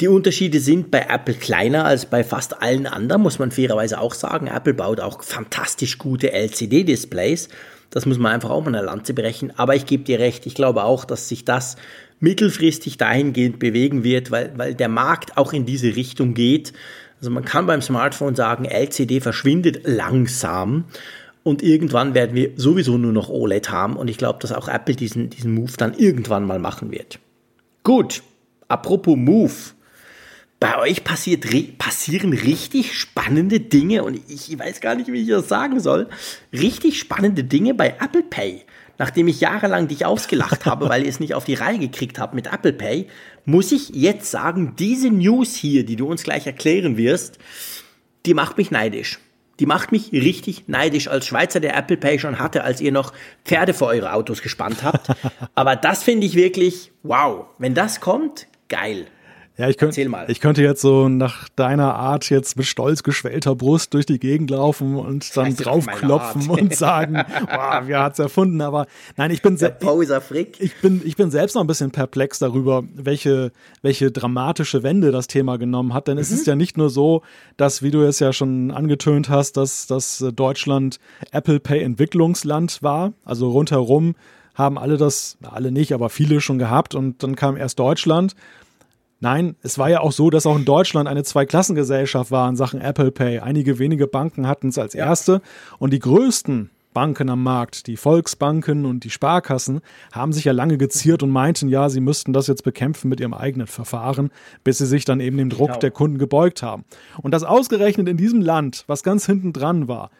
die 0.00 0.08
Unterschiede 0.08 0.58
sind 0.58 0.90
bei 0.90 1.06
Apple 1.08 1.34
kleiner 1.34 1.84
als 1.84 2.06
bei 2.06 2.24
fast 2.24 2.60
allen 2.60 2.86
anderen, 2.86 3.22
muss 3.22 3.38
man 3.38 3.52
fairerweise 3.52 4.00
auch 4.00 4.14
sagen. 4.14 4.48
Apple 4.48 4.74
baut 4.74 5.00
auch 5.00 5.22
fantastisch 5.22 5.98
gute 5.98 6.32
LCD-Displays. 6.32 7.48
Das 7.90 8.06
muss 8.06 8.18
man 8.18 8.32
einfach 8.32 8.50
auch 8.50 8.62
mal 8.62 8.74
eine 8.74 8.84
Lanze 8.84 9.14
brechen. 9.14 9.52
Aber 9.56 9.76
ich 9.76 9.86
gebe 9.86 10.02
dir 10.02 10.18
recht, 10.18 10.46
ich 10.46 10.56
glaube 10.56 10.82
auch, 10.82 11.04
dass 11.04 11.28
sich 11.28 11.44
das 11.44 11.76
mittelfristig 12.18 12.96
dahingehend 12.96 13.60
bewegen 13.60 14.02
wird, 14.02 14.32
weil, 14.32 14.52
weil 14.56 14.74
der 14.74 14.88
Markt 14.88 15.36
auch 15.36 15.52
in 15.52 15.64
diese 15.64 15.94
Richtung 15.94 16.34
geht. 16.34 16.72
Also 17.20 17.30
man 17.30 17.44
kann 17.44 17.66
beim 17.66 17.80
Smartphone 17.80 18.34
sagen, 18.34 18.64
LCD 18.64 19.20
verschwindet 19.20 19.82
langsam 19.84 20.86
und 21.44 21.62
irgendwann 21.62 22.14
werden 22.14 22.34
wir 22.34 22.52
sowieso 22.56 22.98
nur 22.98 23.12
noch 23.12 23.28
OLED 23.28 23.70
haben 23.70 23.96
und 23.96 24.08
ich 24.08 24.18
glaube, 24.18 24.40
dass 24.40 24.50
auch 24.50 24.66
Apple 24.66 24.96
diesen, 24.96 25.30
diesen 25.30 25.54
Move 25.54 25.72
dann 25.76 25.94
irgendwann 25.94 26.44
mal 26.46 26.58
machen 26.58 26.90
wird. 26.90 27.20
Gut, 27.84 28.22
apropos 28.66 29.16
Move. 29.16 29.52
Bei 30.64 30.78
euch 30.78 31.04
passiert, 31.04 31.44
passieren 31.76 32.32
richtig 32.32 32.98
spannende 32.98 33.60
Dinge 33.60 34.02
und 34.02 34.18
ich 34.30 34.58
weiß 34.58 34.80
gar 34.80 34.94
nicht, 34.94 35.12
wie 35.12 35.20
ich 35.20 35.28
das 35.28 35.46
sagen 35.46 35.78
soll. 35.78 36.08
Richtig 36.54 36.98
spannende 36.98 37.44
Dinge 37.44 37.74
bei 37.74 37.88
Apple 38.00 38.22
Pay 38.22 38.62
nachdem 38.96 39.28
ich 39.28 39.40
jahrelang 39.40 39.88
dich 39.88 40.06
ausgelacht 40.06 40.64
habe, 40.66 40.88
weil 40.88 41.02
ihr 41.02 41.10
es 41.10 41.20
nicht 41.20 41.34
auf 41.34 41.44
die 41.44 41.52
Reihe 41.52 41.78
gekriegt 41.78 42.18
habt 42.18 42.32
mit 42.32 42.46
Apple 42.50 42.72
Pay, 42.72 43.08
muss 43.44 43.72
ich 43.72 43.90
jetzt 43.90 44.30
sagen, 44.30 44.74
diese 44.78 45.10
News 45.10 45.54
hier, 45.54 45.84
die 45.84 45.96
du 45.96 46.06
uns 46.06 46.22
gleich 46.22 46.46
erklären 46.46 46.96
wirst, 46.96 47.38
die 48.24 48.32
macht 48.32 48.56
mich 48.56 48.70
neidisch. 48.70 49.18
Die 49.60 49.66
macht 49.66 49.92
mich 49.92 50.12
richtig 50.12 50.66
neidisch 50.66 51.08
als 51.08 51.26
Schweizer, 51.26 51.60
der 51.60 51.76
Apple 51.76 51.98
Pay 51.98 52.20
schon 52.20 52.38
hatte, 52.38 52.64
als 52.64 52.80
ihr 52.80 52.90
noch 52.90 53.12
Pferde 53.44 53.74
vor 53.74 53.88
eure 53.88 54.14
Autos 54.14 54.40
gespannt 54.40 54.82
habt. 54.82 55.08
Aber 55.54 55.76
das 55.76 56.02
finde 56.02 56.26
ich 56.26 56.36
wirklich 56.36 56.90
wow. 57.02 57.48
Wenn 57.58 57.74
das 57.74 58.00
kommt, 58.00 58.46
geil. 58.70 59.08
Ja, 59.56 59.68
ich, 59.68 59.78
könnt, 59.78 59.96
ich 59.96 60.40
könnte 60.40 60.62
jetzt 60.62 60.80
so 60.80 61.08
nach 61.08 61.48
deiner 61.50 61.94
Art 61.94 62.28
jetzt 62.28 62.56
mit 62.56 62.66
stolz 62.66 63.04
geschwellter 63.04 63.54
Brust 63.54 63.94
durch 63.94 64.04
die 64.04 64.18
Gegend 64.18 64.50
laufen 64.50 64.96
und 64.96 65.36
dann 65.36 65.54
draufklopfen 65.54 66.50
und 66.50 66.74
sagen, 66.74 67.14
wow, 67.48 67.82
wer 67.84 68.02
hat's 68.02 68.18
erfunden? 68.18 68.60
Aber 68.60 68.88
nein, 69.16 69.30
ich 69.30 69.42
bin, 69.42 69.56
ich 70.58 70.74
bin, 70.82 71.02
ich 71.04 71.14
bin 71.14 71.30
selbst 71.30 71.54
noch 71.54 71.62
ein 71.62 71.68
bisschen 71.68 71.92
perplex 71.92 72.40
darüber, 72.40 72.82
welche, 72.94 73.52
welche 73.80 74.10
dramatische 74.10 74.82
Wende 74.82 75.12
das 75.12 75.28
Thema 75.28 75.56
genommen 75.56 75.94
hat. 75.94 76.08
Denn 76.08 76.16
mhm. 76.16 76.22
es 76.22 76.32
ist 76.32 76.48
ja 76.48 76.56
nicht 76.56 76.76
nur 76.76 76.90
so, 76.90 77.22
dass, 77.56 77.80
wie 77.80 77.92
du 77.92 78.02
es 78.02 78.18
ja 78.18 78.32
schon 78.32 78.72
angetönt 78.72 79.28
hast, 79.28 79.56
dass, 79.56 79.86
dass 79.86 80.18
Deutschland 80.34 80.98
Apple 81.30 81.60
Pay 81.60 81.80
Entwicklungsland 81.80 82.82
war. 82.82 83.12
Also 83.24 83.52
rundherum 83.52 84.16
haben 84.56 84.78
alle 84.78 84.96
das, 84.96 85.38
alle 85.42 85.70
nicht, 85.70 85.92
aber 85.92 86.10
viele 86.10 86.40
schon 86.40 86.58
gehabt 86.58 86.96
und 86.96 87.22
dann 87.22 87.36
kam 87.36 87.56
erst 87.56 87.78
Deutschland 87.78 88.34
Nein, 89.24 89.56
es 89.62 89.78
war 89.78 89.88
ja 89.88 90.00
auch 90.00 90.12
so, 90.12 90.28
dass 90.28 90.44
auch 90.44 90.54
in 90.54 90.66
Deutschland 90.66 91.08
eine 91.08 91.24
Zweiklassengesellschaft 91.24 92.30
war 92.30 92.46
in 92.46 92.56
Sachen 92.56 92.78
Apple 92.78 93.10
Pay. 93.10 93.38
Einige 93.38 93.78
wenige 93.78 94.06
Banken 94.06 94.46
hatten 94.46 94.68
es 94.68 94.76
als 94.76 94.94
erste 94.94 95.40
und 95.78 95.94
die 95.94 95.98
größten 95.98 96.68
Banken 96.92 97.30
am 97.30 97.42
Markt, 97.42 97.86
die 97.86 97.96
Volksbanken 97.96 98.84
und 98.84 99.02
die 99.02 99.08
Sparkassen, 99.08 99.80
haben 100.12 100.34
sich 100.34 100.44
ja 100.44 100.52
lange 100.52 100.76
geziert 100.76 101.22
und 101.22 101.30
meinten, 101.30 101.70
ja, 101.70 101.88
sie 101.88 102.00
müssten 102.00 102.34
das 102.34 102.48
jetzt 102.48 102.64
bekämpfen 102.64 103.08
mit 103.08 103.18
ihrem 103.18 103.32
eigenen 103.32 103.66
Verfahren, 103.66 104.28
bis 104.62 104.76
sie 104.76 104.86
sich 104.86 105.06
dann 105.06 105.20
eben 105.20 105.38
dem 105.38 105.48
Druck 105.48 105.68
genau. 105.68 105.78
der 105.78 105.90
Kunden 105.90 106.18
gebeugt 106.18 106.62
haben. 106.62 106.84
Und 107.22 107.32
das 107.32 107.44
ausgerechnet 107.44 108.10
in 108.10 108.18
diesem 108.18 108.42
Land, 108.42 108.84
was 108.88 109.02
ganz 109.02 109.24
hinten 109.24 109.54
dran 109.54 109.88
war, 109.88 110.10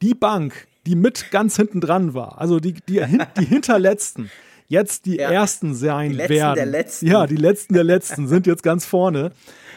die 0.00 0.14
Bank, 0.14 0.68
die 0.86 0.94
mit 0.94 1.32
ganz 1.32 1.56
hinten 1.56 1.80
dran 1.80 2.14
war, 2.14 2.40
also 2.40 2.60
die, 2.60 2.74
die, 2.74 3.02
die 3.36 3.46
hinterletzten, 3.46 4.30
jetzt 4.68 5.06
die 5.06 5.16
ja. 5.16 5.30
Ersten 5.30 5.74
sein 5.74 6.10
die 6.10 6.16
letzten 6.16 6.34
werden. 6.34 6.56
Der 6.56 6.66
letzten. 6.66 7.06
Ja, 7.06 7.26
die 7.26 7.36
Letzten 7.36 7.74
der 7.74 7.84
Letzten 7.84 8.28
sind 8.28 8.46
jetzt 8.46 8.62
ganz 8.62 8.84
vorne. 8.84 9.32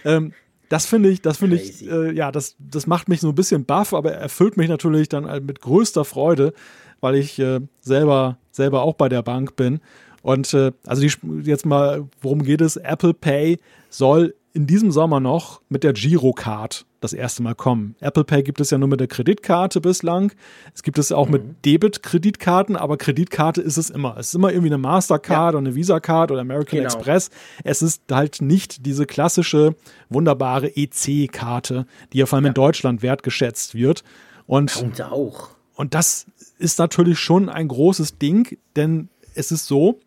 Ähm, 0.05 0.33
das 0.69 0.85
finde 0.85 1.09
ich, 1.09 1.21
das 1.21 1.37
finde 1.37 1.55
ich, 1.55 1.89
äh, 1.89 2.11
ja, 2.11 2.31
das, 2.31 2.55
das 2.59 2.87
macht 2.87 3.07
mich 3.07 3.21
so 3.21 3.29
ein 3.29 3.35
bisschen 3.35 3.65
baff, 3.65 3.93
aber 3.93 4.11
erfüllt 4.11 4.57
mich 4.57 4.67
natürlich 4.67 5.07
dann 5.07 5.27
halt 5.27 5.45
mit 5.45 5.61
größter 5.61 6.03
Freude, 6.03 6.53
weil 6.99 7.15
ich 7.15 7.39
äh, 7.39 7.61
selber, 7.79 8.37
selber 8.51 8.81
auch 8.81 8.95
bei 8.95 9.07
der 9.07 9.21
Bank 9.21 9.55
bin. 9.55 9.79
Und 10.23 10.53
äh, 10.53 10.71
also 10.85 11.01
die, 11.01 11.11
jetzt 11.43 11.65
mal, 11.65 12.07
worum 12.21 12.43
geht 12.43 12.61
es? 12.61 12.75
Apple 12.75 13.13
Pay 13.13 13.59
soll 13.89 14.35
in 14.53 14.67
diesem 14.67 14.91
Sommer 14.91 15.19
noch 15.19 15.61
mit 15.69 15.83
der 15.83 15.93
Girocard 15.93 16.85
das 16.99 17.13
erste 17.13 17.43
Mal 17.43 17.55
kommen. 17.55 17.95
Apple 17.99 18.23
Pay 18.23 18.43
gibt 18.43 18.59
es 18.59 18.71
ja 18.71 18.77
nur 18.77 18.87
mit 18.87 18.99
der 18.99 19.07
Kreditkarte 19.07 19.81
bislang. 19.81 20.31
Es 20.73 20.83
gibt 20.83 20.97
es 20.97 21.11
auch 21.11 21.27
mhm. 21.27 21.31
mit 21.31 21.65
Debit-Kreditkarten, 21.65 22.75
aber 22.75 22.97
Kreditkarte 22.97 23.61
ist 23.61 23.77
es 23.77 23.89
immer. 23.89 24.15
Es 24.17 24.29
ist 24.29 24.35
immer 24.35 24.51
irgendwie 24.51 24.69
eine 24.69 24.77
Mastercard 24.77 25.53
ja. 25.53 25.59
oder 25.59 25.59
eine 25.59 25.75
Visa-Card 25.75 26.31
oder 26.31 26.41
American 26.41 26.79
genau. 26.79 26.93
Express. 26.93 27.29
Es 27.63 27.81
ist 27.81 28.03
halt 28.11 28.41
nicht 28.41 28.85
diese 28.85 29.05
klassische, 29.05 29.75
wunderbare 30.09 30.75
EC-Karte, 30.75 31.85
die 32.13 32.17
ja 32.19 32.25
vor 32.25 32.37
allem 32.37 32.45
ja. 32.45 32.49
in 32.49 32.55
Deutschland 32.55 33.01
wertgeschätzt 33.01 33.75
wird. 33.75 34.03
Und, 34.45 34.75
und 34.81 35.01
auch. 35.01 35.49
Und 35.75 35.93
das 35.93 36.25
ist 36.57 36.79
natürlich 36.79 37.19
schon 37.19 37.49
ein 37.49 37.67
großes 37.67 38.17
Ding, 38.17 38.57
denn 38.75 39.09
es 39.35 39.51
ist 39.51 39.67
so, 39.67 39.99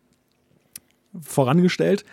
vorangestellt, 1.21 2.05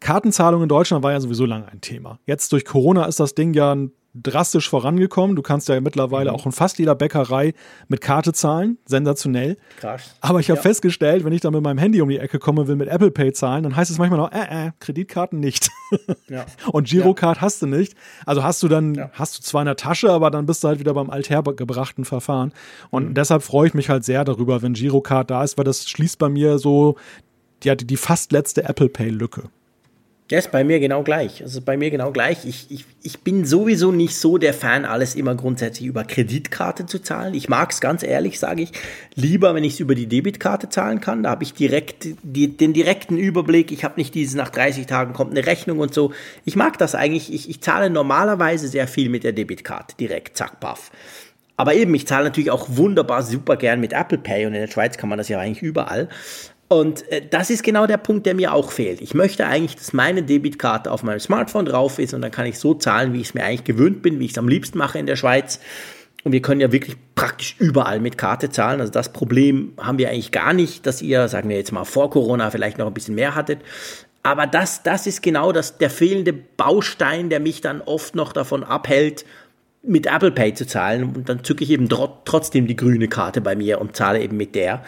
Kartenzahlung 0.00 0.62
in 0.62 0.68
Deutschland 0.68 1.04
war 1.04 1.12
ja 1.12 1.20
sowieso 1.20 1.44
lange 1.44 1.68
ein 1.68 1.80
Thema. 1.80 2.18
Jetzt 2.26 2.52
durch 2.52 2.64
Corona 2.64 3.04
ist 3.04 3.20
das 3.20 3.34
Ding 3.34 3.52
ja 3.54 3.76
drastisch 4.14 4.68
vorangekommen. 4.68 5.36
Du 5.36 5.42
kannst 5.42 5.68
ja 5.68 5.80
mittlerweile 5.80 6.30
mhm. 6.30 6.36
auch 6.36 6.46
in 6.46 6.52
fast 6.52 6.78
jeder 6.78 6.94
Bäckerei 6.94 7.54
mit 7.88 8.00
Karte 8.00 8.32
zahlen. 8.32 8.78
Sensationell. 8.84 9.56
Krass. 9.78 10.16
Aber 10.20 10.40
ich 10.40 10.50
habe 10.50 10.58
ja. 10.58 10.62
festgestellt, 10.62 11.24
wenn 11.24 11.32
ich 11.32 11.40
dann 11.40 11.52
mit 11.52 11.62
meinem 11.62 11.78
Handy 11.78 12.00
um 12.02 12.08
die 12.08 12.18
Ecke 12.18 12.38
komme, 12.38 12.66
will 12.66 12.76
mit 12.76 12.88
Apple 12.88 13.10
Pay 13.10 13.32
zahlen, 13.32 13.62
dann 13.62 13.76
heißt 13.76 13.90
es 13.90 13.98
manchmal 13.98 14.18
noch, 14.18 14.32
äh, 14.32 14.66
äh, 14.66 14.70
Kreditkarten 14.80 15.38
nicht. 15.38 15.70
Ja. 16.28 16.46
Und 16.72 16.88
Girocard 16.88 17.36
ja. 17.38 17.42
hast 17.42 17.62
du 17.62 17.66
nicht. 17.66 17.94
Also 18.26 18.42
hast 18.42 18.62
du 18.62 18.68
dann, 18.68 19.10
hast 19.12 19.38
du 19.38 19.42
zwar 19.42 19.62
in 19.62 19.66
der 19.66 19.76
Tasche, 19.76 20.10
aber 20.10 20.30
dann 20.30 20.46
bist 20.46 20.64
du 20.64 20.68
halt 20.68 20.78
wieder 20.78 20.94
beim 20.94 21.10
althergebrachten 21.10 22.04
Verfahren. 22.04 22.52
Und 22.90 23.10
mhm. 23.10 23.14
deshalb 23.14 23.42
freue 23.42 23.68
ich 23.68 23.74
mich 23.74 23.88
halt 23.88 24.04
sehr 24.04 24.24
darüber, 24.24 24.62
wenn 24.62 24.74
Girocard 24.74 25.30
da 25.30 25.44
ist, 25.44 25.58
weil 25.58 25.64
das 25.64 25.88
schließt 25.88 26.18
bei 26.18 26.28
mir 26.28 26.58
so 26.58 26.96
die, 27.62 27.76
die 27.76 27.96
fast 27.96 28.32
letzte 28.32 28.64
Apple 28.64 28.88
Pay 28.88 29.10
Ja, 30.30 30.38
ist 30.38 30.52
bei 30.52 30.62
mir 30.62 30.78
genau 30.78 31.02
gleich. 31.02 31.42
Also 31.42 31.60
bei 31.60 31.76
mir 31.76 31.90
genau 31.90 32.12
gleich. 32.12 32.44
Ich, 32.44 32.70
ich, 32.70 32.84
ich 33.02 33.18
bin 33.20 33.44
sowieso 33.44 33.90
nicht 33.90 34.14
so 34.14 34.38
der 34.38 34.54
Fan, 34.54 34.84
alles 34.84 35.16
immer 35.16 35.34
grundsätzlich 35.34 35.88
über 35.88 36.04
Kreditkarte 36.04 36.86
zu 36.86 37.00
zahlen. 37.00 37.34
Ich 37.34 37.48
mag 37.48 37.72
es 37.72 37.80
ganz 37.80 38.04
ehrlich, 38.04 38.38
sage 38.38 38.62
ich, 38.62 38.70
lieber, 39.16 39.56
wenn 39.56 39.64
ich 39.64 39.72
es 39.72 39.80
über 39.80 39.96
die 39.96 40.06
Debitkarte 40.06 40.68
zahlen 40.68 41.00
kann. 41.00 41.24
Da 41.24 41.30
habe 41.30 41.42
ich 41.42 41.54
direkt 41.54 42.06
die, 42.22 42.56
den 42.56 42.72
direkten 42.72 43.18
Überblick. 43.18 43.72
Ich 43.72 43.82
habe 43.82 43.98
nicht 43.98 44.14
dieses 44.14 44.36
nach 44.36 44.50
30 44.50 44.86
Tagen 44.86 45.14
kommt 45.14 45.32
eine 45.32 45.46
Rechnung 45.46 45.80
und 45.80 45.92
so. 45.92 46.12
Ich 46.44 46.54
mag 46.54 46.78
das 46.78 46.94
eigentlich. 46.94 47.34
Ich, 47.34 47.50
ich 47.50 47.60
zahle 47.60 47.90
normalerweise 47.90 48.68
sehr 48.68 48.86
viel 48.86 49.08
mit 49.08 49.24
der 49.24 49.32
Debitkarte. 49.32 49.96
Direkt, 49.98 50.36
zack, 50.36 50.60
paff. 50.60 50.92
Aber 51.60 51.74
eben, 51.74 51.92
ich 51.92 52.06
zahle 52.06 52.24
natürlich 52.24 52.50
auch 52.50 52.68
wunderbar 52.70 53.22
super 53.22 53.56
gern 53.56 53.80
mit 53.80 53.92
Apple 53.92 54.16
Pay 54.16 54.46
und 54.46 54.54
in 54.54 54.62
der 54.62 54.70
Schweiz 54.70 54.96
kann 54.96 55.10
man 55.10 55.18
das 55.18 55.28
ja 55.28 55.38
eigentlich 55.38 55.60
überall. 55.60 56.08
Und 56.72 57.10
äh, 57.10 57.20
das 57.28 57.50
ist 57.50 57.64
genau 57.64 57.88
der 57.88 57.96
Punkt, 57.96 58.26
der 58.26 58.36
mir 58.36 58.54
auch 58.54 58.70
fehlt. 58.70 59.00
Ich 59.00 59.12
möchte 59.12 59.44
eigentlich, 59.44 59.74
dass 59.74 59.92
meine 59.92 60.22
Debitkarte 60.22 60.92
auf 60.92 61.02
meinem 61.02 61.18
Smartphone 61.18 61.64
drauf 61.64 61.98
ist 61.98 62.14
und 62.14 62.22
dann 62.22 62.30
kann 62.30 62.46
ich 62.46 62.60
so 62.60 62.74
zahlen, 62.74 63.12
wie 63.12 63.20
ich 63.20 63.28
es 63.28 63.34
mir 63.34 63.44
eigentlich 63.44 63.64
gewöhnt 63.64 64.02
bin, 64.02 64.20
wie 64.20 64.26
ich 64.26 64.30
es 64.30 64.38
am 64.38 64.46
liebsten 64.46 64.78
mache 64.78 64.96
in 65.00 65.06
der 65.06 65.16
Schweiz. 65.16 65.58
Und 66.22 66.30
wir 66.30 66.40
können 66.40 66.60
ja 66.60 66.70
wirklich 66.70 66.96
praktisch 67.16 67.56
überall 67.58 67.98
mit 67.98 68.18
Karte 68.18 68.50
zahlen. 68.50 68.80
Also 68.80 68.92
das 68.92 69.12
Problem 69.12 69.72
haben 69.80 69.98
wir 69.98 70.10
eigentlich 70.10 70.30
gar 70.30 70.52
nicht, 70.52 70.86
dass 70.86 71.02
ihr, 71.02 71.26
sagen 71.26 71.48
wir 71.48 71.56
jetzt 71.56 71.72
mal 71.72 71.84
vor 71.84 72.08
Corona, 72.08 72.50
vielleicht 72.52 72.78
noch 72.78 72.86
ein 72.86 72.94
bisschen 72.94 73.16
mehr 73.16 73.34
hattet. 73.34 73.58
Aber 74.22 74.46
das, 74.46 74.84
das 74.84 75.08
ist 75.08 75.24
genau 75.24 75.50
das, 75.50 75.78
der 75.78 75.90
fehlende 75.90 76.32
Baustein, 76.32 77.30
der 77.30 77.40
mich 77.40 77.62
dann 77.62 77.80
oft 77.80 78.14
noch 78.14 78.32
davon 78.32 78.62
abhält, 78.62 79.24
mit 79.82 80.06
Apple 80.06 80.30
Pay 80.30 80.54
zu 80.54 80.68
zahlen. 80.68 81.16
Und 81.16 81.28
dann 81.28 81.42
zücke 81.42 81.64
ich 81.64 81.70
eben 81.70 81.88
trotzdem 81.88 82.68
die 82.68 82.76
grüne 82.76 83.08
Karte 83.08 83.40
bei 83.40 83.56
mir 83.56 83.80
und 83.80 83.96
zahle 83.96 84.20
eben 84.20 84.36
mit 84.36 84.54
der. 84.54 84.84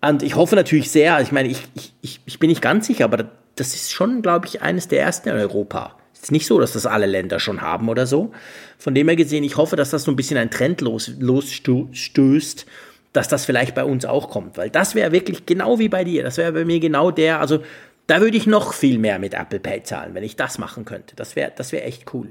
Und 0.00 0.22
ich 0.22 0.34
hoffe 0.36 0.56
natürlich 0.56 0.90
sehr, 0.90 1.20
ich 1.20 1.32
meine, 1.32 1.48
ich, 1.48 1.62
ich, 2.00 2.20
ich 2.24 2.38
bin 2.38 2.48
nicht 2.48 2.62
ganz 2.62 2.86
sicher, 2.86 3.04
aber 3.04 3.30
das 3.56 3.74
ist 3.74 3.92
schon, 3.92 4.22
glaube 4.22 4.46
ich, 4.46 4.62
eines 4.62 4.88
der 4.88 5.02
ersten 5.02 5.28
in 5.28 5.34
Europa. 5.34 5.96
Es 6.14 6.24
ist 6.24 6.32
nicht 6.32 6.46
so, 6.46 6.58
dass 6.58 6.72
das 6.72 6.86
alle 6.86 7.06
Länder 7.06 7.40
schon 7.40 7.60
haben 7.60 7.88
oder 7.88 8.06
so. 8.06 8.32
Von 8.78 8.94
dem 8.94 9.08
her 9.08 9.16
gesehen, 9.16 9.44
ich 9.44 9.56
hoffe, 9.56 9.76
dass 9.76 9.90
das 9.90 10.04
so 10.04 10.10
ein 10.10 10.16
bisschen 10.16 10.38
ein 10.38 10.50
Trend 10.50 10.80
los, 10.80 11.12
losstößt, 11.18 12.66
dass 13.12 13.28
das 13.28 13.44
vielleicht 13.44 13.74
bei 13.74 13.84
uns 13.84 14.04
auch 14.04 14.30
kommt. 14.30 14.56
Weil 14.56 14.70
das 14.70 14.94
wäre 14.94 15.12
wirklich 15.12 15.46
genau 15.46 15.78
wie 15.78 15.88
bei 15.88 16.04
dir. 16.04 16.22
Das 16.22 16.36
wäre 16.36 16.52
bei 16.52 16.64
mir 16.64 16.80
genau 16.80 17.10
der, 17.10 17.40
also 17.40 17.62
da 18.06 18.20
würde 18.20 18.36
ich 18.36 18.46
noch 18.46 18.72
viel 18.72 18.98
mehr 18.98 19.18
mit 19.18 19.34
Apple 19.34 19.60
Pay 19.60 19.82
zahlen, 19.82 20.14
wenn 20.14 20.24
ich 20.24 20.36
das 20.36 20.58
machen 20.58 20.84
könnte. 20.84 21.14
Das 21.16 21.36
wäre 21.36 21.52
das 21.54 21.72
wär 21.72 21.86
echt 21.86 22.12
cool. 22.12 22.28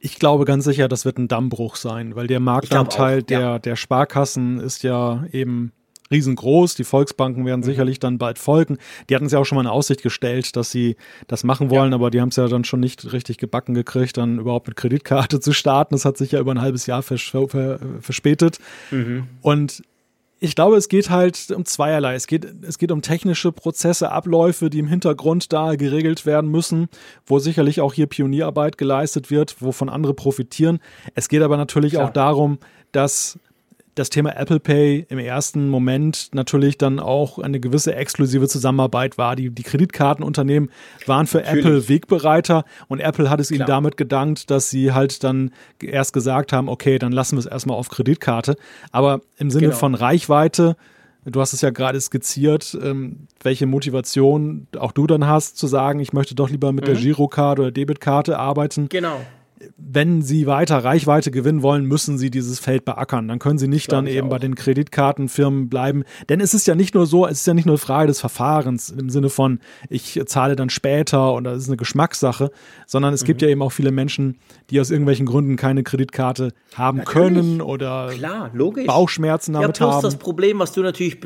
Ich 0.00 0.18
glaube 0.18 0.44
ganz 0.44 0.64
sicher, 0.64 0.88
das 0.88 1.04
wird 1.04 1.18
ein 1.18 1.28
Dammbruch 1.28 1.76
sein, 1.76 2.14
weil 2.14 2.28
der 2.28 2.40
Marktanteil 2.40 3.22
auch, 3.22 3.30
ja. 3.30 3.38
der, 3.40 3.58
der 3.58 3.76
Sparkassen 3.76 4.60
ist 4.60 4.84
ja 4.84 5.24
eben 5.32 5.72
riesengroß. 6.10 6.74
Die 6.74 6.84
Volksbanken 6.84 7.44
werden 7.44 7.60
mhm. 7.60 7.64
sicherlich 7.64 7.98
dann 7.98 8.18
bald 8.18 8.38
folgen. 8.38 8.78
Die 9.08 9.14
hatten 9.14 9.26
es 9.26 9.32
ja 9.32 9.38
auch 9.38 9.44
schon 9.44 9.56
mal 9.56 9.62
in 9.62 9.68
Aussicht 9.68 10.02
gestellt, 10.02 10.56
dass 10.56 10.70
sie 10.70 10.96
das 11.26 11.44
machen 11.44 11.70
wollen, 11.70 11.92
ja. 11.92 11.96
aber 11.96 12.10
die 12.10 12.20
haben 12.20 12.28
es 12.28 12.36
ja 12.36 12.48
dann 12.48 12.64
schon 12.64 12.80
nicht 12.80 13.12
richtig 13.12 13.38
gebacken 13.38 13.74
gekriegt, 13.74 14.16
dann 14.16 14.38
überhaupt 14.38 14.68
mit 14.68 14.76
Kreditkarte 14.76 15.40
zu 15.40 15.52
starten. 15.52 15.94
Das 15.94 16.04
hat 16.04 16.16
sich 16.16 16.32
ja 16.32 16.40
über 16.40 16.52
ein 16.52 16.60
halbes 16.60 16.86
Jahr 16.86 17.02
vers 17.02 17.22
vers 17.22 17.80
verspätet. 18.00 18.58
Mhm. 18.90 19.24
Und 19.42 19.82
ich 20.40 20.54
glaube, 20.54 20.76
es 20.76 20.88
geht 20.88 21.10
halt 21.10 21.50
um 21.50 21.64
zweierlei. 21.64 22.14
Es 22.14 22.26
geht, 22.26 22.46
es 22.62 22.78
geht 22.78 22.92
um 22.92 23.02
technische 23.02 23.50
Prozesse, 23.50 24.12
Abläufe, 24.12 24.70
die 24.70 24.78
im 24.78 24.86
Hintergrund 24.86 25.52
da 25.52 25.74
geregelt 25.74 26.26
werden 26.26 26.50
müssen, 26.50 26.88
wo 27.26 27.38
sicherlich 27.38 27.80
auch 27.80 27.92
hier 27.92 28.06
Pionierarbeit 28.06 28.78
geleistet 28.78 29.30
wird, 29.30 29.60
wovon 29.60 29.88
andere 29.88 30.14
profitieren. 30.14 30.78
Es 31.14 31.28
geht 31.28 31.42
aber 31.42 31.56
natürlich 31.56 31.94
Klar. 31.94 32.06
auch 32.06 32.12
darum, 32.12 32.58
dass 32.92 33.38
das 33.98 34.10
Thema 34.10 34.36
Apple 34.36 34.60
Pay 34.60 35.06
im 35.08 35.18
ersten 35.18 35.68
Moment 35.68 36.30
natürlich 36.32 36.78
dann 36.78 37.00
auch 37.00 37.38
eine 37.38 37.60
gewisse 37.60 37.94
exklusive 37.94 38.48
Zusammenarbeit 38.48 39.18
war. 39.18 39.36
Die, 39.36 39.50
die 39.50 39.62
Kreditkartenunternehmen 39.62 40.70
waren 41.06 41.26
für 41.26 41.38
natürlich. 41.38 41.64
Apple 41.64 41.88
Wegbereiter 41.88 42.64
und 42.86 43.00
Apple 43.00 43.28
hat 43.28 43.40
es 43.40 43.48
Klar. 43.48 43.60
ihnen 43.60 43.66
damit 43.66 43.96
gedankt, 43.96 44.50
dass 44.50 44.70
sie 44.70 44.92
halt 44.92 45.24
dann 45.24 45.50
erst 45.82 46.12
gesagt 46.12 46.52
haben, 46.52 46.68
okay, 46.68 46.98
dann 46.98 47.12
lassen 47.12 47.36
wir 47.36 47.40
es 47.40 47.46
erstmal 47.46 47.76
auf 47.76 47.88
Kreditkarte. 47.88 48.56
Aber 48.92 49.20
im 49.36 49.50
Sinne 49.50 49.68
genau. 49.68 49.78
von 49.78 49.94
Reichweite, 49.94 50.76
du 51.24 51.40
hast 51.40 51.52
es 51.52 51.60
ja 51.60 51.70
gerade 51.70 52.00
skizziert, 52.00 52.78
ähm, 52.80 53.26
welche 53.42 53.66
Motivation 53.66 54.68
auch 54.78 54.92
du 54.92 55.06
dann 55.06 55.26
hast, 55.26 55.58
zu 55.58 55.66
sagen, 55.66 56.00
ich 56.00 56.12
möchte 56.12 56.34
doch 56.34 56.50
lieber 56.50 56.72
mit 56.72 56.84
mhm. 56.84 56.92
der 56.92 56.96
Girocard 56.96 57.58
oder 57.58 57.70
Debitkarte 57.72 58.38
arbeiten. 58.38 58.88
Genau 58.88 59.18
wenn 59.76 60.22
sie 60.22 60.46
weiter 60.46 60.78
Reichweite 60.78 61.30
gewinnen 61.30 61.62
wollen, 61.62 61.84
müssen 61.84 62.18
sie 62.18 62.30
dieses 62.30 62.58
Feld 62.58 62.84
beackern. 62.84 63.28
Dann 63.28 63.38
können 63.38 63.58
sie 63.58 63.68
nicht 63.68 63.90
dann 63.90 64.06
eben 64.06 64.28
auch. 64.28 64.32
bei 64.32 64.38
den 64.38 64.54
Kreditkartenfirmen 64.54 65.68
bleiben. 65.68 66.04
Denn 66.28 66.40
es 66.40 66.54
ist 66.54 66.66
ja 66.66 66.74
nicht 66.74 66.94
nur 66.94 67.06
so, 67.06 67.26
es 67.26 67.40
ist 67.40 67.46
ja 67.46 67.54
nicht 67.54 67.66
nur 67.66 67.74
eine 67.74 67.78
Frage 67.78 68.08
des 68.08 68.20
Verfahrens 68.20 68.90
im 68.90 69.10
Sinne 69.10 69.30
von, 69.30 69.60
ich 69.88 70.20
zahle 70.26 70.56
dann 70.56 70.70
später 70.70 71.32
und 71.32 71.44
das 71.44 71.58
ist 71.58 71.68
eine 71.68 71.76
Geschmackssache, 71.76 72.50
sondern 72.86 73.14
es 73.14 73.22
mhm. 73.22 73.26
gibt 73.26 73.42
ja 73.42 73.48
eben 73.48 73.62
auch 73.62 73.72
viele 73.72 73.90
Menschen, 73.90 74.38
die 74.70 74.80
aus 74.80 74.90
irgendwelchen 74.90 75.26
Gründen 75.26 75.56
keine 75.56 75.82
Kreditkarte 75.82 76.52
haben 76.74 76.98
natürlich. 76.98 77.22
können 77.22 77.60
oder 77.60 78.10
Klar, 78.12 78.50
logisch. 78.52 78.86
Bauchschmerzen 78.86 79.54
damit 79.54 79.78
ja, 79.78 79.86
plus 79.86 79.96
haben. 79.96 80.02
das 80.02 80.16
Problem, 80.16 80.58
was 80.58 80.72
du 80.72 80.82
natürlich, 80.82 81.18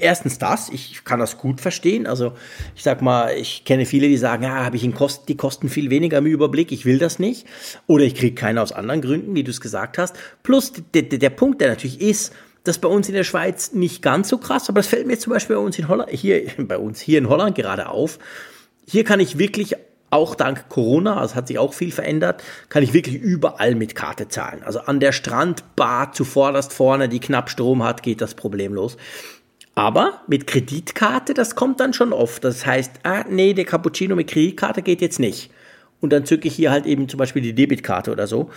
erstens 0.00 0.38
das, 0.38 0.68
ich 0.70 1.04
kann 1.04 1.18
das 1.20 1.38
gut 1.38 1.60
verstehen. 1.60 2.06
Also 2.06 2.32
ich 2.74 2.82
sag 2.82 3.02
mal, 3.02 3.34
ich 3.36 3.64
kenne 3.64 3.84
viele, 3.86 4.08
die 4.08 4.16
sagen, 4.16 4.44
ja, 4.44 4.64
habe 4.64 4.76
ich 4.76 4.84
Kosten, 4.94 5.26
die 5.26 5.36
kosten 5.36 5.68
viel 5.68 5.90
weniger 5.90 6.18
im 6.18 6.26
Überblick, 6.26 6.72
ich 6.72 6.84
will 6.84 6.98
das 6.98 7.18
nicht. 7.18 7.46
Oder 7.86 8.04
ich 8.04 8.14
kriege 8.14 8.34
keine 8.34 8.62
aus 8.62 8.72
anderen 8.72 9.00
Gründen, 9.00 9.34
wie 9.34 9.44
du 9.44 9.50
es 9.50 9.60
gesagt 9.60 9.98
hast. 9.98 10.16
Plus 10.42 10.72
der, 10.94 11.02
der 11.02 11.30
Punkt, 11.30 11.60
der 11.60 11.68
natürlich 11.68 12.00
ist, 12.00 12.32
das 12.64 12.78
bei 12.78 12.88
uns 12.88 13.08
in 13.08 13.14
der 13.14 13.24
Schweiz 13.24 13.72
nicht 13.72 14.02
ganz 14.02 14.28
so 14.30 14.38
krass, 14.38 14.68
aber 14.68 14.80
das 14.80 14.86
fällt 14.86 15.06
mir 15.06 15.18
zum 15.18 15.32
Beispiel 15.32 15.56
bei 15.56 15.62
uns 15.62 15.78
in 15.78 15.88
Holland, 15.88 16.10
hier, 16.10 16.42
bei 16.58 16.78
uns 16.78 17.00
hier 17.00 17.18
in 17.18 17.28
Holland 17.28 17.54
gerade 17.54 17.88
auf. 17.88 18.18
Hier 18.86 19.04
kann 19.04 19.20
ich 19.20 19.38
wirklich 19.38 19.76
auch 20.10 20.34
dank 20.34 20.68
Corona, 20.68 21.18
also 21.18 21.34
hat 21.34 21.48
sich 21.48 21.58
auch 21.58 21.74
viel 21.74 21.90
verändert, 21.90 22.42
kann 22.68 22.82
ich 22.82 22.92
wirklich 22.92 23.16
überall 23.16 23.74
mit 23.74 23.94
Karte 23.94 24.28
zahlen. 24.28 24.62
Also 24.64 24.80
an 24.80 25.00
der 25.00 25.12
Strandbar 25.12 26.12
zuvorderst 26.12 26.72
vorne, 26.72 27.08
die 27.08 27.20
knapp 27.20 27.50
Strom 27.50 27.82
hat, 27.82 28.02
geht 28.02 28.20
das 28.20 28.34
problemlos. 28.34 28.96
Aber 29.74 30.20
mit 30.28 30.46
Kreditkarte, 30.46 31.34
das 31.34 31.56
kommt 31.56 31.80
dann 31.80 31.92
schon 31.92 32.12
oft. 32.12 32.44
Das 32.44 32.64
heißt, 32.64 33.00
ah, 33.02 33.24
nee, 33.28 33.54
der 33.54 33.64
Cappuccino 33.64 34.14
mit 34.14 34.28
Kreditkarte 34.30 34.82
geht 34.82 35.00
jetzt 35.00 35.18
nicht 35.18 35.50
und 36.04 36.10
dann 36.10 36.24
zücke 36.24 36.46
ich 36.46 36.54
hier 36.54 36.70
halt 36.70 36.86
eben 36.86 37.08
zum 37.08 37.18
Beispiel 37.18 37.42
die 37.42 37.54
Debitkarte 37.54 38.12
oder 38.12 38.26
so. 38.26 38.50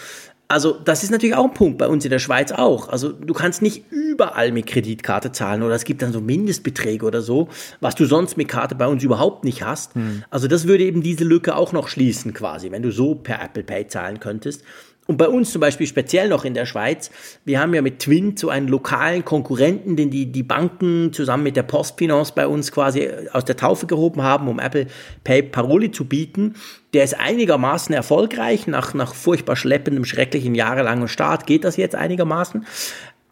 Also 0.49 0.77
das 0.83 1.03
ist 1.03 1.11
natürlich 1.11 1.35
auch 1.35 1.43
ein 1.43 1.53
Punkt, 1.53 1.77
bei 1.77 1.87
uns 1.87 2.05
in 2.05 2.11
der 2.11 2.19
Schweiz 2.19 2.53
auch. 2.53 2.87
Also 2.87 3.11
du 3.11 3.33
kannst 3.33 3.61
nicht 3.61 3.83
überall 3.89 4.53
mit 4.53 4.65
Kreditkarte 4.65 5.33
zahlen 5.33 5.61
oder 5.61 5.75
es 5.75 5.83
gibt 5.83 6.01
dann 6.01 6.13
so 6.13 6.21
Mindestbeträge 6.21 7.05
oder 7.05 7.21
so, 7.21 7.49
was 7.81 7.95
du 7.95 8.05
sonst 8.05 8.37
mit 8.37 8.47
Karte 8.47 8.75
bei 8.75 8.87
uns 8.87 9.03
überhaupt 9.03 9.43
nicht 9.43 9.63
hast. 9.63 9.95
Hm. 9.95 10.23
Also 10.29 10.47
das 10.47 10.65
würde 10.65 10.85
eben 10.85 11.01
diese 11.01 11.25
Lücke 11.25 11.55
auch 11.55 11.73
noch 11.73 11.89
schließen 11.89 12.33
quasi, 12.33 12.71
wenn 12.71 12.81
du 12.81 12.91
so 12.91 13.15
per 13.15 13.43
Apple 13.43 13.63
Pay 13.63 13.87
zahlen 13.87 14.21
könntest. 14.21 14.63
Und 15.07 15.15
bei 15.17 15.29
uns 15.29 15.51
zum 15.51 15.61
Beispiel 15.61 15.87
speziell 15.87 16.27
noch 16.27 16.43
in 16.43 16.53
der 16.53 16.65
Schweiz, 16.65 17.09
wir 17.45 17.61
haben 17.61 17.73
ja 17.73 17.81
mit 17.81 17.99
Twint 17.99 18.37
so 18.37 18.49
einen 18.49 18.67
lokalen 18.67 19.23
Konkurrenten, 19.23 19.95
den 19.95 20.09
die, 20.11 20.25
die 20.25 20.43
Banken 20.43 21.13
zusammen 21.13 21.43
mit 21.43 21.55
der 21.55 21.63
Postfinance 21.63 22.33
bei 22.35 22.45
uns 22.45 22.73
quasi 22.73 23.09
aus 23.31 23.45
der 23.45 23.55
Taufe 23.55 23.87
gehoben 23.87 24.21
haben, 24.21 24.49
um 24.49 24.59
Apple 24.59 24.87
Pay 25.23 25.43
Paroli 25.43 25.91
zu 25.91 26.05
bieten. 26.05 26.55
Der 26.93 27.05
ist 27.05 27.17
einigermaßen 27.17 27.95
erfolgreich. 27.95 28.67
Nach, 28.67 28.93
nach 28.93 29.13
furchtbar 29.13 29.55
schleppendem, 29.55 30.03
schrecklichen, 30.03 30.55
jahrelangen 30.55 31.07
Start 31.07 31.47
geht 31.47 31.63
das 31.63 31.77
jetzt 31.77 31.95
einigermaßen. 31.95 32.65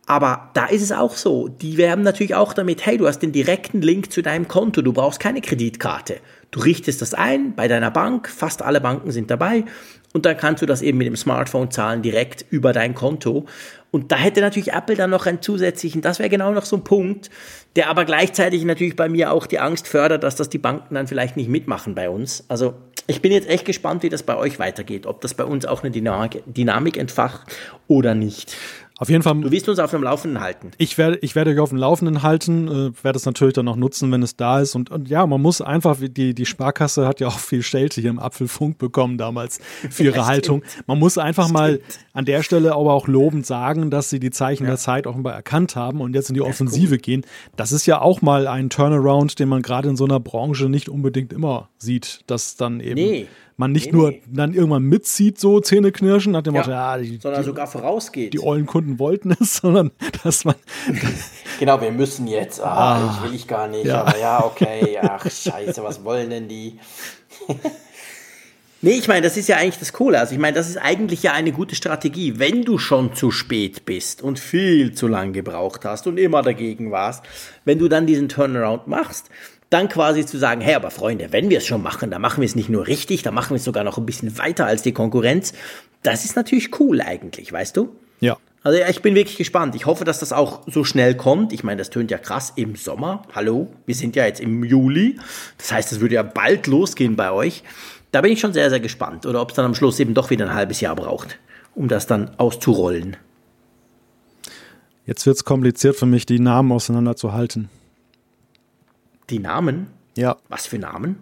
Aber 0.08 0.52
da 0.54 0.68
ist 0.68 0.84
es 0.84 0.92
auch 0.92 1.18
so. 1.18 1.48
Die 1.50 1.78
werben 1.78 2.04
natürlich 2.04 2.36
auch 2.36 2.54
damit, 2.54 2.86
hey, 2.86 2.98
du 2.98 3.08
hast 3.08 3.20
den 3.20 3.32
direkten 3.32 3.82
Link 3.82 4.12
zu 4.12 4.22
deinem 4.22 4.48
Konto, 4.48 4.82
du 4.82 4.94
brauchst 4.94 5.20
keine 5.20 5.42
Kreditkarte. 5.42 6.18
Du 6.52 6.60
richtest 6.60 7.02
das 7.02 7.14
ein 7.16 7.56
bei 7.56 7.68
deiner 7.68 7.92
Bank, 7.92 8.30
fast 8.30 8.62
alle 8.62 8.80
Banken 8.80 9.12
sind 9.12 9.32
dabei 9.32 9.66
und 10.16 10.26
dann 10.26 10.38
kannst 10.38 10.62
du 10.62 10.66
das 10.66 10.82
eben 10.82 10.98
mit 10.98 11.08
dem 11.08 11.18
Smartphone 11.18 11.72
zahlen 11.72 12.02
direkt 12.02 12.46
über 12.50 12.72
dein 12.72 12.96
Konto. 12.96 13.48
Und 13.92 14.14
da 14.14 14.16
hätte 14.16 14.40
natürlich 14.40 14.72
Apple 14.72 14.96
dann 14.96 15.10
noch 15.10 15.26
einen 15.26 15.42
zusätzlichen, 15.42 16.02
das 16.02 16.20
wäre 16.20 16.30
genau 16.30 16.54
noch 16.54 16.64
so 16.64 16.78
ein 16.78 16.86
Punkt, 16.86 17.30
der 17.76 17.90
aber 17.90 18.06
gleichzeitig 18.06 18.64
natürlich 18.64 18.96
bei 18.96 19.10
mir 19.10 19.34
auch 19.34 19.46
die 19.46 19.60
Angst 19.60 19.90
fördert, 19.90 20.24
dass 20.24 20.38
das 20.38 20.48
die 20.48 20.58
Banken 20.58 20.96
dann 20.96 21.08
vielleicht 21.08 21.36
nicht 21.36 21.50
mitmachen 21.50 21.96
bei 21.96 22.10
uns. 22.10 22.46
Also 22.48 22.76
ich 23.08 23.22
bin 23.22 23.34
jetzt 23.34 23.50
echt 23.50 23.66
gespannt, 23.66 24.04
wie 24.04 24.10
das 24.10 24.24
bei 24.24 24.38
euch 24.38 24.58
weitergeht, 24.58 25.06
ob 25.06 25.20
das 25.20 25.34
bei 25.34 25.44
uns 25.44 25.66
auch 25.66 25.84
eine 25.84 25.92
Dynamik, 25.92 26.96
entfacht 26.96 27.54
oder 27.90 28.16
nicht. 28.16 28.56
Auf 28.98 29.10
jeden 29.10 29.24
Fall. 29.24 29.42
Du 29.42 29.52
wirst 29.52 29.68
uns 29.68 29.80
auf 29.80 29.92
dem 29.92 30.04
Laufenden 30.04 30.42
halten. 30.42 30.72
Ich 30.78 30.98
werde, 30.98 31.18
ich 31.22 31.36
werde 31.36 31.52
euch 31.52 31.60
auf 31.60 31.70
dem 31.70 31.78
Laufenden 31.78 32.24
halten, 32.24 32.68
äh, 32.68 33.04
werde 33.04 33.18
es 33.18 33.26
natürlich 33.26 33.54
dann 33.54 33.68
auch 33.68 33.76
nutzen, 33.76 34.10
wenn 34.12 34.24
es 34.24 34.38
da 34.38 34.62
ist. 34.62 34.74
Und, 34.74 34.90
und 34.90 35.10
ja, 35.10 35.26
man 35.28 35.42
muss 35.42 35.60
einfach, 35.60 35.98
die, 36.00 36.34
die 36.34 36.46
Sparkasse 36.46 37.06
hat 37.06 37.20
ja 37.20 37.28
auch 37.28 37.40
viel 37.40 37.62
Schelte 37.62 38.00
hier 38.00 38.10
im 38.10 38.20
Apfelfunk 38.20 38.78
bekommen 38.78 39.18
damals 39.18 39.60
für 39.90 40.04
ihre 40.04 40.16
ja, 40.20 40.26
Haltung. 40.28 40.64
Man 40.88 40.98
muss 40.98 41.18
einfach 41.18 41.50
mal 41.50 41.82
an 42.14 42.24
der 42.24 42.42
Stelle 42.42 42.72
aber 42.72 42.94
auch 42.94 43.08
lobend 43.08 43.46
sagen, 43.46 43.90
dass 43.90 44.10
sie 44.10 44.22
die 44.22 44.32
Zeichen 44.32 44.64
ja. 44.64 44.72
der 44.72 44.78
Zeit 44.78 45.08
offenbar 45.08 45.34
erkannt 45.34 45.76
haben 45.76 46.00
und 46.00 46.16
jetzt 46.16 46.30
in 46.30 46.36
die 46.36 46.42
Offensive 46.42 46.96
cool. 46.96 47.00
gehen. 47.00 47.26
Das 47.58 47.74
ist 47.74 47.86
ja 47.86 48.00
auch 48.00 48.22
mal 48.22 48.48
ein 48.48 48.70
Turnaround, 48.70 49.40
den 49.40 49.50
man 49.50 49.62
gerade 49.62 49.90
in 49.90 49.98
so 49.98 50.06
einer 50.06 50.22
Branche 50.22 50.70
nicht 50.70 50.88
unbedingt 50.88 51.34
immer 51.34 51.70
sieht, 51.78 52.22
dass 52.28 52.56
dann 52.56 52.80
eben. 52.80 52.96
Nee 52.96 53.28
man 53.58 53.72
nicht 53.72 53.88
nee, 53.88 53.92
nur 53.94 54.10
nee. 54.12 54.22
dann 54.28 54.54
irgendwann 54.54 54.84
mitzieht, 54.84 55.40
so 55.40 55.60
Zähne 55.60 55.92
knirschen, 55.92 56.34
nach 56.34 56.42
dem 56.42 56.56
ja, 56.56 56.62
Motto, 56.62 56.72
ja, 56.72 56.98
die, 56.98 57.20
sondern 57.22 57.42
die, 57.42 57.46
sogar 57.46 57.68
vorausgeht. 57.68 58.34
Die 58.34 58.40
ollen 58.42 58.66
Kunden 58.66 59.00
wollten 59.00 59.36
es, 59.40 59.58
sondern 59.62 59.92
dass 60.24 60.46
man. 60.46 60.56
genau, 61.60 61.82
wir 61.82 61.92
müssen 61.92 62.28
jetzt, 62.28 62.62
ah, 62.62 62.96
ah, 62.96 63.16
ich 63.16 63.24
will 63.24 63.36
ich 63.36 63.48
gar 63.48 63.68
nicht, 63.68 63.86
ja. 63.86 64.02
aber 64.02 64.18
ja, 64.18 64.44
okay, 64.44 64.98
ach, 65.02 65.26
scheiße, 65.32 65.84
was 65.84 66.04
wollen 66.04 66.30
denn 66.30 66.48
die? 66.48 66.80
Nee, 68.82 68.92
ich 68.92 69.08
meine, 69.08 69.22
das 69.22 69.36
ist 69.36 69.48
ja 69.48 69.58
eigentlich 69.58 69.80
das 69.80 69.94
Coole. 69.94 70.20
Also 70.20 70.34
ich 70.34 70.40
meine, 70.40 70.56
das 70.56 70.70
ist 70.70 70.78
eigentlich 70.78 71.24
ja 71.24 71.34
eine 71.34 71.52
gute 71.52 71.74
Strategie. 71.74 72.38
Wenn 72.38 72.64
du 72.64 72.78
schon 72.78 73.16
zu 73.16 73.32
spät 73.32 73.84
bist 73.86 74.22
und 74.22 74.38
viel 74.38 74.94
zu 74.94 75.08
lang 75.08 75.34
gebraucht 75.34 75.86
hast 75.86 76.06
und 76.06 76.20
immer 76.20 76.44
dagegen 76.44 76.92
warst, 76.92 77.24
wenn 77.64 77.80
du 77.80 77.88
dann 77.88 78.06
diesen 78.06 78.30
Turnaround 78.30 78.86
machst, 78.86 79.32
dann 79.70 79.90
quasi 79.90 80.26
zu 80.26 80.38
sagen, 80.38 80.62
hey, 80.62 80.76
aber 80.76 80.92
Freunde, 80.92 81.32
wenn 81.32 81.50
wir 81.50 81.58
es 81.58 81.66
schon 81.66 81.82
machen, 81.82 82.12
dann 82.12 82.22
machen 82.22 82.42
wir 82.42 82.46
es 82.46 82.56
nicht 82.56 82.70
nur 82.70 82.88
richtig, 82.88 83.24
dann 83.24 83.34
machen 83.34 83.52
wir 83.52 83.58
es 83.58 83.64
sogar 83.64 83.84
noch 83.84 83.98
ein 83.98 84.06
bisschen 84.06 84.38
weiter 84.38 84.66
als 84.66 84.82
die 84.82 84.94
Konkurrenz. 84.94 85.54
Das 86.04 86.26
ist 86.26 86.36
natürlich 86.36 86.80
cool 86.80 87.02
eigentlich, 87.02 87.52
weißt 87.52 87.76
du? 87.76 87.96
Ja. 88.20 88.38
Also 88.64 88.80
ja, 88.80 88.90
ich 88.90 89.02
bin 89.02 89.14
wirklich 89.14 89.38
gespannt. 89.38 89.76
Ich 89.76 89.86
hoffe, 89.86 90.06
dass 90.06 90.20
das 90.20 90.34
auch 90.34 90.62
so 90.66 90.84
schnell 90.84 91.16
kommt. 91.16 91.54
Ich 91.54 91.64
meine, 91.64 91.78
das 91.78 91.92
tönt 91.92 92.10
ja 92.10 92.18
krass 92.18 92.54
im 92.56 92.76
Sommer. 92.76 93.22
Hallo, 93.34 93.72
wir 93.86 93.94
sind 93.94 94.16
ja 94.16 94.26
jetzt 94.26 94.40
im 94.40 94.64
Juli. 94.64 95.20
Das 95.58 95.72
heißt, 95.72 95.92
es 95.92 96.00
würde 96.00 96.16
ja 96.16 96.24
bald 96.24 96.66
losgehen 96.66 97.16
bei 97.16 97.32
euch. 97.32 97.64
Da 98.12 98.22
bin 98.22 98.32
ich 98.32 98.40
schon 98.40 98.54
sehr, 98.54 98.70
sehr 98.70 98.80
gespannt. 98.80 99.28
Oder 99.28 99.42
ob 99.42 99.52
es 99.52 99.56
dann 99.56 99.66
am 99.66 99.76
Schluss 99.76 100.00
eben 100.00 100.16
doch 100.16 100.32
wieder 100.32 100.46
ein 100.46 100.54
halbes 100.56 100.82
Jahr 100.82 100.96
braucht, 100.96 101.38
um 101.76 101.88
das 101.88 102.08
dann 102.08 102.32
auszurollen. 102.38 103.18
Jetzt 105.06 105.28
wird 105.28 105.38
es 105.38 105.44
kompliziert 105.44 105.96
für 105.96 106.08
mich, 106.08 106.26
die 106.26 106.40
Namen 106.40 106.72
auseinanderzuhalten. 106.72 107.70
Die 109.30 109.40
Namen? 109.40 109.88
Ja. 110.16 110.38
Was 110.50 110.68
für 110.68 110.78
Namen? 110.78 111.18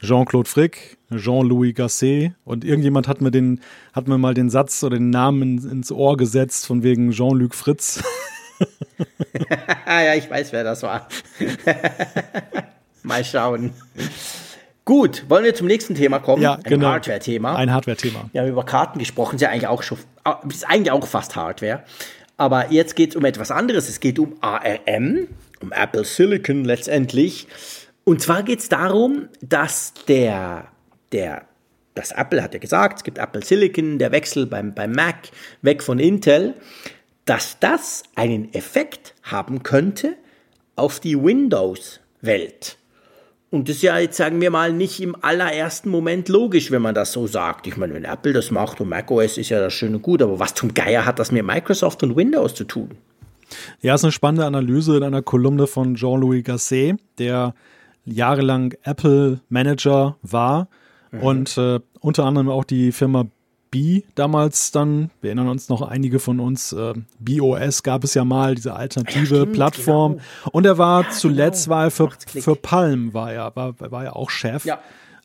Jean-Claude 0.00 0.48
Frick, 0.48 0.98
Jean-Louis 1.14 1.74
Gasset 1.74 2.32
und 2.44 2.64
irgendjemand 2.64 3.08
hat 3.08 3.20
mir 3.20 3.30
den, 3.30 3.60
hat 3.92 4.08
mir 4.08 4.18
mal 4.18 4.34
den 4.34 4.50
Satz 4.50 4.82
oder 4.82 4.96
den 4.96 5.10
Namen 5.10 5.58
ins 5.58 5.92
Ohr 5.92 6.16
gesetzt 6.16 6.66
von 6.66 6.82
wegen 6.82 7.10
Jean-Luc 7.10 7.54
Fritz. 7.54 8.02
ja, 9.86 10.14
ich 10.14 10.28
weiß, 10.28 10.52
wer 10.52 10.64
das 10.64 10.82
war. 10.82 11.08
mal 13.02 13.24
schauen. 13.24 13.72
Gut, 14.84 15.24
wollen 15.28 15.44
wir 15.44 15.54
zum 15.54 15.66
nächsten 15.66 15.94
Thema 15.94 16.18
kommen? 16.18 16.42
Ja, 16.42 16.56
genau. 16.56 16.86
Ein 16.86 16.92
Hardware-Thema. 16.92 17.56
Ein 17.56 17.72
Hardware-Thema. 17.72 18.30
Wir 18.32 18.40
haben 18.40 18.48
über 18.48 18.64
Karten 18.64 18.98
gesprochen, 18.98 19.36
ist 19.36 19.42
ja 19.42 19.50
eigentlich 19.50 19.66
auch 19.66 19.82
schon, 19.82 19.98
ist 20.48 20.66
eigentlich 20.66 20.90
auch 20.90 21.06
fast 21.06 21.36
Hardware. 21.36 21.82
Aber 22.36 22.70
jetzt 22.72 22.96
geht 22.96 23.10
es 23.10 23.16
um 23.16 23.24
etwas 23.24 23.50
anderes. 23.50 23.88
Es 23.88 24.00
geht 24.00 24.18
um 24.18 24.36
ARM 24.40 25.28
um 25.62 25.72
Apple 25.72 26.04
Silicon 26.04 26.64
letztendlich. 26.64 27.46
Und 28.04 28.22
zwar 28.22 28.42
geht 28.42 28.60
es 28.60 28.68
darum, 28.68 29.28
dass 29.40 29.92
der, 30.06 30.68
der, 31.12 31.46
das 31.94 32.12
Apple 32.12 32.42
hat 32.42 32.54
ja 32.54 32.60
gesagt, 32.60 32.98
es 32.98 33.04
gibt 33.04 33.18
Apple 33.18 33.44
Silicon, 33.44 33.98
der 33.98 34.12
Wechsel 34.12 34.46
beim, 34.46 34.74
beim 34.74 34.92
Mac 34.92 35.28
weg 35.62 35.82
von 35.82 35.98
Intel, 35.98 36.54
dass 37.24 37.58
das 37.60 38.04
einen 38.14 38.52
Effekt 38.54 39.14
haben 39.22 39.62
könnte 39.62 40.16
auf 40.76 41.00
die 41.00 41.22
Windows-Welt. 41.22 42.78
Und 43.50 43.68
das 43.68 43.76
ist 43.76 43.82
ja 43.82 43.98
jetzt, 43.98 44.16
sagen 44.16 44.40
wir 44.40 44.50
mal, 44.50 44.72
nicht 44.72 45.00
im 45.00 45.16
allerersten 45.22 45.88
Moment 45.88 46.28
logisch, 46.28 46.70
wenn 46.70 46.82
man 46.82 46.94
das 46.94 47.12
so 47.12 47.26
sagt. 47.26 47.66
Ich 47.66 47.78
meine, 47.78 47.94
wenn 47.94 48.04
Apple 48.04 48.34
das 48.34 48.50
macht 48.50 48.80
und 48.80 48.90
macOS 48.90 49.38
ist 49.38 49.48
ja 49.48 49.60
das 49.60 49.72
schön 49.72 49.94
und 49.94 50.02
gut, 50.02 50.20
aber 50.20 50.38
was 50.38 50.54
zum 50.54 50.74
Geier 50.74 51.06
hat 51.06 51.18
das 51.18 51.32
mit 51.32 51.44
Microsoft 51.44 52.02
und 52.02 52.14
Windows 52.14 52.54
zu 52.54 52.64
tun? 52.64 52.90
Ja, 53.80 53.94
ist 53.94 54.04
eine 54.04 54.12
spannende 54.12 54.46
Analyse 54.46 54.96
in 54.96 55.02
einer 55.02 55.22
Kolumne 55.22 55.66
von 55.66 55.94
Jean-Louis 55.94 56.44
Gasset, 56.44 56.98
der 57.18 57.54
jahrelang 58.04 58.74
Apple 58.82 59.40
Manager 59.48 60.16
war 60.22 60.68
mhm. 61.10 61.22
und 61.22 61.58
äh, 61.58 61.80
unter 62.00 62.24
anderem 62.24 62.48
auch 62.48 62.64
die 62.64 62.92
Firma 62.92 63.26
B 63.70 64.02
damals 64.14 64.70
dann, 64.70 65.10
wir 65.20 65.28
erinnern 65.28 65.48
uns 65.48 65.68
noch 65.68 65.82
einige 65.82 66.20
von 66.20 66.40
uns, 66.40 66.72
äh, 66.72 66.94
BOS 67.18 67.82
gab 67.82 68.04
es 68.04 68.14
ja 68.14 68.24
mal, 68.24 68.54
diese 68.54 68.74
alternative 68.74 69.34
ja, 69.34 69.40
stimmt, 69.42 69.52
Plattform. 69.52 70.12
Genau. 70.12 70.50
Und 70.52 70.66
er 70.66 70.78
war 70.78 71.02
ja, 71.02 71.10
zuletzt, 71.10 71.64
genau. 71.64 71.76
war 71.76 71.84
er 71.84 71.90
für, 71.90 72.10
für 72.26 72.56
Palm, 72.56 73.12
war 73.12 73.32
er, 73.32 73.54
war, 73.54 73.74
war 73.78 74.04
er 74.04 74.16
auch 74.16 74.30
Chef. 74.30 74.64
Ja. 74.64 74.78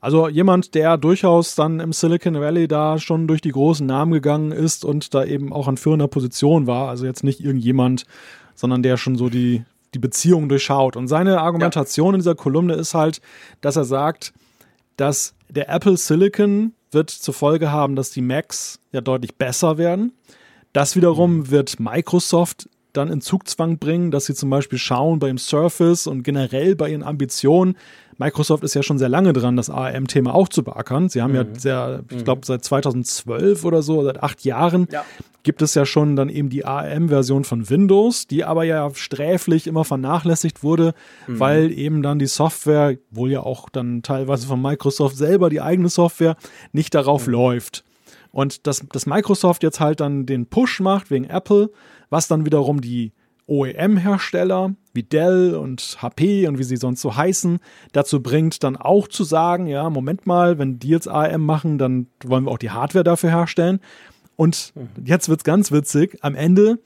Also 0.03 0.27
jemand, 0.27 0.75
der 0.75 0.97
durchaus 0.97 1.55
dann 1.55 1.79
im 1.79 1.93
Silicon 1.93 2.35
Valley 2.35 2.67
da 2.67 2.99
schon 2.99 3.25
durch 3.25 3.39
die 3.39 3.53
großen 3.53 3.87
Namen 3.87 4.11
gegangen 4.11 4.51
ist 4.51 4.83
und 4.83 5.13
da 5.13 5.23
eben 5.23 5.53
auch 5.53 5.69
an 5.69 5.77
führender 5.77 6.09
Position 6.09 6.67
war. 6.67 6.89
Also 6.89 7.05
jetzt 7.05 7.23
nicht 7.23 7.39
irgendjemand, 7.39 8.05
sondern 8.53 8.83
der 8.83 8.97
schon 8.97 9.15
so 9.15 9.29
die, 9.29 9.63
die 9.93 9.99
Beziehung 9.99 10.49
durchschaut. 10.49 10.97
Und 10.97 11.07
seine 11.07 11.39
Argumentation 11.39 12.07
ja. 12.07 12.15
in 12.15 12.19
dieser 12.19 12.35
Kolumne 12.35 12.73
ist 12.73 12.93
halt, 12.93 13.21
dass 13.61 13.77
er 13.77 13.85
sagt, 13.85 14.33
dass 14.97 15.35
der 15.47 15.69
Apple 15.69 15.95
Silicon 15.95 16.73
wird 16.91 17.09
zur 17.09 17.33
Folge 17.33 17.71
haben, 17.71 17.95
dass 17.95 18.11
die 18.11 18.21
Macs 18.21 18.81
ja 18.91 18.99
deutlich 18.99 19.35
besser 19.37 19.77
werden. 19.77 20.11
Das 20.73 20.97
wiederum 20.97 21.37
mhm. 21.37 21.49
wird 21.49 21.79
Microsoft 21.79 22.67
dann 22.93 23.09
in 23.09 23.21
Zugzwang 23.21 23.77
bringen, 23.77 24.11
dass 24.11 24.25
sie 24.25 24.35
zum 24.35 24.49
Beispiel 24.49 24.77
schauen 24.77 25.19
bei 25.19 25.27
dem 25.27 25.37
Surface 25.37 26.07
und 26.07 26.23
generell 26.23 26.75
bei 26.75 26.89
ihren 26.89 27.03
Ambitionen. 27.03 27.75
Microsoft 28.17 28.63
ist 28.63 28.75
ja 28.75 28.83
schon 28.83 28.99
sehr 28.99 29.09
lange 29.09 29.33
dran, 29.33 29.57
das 29.57 29.69
ARM-Thema 29.69 30.33
auch 30.33 30.47
zu 30.47 30.63
beackern. 30.63 31.09
Sie 31.09 31.21
haben 31.21 31.31
mhm. 31.31 31.37
ja 31.37 31.45
sehr, 31.57 32.03
ich 32.09 32.23
glaube, 32.23 32.45
seit 32.45 32.63
2012 32.63 33.65
oder 33.65 33.81
so, 33.81 34.03
seit 34.03 34.21
acht 34.21 34.45
Jahren, 34.45 34.87
ja. 34.91 35.03
gibt 35.41 35.61
es 35.61 35.73
ja 35.73 35.85
schon 35.85 36.15
dann 36.15 36.29
eben 36.29 36.49
die 36.49 36.65
ARM-Version 36.65 37.43
von 37.43 37.69
Windows, 37.69 38.27
die 38.27 38.43
aber 38.43 38.63
ja 38.63 38.89
sträflich 38.93 39.67
immer 39.67 39.83
vernachlässigt 39.83 40.63
wurde, 40.63 40.93
mhm. 41.27 41.39
weil 41.39 41.71
eben 41.71 42.03
dann 42.03 42.19
die 42.19 42.27
Software, 42.27 42.97
wohl 43.09 43.31
ja 43.31 43.41
auch 43.41 43.69
dann 43.69 44.03
teilweise 44.03 44.47
von 44.47 44.61
Microsoft 44.61 45.17
selber 45.17 45.49
die 45.49 45.61
eigene 45.61 45.89
Software, 45.89 46.35
nicht 46.71 46.93
darauf 46.93 47.27
mhm. 47.27 47.33
läuft. 47.33 47.83
Und 48.31 48.65
dass, 48.65 48.83
dass 48.91 49.05
Microsoft 49.05 49.61
jetzt 49.61 49.79
halt 49.79 49.99
dann 49.99 50.25
den 50.25 50.47
Push 50.47 50.79
macht 50.79 51.11
wegen 51.11 51.25
Apple, 51.25 51.69
was 52.13 52.27
dann 52.27 52.45
wiederum 52.45 52.79
die 52.79 53.11
OEM-Hersteller 53.47 54.75
wie 54.93 55.03
Dell 55.03 55.55
und 55.55 55.97
HP 55.99 56.47
und 56.47 56.59
wie 56.59 56.63
sie 56.63 56.77
sonst 56.77 57.01
so 57.01 57.15
heißen, 57.15 57.59
dazu 57.91 58.21
bringt, 58.21 58.63
dann 58.63 58.77
auch 58.77 59.07
zu 59.07 59.23
sagen, 59.23 59.65
ja, 59.65 59.89
Moment 59.89 60.27
mal, 60.27 60.59
wenn 60.59 60.77
die 60.77 60.89
jetzt 60.89 61.07
ARM 61.07 61.43
machen, 61.43 61.79
dann 61.79 62.05
wollen 62.23 62.45
wir 62.45 62.51
auch 62.51 62.59
die 62.59 62.69
Hardware 62.69 63.03
dafür 63.03 63.31
herstellen. 63.31 63.79
Und 64.35 64.73
mhm. 64.75 65.05
jetzt 65.05 65.27
wird 65.27 65.39
es 65.39 65.43
ganz 65.43 65.71
witzig, 65.71 66.19
am 66.21 66.35
Ende 66.35 66.79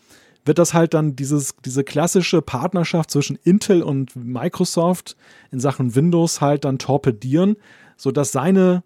wird 0.46 0.60
das 0.60 0.74
halt 0.74 0.94
dann 0.94 1.18
dieses, 1.18 1.56
diese 1.66 1.84
klassische 1.84 2.42
Partnerschaft 2.42 3.12
zwischen 3.12 3.38
Intel 3.44 3.84
und 3.84 4.16
Microsoft 4.16 5.18
in 5.52 5.60
Sachen 5.60 5.94
Windows 5.94 6.40
halt 6.40 6.64
dann 6.64 6.80
torpedieren, 6.80 7.58
sodass 7.98 8.32
seine 8.32 8.84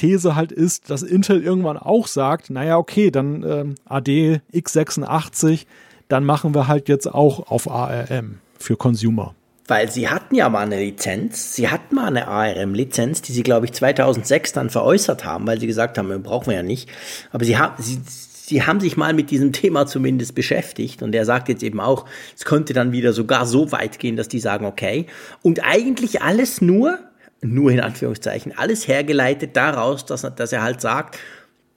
These 0.00 0.34
halt 0.34 0.50
ist, 0.50 0.88
dass 0.88 1.02
Intel 1.02 1.42
irgendwann 1.42 1.76
auch 1.76 2.06
sagt, 2.06 2.48
naja, 2.48 2.78
okay, 2.78 3.10
dann 3.10 3.42
äh, 3.42 3.64
AD 3.84 4.40
x86, 4.54 5.66
dann 6.08 6.24
machen 6.24 6.54
wir 6.54 6.68
halt 6.68 6.88
jetzt 6.88 7.06
auch 7.06 7.50
auf 7.50 7.70
ARM 7.70 8.38
für 8.58 8.76
Consumer. 8.76 9.34
Weil 9.68 9.90
sie 9.90 10.08
hatten 10.08 10.34
ja 10.34 10.48
mal 10.48 10.60
eine 10.62 10.80
Lizenz, 10.80 11.54
sie 11.54 11.68
hatten 11.68 11.94
mal 11.94 12.06
eine 12.06 12.28
ARM-Lizenz, 12.28 13.20
die 13.20 13.32
sie, 13.32 13.42
glaube 13.42 13.66
ich, 13.66 13.72
2006 13.74 14.54
dann 14.54 14.70
veräußert 14.70 15.26
haben, 15.26 15.46
weil 15.46 15.60
sie 15.60 15.66
gesagt 15.66 15.98
haben, 15.98 16.22
brauchen 16.22 16.46
wir 16.46 16.54
ja 16.54 16.62
nicht. 16.62 16.88
Aber 17.30 17.44
sie 17.44 17.58
haben, 17.58 17.74
sie, 17.80 18.00
sie 18.06 18.62
haben 18.62 18.80
sich 18.80 18.96
mal 18.96 19.12
mit 19.12 19.30
diesem 19.30 19.52
Thema 19.52 19.86
zumindest 19.86 20.34
beschäftigt 20.34 21.02
und 21.02 21.14
er 21.14 21.26
sagt 21.26 21.50
jetzt 21.50 21.62
eben 21.62 21.78
auch, 21.78 22.06
es 22.34 22.46
könnte 22.46 22.72
dann 22.72 22.92
wieder 22.92 23.12
sogar 23.12 23.44
so 23.44 23.70
weit 23.70 23.98
gehen, 23.98 24.16
dass 24.16 24.28
die 24.28 24.40
sagen, 24.40 24.64
okay. 24.64 25.06
Und 25.42 25.62
eigentlich 25.62 26.22
alles 26.22 26.62
nur, 26.62 26.98
nur 27.42 27.70
in 27.70 27.80
Anführungszeichen, 27.80 28.56
alles 28.56 28.86
hergeleitet 28.86 29.56
daraus, 29.56 30.04
dass, 30.04 30.22
dass 30.36 30.52
er 30.52 30.62
halt 30.62 30.80
sagt, 30.80 31.18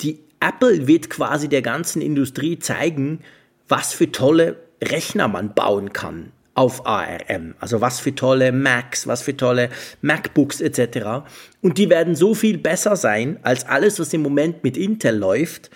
die 0.02 0.20
Apple 0.40 0.88
wird 0.88 1.10
quasi 1.10 1.48
der 1.48 1.62
ganzen 1.62 2.02
Industrie 2.02 2.60
zeigen, 2.60 3.20
was 3.68 3.94
für 3.94 4.12
tolle 4.12 4.58
Rechner 4.84 5.28
man 5.28 5.54
bauen 5.54 5.94
kann 5.94 6.32
auf 6.56 6.86
ARM. 6.86 7.56
Also 7.60 7.82
was 7.82 8.00
für 8.00 8.14
tolle 8.14 8.52
Macs, 8.52 9.08
was 9.08 9.22
für 9.22 9.36
tolle 9.36 9.70
MacBooks 10.02 10.62
etc. 10.62 11.26
Und 11.62 11.78
die 11.78 11.90
werden 11.90 12.16
so 12.16 12.36
viel 12.36 12.58
besser 12.58 12.96
sein 12.96 13.40
als 13.42 13.66
alles, 13.68 14.00
was 14.00 14.14
im 14.14 14.22
Moment 14.22 14.64
mit 14.64 14.78
Intel 14.78 15.18
läuft, 15.18 15.72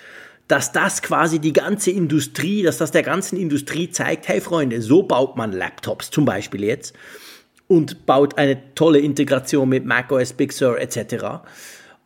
dass 0.47 0.71
das 0.71 1.01
quasi 1.01 1.39
die 1.39 1.53
ganze 1.53 1.91
Industrie, 1.91 2.63
dass 2.63 2.77
das 2.77 2.91
der 2.91 3.03
ganzen 3.03 3.37
Industrie 3.37 3.89
zeigt, 3.89 4.27
hey 4.27 4.39
Freunde, 4.39 4.81
so 4.81 5.03
baut 5.03 5.35
man 5.35 5.51
Laptops 5.51 6.09
zum 6.09 6.25
Beispiel 6.25 6.63
jetzt 6.63 6.93
und 7.67 8.05
baut 8.05 8.37
eine 8.37 8.73
tolle 8.75 8.99
Integration 8.99 9.69
mit 9.69 9.85
macOS 9.85 10.33
Big 10.33 10.53
Sur 10.53 10.79
etc. 10.79 11.41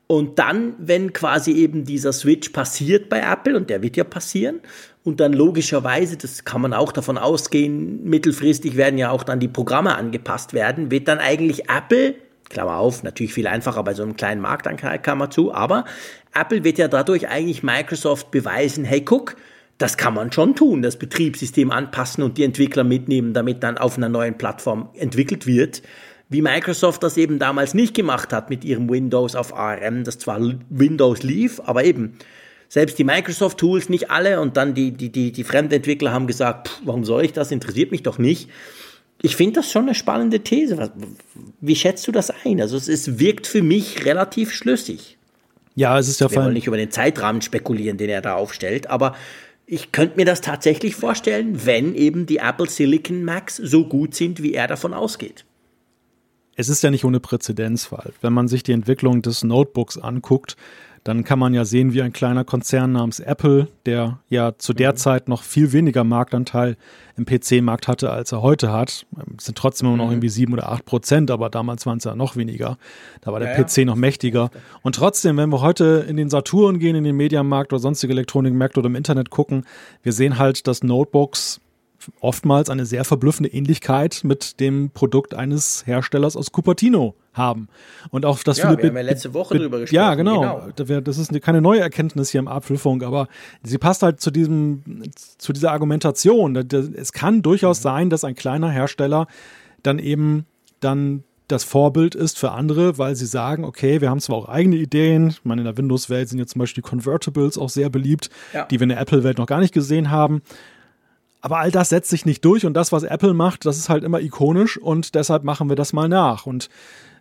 Und 0.08 0.40
dann, 0.40 0.74
wenn 0.78 1.14
quasi 1.14 1.54
eben 1.54 1.86
dieser 1.86 2.12
Switch 2.12 2.50
passiert 2.50 3.08
bei 3.08 3.22
Apple, 3.22 3.56
und 3.56 3.70
der 3.70 3.82
wird 3.82 3.96
ja 3.96 4.04
passieren, 4.04 4.60
und 5.04 5.20
dann 5.20 5.34
logischerweise, 5.34 6.18
das 6.18 6.44
kann 6.44 6.62
man 6.62 6.74
auch 6.74 6.92
davon 6.92 7.18
ausgehen, 7.18 8.04
mittelfristig 8.04 8.76
werden 8.76 8.98
ja 8.98 9.10
auch 9.10 9.24
dann 9.24 9.40
die 9.40 9.48
Programme 9.48 9.96
angepasst 9.96 10.54
werden, 10.54 10.92
wird 10.92 11.08
dann 11.08 11.20
eigentlich 11.20 11.70
Apple, 11.70 12.16
Klammer 12.50 12.76
auf, 12.76 13.04
natürlich 13.04 13.34
viel 13.34 13.48
einfacher 13.48 13.84
bei 13.84 13.94
so 13.94 14.04
einem 14.04 14.18
kleinen 14.18 14.42
Markt, 14.42 14.68
zu, 15.32 15.54
aber 15.54 15.86
Apple 16.34 16.66
wird 16.66 16.78
ja 16.78 16.90
dadurch 16.90 17.30
eigentlich 17.30 17.64
Microsoft 17.64 18.32
beweisen, 18.32 18.84
hey, 18.84 19.02
guck, 19.02 19.38
das 19.82 19.98
kann 19.98 20.14
man 20.14 20.32
schon 20.32 20.56
tun, 20.56 20.82
das 20.82 20.98
Betriebssystem 20.98 21.72
anpassen 21.72 22.24
und 22.24 22.38
die 22.38 22.44
Entwickler 22.44 22.84
mitnehmen, 22.84 23.34
damit 23.34 23.64
dann 23.64 23.78
auf 23.78 23.98
einer 23.98 24.10
neuen 24.10 24.38
Plattform 24.38 24.90
entwickelt 24.94 25.48
wird. 25.48 25.82
Wie 26.30 26.42
Microsoft 26.42 27.04
das 27.04 27.18
eben 27.18 27.40
damals 27.40 27.74
nicht 27.74 27.94
gemacht 27.94 28.32
hat 28.32 28.50
mit 28.50 28.64
ihrem 28.64 28.90
Windows 28.90 29.36
auf 29.36 29.54
ARM, 29.54 30.04
das 30.04 30.18
zwar 30.18 30.40
Windows 30.70 31.24
lief, 31.24 31.60
aber 31.66 31.84
eben 31.84 32.18
selbst 32.70 32.98
die 33.00 33.04
Microsoft-Tools, 33.04 33.90
nicht 33.90 34.12
alle, 34.12 34.40
und 34.40 34.56
dann 34.56 34.74
die, 34.74 34.92
die, 34.92 35.10
die, 35.10 35.34
die 35.34 35.44
Fremdentwickler 35.44 36.14
haben 36.14 36.28
gesagt, 36.28 36.70
pff, 36.70 36.82
warum 36.86 37.04
soll 37.04 37.26
ich 37.26 37.34
das, 37.34 37.52
interessiert 37.52 37.92
mich 37.92 38.04
doch 38.04 38.18
nicht. 38.18 38.50
Ich 39.22 39.36
finde 39.36 39.56
das 39.56 39.70
schon 39.70 39.84
eine 39.84 39.94
spannende 39.94 40.40
These. 40.40 40.92
Wie 41.60 41.76
schätzt 41.76 42.08
du 42.08 42.14
das 42.14 42.32
ein? 42.46 42.62
Also 42.62 42.78
es, 42.78 42.88
es 42.88 43.20
wirkt 43.20 43.46
für 43.46 43.62
mich 43.62 44.06
relativ 44.06 44.54
schlüssig. 44.54 45.18
Ja, 45.76 46.00
es 46.00 46.08
ist 46.08 46.22
ja 46.22 46.32
Wir 46.32 46.38
wollen 46.38 46.54
nicht 46.54 46.68
über 46.68 46.78
den 46.78 46.92
Zeitrahmen 46.92 47.42
spekulieren, 47.42 47.98
den 47.98 48.10
er 48.10 48.22
da 48.22 48.36
aufstellt, 48.36 48.90
aber 48.90 49.16
ich 49.72 49.94
könnte 49.94 50.18
mir 50.18 50.26
das 50.26 50.42
tatsächlich 50.42 50.98
vorstellen, 50.98 51.66
wenn 51.66 51.96
eben 51.96 52.26
die 52.26 52.40
Apple 52.40 52.70
Silicon 52.70 53.24
Macs 53.24 53.56
so 53.56 53.88
gut 53.88 54.14
sind, 54.14 54.44
wie 54.44 54.54
er 54.54 54.68
davon 54.68 54.94
ausgeht. 54.94 55.46
Es 56.58 56.68
ist 56.68 56.84
ja 56.84 56.92
nicht 56.92 57.06
ohne 57.06 57.22
Präzedenzfall. 57.22 58.12
Wenn 58.20 58.34
man 58.34 58.50
sich 58.50 58.64
die 58.64 58.74
Entwicklung 58.74 59.22
des 59.22 59.46
Notebooks 59.46 59.98
anguckt, 59.98 60.58
dann 61.04 61.24
kann 61.24 61.40
man 61.40 61.54
ja 61.54 61.66
sehen, 61.66 61.94
wie 61.94 62.02
ein 62.02 62.14
kleiner 62.14 62.44
Konzern 62.44 62.92
namens 62.92 63.20
Apple, 63.20 63.68
der 63.86 64.20
ja 64.30 64.58
zu 64.58 64.74
der 64.74 64.92
mhm. 64.92 64.98
Zeit 64.98 65.30
noch 65.30 65.44
viel 65.44 65.72
weniger 65.72 66.04
Marktanteil 66.04 66.78
im 67.18 67.26
PC-Markt 67.26 67.88
hatte, 67.88 68.12
als 68.12 68.32
er 68.32 68.42
heute 68.42 68.72
hat, 68.72 69.06
es 69.38 69.46
sind 69.46 69.58
trotzdem 69.58 69.88
immer 69.88 69.98
noch 69.98 70.06
mhm. 70.06 70.12
irgendwie 70.12 70.30
sieben 70.30 70.54
oder 70.54 70.72
acht 70.72 70.86
Prozent, 70.86 71.32
aber 71.32 71.50
damals 71.50 71.86
waren 71.86 71.98
es 71.98 72.04
ja 72.04 72.16
noch 72.16 72.36
weniger. 72.36 72.78
Da 73.22 73.32
war 73.32 73.40
der 73.40 73.58
ja, 73.58 73.64
PC 73.64 73.78
ja. 73.78 73.86
noch 73.86 73.96
mächtiger. 73.96 74.52
Und 74.82 74.96
trotzdem, 74.96 75.38
wenn 75.38 75.50
wir 75.50 75.62
heute 75.62 76.06
in 76.08 76.18
den 76.18 76.30
Saturn 76.30 76.80
gehen, 76.80 76.96
in 76.96 77.04
den 77.04 77.16
Mediamarkt 77.16 77.74
oder 77.74 77.80
sonstige 77.80 78.14
Elektronikmärkte 78.14 78.80
oder 78.80 78.88
im 78.88 78.96
Internet 78.96 79.30
gucken, 79.30 79.66
wir 80.04 80.14
sehen 80.14 80.38
halt, 80.38 80.68
dass 80.68 80.84
Notebooks 80.84 81.61
oftmals 82.20 82.70
eine 82.70 82.86
sehr 82.86 83.04
verblüffende 83.04 83.52
Ähnlichkeit 83.52 84.22
mit 84.24 84.60
dem 84.60 84.92
Produkt 84.92 85.34
eines 85.34 85.86
Herstellers 85.86 86.36
aus 86.36 86.52
Cupertino 86.52 87.16
haben. 87.34 87.68
Und 88.10 88.26
auch 88.26 88.40
das 88.44 88.58
ja, 88.58 88.68
viele 88.68 88.82
wir 88.82 88.90
haben 88.90 88.98
ja 88.98 89.02
letzte 89.04 89.34
Woche 89.34 89.58
drüber 89.58 89.80
gesprochen. 89.80 89.96
Ja, 89.96 90.16
genau. 90.16 90.72
genau. 90.76 91.02
Das 91.02 91.18
ist 91.18 91.40
keine 91.42 91.62
neue 91.62 91.80
Erkenntnis 91.80 92.32
hier 92.32 92.40
im 92.40 92.48
Apfelfunk, 92.48 93.04
aber 93.04 93.28
sie 93.64 93.78
passt 93.78 94.04
halt 94.04 94.20
zu 94.20 94.32
diesem, 94.32 94.84
zu 95.38 95.54
dieser 95.54 95.72
Argumentation. 95.72 96.56
Es 96.56 97.14
kann 97.14 97.42
durchaus 97.42 97.80
mhm. 97.80 97.84
sein, 97.84 98.10
dass 98.10 98.24
ein 98.24 98.36
kleiner 98.36 98.70
Hersteller 98.70 99.28
dann 99.84 100.00
eben 100.00 100.46
dann 100.80 101.24
das 101.52 101.64
Vorbild 101.64 102.16
ist 102.16 102.40
für 102.40 102.52
andere, 102.52 102.98
weil 102.98 103.16
sie 103.16 103.26
sagen, 103.26 103.66
okay, 103.66 104.00
wir 104.02 104.10
haben 104.10 104.20
zwar 104.20 104.38
auch 104.38 104.50
eigene 104.50 104.78
Ideen, 104.78 105.30
ich 105.30 105.44
meine, 105.44 105.62
in 105.62 105.66
der 105.66 105.78
Windows-Welt 105.78 106.30
sind 106.30 106.40
jetzt 106.40 106.54
zum 106.54 106.60
Beispiel 106.60 106.82
die 106.82 106.90
Convertibles 106.90 107.58
auch 107.58 107.70
sehr 107.70 107.90
beliebt, 107.90 108.30
ja. 108.54 108.66
die 108.66 108.80
wir 108.80 108.84
in 108.84 108.90
der 108.90 109.02
Apple-Welt 109.02 109.38
noch 109.38 109.48
gar 109.48 109.60
nicht 109.60 109.74
gesehen 109.74 110.12
haben. 110.12 110.42
Aber 111.42 111.58
all 111.58 111.72
das 111.72 111.90
setzt 111.90 112.10
sich 112.10 112.26
nicht 112.26 112.46
durch 112.46 112.66
und 112.66 112.74
das, 112.76 112.92
was 112.92 113.04
Apple 113.04 113.34
macht, 113.34 113.66
das 113.66 113.78
ist 113.78 113.90
halt 113.90 114.04
immer 114.04 114.22
ikonisch 114.22 114.78
und 114.78 115.16
deshalb 115.16 115.44
machen 115.44 115.70
wir 115.70 115.76
das 115.76 115.92
mal 115.92 116.08
nach. 116.08 116.46
Und 116.46 116.70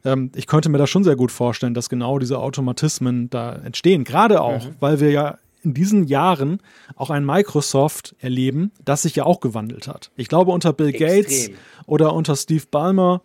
ähm, 0.04 0.30
ich 0.34 0.46
könnte 0.46 0.68
mir 0.68 0.78
das 0.78 0.90
schon 0.90 1.04
sehr 1.04 1.16
gut 1.16 1.32
vorstellen, 1.32 1.74
dass 1.74 1.88
genau 1.88 2.18
diese 2.18 2.38
Automatismen 2.38 3.30
da 3.30 3.52
entstehen. 3.52 4.04
Gerade 4.04 4.42
auch, 4.42 4.64
mhm. 4.64 4.74
weil 4.80 5.00
wir 5.00 5.10
ja 5.10 5.38
in 5.62 5.74
diesen 5.74 6.06
Jahren 6.06 6.60
auch 6.96 7.10
ein 7.10 7.24
Microsoft 7.24 8.14
erleben, 8.18 8.72
das 8.84 9.02
sich 9.02 9.16
ja 9.16 9.24
auch 9.24 9.40
gewandelt 9.40 9.88
hat. 9.88 10.10
Ich 10.16 10.28
glaube, 10.28 10.52
unter 10.52 10.72
Bill 10.72 10.88
Extrem. 10.88 11.08
Gates 11.08 11.50
oder 11.86 12.14
unter 12.14 12.36
Steve 12.36 12.64
Ballmer, 12.70 13.22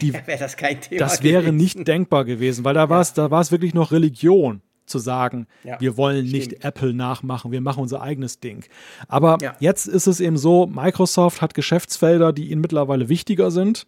die, 0.00 0.12
wäre 0.26 0.38
das 0.38 0.56
kein 0.56 0.80
Thema. 0.80 0.98
Das 0.98 1.22
wäre 1.22 1.52
nicht 1.52 1.86
denkbar 1.86 2.24
gewesen, 2.24 2.64
weil 2.64 2.74
da 2.74 2.88
war 2.88 3.00
es, 3.00 3.12
da 3.12 3.30
war 3.30 3.40
es 3.40 3.52
wirklich 3.52 3.74
noch 3.74 3.92
Religion 3.92 4.62
zu 4.86 4.98
sagen, 4.98 5.46
ja, 5.64 5.80
wir 5.80 5.96
wollen 5.96 6.26
stimmt. 6.26 6.50
nicht 6.50 6.64
Apple 6.64 6.94
nachmachen, 6.94 7.52
wir 7.52 7.60
machen 7.60 7.82
unser 7.82 8.02
eigenes 8.02 8.40
Ding. 8.40 8.64
Aber 9.08 9.38
ja. 9.42 9.54
jetzt 9.60 9.86
ist 9.86 10.06
es 10.06 10.20
eben 10.20 10.36
so, 10.36 10.66
Microsoft 10.66 11.42
hat 11.42 11.54
Geschäftsfelder, 11.54 12.32
die 12.32 12.50
ihnen 12.50 12.60
mittlerweile 12.60 13.08
wichtiger 13.08 13.50
sind 13.50 13.86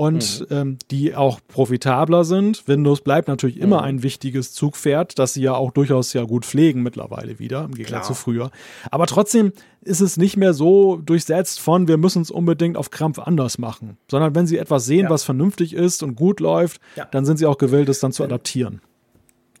und 0.00 0.48
mhm. 0.48 0.56
ähm, 0.56 0.78
die 0.90 1.14
auch 1.14 1.40
profitabler 1.46 2.24
sind. 2.24 2.66
Windows 2.66 3.02
bleibt 3.02 3.28
natürlich 3.28 3.56
mhm. 3.56 3.62
immer 3.64 3.82
ein 3.82 4.02
wichtiges 4.02 4.54
Zugpferd, 4.54 5.18
das 5.18 5.34
sie 5.34 5.42
ja 5.42 5.52
auch 5.52 5.72
durchaus 5.72 6.14
ja 6.14 6.24
gut 6.24 6.46
pflegen 6.46 6.82
mittlerweile 6.82 7.38
wieder, 7.38 7.64
im 7.64 7.74
Gegensatz 7.74 8.06
zu 8.06 8.14
früher. 8.14 8.50
Aber 8.90 9.06
trotzdem 9.06 9.52
ist 9.82 10.00
es 10.00 10.16
nicht 10.16 10.38
mehr 10.38 10.54
so 10.54 10.96
durchsetzt 10.96 11.60
von, 11.60 11.86
wir 11.86 11.98
müssen 11.98 12.22
es 12.22 12.30
unbedingt 12.30 12.78
auf 12.78 12.88
Krampf 12.88 13.18
anders 13.18 13.58
machen, 13.58 13.98
sondern 14.10 14.34
wenn 14.34 14.46
sie 14.46 14.56
etwas 14.56 14.86
sehen, 14.86 15.04
ja. 15.04 15.10
was 15.10 15.22
vernünftig 15.22 15.74
ist 15.74 16.02
und 16.02 16.16
gut 16.16 16.40
läuft, 16.40 16.80
ja. 16.96 17.04
dann 17.04 17.26
sind 17.26 17.38
sie 17.38 17.44
auch 17.44 17.58
gewillt, 17.58 17.90
es 17.90 18.00
dann 18.00 18.12
zu 18.12 18.24
adaptieren. 18.24 18.80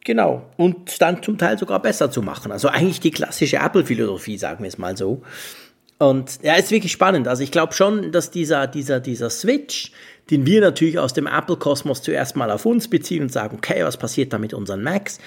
Genau. 0.04 0.46
Und 0.56 1.00
dann 1.00 1.22
zum 1.22 1.36
Teil 1.38 1.58
sogar 1.58 1.80
besser 1.80 2.10
zu 2.10 2.22
machen. 2.22 2.52
Also 2.52 2.68
eigentlich 2.68 3.00
die 3.00 3.10
klassische 3.10 3.58
Apple-Philosophie, 3.58 4.38
sagen 4.38 4.62
wir 4.64 4.68
es 4.68 4.78
mal 4.78 4.96
so. 4.96 5.22
Und 5.98 6.42
ja, 6.42 6.54
ist 6.54 6.70
wirklich 6.70 6.92
spannend. 6.92 7.28
Also 7.28 7.42
ich 7.42 7.50
glaube 7.50 7.74
schon, 7.74 8.10
dass 8.10 8.30
dieser, 8.30 8.66
dieser, 8.66 9.00
dieser 9.00 9.28
Switch, 9.28 9.92
den 10.30 10.46
wir 10.46 10.62
natürlich 10.62 10.98
aus 10.98 11.12
dem 11.12 11.26
Apple-Kosmos 11.26 12.02
zuerst 12.02 12.36
mal 12.36 12.50
auf 12.50 12.64
uns 12.64 12.88
beziehen 12.88 13.22
und 13.22 13.32
sagen, 13.32 13.56
okay, 13.58 13.84
was 13.84 13.98
passiert 13.98 14.32
da 14.32 14.38
mit 14.38 14.54
unseren 14.54 14.82
Macs? 14.82 15.18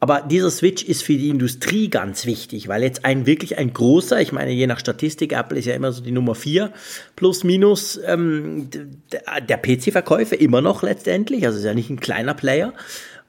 Aber 0.00 0.20
dieser 0.20 0.50
Switch 0.50 0.82
ist 0.82 1.02
für 1.02 1.14
die 1.14 1.30
Industrie 1.30 1.88
ganz 1.88 2.26
wichtig, 2.26 2.68
weil 2.68 2.82
jetzt 2.82 3.06
ein 3.06 3.26
wirklich 3.26 3.56
ein 3.56 3.72
großer, 3.72 4.20
ich 4.20 4.32
meine, 4.32 4.50
je 4.50 4.66
nach 4.66 4.78
Statistik, 4.78 5.32
Apple 5.32 5.58
ist 5.58 5.64
ja 5.64 5.74
immer 5.74 5.92
so 5.92 6.02
die 6.02 6.10
Nummer 6.10 6.34
vier 6.34 6.72
plus 7.16 7.42
minus 7.42 7.98
ähm, 8.04 8.68
der 9.48 9.56
PC-Verkäufe 9.56 10.34
immer 10.34 10.60
noch 10.60 10.82
letztendlich, 10.82 11.46
also 11.46 11.58
ist 11.58 11.64
ja 11.64 11.72
nicht 11.72 11.88
ein 11.88 12.00
kleiner 12.00 12.34
Player. 12.34 12.74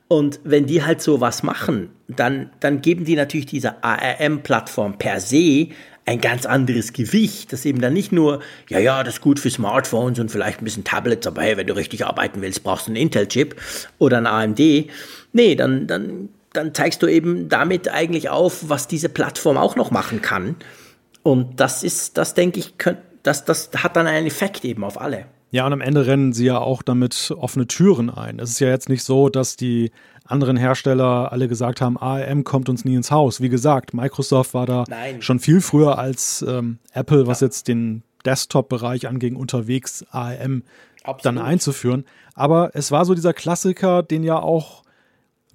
Und 0.08 0.40
wenn 0.44 0.68
die 0.68 0.84
halt 0.84 1.02
so 1.02 1.20
was 1.20 1.42
machen, 1.42 1.90
dann, 2.08 2.52
dann 2.60 2.82
geben 2.82 3.06
die 3.06 3.16
natürlich 3.16 3.48
dieser 3.48 3.84
ARM-Plattform 3.84 4.98
per 4.98 5.20
se 5.20 5.70
ein 6.06 6.22
ganz 6.22 6.46
anderes 6.46 6.94
Gewicht, 6.94 7.52
das 7.52 7.66
eben 7.66 7.82
dann 7.82 7.94
nicht 7.94 8.12
nur, 8.12 8.42
ja, 8.70 8.78
ja, 8.78 9.04
das 9.04 9.16
ist 9.16 9.22
gut 9.22 9.40
für 9.40 9.50
Smartphones 9.50 10.20
und 10.20 10.30
vielleicht 10.30 10.62
ein 10.62 10.66
bisschen 10.66 10.84
Tablets, 10.84 11.26
aber 11.26 11.42
hey, 11.42 11.58
wenn 11.58 11.66
du 11.66 11.76
richtig 11.76 12.06
arbeiten 12.06 12.42
willst, 12.42 12.64
brauchst 12.64 12.86
du 12.86 12.92
einen 12.92 12.98
Intel-Chip 12.98 13.56
oder 13.98 14.18
einen 14.18 14.28
AMD. 14.28 14.60
Nee, 15.34 15.56
dann, 15.56 15.88
dann, 15.88 16.30
dann 16.54 16.76
zeigst 16.76 17.02
du 17.02 17.08
eben 17.08 17.50
damit 17.50 17.90
eigentlich 17.90 18.30
auf, 18.30 18.70
was 18.70 18.88
diese 18.88 19.10
Plattform 19.10 19.58
auch 19.58 19.76
noch 19.76 19.90
machen 19.90 20.22
kann. 20.22 20.56
Und 21.24 21.60
das 21.60 21.82
ist, 21.82 22.20
das 22.20 22.36
denke 22.36 22.60
ich, 22.60 22.76
das, 23.24 23.44
das 23.44 23.72
hat 23.76 23.96
dann 23.96 24.06
einen 24.06 24.28
Effekt 24.28 24.64
eben 24.64 24.84
auf 24.84 25.02
alle. 25.02 25.26
Ja, 25.56 25.66
und 25.66 25.72
am 25.72 25.80
Ende 25.80 26.06
rennen 26.06 26.34
sie 26.34 26.48
ja 26.48 26.58
auch 26.58 26.82
damit 26.82 27.34
offene 27.38 27.66
Türen 27.66 28.10
ein. 28.10 28.40
Es 28.40 28.50
ist 28.50 28.60
ja 28.60 28.68
jetzt 28.68 28.90
nicht 28.90 29.06
so, 29.06 29.30
dass 29.30 29.56
die 29.56 29.92
anderen 30.26 30.58
Hersteller 30.58 31.32
alle 31.32 31.48
gesagt 31.48 31.80
haben, 31.80 31.96
ARM 31.96 32.44
kommt 32.44 32.68
uns 32.68 32.84
nie 32.84 32.96
ins 32.96 33.10
Haus. 33.10 33.40
Wie 33.40 33.48
gesagt, 33.48 33.94
Microsoft 33.94 34.54
war 34.54 34.66
da 34.66 34.84
Nein. 34.90 35.22
schon 35.22 35.40
viel 35.40 35.62
früher 35.62 35.98
als 35.98 36.44
ähm, 36.46 36.80
Apple, 36.92 37.26
was 37.26 37.40
ja. 37.40 37.48
jetzt 37.48 37.70
den 37.70 38.04
Desktop-Bereich 38.26 39.08
anging, 39.08 39.38
unterwegs 39.38 40.04
ARM 40.12 40.64
Absolut. 41.06 41.26
dann 41.26 41.38
einzuführen. 41.38 42.04
Aber 42.34 42.72
es 42.74 42.92
war 42.92 43.06
so 43.06 43.16
dieser 43.16 43.32
Klassiker, 43.32 44.04
den 44.04 44.24
ja 44.24 44.38
auch 44.38 44.84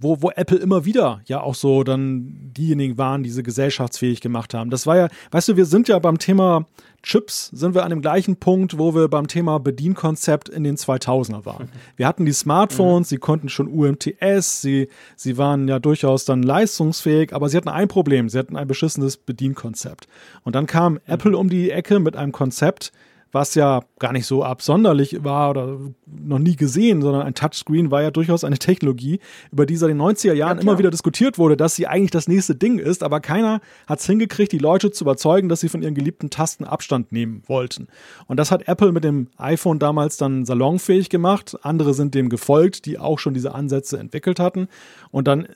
wo, 0.00 0.22
wo 0.22 0.30
Apple 0.30 0.58
immer 0.58 0.84
wieder 0.84 1.20
ja 1.26 1.40
auch 1.40 1.54
so 1.54 1.84
dann 1.84 2.52
diejenigen 2.56 2.98
waren, 2.98 3.22
die 3.22 3.30
sie 3.30 3.42
gesellschaftsfähig 3.42 4.20
gemacht 4.20 4.54
haben. 4.54 4.70
Das 4.70 4.86
war 4.86 4.96
ja, 4.96 5.08
weißt 5.30 5.50
du, 5.50 5.56
wir 5.56 5.66
sind 5.66 5.88
ja 5.88 5.98
beim 5.98 6.18
Thema 6.18 6.66
Chips, 7.02 7.48
sind 7.48 7.74
wir 7.74 7.84
an 7.84 7.90
dem 7.90 8.02
gleichen 8.02 8.36
Punkt, 8.36 8.78
wo 8.78 8.94
wir 8.94 9.08
beim 9.08 9.26
Thema 9.26 9.58
Bedienkonzept 9.58 10.48
in 10.48 10.64
den 10.64 10.76
2000er 10.76 11.46
waren. 11.46 11.70
Wir 11.96 12.06
hatten 12.06 12.26
die 12.26 12.32
Smartphones, 12.32 13.08
sie 13.08 13.16
konnten 13.16 13.48
schon 13.48 13.68
UMTS, 13.68 14.60
sie, 14.60 14.88
sie 15.16 15.38
waren 15.38 15.66
ja 15.66 15.78
durchaus 15.78 16.26
dann 16.26 16.42
leistungsfähig, 16.42 17.32
aber 17.32 17.48
sie 17.48 17.56
hatten 17.56 17.70
ein 17.70 17.88
Problem, 17.88 18.28
sie 18.28 18.38
hatten 18.38 18.54
ein 18.54 18.68
beschissenes 18.68 19.16
Bedienkonzept. 19.16 20.08
Und 20.44 20.54
dann 20.54 20.66
kam 20.66 20.94
mhm. 20.94 21.00
Apple 21.06 21.38
um 21.38 21.48
die 21.48 21.70
Ecke 21.70 22.00
mit 22.00 22.16
einem 22.16 22.32
Konzept, 22.32 22.92
was 23.32 23.54
ja 23.54 23.82
gar 23.98 24.12
nicht 24.12 24.26
so 24.26 24.42
absonderlich 24.44 25.22
war 25.22 25.50
oder 25.50 25.78
noch 26.06 26.38
nie 26.38 26.56
gesehen, 26.56 27.02
sondern 27.02 27.22
ein 27.22 27.34
Touchscreen 27.34 27.90
war 27.90 28.02
ja 28.02 28.10
durchaus 28.10 28.44
eine 28.44 28.58
Technologie, 28.58 29.20
über 29.52 29.66
die 29.66 29.76
seit 29.76 29.90
den 29.90 30.00
90er 30.00 30.32
Jahren 30.32 30.58
ja, 30.58 30.62
immer 30.62 30.78
wieder 30.78 30.90
diskutiert 30.90 31.38
wurde, 31.38 31.56
dass 31.56 31.76
sie 31.76 31.86
eigentlich 31.86 32.10
das 32.10 32.28
nächste 32.28 32.54
Ding 32.54 32.78
ist, 32.78 33.02
aber 33.02 33.20
keiner 33.20 33.60
hat 33.86 34.00
es 34.00 34.06
hingekriegt, 34.06 34.52
die 34.52 34.58
Leute 34.58 34.90
zu 34.90 35.04
überzeugen, 35.04 35.48
dass 35.48 35.60
sie 35.60 35.68
von 35.68 35.82
ihren 35.82 35.94
geliebten 35.94 36.30
Tasten 36.30 36.64
Abstand 36.64 37.12
nehmen 37.12 37.42
wollten. 37.46 37.88
Und 38.26 38.38
das 38.38 38.50
hat 38.50 38.68
Apple 38.68 38.92
mit 38.92 39.04
dem 39.04 39.28
iPhone 39.36 39.78
damals 39.78 40.16
dann 40.16 40.44
salonfähig 40.44 41.08
gemacht. 41.08 41.56
Andere 41.62 41.94
sind 41.94 42.14
dem 42.14 42.28
gefolgt, 42.28 42.86
die 42.86 42.98
auch 42.98 43.18
schon 43.18 43.34
diese 43.34 43.54
Ansätze 43.54 43.98
entwickelt 43.98 44.40
hatten. 44.40 44.68
Und 45.10 45.28
dann 45.28 45.46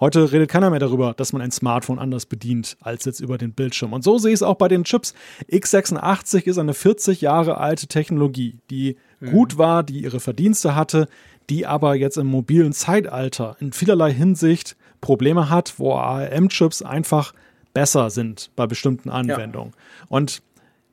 Heute 0.00 0.32
redet 0.32 0.50
keiner 0.50 0.70
mehr 0.70 0.80
darüber, 0.80 1.14
dass 1.14 1.32
man 1.32 1.42
ein 1.42 1.50
Smartphone 1.50 1.98
anders 1.98 2.26
bedient 2.26 2.76
als 2.80 3.04
jetzt 3.04 3.20
über 3.20 3.38
den 3.38 3.52
Bildschirm. 3.52 3.92
Und 3.92 4.02
so 4.02 4.18
sehe 4.18 4.30
ich 4.30 4.36
es 4.36 4.42
auch 4.42 4.56
bei 4.56 4.68
den 4.68 4.84
Chips. 4.84 5.14
x86 5.50 6.46
ist 6.46 6.58
eine 6.58 6.74
40 6.74 7.20
Jahre 7.20 7.58
alte 7.58 7.86
Technologie, 7.86 8.58
die 8.70 8.96
mhm. 9.20 9.30
gut 9.30 9.58
war, 9.58 9.82
die 9.82 10.02
ihre 10.02 10.20
Verdienste 10.20 10.74
hatte, 10.74 11.08
die 11.50 11.66
aber 11.66 11.94
jetzt 11.94 12.16
im 12.16 12.26
mobilen 12.26 12.72
Zeitalter 12.72 13.56
in 13.60 13.72
vielerlei 13.72 14.12
Hinsicht 14.12 14.76
Probleme 15.00 15.50
hat, 15.50 15.74
wo 15.78 15.94
ARM-Chips 15.94 16.82
einfach 16.82 17.34
besser 17.74 18.10
sind 18.10 18.50
bei 18.56 18.66
bestimmten 18.66 19.10
Anwendungen. 19.10 19.72
Ja. 19.72 20.06
Und 20.08 20.42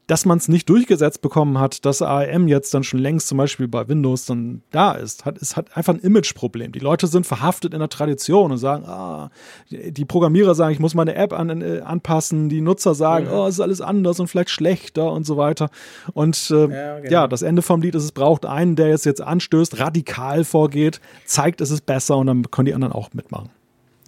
dass 0.10 0.26
man 0.26 0.40
es 0.40 0.48
nicht 0.48 0.68
durchgesetzt 0.68 1.22
bekommen 1.22 1.60
hat, 1.60 1.86
dass 1.86 2.02
ARM 2.02 2.48
jetzt 2.48 2.74
dann 2.74 2.84
schon 2.84 3.00
längst 3.00 3.28
zum 3.28 3.38
Beispiel 3.38 3.68
bei 3.68 3.88
Windows 3.88 4.26
dann 4.26 4.64
da 4.72 4.94
ist, 4.94 5.24
hat, 5.24 5.38
es 5.40 5.56
hat 5.56 5.78
einfach 5.78 5.94
ein 5.94 6.00
Imageproblem. 6.00 6.72
Die 6.72 6.80
Leute 6.80 7.06
sind 7.06 7.28
verhaftet 7.28 7.76
in 7.76 7.80
der 7.80 7.90
Tradition 7.90 8.52
und 8.52 8.58
sagen, 8.58 8.86
ah, 8.86 9.30
die 9.70 10.06
Programmierer 10.06 10.56
sagen, 10.56 10.74
ich 10.74 10.80
muss 10.80 10.96
meine 10.96 11.14
App 11.14 11.32
an, 11.32 11.62
äh, 11.62 11.82
anpassen, 11.82 12.50
die 12.50 12.60
Nutzer 12.60 12.96
sagen, 12.96 13.28
ja. 13.28 13.34
oh, 13.34 13.46
es 13.46 13.56
ist 13.56 13.60
alles 13.60 13.82
anders 13.82 14.20
und 14.20 14.28
vielleicht 14.28 14.50
schlechter 14.50 15.12
und 15.12 15.28
so 15.28 15.38
weiter. 15.38 15.70
Und 16.14 16.50
äh, 16.50 16.56
ja, 16.56 17.00
genau. 17.00 17.12
ja, 17.12 17.28
das 17.28 17.44
Ende 17.44 17.62
vom 17.62 17.80
Lied 17.80 17.94
ist, 17.94 18.04
es 18.04 18.12
braucht 18.12 18.48
einen, 18.48 18.76
der 18.76 18.88
jetzt 18.88 19.06
jetzt 19.06 19.22
anstößt, 19.22 19.80
radikal 19.80 20.44
vorgeht, 20.44 21.02
zeigt, 21.26 21.62
es 21.62 21.70
ist 21.70 21.86
besser 21.86 22.18
und 22.18 22.26
dann 22.26 22.50
können 22.50 22.66
die 22.66 22.74
anderen 22.74 22.94
auch 22.94 23.14
mitmachen. 23.14 23.52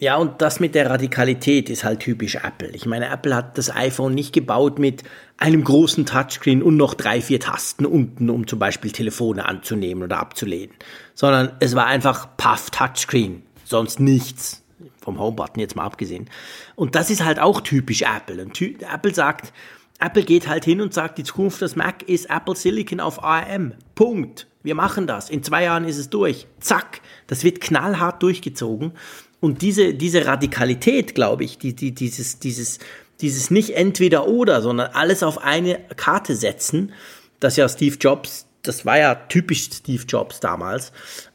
Ja, 0.02 0.15
und 0.15 0.41
das 0.41 0.60
mit 0.60 0.73
der 0.73 0.90
Radikalität 0.90 1.69
ist 1.69 1.84
halt 1.84 1.99
typisch 1.99 2.34
Apple. 2.34 2.69
Ich 2.69 2.88
meine, 2.88 3.07
Apple 3.07 3.36
hat 3.36 3.60
das 3.60 3.69
iPhone 3.69 4.15
nicht 4.15 4.34
gebaut 4.34 4.80
mit 4.80 5.03
einem 5.38 5.64
großen 5.64 6.07
Touchscreen 6.07 6.64
und 6.64 6.76
noch 6.76 6.95
drei, 6.95 7.22
vier 7.22 7.40
Tasten 7.40 7.86
unten, 7.86 8.32
um 8.32 8.48
zum 8.48 8.57
Beispiel 8.57 8.91
Telefone 8.91 9.45
anzunehmen 9.45 10.02
oder 10.02 10.18
abzulehnen, 10.18 10.76
sondern 11.14 11.52
es 11.60 11.76
war 11.76 11.86
einfach 11.86 12.36
Puff 12.36 12.72
Touchscreen, 12.72 13.44
sonst 13.64 13.99
nichts. 13.99 14.64
Vom 14.99 15.19
Homebutton 15.19 15.60
jetzt 15.60 15.76
mal 15.76 15.86
abgesehen. 15.86 16.32
Und 16.76 16.95
das 16.95 17.11
ist 17.11 17.23
halt 17.23 17.40
auch 17.40 17.61
typisch 17.61 18.02
Apple. 18.02 18.44
Und 18.44 18.53
ty 18.56 18.78
Apple 18.91 19.14
sagt, 19.14 19.53
Apple 19.99 20.23
geht 20.23 20.48
halt 20.48 20.65
hin 20.65 20.82
und 20.82 20.95
sagt, 20.95 21.19
die 21.19 21.23
Zukunft 21.23 21.61
des 21.61 21.76
Mac 21.76 22.02
ist 22.03 22.28
Apple 22.32 22.56
Silicon 22.56 22.99
auf 22.99 23.23
ARM. 23.23 23.73
Punkt. 23.94 24.48
Wir 24.64 24.76
machen 24.76 25.06
das. 25.06 25.30
In 25.30 25.44
zwei 25.44 25.64
Jahren 25.64 25.86
ist 25.86 25.98
es 25.98 26.10
durch. 26.10 26.48
Zack. 26.60 27.02
Das 27.28 27.44
wird 27.44 27.61
knallhart 27.61 28.22
durchgezogen. 28.22 28.94
Und 29.41 29.61
diese, 29.63 29.93
diese 29.93 30.26
Radikalität, 30.26 31.15
glaube 31.15 31.43
ich, 31.43 31.57
die, 31.57 31.76
die, 31.76 31.91
dieses, 31.91 32.39
dieses, 32.39 32.80
dieses 33.19 33.51
nicht 33.51 33.72
entweder 33.72 34.27
oder, 34.27 34.61
sondern 34.61 34.91
alles 34.93 35.23
auf 35.23 35.39
eine 35.39 35.80
Karte 35.97 36.35
setzen, 36.35 36.93
das 37.39 37.57
ja 37.57 37.68
Steve 37.68 37.97
Jobs, 37.99 38.45
das 38.61 38.85
war 38.85 38.99
ja 38.99 39.15
typisch 39.15 39.63
Steve 39.63 40.03
Jobs 40.07 40.39
damals, 40.39 40.93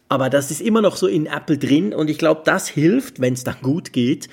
aber 0.08 0.30
das 0.30 0.52
ist 0.52 0.60
immer 0.60 0.80
noch 0.82 0.96
so 0.96 1.08
in 1.08 1.26
Apple 1.26 1.58
drin 1.58 1.92
und 1.92 2.08
ich 2.08 2.18
glaube, 2.18 2.42
das 2.44 2.68
hilft, 2.68 3.20
wenn 3.20 3.34
es 3.34 3.42
dann 3.42 3.56
gut 3.60 3.92
geht, 3.92 4.28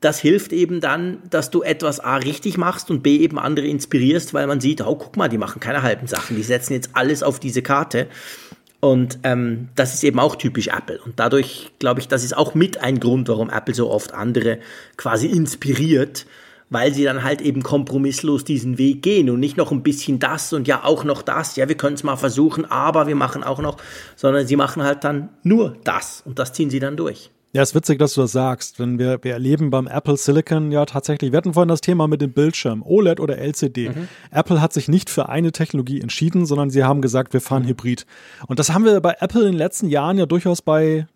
das 0.00 0.20
hilft 0.20 0.52
eben 0.52 0.80
dann, 0.80 1.18
dass 1.28 1.50
du 1.50 1.62
etwas 1.62 2.00
A 2.00 2.16
richtig 2.16 2.56
machst 2.56 2.90
und 2.90 3.02
B 3.02 3.16
eben 3.18 3.38
andere 3.38 3.66
inspirierst, 3.66 4.32
weil 4.32 4.46
man 4.46 4.60
sieht, 4.60 4.80
oh, 4.80 4.94
guck 4.94 5.16
mal, 5.16 5.28
die 5.28 5.38
machen 5.38 5.60
keine 5.60 5.82
halben 5.82 6.06
Sachen, 6.06 6.36
die 6.36 6.42
setzen 6.42 6.72
jetzt 6.72 6.90
alles 6.94 7.22
auf 7.22 7.40
diese 7.40 7.62
Karte. 7.62 8.06
Und 8.80 9.18
ähm, 9.24 9.68
das 9.74 9.94
ist 9.94 10.04
eben 10.04 10.20
auch 10.20 10.36
typisch 10.36 10.68
Apple. 10.68 11.00
Und 11.00 11.18
dadurch 11.18 11.72
glaube 11.78 12.00
ich, 12.00 12.08
das 12.08 12.22
ist 12.22 12.36
auch 12.36 12.54
mit 12.54 12.78
ein 12.78 13.00
Grund, 13.00 13.28
warum 13.28 13.50
Apple 13.50 13.74
so 13.74 13.90
oft 13.90 14.14
andere 14.14 14.58
quasi 14.96 15.26
inspiriert, 15.26 16.26
weil 16.70 16.94
sie 16.94 17.02
dann 17.02 17.24
halt 17.24 17.40
eben 17.40 17.62
kompromisslos 17.62 18.44
diesen 18.44 18.78
Weg 18.78 19.02
gehen 19.02 19.30
und 19.30 19.40
nicht 19.40 19.56
noch 19.56 19.72
ein 19.72 19.82
bisschen 19.82 20.18
das 20.20 20.52
und 20.52 20.68
ja 20.68 20.84
auch 20.84 21.02
noch 21.02 21.22
das. 21.22 21.56
Ja, 21.56 21.68
wir 21.68 21.76
können 21.76 21.94
es 21.94 22.04
mal 22.04 22.16
versuchen, 22.16 22.66
aber 22.66 23.08
wir 23.08 23.16
machen 23.16 23.42
auch 23.42 23.60
noch, 23.60 23.78
sondern 24.14 24.46
sie 24.46 24.56
machen 24.56 24.82
halt 24.84 25.02
dann 25.02 25.30
nur 25.42 25.76
das 25.82 26.22
und 26.24 26.38
das 26.38 26.52
ziehen 26.52 26.70
sie 26.70 26.80
dann 26.80 26.96
durch. 26.96 27.30
Ja, 27.52 27.62
ist 27.62 27.74
witzig, 27.74 27.98
dass 27.98 28.12
du 28.12 28.20
das 28.20 28.32
sagst. 28.32 28.78
Wenn 28.78 28.98
wir, 28.98 29.18
wir 29.22 29.32
erleben 29.32 29.70
beim 29.70 29.86
Apple 29.86 30.18
Silicon 30.18 30.70
ja 30.70 30.84
tatsächlich, 30.84 31.32
wir 31.32 31.38
hatten 31.38 31.54
vorhin 31.54 31.68
das 31.68 31.80
Thema 31.80 32.06
mit 32.06 32.20
dem 32.20 32.32
Bildschirm, 32.32 32.82
OLED 32.82 33.20
oder 33.20 33.38
LCD. 33.38 33.88
Mhm. 33.88 34.08
Apple 34.30 34.60
hat 34.60 34.74
sich 34.74 34.88
nicht 34.88 35.08
für 35.08 35.30
eine 35.30 35.50
Technologie 35.50 36.00
entschieden, 36.00 36.44
sondern 36.44 36.68
sie 36.68 36.84
haben 36.84 37.00
gesagt, 37.00 37.32
wir 37.32 37.40
fahren 37.40 37.62
mhm. 37.62 37.68
Hybrid. 37.68 38.06
Und 38.48 38.58
das 38.58 38.72
haben 38.72 38.84
wir 38.84 39.00
bei 39.00 39.16
Apple 39.20 39.40
in 39.40 39.52
den 39.52 39.56
letzten 39.56 39.88
Jahren 39.88 40.18
ja 40.18 40.26
durchaus 40.26 40.60
bei 40.60 41.06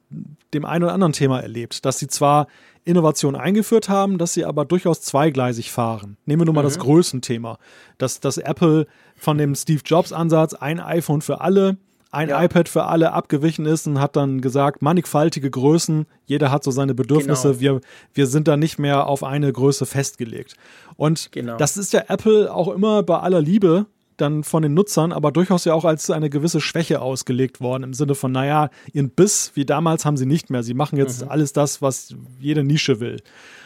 dem 0.55 0.65
einen 0.65 0.85
oder 0.85 0.95
anderen 0.95 1.13
Thema 1.13 1.41
erlebt, 1.41 1.85
dass 1.85 1.99
sie 1.99 2.07
zwar 2.07 2.47
Innovation 2.85 3.37
eingeführt 3.37 3.89
haben, 3.89 4.19
dass 4.19 4.35
sie 4.35 4.45
aber 4.45 4.65
durchaus 4.65 5.03
zweigleisig 5.03 5.71
fahren. 5.71 6.17
Nehmen 6.25 6.41
wir 6.41 6.47
nur 6.47 6.55
mal 6.55 6.63
mhm. 6.63 6.67
das 6.67 6.79
Größenthema, 6.79 7.59
dass, 7.99 8.21
dass 8.21 8.39
Apple 8.39 8.87
von 9.17 9.39
dem 9.39 9.55
Steve 9.55 9.83
Jobs 9.85 10.13
Ansatz 10.13 10.55
ein 10.55 10.81
iPhone 10.81 11.21
für 11.21 11.41
alle, 11.41 11.77
ein 12.13 12.29
ja. 12.29 12.45
iPad 12.45 12.69
für 12.69 12.85
alle 12.85 13.13
abgewichen 13.13 13.65
ist 13.65 13.87
und 13.87 13.99
hat 13.99 14.17
dann 14.17 14.43
gesagt, 14.43 14.83
mannigfaltige 14.83 15.51
Größen, 15.51 16.07
jeder 16.27 16.51
hat 16.51 16.63
so 16.63 16.71
seine 16.71 16.95
Bedürfnisse, 16.95 17.49
genau. 17.49 17.61
wir, 17.61 17.81
wir 18.13 18.27
sind 18.27 18.47
da 18.47 18.57
nicht 18.59 18.79
mehr 18.79 19.07
auf 19.07 19.25
eine 19.25 19.51
Größe 19.51 19.87
festgelegt. 19.87 20.55
Und 20.97 21.33
genau. 21.33 21.57
das 21.57 21.79
ist 21.79 21.95
ja 21.95 22.05
Apple 22.09 22.55
auch 22.55 22.69
immer 22.69 23.03
bei 23.03 23.19
aller 23.19 23.41
Liebe 23.41 23.87
dann 24.23 24.45
von 24.45 24.63
den 24.63 24.75
Nutzern 24.75 25.13
aber 25.13 25.33
durchaus 25.33 25.65
ja 25.65 25.75
auch 25.75 25.85
als 25.85 26.11
eine 26.11 26.31
gewisse 26.31 26.61
Schwäche 26.61 27.03
ausgelegt 27.03 27.61
worden, 27.61 27.83
im 27.83 27.95
Sinne 27.95 28.15
von, 28.15 28.33
naja, 28.33 28.71
ihren 28.93 29.11
Biss 29.11 29.53
wie 29.55 29.65
damals 29.65 30.05
haben 30.05 30.17
sie 30.17 30.27
nicht 30.27 30.51
mehr. 30.51 30.63
Sie 30.63 30.75
machen 30.75 30.97
jetzt 30.97 31.23
mhm. 31.23 31.29
alles 31.29 31.53
das, 31.53 31.83
was 31.83 32.15
jede 32.41 32.65
Nische 32.65 33.01
will. 33.01 33.21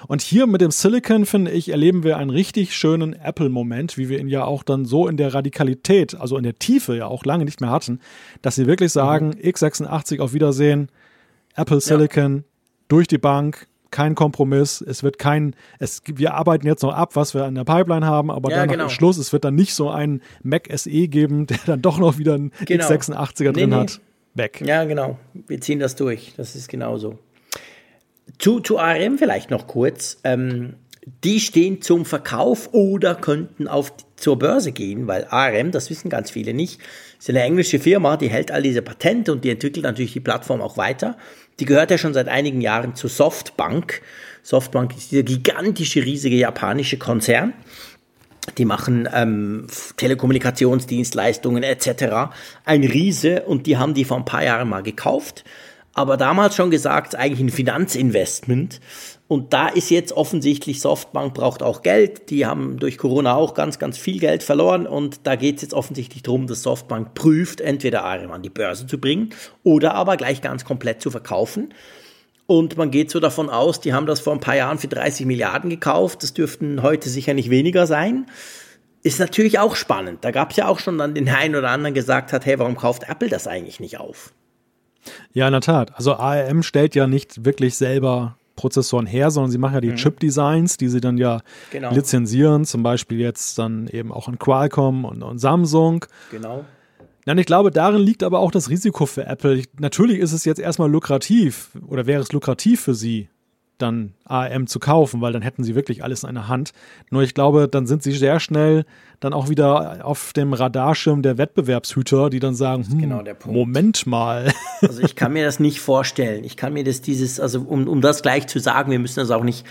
Und 0.08 0.22
hier 0.22 0.46
mit 0.46 0.60
dem 0.60 0.70
Silicon, 0.70 1.26
finde 1.26 1.50
ich, 1.50 1.68
erleben 1.68 2.02
wir 2.02 2.16
einen 2.16 2.30
richtig 2.30 2.74
schönen 2.74 3.12
Apple-Moment, 3.12 3.96
wie 3.96 4.08
wir 4.08 4.18
ihn 4.18 4.28
ja 4.28 4.44
auch 4.44 4.62
dann 4.62 4.84
so 4.84 5.06
in 5.06 5.16
der 5.16 5.34
Radikalität, 5.34 6.14
also 6.14 6.36
in 6.36 6.42
der 6.42 6.58
Tiefe 6.58 6.96
ja 6.96 7.06
auch 7.06 7.24
lange 7.24 7.44
nicht 7.44 7.60
mehr 7.60 7.70
hatten, 7.70 8.00
dass 8.42 8.54
sie 8.56 8.66
wirklich 8.66 8.92
sagen, 8.92 9.28
mhm. 9.28 9.50
x86 9.50 10.20
auf 10.20 10.32
Wiedersehen, 10.32 10.88
Apple 11.54 11.80
Silicon, 11.80 12.36
ja. 12.36 12.42
durch 12.88 13.06
die 13.06 13.18
Bank, 13.18 13.66
kein 13.96 14.14
Kompromiss. 14.14 14.82
Es 14.82 15.02
wird 15.02 15.18
kein, 15.18 15.56
es, 15.78 16.02
wir 16.04 16.34
arbeiten 16.34 16.66
jetzt 16.66 16.82
noch 16.82 16.92
ab, 16.92 17.16
was 17.16 17.32
wir 17.32 17.44
an 17.44 17.54
der 17.54 17.64
Pipeline 17.64 18.04
haben, 18.04 18.30
aber 18.30 18.50
ja, 18.50 18.58
dann 18.58 18.68
genau. 18.68 18.84
am 18.84 18.90
Schluss, 18.90 19.16
es 19.16 19.32
wird 19.32 19.46
dann 19.46 19.54
nicht 19.54 19.72
so 19.72 19.88
ein 19.88 20.20
Mac 20.42 20.68
SE 20.70 21.08
geben, 21.08 21.46
der 21.46 21.58
dann 21.64 21.80
doch 21.80 21.98
noch 21.98 22.18
wieder 22.18 22.34
einen 22.34 22.52
genau. 22.66 22.84
x86er 22.84 23.52
drin 23.52 23.70
nee. 23.70 23.76
hat. 23.76 24.00
Weg. 24.34 24.60
Ja, 24.60 24.84
genau. 24.84 25.18
Wir 25.32 25.62
ziehen 25.62 25.78
das 25.78 25.96
durch. 25.96 26.34
Das 26.36 26.54
ist 26.54 26.68
genauso. 26.68 27.18
Zu, 28.38 28.60
zu 28.60 28.78
ARM 28.78 29.16
vielleicht 29.16 29.50
noch 29.50 29.66
kurz. 29.66 30.18
Ähm, 30.24 30.74
die 31.24 31.40
stehen 31.40 31.80
zum 31.80 32.04
Verkauf 32.04 32.74
oder 32.74 33.14
könnten 33.14 33.66
auf, 33.66 33.94
zur 34.16 34.38
Börse 34.38 34.72
gehen, 34.72 35.06
weil 35.06 35.26
ARM, 35.30 35.70
das 35.70 35.88
wissen 35.88 36.10
ganz 36.10 36.30
viele 36.30 36.52
nicht, 36.52 36.80
ist 37.18 37.30
eine 37.30 37.42
englische 37.42 37.78
Firma, 37.78 38.18
die 38.18 38.28
hält 38.28 38.50
all 38.50 38.60
diese 38.60 38.82
Patente 38.82 39.32
und 39.32 39.42
die 39.42 39.50
entwickelt 39.50 39.84
natürlich 39.84 40.12
die 40.12 40.20
Plattform 40.20 40.60
auch 40.60 40.76
weiter. 40.76 41.16
Die 41.58 41.64
gehört 41.64 41.90
ja 41.90 41.98
schon 41.98 42.14
seit 42.14 42.28
einigen 42.28 42.60
Jahren 42.60 42.94
zu 42.94 43.08
Softbank. 43.08 44.02
Softbank 44.42 44.96
ist 44.96 45.10
dieser 45.10 45.22
gigantische, 45.22 46.04
riesige 46.04 46.36
japanische 46.36 46.98
Konzern. 46.98 47.54
Die 48.58 48.64
machen 48.64 49.08
ähm, 49.12 49.66
Telekommunikationsdienstleistungen 49.96 51.62
etc. 51.62 52.30
Ein 52.64 52.84
Riese 52.84 53.42
und 53.42 53.66
die 53.66 53.76
haben 53.76 53.94
die 53.94 54.04
vor 54.04 54.18
ein 54.18 54.24
paar 54.24 54.44
Jahren 54.44 54.68
mal 54.68 54.82
gekauft. 54.82 55.44
Aber 55.94 56.16
damals 56.16 56.54
schon 56.54 56.70
gesagt, 56.70 57.16
eigentlich 57.16 57.40
ein 57.40 57.50
Finanzinvestment. 57.50 58.80
Und 59.28 59.52
da 59.52 59.68
ist 59.68 59.90
jetzt 59.90 60.12
offensichtlich, 60.12 60.80
Softbank 60.80 61.34
braucht 61.34 61.62
auch 61.62 61.82
Geld. 61.82 62.30
Die 62.30 62.46
haben 62.46 62.78
durch 62.78 62.96
Corona 62.96 63.34
auch 63.34 63.54
ganz, 63.54 63.78
ganz 63.78 63.98
viel 63.98 64.20
Geld 64.20 64.44
verloren. 64.44 64.86
Und 64.86 65.26
da 65.26 65.34
geht 65.34 65.56
es 65.56 65.62
jetzt 65.62 65.74
offensichtlich 65.74 66.22
darum, 66.22 66.46
dass 66.46 66.62
Softbank 66.62 67.14
prüft, 67.14 67.60
entweder 67.60 68.04
ARM 68.04 68.30
an 68.30 68.42
die 68.42 68.50
Börse 68.50 68.86
zu 68.86 68.98
bringen 68.98 69.30
oder 69.64 69.94
aber 69.94 70.16
gleich 70.16 70.42
ganz 70.42 70.64
komplett 70.64 71.02
zu 71.02 71.10
verkaufen. 71.10 71.74
Und 72.46 72.76
man 72.76 72.92
geht 72.92 73.10
so 73.10 73.18
davon 73.18 73.50
aus, 73.50 73.80
die 73.80 73.92
haben 73.92 74.06
das 74.06 74.20
vor 74.20 74.32
ein 74.32 74.40
paar 74.40 74.54
Jahren 74.54 74.78
für 74.78 74.86
30 74.86 75.26
Milliarden 75.26 75.70
gekauft. 75.70 76.22
Das 76.22 76.32
dürften 76.32 76.82
heute 76.82 77.08
sicher 77.08 77.34
nicht 77.34 77.50
weniger 77.50 77.88
sein. 77.88 78.26
Ist 79.02 79.18
natürlich 79.18 79.58
auch 79.58 79.74
spannend. 79.74 80.24
Da 80.24 80.30
gab 80.30 80.52
es 80.52 80.56
ja 80.56 80.68
auch 80.68 80.78
schon 80.78 80.98
dann 80.98 81.14
den 81.14 81.28
einen 81.28 81.56
oder 81.56 81.70
anderen 81.70 81.94
gesagt 81.94 82.32
hat, 82.32 82.46
hey, 82.46 82.60
warum 82.60 82.76
kauft 82.76 83.08
Apple 83.08 83.28
das 83.28 83.48
eigentlich 83.48 83.80
nicht 83.80 83.98
auf? 83.98 84.32
Ja, 85.32 85.46
in 85.46 85.52
der 85.52 85.60
Tat. 85.60 85.96
Also 85.96 86.14
ARM 86.14 86.62
stellt 86.62 86.94
ja 86.94 87.08
nicht 87.08 87.44
wirklich 87.44 87.74
selber 87.74 88.36
Prozessoren 88.56 89.06
her, 89.06 89.30
sondern 89.30 89.50
sie 89.50 89.58
machen 89.58 89.74
ja 89.74 89.80
die 89.80 89.90
mhm. 89.90 89.96
Chip-Designs, 89.96 90.76
die 90.76 90.88
sie 90.88 91.00
dann 91.00 91.18
ja 91.18 91.40
genau. 91.70 91.92
lizenzieren, 91.92 92.64
zum 92.64 92.82
Beispiel 92.82 93.20
jetzt 93.20 93.58
dann 93.58 93.86
eben 93.88 94.12
auch 94.12 94.28
an 94.28 94.38
Qualcomm 94.38 95.04
und, 95.04 95.22
und 95.22 95.38
Samsung. 95.38 96.04
Genau. 96.30 96.64
Ja, 97.26 97.32
und 97.32 97.38
ich 97.38 97.46
glaube, 97.46 97.70
darin 97.70 98.00
liegt 98.00 98.22
aber 98.22 98.38
auch 98.38 98.52
das 98.52 98.70
Risiko 98.70 99.04
für 99.04 99.26
Apple. 99.26 99.56
Ich, 99.56 99.68
natürlich 99.78 100.20
ist 100.20 100.32
es 100.32 100.44
jetzt 100.44 100.60
erstmal 100.60 100.90
lukrativ 100.90 101.70
oder 101.86 102.06
wäre 102.06 102.22
es 102.22 102.32
lukrativ 102.32 102.80
für 102.80 102.94
sie, 102.94 103.28
dann 103.78 104.14
ARM 104.24 104.66
zu 104.66 104.78
kaufen, 104.78 105.20
weil 105.20 105.32
dann 105.32 105.42
hätten 105.42 105.64
sie 105.64 105.74
wirklich 105.74 106.02
alles 106.02 106.22
in 106.22 106.30
einer 106.30 106.48
Hand. 106.48 106.72
Nur 107.10 107.22
ich 107.22 107.34
glaube, 107.34 107.68
dann 107.68 107.86
sind 107.86 108.02
sie 108.02 108.12
sehr 108.12 108.40
schnell 108.40 108.84
dann 109.20 109.32
auch 109.32 109.48
wieder 109.48 110.04
auf 110.04 110.32
dem 110.34 110.52
Radarschirm 110.52 111.22
der 111.22 111.38
Wettbewerbshüter, 111.38 112.28
die 112.28 112.38
dann 112.38 112.54
sagen, 112.54 112.86
hm, 112.86 112.98
genau 112.98 113.22
Moment 113.46 114.06
mal. 114.06 114.52
Also 114.82 115.00
ich 115.02 115.16
kann 115.16 115.32
mir 115.32 115.44
das 115.44 115.58
nicht 115.58 115.80
vorstellen. 115.80 116.44
Ich 116.44 116.56
kann 116.56 116.74
mir 116.74 116.84
das 116.84 117.00
dieses, 117.00 117.40
also 117.40 117.60
um, 117.62 117.88
um 117.88 118.02
das 118.02 118.22
gleich 118.22 118.46
zu 118.46 118.60
sagen, 118.60 118.90
wir 118.90 118.98
müssen 118.98 119.20
das 119.20 119.30
auch 119.30 119.42
nicht 119.42 119.64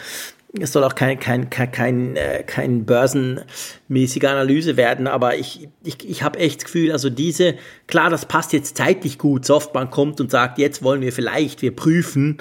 es 0.60 0.72
soll 0.72 0.84
auch 0.84 0.96
kein, 0.96 1.20
kein, 1.20 1.50
kein, 1.50 1.72
kein, 1.72 2.16
äh, 2.16 2.44
kein 2.44 2.86
börsenmäßige 2.86 4.24
Analyse 4.24 4.78
werden, 4.78 5.08
aber 5.08 5.38
ich, 5.38 5.68
ich, 5.84 6.10
ich 6.10 6.24
habe 6.24 6.40
echt 6.40 6.62
das 6.62 6.66
Gefühl, 6.66 6.92
also 6.92 7.10
diese, 7.10 7.56
klar, 7.88 8.10
das 8.10 8.26
passt 8.26 8.54
jetzt 8.54 8.78
zeitlich 8.78 9.18
gut. 9.18 9.46
Softbank 9.46 9.92
kommt 9.92 10.22
und 10.22 10.32
sagt, 10.32 10.58
jetzt 10.58 10.84
wollen 10.84 11.02
wir 11.02 11.12
vielleicht, 11.12 11.62
wir 11.62 11.76
prüfen, 11.76 12.38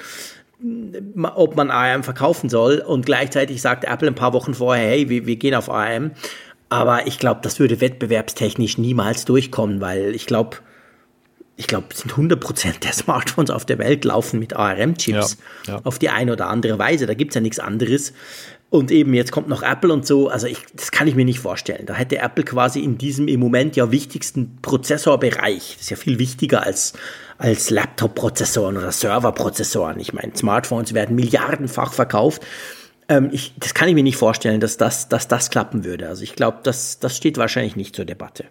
ob 1.35 1.55
man 1.55 1.69
ARM 1.69 2.03
verkaufen 2.03 2.49
soll 2.49 2.79
und 2.79 3.05
gleichzeitig 3.05 3.61
sagt 3.61 3.83
Apple 3.83 4.07
ein 4.07 4.15
paar 4.15 4.33
Wochen 4.33 4.53
vorher, 4.53 4.87
hey, 4.87 5.09
wir, 5.09 5.25
wir 5.25 5.35
gehen 5.35 5.55
auf 5.55 5.69
ARM. 5.69 6.11
Aber 6.69 7.07
ich 7.07 7.19
glaube, 7.19 7.41
das 7.43 7.59
würde 7.59 7.79
wettbewerbstechnisch 7.81 8.77
niemals 8.77 9.25
durchkommen, 9.25 9.81
weil 9.81 10.15
ich 10.15 10.25
glaube, 10.25 10.57
ich 11.57 11.67
glaube, 11.67 11.87
sind 11.93 12.13
100% 12.13 12.79
der 12.79 12.91
Smartphones 12.91 13.49
auf 13.49 13.65
der 13.65 13.77
Welt 13.77 14.03
laufen 14.03 14.39
mit 14.39 14.55
ARM-Chips 14.55 15.37
ja, 15.67 15.75
ja. 15.75 15.81
auf 15.83 15.99
die 15.99 16.09
eine 16.09 16.33
oder 16.33 16.47
andere 16.47 16.77
Weise. 16.79 17.05
Da 17.05 17.13
gibt 17.13 17.31
es 17.31 17.35
ja 17.35 17.41
nichts 17.41 17.59
anderes. 17.59 18.13
Und 18.69 18.91
eben 18.91 19.13
jetzt 19.13 19.31
kommt 19.31 19.47
noch 19.47 19.61
Apple 19.61 19.93
und 19.93 20.05
so. 20.05 20.27
Also 20.27 20.47
ich, 20.47 20.57
das 20.75 20.91
kann 20.91 21.07
ich 21.07 21.15
mir 21.15 21.23
nicht 21.23 21.39
vorstellen. 21.39 21.85
Da 21.85 21.93
hätte 21.93 22.17
Apple 22.17 22.43
quasi 22.43 22.81
in 22.81 22.97
diesem 22.97 23.27
im 23.27 23.39
Moment 23.39 23.75
ja 23.75 23.91
wichtigsten 23.91 24.57
Prozessorbereich, 24.61 25.73
das 25.73 25.81
ist 25.83 25.89
ja 25.91 25.97
viel 25.97 26.19
wichtiger 26.19 26.63
als, 26.63 26.93
als 27.37 27.69
Laptop-Prozessoren 27.69 28.77
oder 28.77 28.91
Server-Prozessoren. 28.91 29.99
Ich 29.99 30.13
meine, 30.13 30.35
Smartphones 30.35 30.93
werden 30.93 31.15
milliardenfach 31.15 31.93
verkauft. 31.93 32.45
Ähm, 33.07 33.29
ich, 33.31 33.53
das 33.57 33.73
kann 33.73 33.87
ich 33.87 33.95
mir 33.95 34.03
nicht 34.03 34.17
vorstellen, 34.17 34.59
dass 34.59 34.77
das, 34.77 35.09
dass 35.09 35.27
das 35.27 35.51
klappen 35.51 35.85
würde. 35.85 36.09
Also 36.09 36.23
ich 36.23 36.35
glaube, 36.35 36.57
das, 36.63 36.99
das 36.99 37.15
steht 37.15 37.37
wahrscheinlich 37.37 37.75
nicht 37.75 37.95
zur 37.95 38.05
Debatte. 38.05 38.45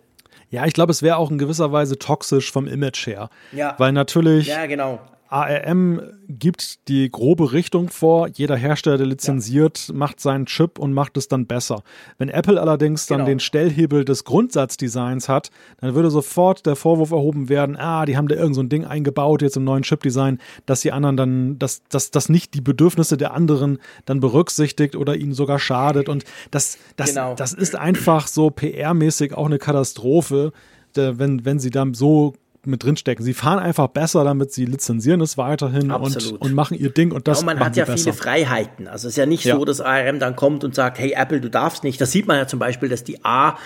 Ja, 0.50 0.64
ich 0.66 0.72
glaube, 0.72 0.92
es 0.92 1.02
wäre 1.02 1.16
auch 1.16 1.32
in 1.32 1.38
gewisser 1.38 1.72
Weise 1.72 1.98
toxisch 1.98 2.52
vom 2.52 2.68
Image 2.68 3.08
her. 3.08 3.28
Ja. 3.50 3.74
Weil 3.78 3.92
natürlich 3.92 4.46
ja, 4.46 4.66
genau. 4.66 5.00
ARM 5.34 6.00
gibt 6.28 6.86
die 6.86 7.10
grobe 7.10 7.52
Richtung 7.52 7.88
vor. 7.88 8.28
Jeder 8.28 8.54
Hersteller, 8.54 8.98
der 8.98 9.08
lizenziert, 9.08 9.88
ja. 9.88 9.94
macht 9.94 10.20
seinen 10.20 10.46
Chip 10.46 10.78
und 10.78 10.92
macht 10.92 11.16
es 11.16 11.26
dann 11.26 11.46
besser. 11.46 11.82
Wenn 12.18 12.28
Apple 12.28 12.60
allerdings 12.60 13.06
dann 13.06 13.18
genau. 13.18 13.30
den 13.30 13.40
Stellhebel 13.40 14.04
des 14.04 14.22
Grundsatzdesigns 14.22 15.28
hat, 15.28 15.50
dann 15.80 15.96
würde 15.96 16.10
sofort 16.10 16.66
der 16.66 16.76
Vorwurf 16.76 17.10
erhoben 17.10 17.48
werden, 17.48 17.76
ah, 17.76 18.06
die 18.06 18.16
haben 18.16 18.28
da 18.28 18.36
irgend 18.36 18.54
so 18.54 18.62
ein 18.62 18.68
Ding 18.68 18.84
eingebaut 18.84 19.42
jetzt 19.42 19.56
im 19.56 19.64
neuen 19.64 19.82
Chip-Design, 19.82 20.38
dass 20.66 20.82
die 20.82 20.92
anderen 20.92 21.16
dann, 21.16 21.58
dass, 21.58 21.82
dass, 21.88 22.12
dass 22.12 22.28
nicht 22.28 22.54
die 22.54 22.60
Bedürfnisse 22.60 23.16
der 23.16 23.34
anderen 23.34 23.78
dann 24.04 24.20
berücksichtigt 24.20 24.94
oder 24.94 25.16
ihnen 25.16 25.34
sogar 25.34 25.58
schadet. 25.58 26.08
Und 26.08 26.24
das, 26.52 26.78
das, 26.94 27.10
genau. 27.10 27.34
das 27.34 27.52
ist 27.52 27.74
einfach 27.74 28.28
so 28.28 28.50
PR-mäßig 28.50 29.34
auch 29.34 29.46
eine 29.46 29.58
Katastrophe 29.58 30.52
wenn, 30.96 31.44
wenn 31.44 31.58
sie 31.58 31.70
dann 31.70 31.94
so 31.94 32.34
mit 32.66 32.82
drinstecken. 32.82 33.24
Sie 33.24 33.34
fahren 33.34 33.58
einfach 33.58 33.88
besser, 33.88 34.24
damit 34.24 34.52
sie 34.52 34.64
lizenzieren 34.64 35.20
es 35.20 35.38
weiterhin 35.38 35.90
und, 35.90 36.40
und, 36.40 36.54
machen 36.54 36.78
ihr 36.78 36.90
Ding 36.90 37.12
und 37.12 37.28
das 37.28 37.38
ja, 37.38 37.48
und 37.48 37.58
man 37.58 37.64
hat 37.64 37.76
ja 37.76 37.86
viele 37.86 38.12
Freiheiten. 38.12 38.88
Also 38.88 39.08
es 39.08 39.14
ist 39.14 39.16
ja 39.16 39.26
nicht 39.26 39.44
ja. 39.44 39.56
so, 39.56 39.64
dass 39.64 39.80
ARM 39.80 40.18
dann 40.18 40.36
kommt 40.36 40.64
und 40.64 40.74
sagt, 40.74 40.98
hey 40.98 41.14
Apple, 41.16 41.40
du 41.40 41.50
darfst 41.50 41.84
nicht. 41.84 42.00
Das 42.00 42.12
sieht 42.12 42.26
man 42.26 42.36
ja 42.36 42.46
zum 42.46 42.58
Beispiel, 42.58 42.88
dass 42.88 43.04
die 43.04 43.24
A 43.24 43.56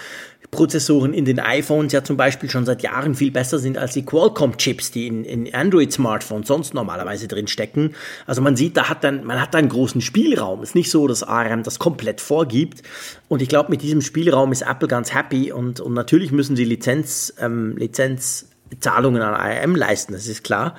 Prozessoren 0.50 1.12
in 1.12 1.26
den 1.26 1.40
iPhones 1.40 1.92
ja 1.92 2.02
zum 2.02 2.16
Beispiel 2.16 2.48
schon 2.48 2.64
seit 2.64 2.82
Jahren 2.82 3.14
viel 3.14 3.30
besser 3.30 3.58
sind 3.58 3.76
als 3.76 3.92
die 3.92 4.04
Qualcomm-Chips, 4.04 4.90
die 4.92 5.06
in, 5.06 5.24
in 5.24 5.52
Android-Smartphones 5.54 6.48
sonst 6.48 6.72
normalerweise 6.72 7.28
drin 7.28 7.48
stecken. 7.48 7.94
Also 8.26 8.40
man 8.40 8.56
sieht, 8.56 8.76
da 8.76 8.88
hat 8.88 9.04
dann, 9.04 9.24
man 9.24 9.40
hat 9.42 9.52
da 9.52 9.58
einen 9.58 9.68
großen 9.68 10.00
Spielraum. 10.00 10.62
Es 10.62 10.70
ist 10.70 10.74
nicht 10.74 10.90
so, 10.90 11.06
dass 11.06 11.22
ARM 11.22 11.64
das 11.64 11.78
komplett 11.78 12.22
vorgibt. 12.22 12.82
Und 13.28 13.42
ich 13.42 13.48
glaube, 13.48 13.70
mit 13.70 13.82
diesem 13.82 14.00
Spielraum 14.00 14.50
ist 14.50 14.62
Apple 14.62 14.88
ganz 14.88 15.14
happy 15.14 15.52
und, 15.52 15.80
und 15.80 15.92
natürlich 15.92 16.32
müssen 16.32 16.56
sie 16.56 16.64
Lizenz, 16.64 17.34
ähm, 17.38 17.76
Lizenz 17.76 18.46
Zahlungen 18.80 19.22
an 19.22 19.34
ARM 19.34 19.76
leisten, 19.76 20.12
das 20.12 20.26
ist 20.26 20.44
klar. 20.44 20.76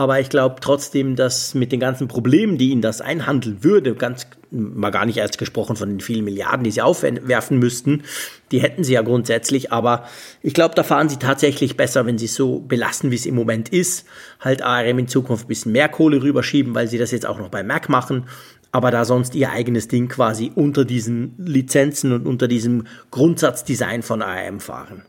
Aber 0.00 0.18
ich 0.18 0.30
glaube 0.30 0.56
trotzdem, 0.62 1.14
dass 1.14 1.52
mit 1.52 1.72
den 1.72 1.80
ganzen 1.80 2.08
Problemen, 2.08 2.56
die 2.56 2.70
ihnen 2.70 2.80
das 2.80 3.02
einhandeln 3.02 3.62
würde, 3.62 3.94
ganz 3.94 4.26
mal 4.50 4.90
gar 4.90 5.04
nicht 5.04 5.18
erst 5.18 5.36
gesprochen 5.36 5.76
von 5.76 5.90
den 5.90 6.00
vielen 6.00 6.24
Milliarden, 6.24 6.64
die 6.64 6.70
sie 6.70 6.80
aufwerfen 6.80 7.58
müssten, 7.58 8.02
die 8.50 8.62
hätten 8.62 8.82
sie 8.82 8.94
ja 8.94 9.02
grundsätzlich. 9.02 9.72
Aber 9.72 10.06
ich 10.42 10.54
glaube, 10.54 10.74
da 10.74 10.84
fahren 10.84 11.10
sie 11.10 11.18
tatsächlich 11.18 11.76
besser, 11.76 12.06
wenn 12.06 12.16
sie 12.16 12.24
es 12.24 12.34
so 12.34 12.60
belassen, 12.60 13.10
wie 13.10 13.16
es 13.16 13.26
im 13.26 13.34
Moment 13.34 13.68
ist. 13.68 14.06
Halt 14.40 14.62
ARM 14.62 15.00
in 15.00 15.08
Zukunft 15.08 15.44
ein 15.44 15.48
bisschen 15.48 15.72
mehr 15.72 15.90
Kohle 15.90 16.22
rüberschieben, 16.22 16.74
weil 16.74 16.88
sie 16.88 16.96
das 16.96 17.10
jetzt 17.10 17.26
auch 17.26 17.38
noch 17.38 17.50
bei 17.50 17.62
Mac 17.62 17.90
machen. 17.90 18.24
Aber 18.72 18.90
da 18.90 19.04
sonst 19.04 19.34
ihr 19.34 19.50
eigenes 19.50 19.88
Ding 19.88 20.08
quasi 20.08 20.50
unter 20.54 20.86
diesen 20.86 21.34
Lizenzen 21.36 22.12
und 22.12 22.26
unter 22.26 22.48
diesem 22.48 22.86
Grundsatzdesign 23.10 24.02
von 24.02 24.22
ARM 24.22 24.60
fahren. 24.60 25.02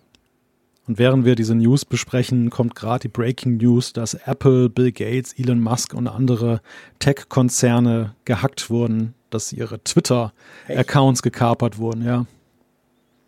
Und 0.88 0.98
während 0.98 1.26
wir 1.26 1.36
diese 1.36 1.56
News 1.56 1.86
besprechen, 1.86 2.50
kommt 2.50 2.76
gerade 2.76 3.02
die 3.02 3.08
Breaking 3.08 3.58
News, 3.58 3.94
dass 3.94 4.14
Apple, 4.14 4.70
Bill 4.70 4.92
Gates, 4.92 5.34
Elon 5.38 5.60
Musk 5.60 5.94
und 5.94 6.08
andere 6.08 6.62
Tech-Konzerne 7.00 8.16
gehackt 8.26 8.70
wurden, 8.70 9.14
dass 9.30 9.54
ihre 9.54 9.84
Twitter-Accounts 9.84 11.22
gekapert 11.22 11.78
wurden, 11.78 12.04
ja. 12.04 12.26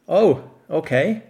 Oh, 0.08 0.40
okay. 0.68 1.22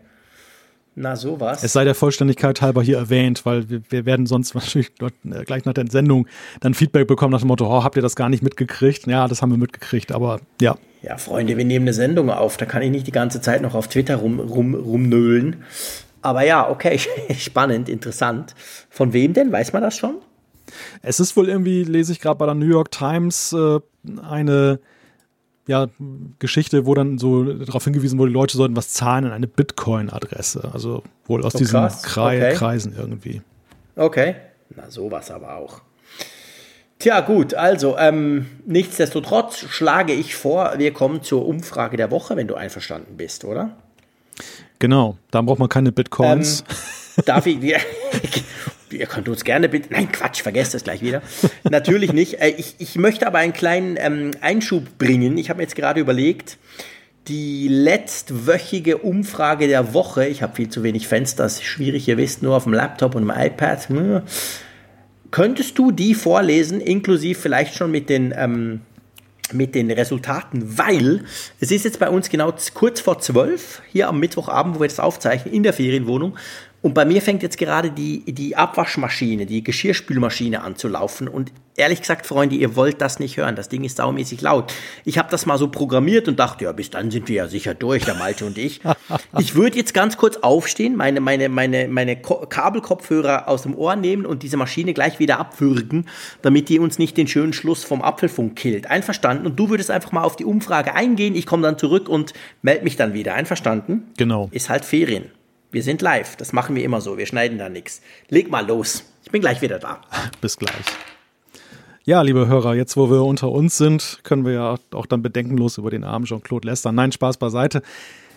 Na, 0.96 1.16
sowas. 1.16 1.64
Es 1.64 1.74
sei 1.74 1.86
der 1.86 1.96
Vollständigkeit 1.96 2.62
halber 2.62 2.84
hier 2.84 2.98
erwähnt, 2.98 3.46
weil 3.46 3.68
wir, 3.70 3.82
wir 3.90 4.06
werden 4.06 4.26
sonst 4.26 4.54
wahrscheinlich 4.56 4.92
äh, 5.02 5.44
gleich 5.44 5.66
nach 5.66 5.74
der 5.74 5.90
Sendung 5.90 6.28
dann 6.60 6.74
Feedback 6.74 7.08
bekommen 7.08 7.32
nach 7.32 7.40
dem 7.40 7.48
Motto, 7.48 7.66
oh, 7.66 7.84
habt 7.84 7.96
ihr 7.96 8.02
das 8.02 8.16
gar 8.16 8.30
nicht 8.30 8.44
mitgekriegt? 8.44 9.08
Ja, 9.08 9.28
das 9.28 9.42
haben 9.42 9.52
wir 9.52 9.58
mitgekriegt, 9.58 10.12
aber 10.12 10.40
ja. 10.62 10.76
Ja, 11.02 11.18
Freunde, 11.18 11.58
wir 11.58 11.66
nehmen 11.66 11.84
eine 11.84 11.94
Sendung 11.94 12.30
auf, 12.30 12.58
da 12.58 12.66
kann 12.66 12.82
ich 12.82 12.92
nicht 12.92 13.08
die 13.08 13.12
ganze 13.12 13.42
Zeit 13.42 13.62
noch 13.62 13.76
auf 13.76 13.88
Twitter 13.88 14.18
rum, 14.18 14.40
rum, 14.40 14.74
rumnölen. 14.74 15.64
Aber 16.24 16.44
ja, 16.44 16.70
okay, 16.70 17.00
spannend, 17.38 17.90
interessant. 17.90 18.56
Von 18.90 19.14
wem 19.14 19.34
denn? 19.34 19.52
Weiß 19.52 19.74
man 19.74 19.84
das 19.84 19.96
schon? 19.96 20.16
Es 21.02 21.20
ist 21.20 21.36
wohl 21.36 21.50
irgendwie, 21.50 21.84
lese 21.84 22.14
ich 22.14 22.20
gerade 22.20 22.38
bei 22.38 22.46
der 22.46 22.56
New 22.56 22.66
York 22.66 22.90
Times, 22.92 23.54
äh, 23.54 23.80
eine 24.22 24.80
ja, 25.68 25.88
Geschichte, 26.40 26.86
wo 26.86 26.94
dann 26.94 27.18
so 27.18 27.44
darauf 27.44 27.84
hingewiesen 27.84 28.20
wurde, 28.20 28.32
die 28.32 28.36
Leute 28.36 28.58
sollten 28.58 28.76
was 28.76 28.90
zahlen 28.90 29.26
in 29.26 29.32
eine 29.32 29.48
Bitcoin-Adresse. 29.48 30.72
Also 30.74 31.04
wohl 31.26 31.44
aus 31.44 31.56
oh, 31.56 31.58
diesen 31.58 31.88
Kre 32.04 32.26
okay. 32.26 32.54
Kreisen 32.54 32.96
irgendwie. 32.98 33.42
Okay, 33.96 34.36
na 34.76 34.90
sowas 34.90 35.32
aber 35.32 35.56
auch. 35.58 35.82
Tja, 37.00 37.20
gut, 37.22 37.54
also 37.54 37.98
ähm, 37.98 38.46
nichtsdestotrotz 38.66 39.58
schlage 39.70 40.14
ich 40.14 40.36
vor, 40.36 40.74
wir 40.78 40.94
kommen 40.94 41.22
zur 41.22 41.46
Umfrage 41.46 41.98
der 41.98 42.12
Woche, 42.12 42.36
wenn 42.36 42.48
du 42.48 42.56
einverstanden 42.56 43.18
bist, 43.18 43.44
oder? 43.46 43.76
Genau, 44.84 45.18
da 45.32 45.42
braucht 45.42 45.60
man 45.60 45.70
keine 45.70 45.94
Bitcoins. 45.94 46.66
Ähm, 47.18 47.24
darf 47.26 47.46
ich, 47.46 47.62
wir, 47.62 47.78
ihr 48.92 49.06
könnt 49.06 49.30
uns 49.30 49.46
gerne 49.46 49.70
bitte. 49.70 49.94
Nein, 49.94 50.12
Quatsch, 50.12 50.42
vergesst 50.42 50.74
das 50.74 50.84
gleich 50.84 51.02
wieder. 51.02 51.22
Natürlich 51.64 52.12
nicht. 52.12 52.42
Äh, 52.42 52.56
ich, 52.58 52.76
ich 52.80 52.98
möchte 52.98 53.26
aber 53.26 53.38
einen 53.38 53.54
kleinen 53.54 53.96
ähm, 53.98 54.32
Einschub 54.42 54.98
bringen. 54.98 55.38
Ich 55.38 55.50
habe 55.50 55.60
mir 55.60 55.64
jetzt 55.64 55.78
gerade 55.78 56.02
überlegt, 56.02 56.58
die 57.30 57.70
letztwöchige 57.70 58.98
Umfrage 58.98 59.70
der 59.70 59.94
Woche. 59.94 60.28
Ich 60.28 60.44
habe 60.44 60.58
viel 60.58 60.68
zu 60.68 60.84
wenig 60.84 61.08
Fenster, 61.08 61.46
ist 61.46 61.64
schwierig, 61.64 62.06
ihr 62.10 62.18
wisst, 62.18 62.44
nur 62.44 62.58
auf 62.58 62.66
dem 62.66 62.74
Laptop 62.74 63.16
und 63.16 63.22
dem 63.22 63.34
iPad. 63.34 63.88
Hm. 63.88 64.22
Könntest 65.32 65.80
du 65.80 65.92
die 65.92 66.14
vorlesen, 66.14 66.82
inklusive 66.82 67.40
vielleicht 67.40 67.76
schon 67.76 67.90
mit 67.90 68.10
den, 68.10 68.34
ähm, 68.38 68.82
mit 69.52 69.76
den 69.76 69.92
Resultaten? 69.92 70.78
Weil 70.78 71.26
es 71.60 71.72
ist 71.72 71.86
jetzt 71.86 72.00
bei 72.00 72.10
uns 72.10 72.30
genau 72.30 72.54
kurz 72.74 73.02
vor 73.02 73.20
zwölf, 73.20 73.82
hier 73.92 74.08
am 74.08 74.20
Mittwochabend, 74.20 74.76
wo 74.76 74.82
wir 74.82 74.88
das 74.88 75.00
aufzeichnen, 75.00 75.54
in 75.54 75.64
der 75.64 75.74
Ferienwohnung. 75.74 76.38
Und 76.84 76.94
bei 76.94 77.06
mir 77.06 77.22
fängt 77.22 77.42
jetzt 77.44 77.58
gerade 77.58 77.92
die, 77.92 78.26
die 78.26 78.58
Abwaschmaschine, 78.58 79.46
die 79.46 79.64
Geschirrspülmaschine 79.64 80.62
an 80.64 80.76
zu 80.76 80.90
laufen. 80.90 81.30
Und 81.30 81.54
ehrlich 81.78 82.02
gesagt, 82.02 82.26
Freunde, 82.26 82.56
ihr 82.56 82.76
wollt 82.76 83.00
das 83.00 83.20
nicht 83.20 83.38
hören. 83.38 83.56
Das 83.56 83.70
Ding 83.70 83.86
ist 83.86 83.96
saumäßig 83.98 84.42
laut. 84.42 84.74
Ich 85.06 85.18
habe 85.18 85.32
das 85.32 85.46
mal 85.46 85.58
so 85.58 85.70
programmiert 85.70 86.28
und 86.28 86.40
dachte, 86.40 86.66
ja, 86.66 86.74
bis 86.74 86.90
dann 86.90 87.10
sind 87.10 87.30
wir 87.30 87.36
ja 87.38 87.48
sicher 87.48 87.74
durch, 87.74 88.04
der 88.04 88.16
Malte 88.16 88.46
und 88.46 88.58
ich. 88.58 88.82
Ich 89.40 89.56
würde 89.56 89.78
jetzt 89.78 89.94
ganz 89.94 90.18
kurz 90.18 90.38
aufstehen, 90.38 90.96
meine, 90.96 91.20
meine, 91.20 91.50
meine, 91.50 91.88
meine 91.88 92.16
Kabelkopfhörer 92.16 93.48
aus 93.48 93.64
dem 93.64 93.76
Ohr 93.76 93.96
nehmen 93.96 94.26
und 94.26 94.44
diese 94.44 94.58
Maschine 94.58 94.94
gleich 94.94 95.20
wieder 95.20 95.40
abwürgen, 95.40 96.08
damit 96.42 96.70
die 96.70 96.80
uns 96.80 97.00
nicht 97.00 97.18
den 97.18 97.28
schönen 97.28 97.54
Schluss 97.54 97.84
vom 97.84 98.02
Apfelfunk 98.02 98.56
killt. 98.56 98.90
Einverstanden? 98.90 99.46
Und 99.46 99.58
du 99.58 99.70
würdest 99.70 99.90
einfach 99.90 100.12
mal 100.12 100.24
auf 100.24 100.36
die 100.36 100.46
Umfrage 100.46 100.94
eingehen. 100.94 101.36
Ich 101.36 101.46
komme 101.46 101.64
dann 101.64 101.78
zurück 101.78 102.10
und 102.10 102.34
melde 102.62 102.84
mich 102.84 102.96
dann 102.96 103.14
wieder. 103.14 103.34
Einverstanden? 103.34 104.12
Genau. 104.18 104.50
Ist 104.52 104.70
halt 104.70 104.86
Ferien. 104.86 105.32
Wir 105.74 105.82
sind 105.82 106.04
live. 106.04 106.36
Das 106.36 106.54
machen 106.54 106.76
wir 106.76 106.84
immer 106.84 107.02
so. 107.02 107.18
Wir 107.18 107.26
schneiden 107.26 107.58
da 107.58 107.68
nichts. 107.68 108.02
Leg 108.30 108.50
mal 108.52 108.66
los. 108.66 109.04
Ich 109.24 109.32
bin 109.32 109.42
gleich 109.42 109.60
wieder 109.64 109.80
da. 109.80 110.02
Bis 110.42 110.56
gleich. 110.56 110.86
Ja, 112.04 112.22
liebe 112.22 112.48
Hörer, 112.48 112.76
jetzt 112.76 112.96
wo 112.96 113.10
wir 113.10 113.24
unter 113.24 113.50
uns 113.50 113.78
sind, 113.78 114.20
können 114.22 114.46
wir 114.46 114.54
ja 114.54 114.76
auch 114.92 115.06
dann 115.08 115.24
bedenkenlos 115.24 115.80
über 115.80 115.90
den 115.90 116.04
armen 116.04 116.26
Jean-Claude 116.26 116.68
lästern. 116.68 116.94
Nein, 116.94 117.12
Spaß 117.12 117.38
beiseite. 117.38 117.82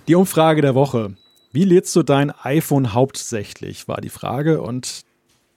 Die 0.09 0.15
Umfrage 0.15 0.63
der 0.63 0.75
Woche. 0.75 1.15
Wie 1.53 1.65
lädst 1.65 1.95
du 1.95 2.03
dein 2.03 2.31
iPhone 2.31 2.95
hauptsächlich, 2.95 3.87
war 3.87 4.01
die 4.01 4.09
Frage. 4.09 4.63
Und 4.63 5.03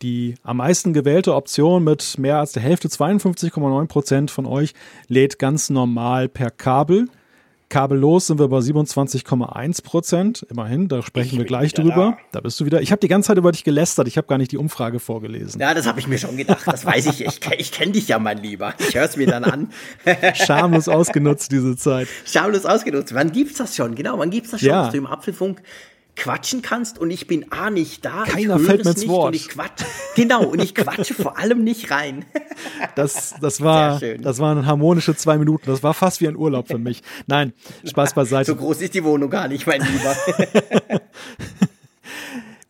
die 0.01 0.35
am 0.43 0.57
meisten 0.57 0.91
gewählte 0.91 1.34
Option 1.34 1.85
mit 1.85 2.18
mehr 2.18 2.39
als 2.39 2.51
der 2.51 2.64
Hälfte, 2.64 2.89
52,9 2.89 3.88
Prozent 3.88 4.31
von 4.31 4.45
euch, 4.45 4.73
lädt 5.07 5.39
ganz 5.39 5.69
normal 5.69 6.27
per 6.27 6.51
Kabel. 6.51 7.07
Kabellos 7.69 8.27
sind 8.27 8.39
wir 8.39 8.47
bei 8.47 8.57
27,1 8.57 9.83
Prozent. 9.83 10.45
Immerhin, 10.49 10.87
da 10.87 11.03
sprechen 11.03 11.37
wir 11.37 11.45
gleich 11.45 11.73
drüber. 11.73 12.17
Da. 12.31 12.39
da. 12.39 12.41
bist 12.41 12.59
du 12.59 12.65
wieder. 12.65 12.81
Ich 12.81 12.91
habe 12.91 12.99
die 12.99 13.07
ganze 13.07 13.27
Zeit 13.27 13.37
über 13.37 13.51
dich 13.51 13.63
gelästert. 13.63 14.07
Ich 14.07 14.17
habe 14.17 14.27
gar 14.27 14.39
nicht 14.39 14.51
die 14.51 14.57
Umfrage 14.57 14.99
vorgelesen. 14.99 15.61
Ja, 15.61 15.75
das 15.75 15.85
habe 15.85 15.99
ich 15.99 16.07
mir 16.07 16.17
schon 16.17 16.35
gedacht. 16.35 16.65
Das 16.65 16.83
weiß 16.83 17.05
ich. 17.05 17.25
Ich, 17.25 17.39
ich 17.57 17.71
kenne 17.71 17.91
dich 17.91 18.07
ja, 18.07 18.17
mein 18.17 18.39
Lieber. 18.39 18.73
Ich 18.79 18.95
höre 18.95 19.05
es 19.05 19.17
mir 19.17 19.27
dann 19.27 19.43
an. 19.43 19.69
Schamlos 20.33 20.87
ausgenutzt, 20.89 21.51
diese 21.51 21.77
Zeit. 21.77 22.07
Schamlos 22.25 22.65
ausgenutzt. 22.65 23.13
Wann 23.13 23.31
gibt's 23.31 23.57
das 23.57 23.75
schon? 23.75 23.93
Genau, 23.93 24.17
wann 24.17 24.31
gibt's 24.31 24.51
das 24.51 24.61
schon, 24.61 24.69
ja. 24.69 24.83
dass 24.83 24.91
du 24.91 24.97
im 24.97 25.05
Apfelfunk 25.05 25.61
quatschen 26.19 26.61
kannst 26.61 26.99
und 26.99 27.09
ich 27.09 27.27
bin 27.27 27.51
A 27.51 27.69
nicht 27.69 28.03
da. 28.03 28.25
Keiner 28.25 28.59
fällt 28.59 28.83
mir 28.83 28.91
ins 28.91 29.07
Wort. 29.07 29.27
Und 29.27 29.35
ich 29.35 29.49
quatsch, 29.49 29.83
genau, 30.15 30.43
und 30.43 30.61
ich 30.61 30.75
quatsche 30.75 31.13
vor 31.13 31.37
allem 31.37 31.63
nicht 31.63 31.89
rein. 31.91 32.25
Das, 32.95 33.35
das, 33.39 33.61
war, 33.61 33.99
das 33.99 34.39
waren 34.39 34.65
harmonische 34.65 35.15
zwei 35.15 35.37
Minuten. 35.37 35.63
Das 35.67 35.81
war 35.81 35.93
fast 35.93 36.19
wie 36.19 36.27
ein 36.27 36.35
Urlaub 36.35 36.67
für 36.67 36.77
mich. 36.77 37.03
Nein, 37.25 37.53
Spaß 37.85 38.13
beiseite. 38.15 38.51
So 38.51 38.57
groß 38.57 38.81
ist 38.81 38.93
die 38.93 39.03
Wohnung 39.05 39.29
gar 39.29 39.47
nicht, 39.47 39.65
mein 39.65 39.81
Lieber. 39.81 40.15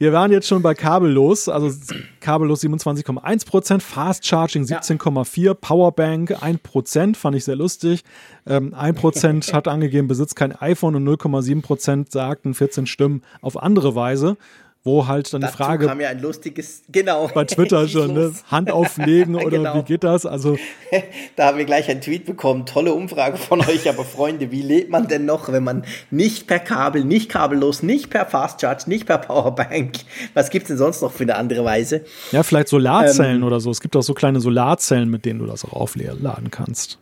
Wir 0.01 0.13
waren 0.13 0.31
jetzt 0.31 0.47
schon 0.47 0.61
bei 0.61 0.75
kabellos, 0.75 1.49
also 1.49 1.77
kabellos 2.21 2.63
27,1 2.63 3.45
Prozent, 3.45 3.83
Fast 3.83 4.25
Charging 4.25 4.63
17,4, 4.63 5.41
ja. 5.41 5.53
Powerbank 5.53 6.41
1 6.41 6.59
Prozent, 6.59 7.17
fand 7.17 7.35
ich 7.35 7.43
sehr 7.43 7.57
lustig. 7.57 8.05
Ähm, 8.47 8.73
1 8.73 8.97
Prozent 8.97 9.53
hat 9.53 9.67
angegeben, 9.67 10.07
besitzt 10.07 10.37
kein 10.37 10.53
iPhone 10.53 10.95
und 10.95 11.05
0,7 11.05 11.61
Prozent 11.61 12.13
sagten 12.13 12.53
14 12.53 12.85
Stimmen 12.85 13.23
auf 13.41 13.61
andere 13.61 13.93
Weise 13.93 14.37
wo 14.83 15.07
halt 15.07 15.33
dann 15.33 15.41
Dazu 15.41 15.57
die 15.57 15.63
Frage 15.63 15.87
kam 15.87 15.99
ja 15.99 16.09
ein 16.09 16.21
lustiges 16.21 16.83
genau. 16.89 17.29
bei 17.33 17.43
Twitter 17.43 17.87
schon 17.89 18.13
ne? 18.13 18.33
Hand 18.49 18.71
auflegen 18.71 19.35
oder 19.35 19.57
genau. 19.57 19.75
wie 19.75 19.83
geht 19.83 20.03
das? 20.03 20.25
Also 20.25 20.57
da 21.35 21.47
haben 21.47 21.57
wir 21.57 21.65
gleich 21.65 21.89
einen 21.89 21.99
Tweet 21.99 22.25
bekommen. 22.25 22.65
Tolle 22.65 22.93
Umfrage 22.93 23.37
von 23.37 23.59
euch 23.61 23.89
aber 23.89 24.05
Freunde 24.05 24.51
wie 24.51 24.61
lädt 24.61 24.89
man 24.89 25.07
denn 25.07 25.25
noch 25.25 25.51
wenn 25.51 25.63
man 25.63 25.83
nicht 26.11 26.47
per 26.47 26.59
Kabel 26.59 27.03
nicht 27.03 27.29
kabellos 27.29 27.83
nicht 27.83 28.09
per 28.09 28.25
Fast 28.25 28.61
Charge 28.61 28.83
nicht 28.87 29.05
per 29.05 29.17
Powerbank? 29.17 29.97
Was 30.33 30.49
gibt's 30.49 30.69
denn 30.69 30.77
sonst 30.77 31.01
noch 31.01 31.11
für 31.11 31.23
eine 31.23 31.35
andere 31.35 31.65
Weise? 31.65 32.05
Ja 32.31 32.43
vielleicht 32.43 32.69
Solarzellen 32.69 33.37
ähm, 33.37 33.43
oder 33.43 33.59
so. 33.59 33.71
Es 33.71 33.81
gibt 33.81 33.95
auch 33.97 34.03
so 34.03 34.13
kleine 34.13 34.39
Solarzellen 34.39 35.09
mit 35.09 35.25
denen 35.25 35.39
du 35.39 35.45
das 35.45 35.65
auch 35.65 35.73
aufladen 35.73 36.51
kannst. 36.51 36.99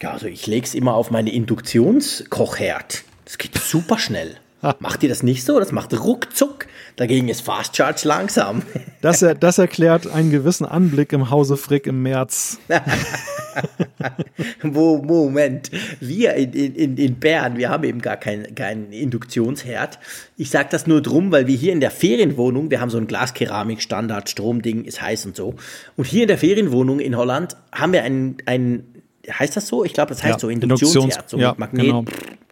Ja 0.00 0.12
also 0.12 0.26
ich 0.26 0.46
leg's 0.46 0.74
immer 0.74 0.94
auf 0.94 1.10
meine 1.10 1.32
Induktionskochherd. 1.32 3.02
Das 3.24 3.36
geht 3.36 3.56
super 3.58 3.98
schnell 3.98 4.36
Macht 4.78 5.02
ihr 5.02 5.08
das 5.08 5.22
nicht 5.22 5.44
so? 5.44 5.58
Das 5.58 5.72
macht 5.72 5.92
ruckzuck. 5.98 6.66
Dagegen 6.96 7.28
ist 7.28 7.40
Fast 7.40 7.76
Charge 7.76 8.02
langsam. 8.04 8.62
Das, 9.02 9.24
das 9.40 9.56
erklärt 9.56 10.06
einen 10.06 10.30
gewissen 10.30 10.66
Anblick 10.66 11.14
im 11.14 11.30
Hause 11.30 11.56
Frick 11.56 11.86
im 11.86 12.02
März. 12.02 12.58
Moment. 14.62 15.70
Wir 16.00 16.34
in, 16.34 16.52
in, 16.52 16.96
in 16.98 17.14
Bern, 17.14 17.56
wir 17.56 17.70
haben 17.70 17.84
eben 17.84 18.02
gar 18.02 18.18
keinen 18.18 18.54
kein 18.54 18.92
Induktionsherd. 18.92 19.98
Ich 20.36 20.50
sage 20.50 20.68
das 20.70 20.86
nur 20.86 21.00
drum, 21.00 21.32
weil 21.32 21.46
wir 21.46 21.56
hier 21.56 21.72
in 21.72 21.80
der 21.80 21.90
Ferienwohnung, 21.90 22.70
wir 22.70 22.82
haben 22.82 22.90
so 22.90 22.98
ein 22.98 23.06
Glaskeramik-Standard, 23.06 24.28
Stromding 24.28 24.84
ist 24.84 25.00
heiß 25.00 25.24
und 25.24 25.34
so. 25.34 25.54
Und 25.96 26.06
hier 26.06 26.22
in 26.22 26.28
der 26.28 26.36
Ferienwohnung 26.36 27.00
in 27.00 27.16
Holland 27.16 27.56
haben 27.72 27.94
wir 27.94 28.02
einen, 28.02 28.36
einen 28.44 29.02
heißt 29.26 29.56
das 29.56 29.66
so? 29.66 29.82
Ich 29.82 29.94
glaube, 29.94 30.10
das 30.10 30.22
heißt 30.22 30.34
ja, 30.34 30.38
so 30.38 30.50
Induktionsherd, 30.50 31.30
so 31.30 31.38
ja, 31.38 31.54
Magnet, 31.56 31.86
genau. 31.86 32.04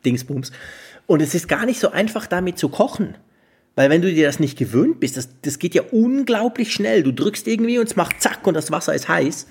Dingsbums. 0.05 0.51
Und 1.09 1.23
es 1.23 1.35
ist 1.35 1.49
gar 1.49 1.65
nicht 1.65 1.81
so 1.81 1.91
einfach, 1.91 2.27
damit 2.27 2.59
zu 2.59 2.69
kochen. 2.69 3.17
Weil 3.75 3.89
wenn 3.89 4.03
du 4.03 4.13
dir 4.13 4.27
das 4.27 4.41
nicht 4.41 4.59
gewöhnt 4.59 5.01
bist, 5.01 5.17
das, 5.17 5.31
das 5.41 5.59
geht 5.59 5.75
ja 5.75 5.83
unglaublich 5.91 6.71
schnell. 6.71 7.03
Du 7.03 7.13
drückst 7.13 7.49
irgendwie 7.49 7.79
und 7.79 7.87
es 7.87 7.97
macht 7.97 8.21
zack 8.21 8.47
und 8.47 8.55
das 8.55 8.71
Wasser 8.71 8.95
ist 8.95 9.09
heiß. 9.09 9.47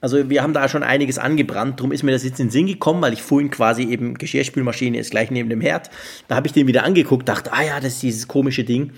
Also 0.00 0.30
wir 0.30 0.42
haben 0.42 0.54
da 0.54 0.68
schon 0.68 0.84
einiges 0.84 1.18
angebrannt. 1.18 1.80
Darum 1.80 1.90
ist 1.90 2.04
mir 2.04 2.12
das 2.12 2.22
jetzt 2.22 2.38
in 2.38 2.46
den 2.46 2.52
Sinn 2.52 2.66
gekommen, 2.68 3.02
weil 3.02 3.12
ich 3.12 3.22
vorhin 3.22 3.50
quasi 3.50 3.82
eben 3.82 4.14
Geschirrspülmaschine 4.14 4.98
ist 4.98 5.10
gleich 5.10 5.32
neben 5.32 5.50
dem 5.50 5.60
Herd. 5.60 5.90
Da 6.28 6.36
habe 6.36 6.46
ich 6.46 6.52
den 6.52 6.68
wieder 6.68 6.84
angeguckt, 6.84 7.28
dachte, 7.28 7.52
ah 7.52 7.62
ja, 7.62 7.80
das 7.80 7.94
ist 7.94 8.02
dieses 8.04 8.28
komische 8.28 8.62
Ding. 8.62 8.92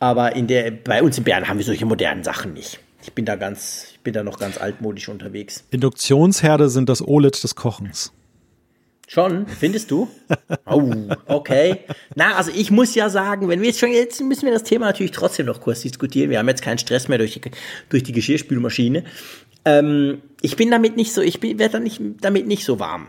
Aber 0.00 0.34
in 0.34 0.48
der, 0.48 0.72
bei 0.72 1.00
uns 1.00 1.16
in 1.16 1.22
Bern 1.24 1.46
haben 1.46 1.58
wir 1.58 1.64
solche 1.64 1.86
modernen 1.86 2.24
Sachen 2.24 2.54
nicht. 2.54 2.80
Ich 3.02 3.12
bin 3.12 3.24
da 3.24 3.36
ganz, 3.36 3.86
ich 3.92 4.00
bin 4.00 4.12
da 4.12 4.24
noch 4.24 4.40
ganz 4.40 4.58
altmodisch 4.58 5.08
unterwegs. 5.08 5.62
Induktionsherde 5.70 6.68
sind 6.70 6.88
das 6.88 7.06
OLED 7.06 7.40
des 7.44 7.54
Kochens. 7.54 8.12
Schon, 9.06 9.46
findest 9.46 9.90
du? 9.90 10.08
Oh, 10.68 10.92
okay. 11.26 11.80
Na, 12.16 12.34
also 12.34 12.50
ich 12.54 12.72
muss 12.72 12.94
ja 12.96 13.08
sagen, 13.08 13.48
wenn 13.48 13.60
wir 13.60 13.68
jetzt 13.68 13.78
schon, 13.78 13.92
jetzt 13.92 14.20
müssen 14.20 14.46
wir 14.46 14.52
das 14.52 14.64
Thema 14.64 14.86
natürlich 14.86 15.12
trotzdem 15.12 15.46
noch 15.46 15.60
kurz 15.60 15.82
diskutieren. 15.82 16.28
Wir 16.28 16.40
haben 16.40 16.48
jetzt 16.48 16.62
keinen 16.62 16.78
Stress 16.78 17.06
mehr 17.06 17.18
durch 17.18 17.34
die, 17.34 17.40
durch 17.88 18.02
die 18.02 18.12
Geschirrspülmaschine. 18.12 19.04
Ähm, 19.64 20.22
ich 20.42 20.56
bin 20.56 20.70
damit 20.70 20.96
nicht 20.96 21.12
so, 21.12 21.22
ich 21.22 21.40
werde 21.40 21.70
da 21.70 21.78
nicht, 21.78 22.00
damit 22.20 22.48
nicht 22.48 22.64
so 22.64 22.80
warm. 22.80 23.06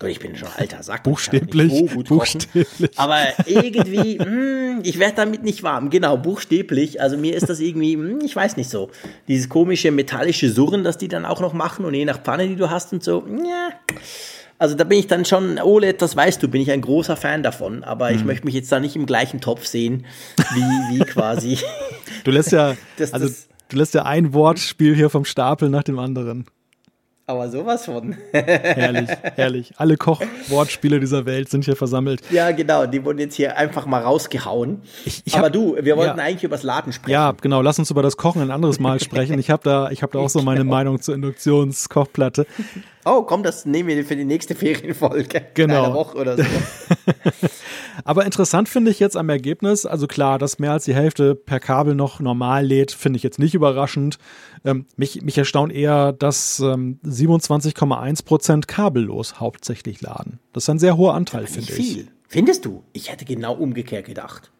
Gut, 0.00 0.10
ich 0.10 0.18
bin 0.18 0.34
schon 0.34 0.48
alter 0.56 0.82
Sack. 0.82 1.04
Buchstäblich. 1.04 1.72
So 1.72 2.02
buchstäblich. 2.02 2.90
Aber 2.96 3.22
irgendwie, 3.46 4.18
mh, 4.18 4.24
hm, 4.24 4.80
ich 4.82 4.98
werde 4.98 5.16
damit 5.16 5.44
nicht 5.44 5.62
warm. 5.62 5.90
Genau, 5.90 6.16
buchstäblich. 6.16 7.00
Also 7.00 7.16
mir 7.16 7.34
ist 7.34 7.48
das 7.48 7.60
irgendwie, 7.60 7.96
mh, 7.96 8.10
hm, 8.10 8.20
ich 8.24 8.34
weiß 8.34 8.56
nicht 8.56 8.70
so. 8.70 8.90
Dieses 9.28 9.48
komische 9.48 9.90
metallische 9.92 10.50
Surren, 10.50 10.84
das 10.84 10.98
die 10.98 11.08
dann 11.08 11.24
auch 11.24 11.40
noch 11.40 11.52
machen 11.52 11.84
und 11.84 11.94
je 11.94 12.04
nach 12.04 12.22
Pfanne, 12.22 12.48
die 12.48 12.56
du 12.56 12.70
hast 12.70 12.92
und 12.92 13.04
so. 13.04 13.24
Ja. 13.44 13.68
Also 14.58 14.74
da 14.74 14.84
bin 14.84 14.98
ich 14.98 15.06
dann 15.06 15.24
schon, 15.24 15.58
OLED, 15.58 16.00
das 16.00 16.16
weißt 16.16 16.42
du, 16.42 16.48
bin 16.48 16.60
ich 16.60 16.70
ein 16.70 16.80
großer 16.80 17.16
Fan 17.16 17.42
davon, 17.42 17.82
aber 17.82 18.12
ich 18.12 18.20
mhm. 18.20 18.26
möchte 18.26 18.44
mich 18.46 18.54
jetzt 18.54 18.70
da 18.70 18.80
nicht 18.80 18.96
im 18.96 19.06
gleichen 19.06 19.40
Topf 19.40 19.66
sehen, 19.66 20.06
wie, 20.36 20.96
wie 20.96 20.98
quasi. 21.04 21.58
Du 22.22 22.30
lässt 22.30 22.52
ja, 22.52 22.76
das, 22.96 23.12
also 23.12 23.26
das, 23.26 23.48
du 23.68 23.76
lässt 23.76 23.94
ja 23.94 24.04
ein 24.04 24.32
Wortspiel 24.32 24.94
hier 24.94 25.10
vom 25.10 25.24
Stapel 25.24 25.68
nach 25.68 25.82
dem 25.82 25.98
anderen. 25.98 26.46
Aber 27.26 27.48
sowas 27.48 27.86
von. 27.86 28.16
herrlich, 28.32 29.08
herrlich. 29.36 29.72
Alle 29.76 29.96
Kochwortspiele 29.96 31.00
dieser 31.00 31.24
Welt 31.24 31.48
sind 31.48 31.64
hier 31.64 31.74
versammelt. 31.74 32.20
Ja, 32.30 32.50
genau. 32.50 32.84
Die 32.84 33.02
wurden 33.02 33.18
jetzt 33.18 33.36
hier 33.36 33.56
einfach 33.56 33.86
mal 33.86 34.02
rausgehauen. 34.02 34.82
Ich, 35.06 35.22
ich 35.24 35.34
Aber 35.34 35.46
hab, 35.46 35.52
du, 35.54 35.74
wir 35.80 35.96
wollten 35.96 36.18
ja, 36.18 36.24
eigentlich 36.24 36.44
über 36.44 36.56
das 36.56 36.64
Laden 36.64 36.92
sprechen. 36.92 37.12
Ja, 37.12 37.32
genau. 37.32 37.62
Lass 37.62 37.78
uns 37.78 37.90
über 37.90 38.02
das 38.02 38.18
Kochen 38.18 38.42
ein 38.42 38.50
anderes 38.50 38.78
Mal 38.78 39.00
sprechen. 39.00 39.38
Ich 39.38 39.48
habe 39.48 39.62
da, 39.64 39.90
ich 39.90 40.02
habe 40.02 40.12
da 40.12 40.18
auch 40.18 40.28
so 40.28 40.42
meine 40.42 40.60
genau. 40.60 40.72
Meinung 40.72 41.00
zur 41.00 41.14
Induktionskochplatte. 41.14 42.46
Oh, 43.06 43.22
komm, 43.22 43.42
das 43.42 43.64
nehmen 43.64 43.88
wir 43.88 44.04
für 44.04 44.16
die 44.16 44.24
nächste 44.24 44.54
Ferienfolge. 44.54 45.42
Genau. 45.54 45.74
In 45.74 45.84
einer 45.84 45.94
Woche 45.94 46.18
oder 46.18 46.36
so. 46.36 46.44
Aber 48.04 48.24
interessant 48.24 48.68
finde 48.68 48.90
ich 48.90 48.98
jetzt 48.98 49.16
am 49.16 49.28
Ergebnis, 49.28 49.86
also 49.86 50.06
klar, 50.06 50.38
dass 50.38 50.58
mehr 50.58 50.72
als 50.72 50.84
die 50.84 50.94
Hälfte 50.94 51.34
per 51.34 51.60
Kabel 51.60 51.94
noch 51.94 52.20
normal 52.20 52.66
lädt, 52.66 52.92
finde 52.92 53.16
ich 53.18 53.22
jetzt 53.22 53.38
nicht 53.38 53.54
überraschend. 53.54 54.18
Ähm, 54.64 54.86
mich, 54.96 55.22
mich 55.22 55.36
erstaunt 55.36 55.72
eher, 55.72 56.12
dass 56.12 56.58
ähm, 56.60 56.98
27,1 57.04 58.24
Prozent 58.24 58.68
kabellos 58.68 59.38
hauptsächlich 59.40 60.00
laden. 60.00 60.40
Das 60.52 60.64
ist 60.64 60.70
ein 60.70 60.78
sehr 60.78 60.96
hoher 60.96 61.14
Anteil, 61.14 61.46
finde 61.46 61.72
ich. 61.72 61.74
Viel. 61.74 62.08
Findest 62.28 62.64
du? 62.64 62.82
Ich 62.92 63.10
hätte 63.10 63.24
genau 63.24 63.54
umgekehrt 63.54 64.06
gedacht. 64.06 64.50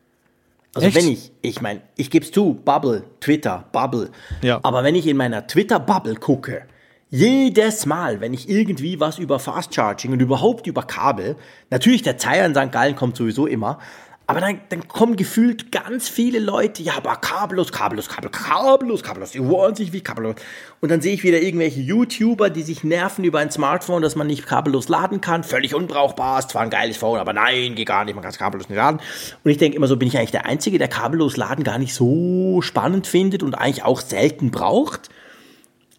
Also 0.74 0.88
Echt? 0.88 0.96
wenn 0.96 1.08
ich, 1.08 1.32
ich 1.40 1.60
meine, 1.62 1.82
ich 1.96 2.10
gebe 2.10 2.24
es 2.24 2.32
zu, 2.32 2.54
Bubble, 2.54 3.04
Twitter, 3.20 3.64
Bubble. 3.72 4.10
Ja. 4.42 4.60
Aber 4.62 4.84
wenn 4.84 4.94
ich 4.94 5.06
in 5.06 5.16
meiner 5.16 5.46
Twitter-Bubble 5.46 6.16
gucke, 6.16 6.66
jedes 7.08 7.86
Mal, 7.86 8.20
wenn 8.20 8.34
ich 8.34 8.48
irgendwie 8.48 8.98
was 8.98 9.18
über 9.18 9.38
Fast 9.38 9.72
Charging 9.72 10.12
und 10.12 10.20
überhaupt 10.20 10.66
über 10.66 10.82
Kabel, 10.82 11.36
natürlich 11.70 12.02
der 12.02 12.18
Zeier 12.18 12.44
in 12.44 12.54
St. 12.54 12.72
Gallen 12.72 12.96
kommt 12.96 13.16
sowieso 13.16 13.46
immer, 13.46 13.78
aber 14.26 14.40
dann, 14.40 14.60
dann 14.70 14.88
kommen 14.88 15.16
gefühlt 15.16 15.70
ganz 15.70 16.08
viele 16.08 16.38
Leute, 16.38 16.82
ja, 16.82 16.94
aber 16.96 17.16
kabellos, 17.16 17.72
kabellos, 17.72 18.08
kabel, 18.08 18.30
kabellos, 18.30 19.02
kabellos, 19.02 19.32
die 19.32 19.46
wollen 19.46 19.74
sich 19.74 19.92
wie 19.92 20.00
kabellos. 20.00 20.36
Und 20.80 20.90
dann 20.90 21.02
sehe 21.02 21.12
ich 21.12 21.24
wieder 21.24 21.42
irgendwelche 21.42 21.80
YouTuber, 21.80 22.48
die 22.48 22.62
sich 22.62 22.84
nerven 22.84 23.24
über 23.24 23.40
ein 23.40 23.50
Smartphone, 23.50 24.00
das 24.00 24.16
man 24.16 24.26
nicht 24.26 24.46
kabellos 24.46 24.88
laden 24.88 25.20
kann. 25.20 25.44
Völlig 25.44 25.74
unbrauchbar, 25.74 26.38
ist 26.38 26.50
zwar 26.50 26.62
ein 26.62 26.70
geiles 26.70 26.96
Phone, 26.96 27.18
aber 27.18 27.34
nein, 27.34 27.74
geht 27.74 27.86
gar 27.86 28.06
nicht, 28.06 28.14
man 28.14 28.22
kann 28.22 28.32
es 28.32 28.38
kabellos 28.38 28.70
nicht 28.70 28.78
laden. 28.78 29.00
Und 29.44 29.50
ich 29.50 29.58
denke 29.58 29.76
immer 29.76 29.88
so, 29.88 29.98
bin 29.98 30.08
ich 30.08 30.16
eigentlich 30.16 30.30
der 30.30 30.46
Einzige, 30.46 30.78
der 30.78 30.88
kabellos 30.88 31.36
laden 31.36 31.62
gar 31.62 31.78
nicht 31.78 31.92
so 31.92 32.62
spannend 32.62 33.06
findet 33.06 33.42
und 33.42 33.54
eigentlich 33.54 33.84
auch 33.84 34.00
selten 34.00 34.50
braucht? 34.50 35.10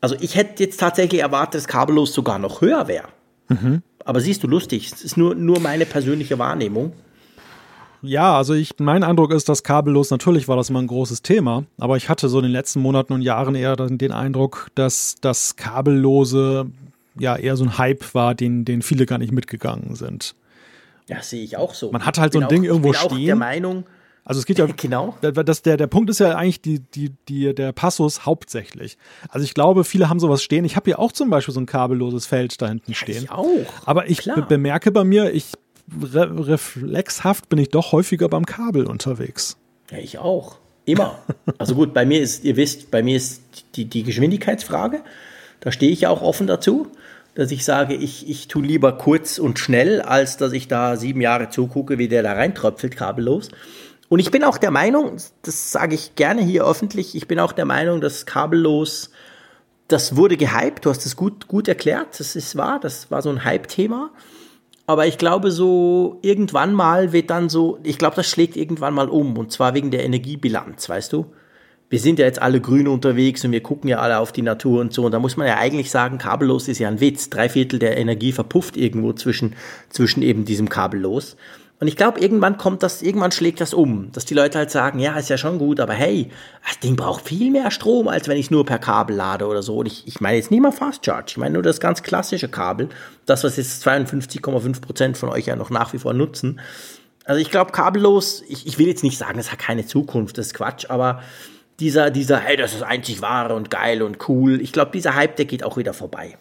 Also 0.01 0.15
ich 0.19 0.35
hätte 0.35 0.63
jetzt 0.63 0.79
tatsächlich 0.79 1.21
erwartet, 1.21 1.61
dass 1.61 1.67
kabellos 1.67 2.11
sogar 2.13 2.39
noch 2.39 2.61
höher 2.61 2.87
wäre. 2.87 3.09
Mhm. 3.49 3.83
Aber 4.03 4.19
siehst 4.19 4.43
du, 4.43 4.47
lustig, 4.47 4.91
es 4.91 5.03
ist 5.03 5.17
nur, 5.17 5.35
nur 5.35 5.59
meine 5.59 5.85
persönliche 5.85 6.39
Wahrnehmung. 6.39 6.93
Ja, 8.07 8.37
also 8.37 8.53
ich, 8.53 8.71
mein 8.79 9.03
Eindruck 9.03 9.31
ist, 9.31 9.49
dass 9.49 9.63
kabellos, 9.63 10.11
natürlich 10.11 10.47
war 10.47 10.55
das 10.55 10.69
immer 10.69 10.81
ein 10.81 10.87
großes 10.87 11.21
Thema, 11.21 11.65
aber 11.77 11.97
ich 11.97 12.09
hatte 12.09 12.29
so 12.29 12.39
in 12.39 12.43
den 12.43 12.51
letzten 12.51 12.81
Monaten 12.81 13.13
und 13.13 13.21
Jahren 13.21 13.55
eher 13.55 13.75
den 13.75 14.11
Eindruck, 14.11 14.69
dass 14.75 15.15
das 15.21 15.55
kabellose 15.55 16.67
ja 17.17 17.35
eher 17.35 17.55
so 17.55 17.63
ein 17.63 17.77
Hype 17.77 18.13
war, 18.13 18.35
den, 18.35 18.65
den 18.65 18.81
viele 18.81 19.05
gar 19.05 19.17
nicht 19.17 19.31
mitgegangen 19.31 19.95
sind. 19.95 20.35
Ja, 21.07 21.21
sehe 21.21 21.43
ich 21.43 21.57
auch 21.57 21.73
so. 21.73 21.91
Man 21.91 22.05
hat 22.05 22.17
halt 22.17 22.33
so 22.33 22.39
ein 22.39 22.45
auch, 22.45 22.49
Ding 22.49 22.63
irgendwo 22.63 22.91
ich 22.91 22.99
bin 22.99 23.09
stehen. 23.09 23.21
Auch 23.21 23.25
der 23.25 23.35
Meinung, 23.35 23.85
also 24.25 24.39
es 24.39 24.45
geht 24.45 24.57
ja 24.57 24.65
genau. 24.77 25.15
Das, 25.21 25.61
der, 25.61 25.77
der 25.77 25.87
Punkt 25.87 26.09
ist 26.09 26.19
ja 26.19 26.35
eigentlich 26.35 26.61
die, 26.61 26.79
die, 26.79 27.11
die, 27.29 27.53
der 27.53 27.71
Passus 27.71 28.25
hauptsächlich. 28.25 28.97
Also 29.29 29.45
ich 29.45 29.53
glaube, 29.53 29.83
viele 29.83 30.09
haben 30.09 30.19
sowas 30.19 30.43
stehen. 30.43 30.65
Ich 30.65 30.75
habe 30.75 30.85
hier 30.85 30.99
auch 30.99 31.11
zum 31.11 31.29
Beispiel 31.29 31.53
so 31.53 31.59
ein 31.59 31.67
kabelloses 31.67 32.25
Feld 32.25 32.59
da 32.61 32.67
hinten 32.67 32.95
stehen. 32.95 33.25
Ich 33.25 33.31
auch. 33.31 33.45
Aber 33.85 34.09
ich 34.09 34.25
be 34.25 34.43
bemerke 34.47 34.91
bei 34.91 35.03
mir, 35.03 35.31
ich 35.31 35.53
re 36.01 36.47
reflexhaft 36.47 37.49
bin 37.49 37.59
ich 37.59 37.69
doch 37.69 37.91
häufiger 37.91 38.29
beim 38.29 38.45
Kabel 38.45 38.85
unterwegs. 38.85 39.57
Ja, 39.91 39.97
ich 39.97 40.17
auch. 40.17 40.57
Immer. 40.85 41.19
Also 41.57 41.75
gut, 41.75 41.93
bei 41.93 42.05
mir 42.05 42.21
ist, 42.21 42.43
ihr 42.43 42.57
wisst, 42.57 42.91
bei 42.91 43.01
mir 43.01 43.15
ist 43.15 43.41
die, 43.75 43.85
die 43.85 44.03
Geschwindigkeitsfrage. 44.03 45.01
Da 45.61 45.71
stehe 45.71 45.91
ich 45.91 46.01
ja 46.01 46.09
auch 46.09 46.21
offen 46.21 46.47
dazu, 46.47 46.87
dass 47.33 47.51
ich 47.51 47.63
sage, 47.63 47.93
ich, 47.93 48.29
ich 48.29 48.47
tue 48.47 48.63
lieber 48.63 48.97
kurz 48.97 49.39
und 49.39 49.57
schnell, 49.57 50.01
als 50.01 50.37
dass 50.37 50.51
ich 50.53 50.67
da 50.67 50.97
sieben 50.97 51.21
Jahre 51.21 51.49
zugucke, 51.49 51.97
wie 51.97 52.07
der 52.07 52.23
da 52.23 52.33
reintröpfelt, 52.33 52.95
kabellos. 52.95 53.49
Und 54.09 54.19
ich 54.19 54.31
bin 54.31 54.43
auch 54.43 54.57
der 54.57 54.71
Meinung, 54.71 55.17
das 55.41 55.71
sage 55.71 55.95
ich 55.95 56.15
gerne 56.15 56.41
hier 56.41 56.65
öffentlich, 56.65 57.15
ich 57.15 57.27
bin 57.27 57.39
auch 57.39 57.51
der 57.51 57.65
Meinung, 57.65 58.01
dass 58.01 58.25
kabellos, 58.25 59.11
das 59.87 60.15
wurde 60.15 60.37
gehypt, 60.37 60.85
du 60.85 60.89
hast 60.89 61.05
es 61.05 61.15
gut, 61.15 61.47
gut 61.47 61.67
erklärt, 61.67 62.19
das 62.19 62.35
ist 62.35 62.55
wahr, 62.55 62.79
das 62.79 63.09
war 63.11 63.21
so 63.21 63.29
ein 63.29 63.43
Hype-Thema. 63.43 64.11
Aber 64.87 65.07
ich 65.07 65.17
glaube, 65.17 65.51
so 65.51 66.19
irgendwann 66.21 66.73
mal 66.73 67.11
wird 67.11 67.29
dann 67.29 67.49
so, 67.49 67.79
ich 67.83 67.97
glaube, 67.97 68.15
das 68.15 68.29
schlägt 68.29 68.55
irgendwann 68.55 68.93
mal 68.93 69.09
um. 69.09 69.37
Und 69.37 69.51
zwar 69.51 69.73
wegen 69.73 69.91
der 69.91 70.03
Energiebilanz, 70.03 70.87
weißt 70.87 71.11
du? 71.13 71.25
Wir 71.89 71.99
sind 71.99 72.19
ja 72.19 72.25
jetzt 72.25 72.41
alle 72.41 72.61
grün 72.61 72.87
unterwegs 72.87 73.45
und 73.45 73.51
wir 73.51 73.61
gucken 73.61 73.89
ja 73.89 73.99
alle 73.99 74.19
auf 74.19 74.31
die 74.31 74.41
Natur 74.41 74.81
und 74.81 74.93
so. 74.93 75.05
Und 75.05 75.11
da 75.11 75.19
muss 75.19 75.37
man 75.37 75.47
ja 75.47 75.57
eigentlich 75.57 75.91
sagen, 75.91 76.17
kabellos 76.17 76.67
ist 76.67 76.79
ja 76.79 76.87
ein 76.87 76.99
Witz. 76.99 77.29
Drei 77.29 77.47
Viertel 77.47 77.79
der 77.79 77.97
Energie 77.97 78.31
verpufft 78.31 78.75
irgendwo 78.75 79.13
zwischen, 79.13 79.55
zwischen 79.89 80.21
eben 80.21 80.45
diesem 80.45 80.69
kabellos. 80.69 81.35
Und 81.79 81.87
ich 81.87 81.97
glaube, 81.97 82.21
irgendwann 82.21 82.57
kommt 82.57 82.83
das, 82.83 83.01
irgendwann 83.01 83.33
schlägt 83.33 83.59
das 83.59 83.73
um, 83.73 84.09
dass 84.13 84.23
die 84.23 84.33
Leute 84.33 84.57
halt 84.57 84.71
sagen, 84.71 84.99
ja, 84.99 85.17
ist 85.17 85.29
ja 85.29 85.37
schon 85.37 85.59
gut, 85.59 85.81
aber 85.81 85.93
hey, 85.93 86.31
das 86.65 86.79
Ding 86.79 86.95
braucht 86.95 87.27
viel 87.27 87.51
mehr 87.51 87.69
Strom, 87.69 88.07
als 88.07 88.29
wenn 88.29 88.37
ich 88.37 88.45
es 88.45 88.51
nur 88.51 88.65
per 88.65 88.79
Kabel 88.79 89.15
lade 89.15 89.45
oder 89.45 89.61
so. 89.61 89.77
Und 89.77 89.87
ich, 89.87 90.07
ich 90.07 90.21
meine 90.21 90.37
jetzt 90.37 90.51
nicht 90.51 90.61
mal 90.61 90.71
Fast 90.71 91.05
Charge, 91.05 91.25
ich 91.31 91.37
meine 91.37 91.53
nur 91.53 91.63
das 91.63 91.81
ganz 91.81 92.01
klassische 92.01 92.47
Kabel, 92.47 92.87
das, 93.25 93.43
was 93.43 93.57
jetzt 93.57 93.85
52,5 93.85 94.81
Prozent 94.81 95.17
von 95.17 95.29
euch 95.29 95.47
ja 95.47 95.57
noch 95.57 95.69
nach 95.69 95.91
wie 95.91 95.97
vor 95.97 96.13
nutzen. 96.13 96.61
Also 97.25 97.41
ich 97.41 97.51
glaube, 97.51 97.71
kabellos, 97.71 98.43
ich, 98.47 98.67
ich 98.67 98.77
will 98.77 98.87
jetzt 98.87 99.03
nicht 99.03 99.17
sagen, 99.17 99.37
es 99.37 99.51
hat 99.51 99.59
keine 99.59 99.85
Zukunft, 99.85 100.37
das 100.37 100.47
ist 100.47 100.53
Quatsch, 100.53 100.89
aber 100.89 101.21
dieser, 101.81 102.09
dieser, 102.09 102.37
hey, 102.37 102.55
das 102.55 102.73
ist 102.73 102.83
einzig 102.83 103.21
wahre 103.21 103.53
und 103.55 103.69
geil 103.69 104.01
und 104.01 104.29
cool, 104.29 104.61
ich 104.61 104.71
glaube, 104.71 104.91
dieser 104.91 105.15
Hype, 105.15 105.35
der 105.35 105.45
geht 105.45 105.63
auch 105.63 105.75
wieder 105.75 105.93
vorbei. 105.93 106.37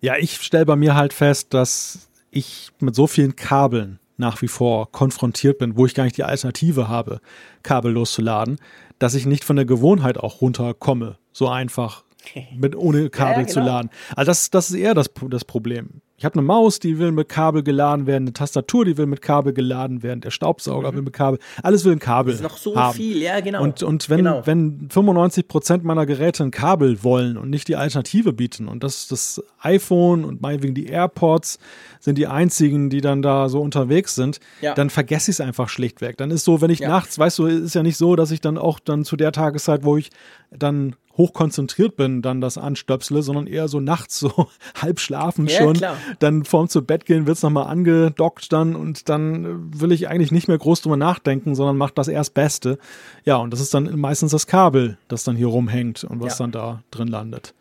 Ja, 0.00 0.16
ich 0.18 0.34
stelle 0.42 0.66
bei 0.66 0.76
mir 0.76 0.94
halt 0.94 1.14
fest, 1.14 1.54
dass 1.54 2.08
ich 2.30 2.70
mit 2.80 2.94
so 2.94 3.06
vielen 3.06 3.36
Kabeln 3.36 3.98
nach 4.22 4.40
wie 4.40 4.48
vor 4.48 4.90
konfrontiert 4.90 5.58
bin, 5.58 5.76
wo 5.76 5.84
ich 5.84 5.94
gar 5.94 6.04
nicht 6.04 6.16
die 6.16 6.24
Alternative 6.24 6.88
habe, 6.88 7.20
kabellos 7.62 8.12
zu 8.12 8.22
laden, 8.22 8.56
dass 8.98 9.14
ich 9.14 9.26
nicht 9.26 9.44
von 9.44 9.56
der 9.56 9.66
Gewohnheit 9.66 10.16
auch 10.16 10.40
runterkomme, 10.40 11.18
so 11.32 11.48
einfach 11.48 12.04
mit 12.56 12.76
ohne 12.76 13.10
Kabel 13.10 13.32
ja, 13.32 13.40
genau. 13.40 13.52
zu 13.52 13.60
laden. 13.60 13.90
Also 14.16 14.30
das, 14.30 14.50
das 14.50 14.70
ist 14.70 14.76
eher 14.76 14.94
das, 14.94 15.10
das 15.28 15.44
Problem. 15.44 16.02
Ich 16.22 16.24
habe 16.24 16.38
eine 16.38 16.46
Maus, 16.46 16.78
die 16.78 17.00
will 17.00 17.10
mit 17.10 17.28
Kabel 17.28 17.64
geladen 17.64 18.06
werden, 18.06 18.22
eine 18.22 18.32
Tastatur, 18.32 18.84
die 18.84 18.96
will 18.96 19.06
mit 19.06 19.22
Kabel 19.22 19.52
geladen 19.52 20.04
werden, 20.04 20.20
der 20.20 20.30
Staubsauger 20.30 20.92
mhm. 20.92 20.96
will 20.96 21.02
mit 21.02 21.14
Kabel, 21.14 21.40
alles 21.64 21.84
will 21.84 21.90
ein 21.90 21.98
Kabel. 21.98 22.32
Das 22.32 22.40
ist 22.40 22.48
noch 22.48 22.56
so 22.58 22.76
haben. 22.76 22.94
viel, 22.94 23.20
ja, 23.20 23.40
genau. 23.40 23.60
Und, 23.60 23.82
und 23.82 24.08
wenn, 24.08 24.18
genau. 24.18 24.42
wenn 24.44 24.88
95 24.88 25.48
Prozent 25.48 25.82
meiner 25.82 26.06
Geräte 26.06 26.44
ein 26.44 26.52
Kabel 26.52 27.02
wollen 27.02 27.36
und 27.36 27.50
nicht 27.50 27.66
die 27.66 27.74
Alternative 27.74 28.32
bieten 28.32 28.68
und 28.68 28.84
das, 28.84 29.08
das 29.08 29.42
iPhone 29.62 30.24
und 30.24 30.40
meinetwegen 30.40 30.74
die 30.74 30.86
AirPods 30.86 31.58
sind 31.98 32.18
die 32.18 32.28
einzigen, 32.28 32.88
die 32.88 33.00
dann 33.00 33.20
da 33.22 33.48
so 33.48 33.60
unterwegs 33.60 34.14
sind, 34.14 34.38
ja. 34.60 34.74
dann 34.74 34.90
vergesse 34.90 35.32
ich 35.32 35.36
es 35.36 35.40
einfach 35.40 35.68
schlichtweg. 35.68 36.18
Dann 36.18 36.30
ist 36.30 36.44
so, 36.44 36.60
wenn 36.60 36.70
ich 36.70 36.82
nachts, 36.82 37.18
weißt 37.18 37.40
du, 37.40 37.46
ist 37.46 37.74
ja 37.74 37.82
nicht 37.82 37.96
so, 37.96 38.14
dass 38.14 38.30
ich 38.30 38.40
dann 38.40 38.58
auch 38.58 38.78
dann 38.78 39.04
zu 39.04 39.16
der 39.16 39.32
Tageszeit, 39.32 39.82
wo 39.82 39.96
ich 39.96 40.10
dann 40.52 40.94
hochkonzentriert 41.22 41.96
bin, 41.96 42.20
dann 42.20 42.40
das 42.40 42.58
anstöpsle, 42.58 43.22
sondern 43.22 43.46
eher 43.46 43.68
so 43.68 43.80
nachts 43.80 44.18
so 44.18 44.48
halb 44.80 44.98
schlafen 44.98 45.46
ja, 45.46 45.58
schon. 45.58 45.74
Klar. 45.74 45.96
Dann 46.18 46.44
vorm 46.44 46.68
zu 46.68 46.82
Bett 46.82 47.06
gehen 47.06 47.26
wird's 47.26 47.42
nochmal 47.42 47.66
angedockt 47.66 48.52
dann 48.52 48.74
und 48.74 49.08
dann 49.08 49.80
will 49.80 49.92
ich 49.92 50.08
eigentlich 50.08 50.32
nicht 50.32 50.48
mehr 50.48 50.58
groß 50.58 50.82
drüber 50.82 50.96
nachdenken, 50.96 51.54
sondern 51.54 51.76
macht 51.76 51.96
das 51.98 52.08
erst 52.08 52.34
Beste. 52.34 52.78
Ja, 53.24 53.36
und 53.36 53.52
das 53.52 53.60
ist 53.60 53.72
dann 53.72 53.98
meistens 53.98 54.32
das 54.32 54.46
Kabel, 54.46 54.98
das 55.08 55.24
dann 55.24 55.36
hier 55.36 55.46
rumhängt 55.46 56.04
und 56.04 56.20
was 56.20 56.38
ja. 56.38 56.44
dann 56.44 56.52
da 56.52 56.82
drin 56.90 57.08
landet. 57.08 57.54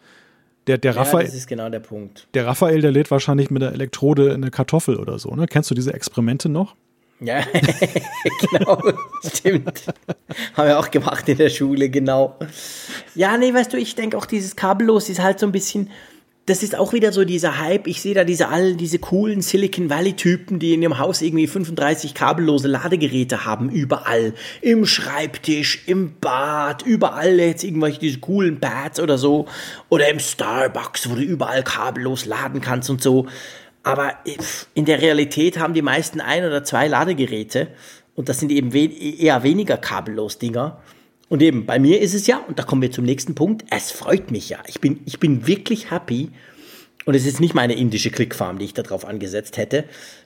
Der, 0.67 0.77
der 0.77 0.93
ja, 0.93 1.01
Raphael, 1.01 1.25
das 1.25 1.35
ist 1.35 1.47
genau 1.47 1.69
der 1.69 1.79
Punkt. 1.79 2.27
Der 2.33 2.45
Raphael, 2.45 2.81
der 2.81 2.91
lädt 2.91 3.09
wahrscheinlich 3.11 3.49
mit 3.49 3.61
der 3.61 3.73
Elektrode 3.73 4.29
in 4.29 4.35
eine 4.43 4.51
Kartoffel 4.51 4.97
oder 4.97 5.17
so, 5.19 5.33
ne? 5.35 5.47
Kennst 5.47 5.71
du 5.71 5.75
diese 5.75 5.93
Experimente 5.93 6.49
noch? 6.49 6.75
Ja, 7.23 7.43
genau, 8.51 8.81
stimmt. 9.23 9.83
Haben 10.55 10.67
wir 10.67 10.79
auch 10.79 10.89
gemacht 10.89 11.29
in 11.29 11.37
der 11.37 11.49
Schule, 11.49 11.89
genau. 11.89 12.37
Ja, 13.13 13.37
nee, 13.37 13.53
weißt 13.53 13.71
du, 13.71 13.77
ich 13.77 13.93
denke 13.93 14.17
auch, 14.17 14.25
dieses 14.25 14.55
Kabellos 14.55 15.07
ist 15.07 15.21
halt 15.21 15.39
so 15.39 15.45
ein 15.45 15.51
bisschen, 15.51 15.91
das 16.47 16.63
ist 16.63 16.75
auch 16.75 16.93
wieder 16.93 17.11
so 17.11 17.23
dieser 17.23 17.59
Hype. 17.59 17.85
Ich 17.85 18.01
sehe 18.01 18.15
da 18.15 18.23
diese 18.23 18.47
all 18.47 18.75
diese 18.75 18.97
coolen 18.97 19.41
Silicon 19.41 19.91
Valley 19.91 20.13
Typen, 20.13 20.57
die 20.57 20.73
in 20.73 20.81
ihrem 20.81 20.97
Haus 20.97 21.21
irgendwie 21.21 21.45
35 21.45 22.15
kabellose 22.15 22.67
Ladegeräte 22.67 23.45
haben, 23.45 23.69
überall. 23.69 24.33
Im 24.61 24.87
Schreibtisch, 24.87 25.83
im 25.85 26.15
Bad, 26.19 26.81
überall 26.81 27.39
jetzt 27.39 27.63
irgendwelche 27.63 27.99
diese 27.99 28.19
coolen 28.19 28.59
Pads 28.59 28.99
oder 28.99 29.19
so. 29.19 29.45
Oder 29.89 30.09
im 30.09 30.19
Starbucks, 30.19 31.07
wo 31.07 31.13
du 31.13 31.21
überall 31.21 31.63
kabellos 31.63 32.25
laden 32.25 32.61
kannst 32.61 32.89
und 32.89 33.03
so. 33.03 33.27
Aber 33.83 34.13
in 34.73 34.85
der 34.85 35.01
Realität 35.01 35.57
haben 35.57 35.73
die 35.73 35.81
meisten 35.81 36.21
ein 36.21 36.45
oder 36.45 36.63
zwei 36.63 36.87
Ladegeräte 36.87 37.69
und 38.15 38.29
das 38.29 38.39
sind 38.39 38.51
eben 38.51 38.73
we 38.73 38.85
eher 38.85 39.43
weniger 39.43 39.77
kabellos 39.77 40.37
Dinger. 40.37 40.81
Und 41.29 41.41
eben 41.41 41.65
bei 41.65 41.79
mir 41.79 42.01
ist 42.01 42.13
es 42.13 42.27
ja, 42.27 42.37
und 42.47 42.59
da 42.59 42.63
kommen 42.63 42.81
wir 42.81 42.91
zum 42.91 43.05
nächsten 43.05 43.35
Punkt, 43.35 43.65
es 43.69 43.89
freut 43.89 44.31
mich 44.31 44.49
ja. 44.49 44.59
Ich 44.67 44.81
bin, 44.81 44.99
ich 45.05 45.19
bin 45.19 45.47
wirklich 45.47 45.89
happy. 45.89 46.29
Und 47.05 47.15
es 47.15 47.25
ist 47.25 47.39
nicht 47.39 47.55
meine 47.55 47.73
indische 47.73 48.11
Clickfarm, 48.11 48.59
die 48.59 48.65
ich 48.65 48.73
darauf 48.73 49.05
angesetzt 49.05 49.57
hätte, 49.57 49.85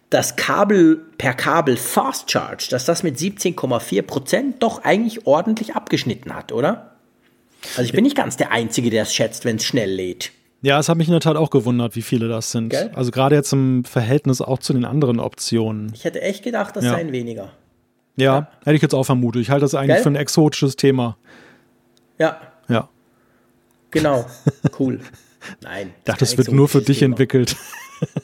das 0.09 0.35
Kabel 0.35 0.97
per 1.17 1.33
Kabel 1.33 1.77
Fast 1.77 2.29
Charge, 2.31 2.67
dass 2.69 2.85
das 2.85 3.03
mit 3.03 3.17
17,4 3.17 4.01
Prozent 4.01 4.63
doch 4.63 4.83
eigentlich 4.83 5.25
ordentlich 5.25 5.75
abgeschnitten 5.75 6.35
hat, 6.35 6.51
oder? 6.51 6.95
Also 7.77 7.83
ich 7.83 7.93
bin 7.93 8.03
nicht 8.03 8.17
ganz 8.17 8.35
der 8.35 8.51
Einzige, 8.51 8.89
der 8.89 9.03
es 9.03 9.13
schätzt, 9.13 9.45
wenn 9.45 9.55
es 9.55 9.65
schnell 9.65 9.91
lädt. 9.91 10.31
Ja, 10.65 10.79
es 10.79 10.89
hat 10.89 10.97
mich 10.97 11.07
in 11.07 11.11
der 11.11 11.21
Tat 11.21 11.37
auch 11.37 11.51
gewundert, 11.51 11.95
wie 11.95 12.01
viele 12.01 12.27
das 12.27 12.49
sind. 12.49 12.69
Gell? 12.69 12.89
Also 12.95 13.11
gerade 13.11 13.35
jetzt 13.35 13.53
im 13.53 13.83
Verhältnis 13.83 14.41
auch 14.41 14.57
zu 14.57 14.73
den 14.73 14.83
anderen 14.83 15.19
Optionen. 15.19 15.91
Ich 15.93 16.05
hätte 16.05 16.23
echt 16.23 16.43
gedacht, 16.43 16.75
das 16.75 16.83
ja. 16.83 16.93
seien 16.93 17.11
weniger. 17.11 17.51
Ja, 18.15 18.23
ja, 18.33 18.47
hätte 18.63 18.75
ich 18.75 18.81
jetzt 18.81 18.95
auch 18.95 19.03
vermutet. 19.03 19.43
Ich 19.43 19.51
halte 19.51 19.61
das 19.61 19.75
eigentlich 19.75 19.97
Gell? 19.97 20.03
für 20.03 20.09
ein 20.09 20.15
exotisches 20.15 20.75
Thema. 20.75 21.17
Ja. 22.17 22.41
Ja. 22.67 22.89
Genau. 23.91 24.25
Cool. 24.79 25.01
Nein. 25.61 25.93
Ich 25.99 26.03
dachte, 26.05 26.25
es 26.25 26.35
wird 26.35 26.51
nur 26.51 26.67
für 26.67 26.81
dich 26.81 26.97
Thema. 26.97 27.11
entwickelt. 27.11 27.55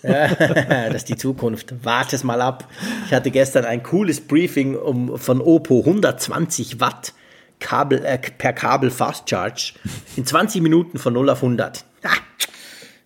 Ja, 0.01 0.27
das 0.87 0.95
ist 0.95 1.09
die 1.09 1.17
Zukunft. 1.17 1.75
Warte 1.83 2.15
es 2.15 2.23
mal 2.23 2.41
ab. 2.41 2.67
Ich 3.05 3.13
hatte 3.13 3.29
gestern 3.29 3.65
ein 3.65 3.83
cooles 3.83 4.19
Briefing 4.19 4.75
um, 4.75 5.19
von 5.19 5.41
Oppo, 5.41 5.81
120 5.81 6.79
Watt 6.79 7.13
Kabel, 7.61 8.03
äh, 8.03 8.17
per 8.17 8.51
Kabel 8.51 8.91
Fast 8.91 9.29
Charge 9.29 9.73
in 10.17 10.25
20 10.25 10.61
Minuten 10.61 10.97
von 10.97 11.13
0 11.13 11.29
auf 11.29 11.41
100. 11.41 11.85
Ha, 12.03 12.09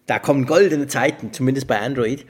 da 0.08 0.18
kommen 0.18 0.48
goldene 0.48 0.88
Zeiten, 0.88 1.32
zumindest 1.34 1.68
bei 1.68 1.80
Android. 1.80 2.26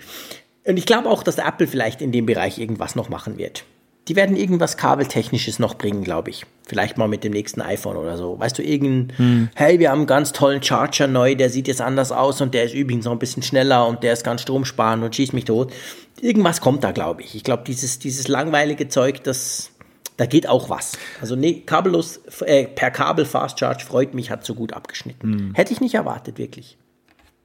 Und 0.65 0.77
ich 0.77 0.85
glaube 0.85 1.09
auch, 1.09 1.23
dass 1.23 1.37
Apple 1.37 1.67
vielleicht 1.67 2.01
in 2.01 2.11
dem 2.11 2.25
Bereich 2.25 2.57
irgendwas 2.57 2.95
noch 2.95 3.07
machen 3.07 3.37
wird. 3.37 3.63
Die 4.07 4.15
werden 4.15 4.35
irgendwas 4.35 4.77
Kabeltechnisches 4.77 5.57
noch 5.57 5.75
bringen, 5.75 6.03
glaube 6.03 6.29
ich. 6.29 6.45
Vielleicht 6.67 6.97
mal 6.97 7.07
mit 7.07 7.23
dem 7.23 7.33
nächsten 7.33 7.61
iPhone 7.61 7.97
oder 7.97 8.17
so. 8.17 8.39
Weißt 8.39 8.57
du, 8.57 8.61
irgendein, 8.61 9.17
hm. 9.17 9.49
hey, 9.55 9.79
wir 9.79 9.89
haben 9.89 9.99
einen 9.99 10.07
ganz 10.07 10.31
tollen 10.31 10.61
Charger 10.61 11.07
neu, 11.07 11.35
der 11.35 11.49
sieht 11.49 11.67
jetzt 11.67 11.81
anders 11.81 12.11
aus 12.11 12.39
und 12.39 12.53
der 12.53 12.65
ist 12.65 12.75
übrigens 12.75 13.05
noch 13.05 13.13
ein 13.13 13.19
bisschen 13.19 13.41
schneller 13.41 13.87
und 13.87 14.03
der 14.03 14.13
ist 14.13 14.23
ganz 14.23 14.43
stromsparend 14.43 15.03
und 15.03 15.15
schießt 15.15 15.33
mich 15.33 15.45
tot. 15.45 15.73
Irgendwas 16.21 16.61
kommt 16.61 16.83
da, 16.83 16.91
glaube 16.91 17.23
ich. 17.23 17.35
Ich 17.35 17.43
glaube, 17.43 17.63
dieses, 17.65 17.97
dieses 17.97 18.27
langweilige 18.27 18.87
Zeug, 18.89 19.23
das, 19.23 19.71
da 20.17 20.25
geht 20.25 20.47
auch 20.47 20.69
was. 20.69 20.97
Also 21.21 21.35
nee, 21.35 21.61
kabellos, 21.65 22.21
äh, 22.45 22.65
per 22.65 22.91
Kabel 22.91 23.25
Fast 23.25 23.59
Charge 23.59 23.83
freut 23.85 24.13
mich, 24.13 24.31
hat 24.31 24.45
so 24.45 24.55
gut 24.55 24.73
abgeschnitten. 24.73 25.33
Hm. 25.33 25.53
Hätte 25.53 25.73
ich 25.73 25.81
nicht 25.81 25.95
erwartet, 25.95 26.37
wirklich. 26.37 26.77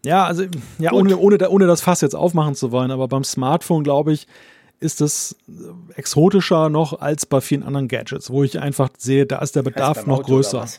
Ja, 0.05 0.25
also, 0.25 0.45
ja, 0.79 0.93
ohne, 0.93 1.17
ohne, 1.19 1.51
ohne 1.51 1.67
das 1.67 1.83
Fass 1.83 2.01
jetzt 2.01 2.15
aufmachen 2.15 2.55
zu 2.55 2.73
wollen, 2.73 2.91
aber 2.91 3.07
beim 3.07 3.25
Smartphone, 3.25 3.85
glaube 3.85 4.13
ich, 4.13 4.27
ist 4.79 5.03
es 5.03 5.37
exotischer 5.95 6.71
noch 6.71 7.01
als 7.01 7.27
bei 7.27 7.43
vielen 7.43 7.63
anderen 7.63 7.87
Gadgets, 7.87 8.31
wo 8.31 8.43
ich 8.43 8.59
einfach 8.59 8.89
sehe, 8.97 9.27
da 9.27 9.41
ist 9.41 9.57
der 9.57 9.63
Bedarf 9.63 10.07
noch 10.07 10.21
Auto 10.21 10.35
größer. 10.35 10.65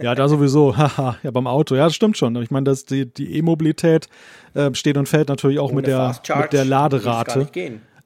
Ja, 0.00 0.16
da 0.16 0.26
sowieso. 0.26 0.76
Haha, 0.76 1.16
ja, 1.22 1.30
beim 1.30 1.46
Auto. 1.46 1.76
Ja, 1.76 1.84
das 1.84 1.94
stimmt 1.94 2.16
schon. 2.16 2.34
Ich 2.42 2.50
meine, 2.50 2.64
dass 2.64 2.86
die, 2.86 3.06
E-Mobilität 3.18 4.08
äh, 4.54 4.74
steht 4.74 4.96
und 4.96 5.08
fällt 5.08 5.28
natürlich 5.28 5.60
auch 5.60 5.70
mit 5.70 5.86
der, 5.86 6.20
mit 6.40 6.52
der 6.52 6.64
Laderate. 6.64 7.46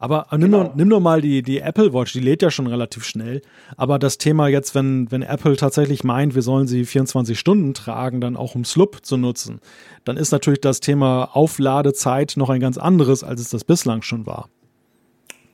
Aber 0.03 0.27
genau. 0.31 0.39
nimm, 0.39 0.51
nur, 0.51 0.73
nimm 0.75 0.89
nur 0.89 1.01
mal 1.01 1.21
die, 1.21 1.43
die 1.43 1.61
Apple 1.61 1.93
Watch, 1.93 2.15
die 2.15 2.21
lädt 2.21 2.41
ja 2.41 2.51
schon 2.51 2.67
relativ 2.67 3.05
schnell. 3.05 3.43
Aber 3.77 3.99
das 3.99 4.17
Thema 4.17 4.49
jetzt, 4.49 4.75
wenn, 4.75 5.13
wenn 5.13 5.21
Apple 5.21 5.57
tatsächlich 5.57 6.05
meint, 6.05 6.35
wir 6.35 6.41
sollen 6.41 6.67
sie 6.67 6.87
24 6.87 7.39
Stunden 7.39 7.75
tragen, 7.75 8.23
dann 8.23 8.35
auch 8.35 8.55
um 8.55 8.65
Slup 8.65 9.05
zu 9.05 9.19
nutzen, 9.19 9.61
dann 10.07 10.17
ist 10.17 10.33
natürlich 10.33 10.63
das 10.63 10.81
Thema 10.81 11.25
Aufladezeit 11.37 12.33
noch 12.37 12.49
ein 12.49 12.61
ganz 12.61 12.79
anderes, 12.79 13.23
als 13.23 13.43
es 13.43 13.51
das 13.51 13.63
bislang 13.65 14.01
schon 14.01 14.25
war. 14.25 14.49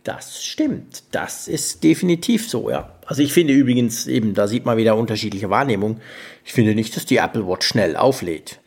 Das 0.04 0.44
stimmt. 0.44 1.02
Das 1.10 1.48
ist 1.48 1.82
definitiv 1.82 2.48
so, 2.48 2.70
ja. 2.70 2.92
Also 3.04 3.22
ich 3.22 3.32
finde 3.32 3.52
übrigens 3.52 4.06
eben, 4.06 4.34
da 4.34 4.46
sieht 4.46 4.64
man 4.64 4.76
wieder 4.76 4.96
unterschiedliche 4.96 5.50
Wahrnehmung. 5.50 6.00
Ich 6.44 6.52
finde 6.52 6.76
nicht, 6.76 6.94
dass 6.94 7.04
die 7.04 7.16
Apple 7.16 7.48
Watch 7.48 7.66
schnell 7.66 7.96
auflädt. 7.96 8.60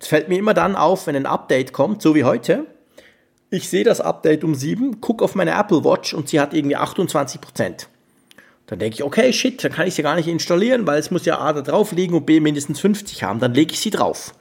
Es 0.00 0.08
fällt 0.08 0.28
mir 0.28 0.38
immer 0.38 0.54
dann 0.54 0.74
auf, 0.74 1.06
wenn 1.06 1.14
ein 1.14 1.26
Update 1.26 1.72
kommt, 1.72 2.02
so 2.02 2.16
wie 2.16 2.24
heute. 2.24 2.66
Ich 3.52 3.68
sehe 3.68 3.84
das 3.84 4.00
Update 4.00 4.44
um 4.44 4.54
7, 4.54 5.02
gucke 5.02 5.22
auf 5.22 5.34
meine 5.34 5.50
Apple 5.50 5.84
Watch 5.84 6.14
und 6.14 6.26
sie 6.26 6.40
hat 6.40 6.54
irgendwie 6.54 6.76
28 6.76 7.38
Prozent. 7.38 7.86
Dann 8.64 8.78
denke 8.78 8.94
ich, 8.94 9.02
okay, 9.02 9.30
shit, 9.30 9.62
dann 9.62 9.70
kann 9.70 9.86
ich 9.86 9.92
sie 9.92 10.02
gar 10.02 10.14
nicht 10.14 10.26
installieren, 10.26 10.86
weil 10.86 10.98
es 10.98 11.10
muss 11.10 11.26
ja 11.26 11.38
A 11.38 11.52
da 11.52 11.60
drauf 11.60 11.92
liegen 11.92 12.14
und 12.14 12.24
B 12.24 12.40
mindestens 12.40 12.80
50 12.80 13.24
haben. 13.24 13.40
Dann 13.40 13.52
lege 13.52 13.74
ich 13.74 13.80
sie 13.80 13.90
drauf. 13.90 14.32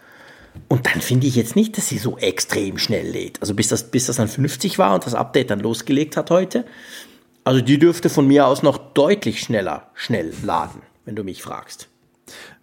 Und 0.70 0.86
dann 0.86 1.02
finde 1.02 1.28
ich 1.28 1.36
jetzt 1.36 1.58
nicht, 1.58 1.76
dass 1.78 1.90
sie 1.90 1.98
so 1.98 2.18
extrem 2.20 2.78
schnell 2.78 3.06
lädt. 3.06 3.42
Also 3.42 3.54
bis 3.54 3.68
das, 3.68 3.92
bis 3.92 4.06
das 4.06 4.16
dann 4.16 4.30
50 4.30 4.80
war 4.80 4.94
und 4.94 5.06
das 5.06 5.14
Update 5.14 5.50
dann 5.50 5.60
losgelegt 5.60 6.16
hat 6.16 6.32
heute. 6.32 6.64
Also 7.44 7.60
die 7.60 7.80
dürfte 7.80 8.10
von 8.10 8.26
mir 8.26 8.48
aus 8.48 8.64
noch 8.64 8.78
deutlich 8.78 9.42
schneller 9.42 9.90
schnell 9.94 10.32
laden, 10.42 10.84
wenn 11.04 11.18
du 11.18 11.26
mich 11.26 11.44
fragst. 11.44 11.90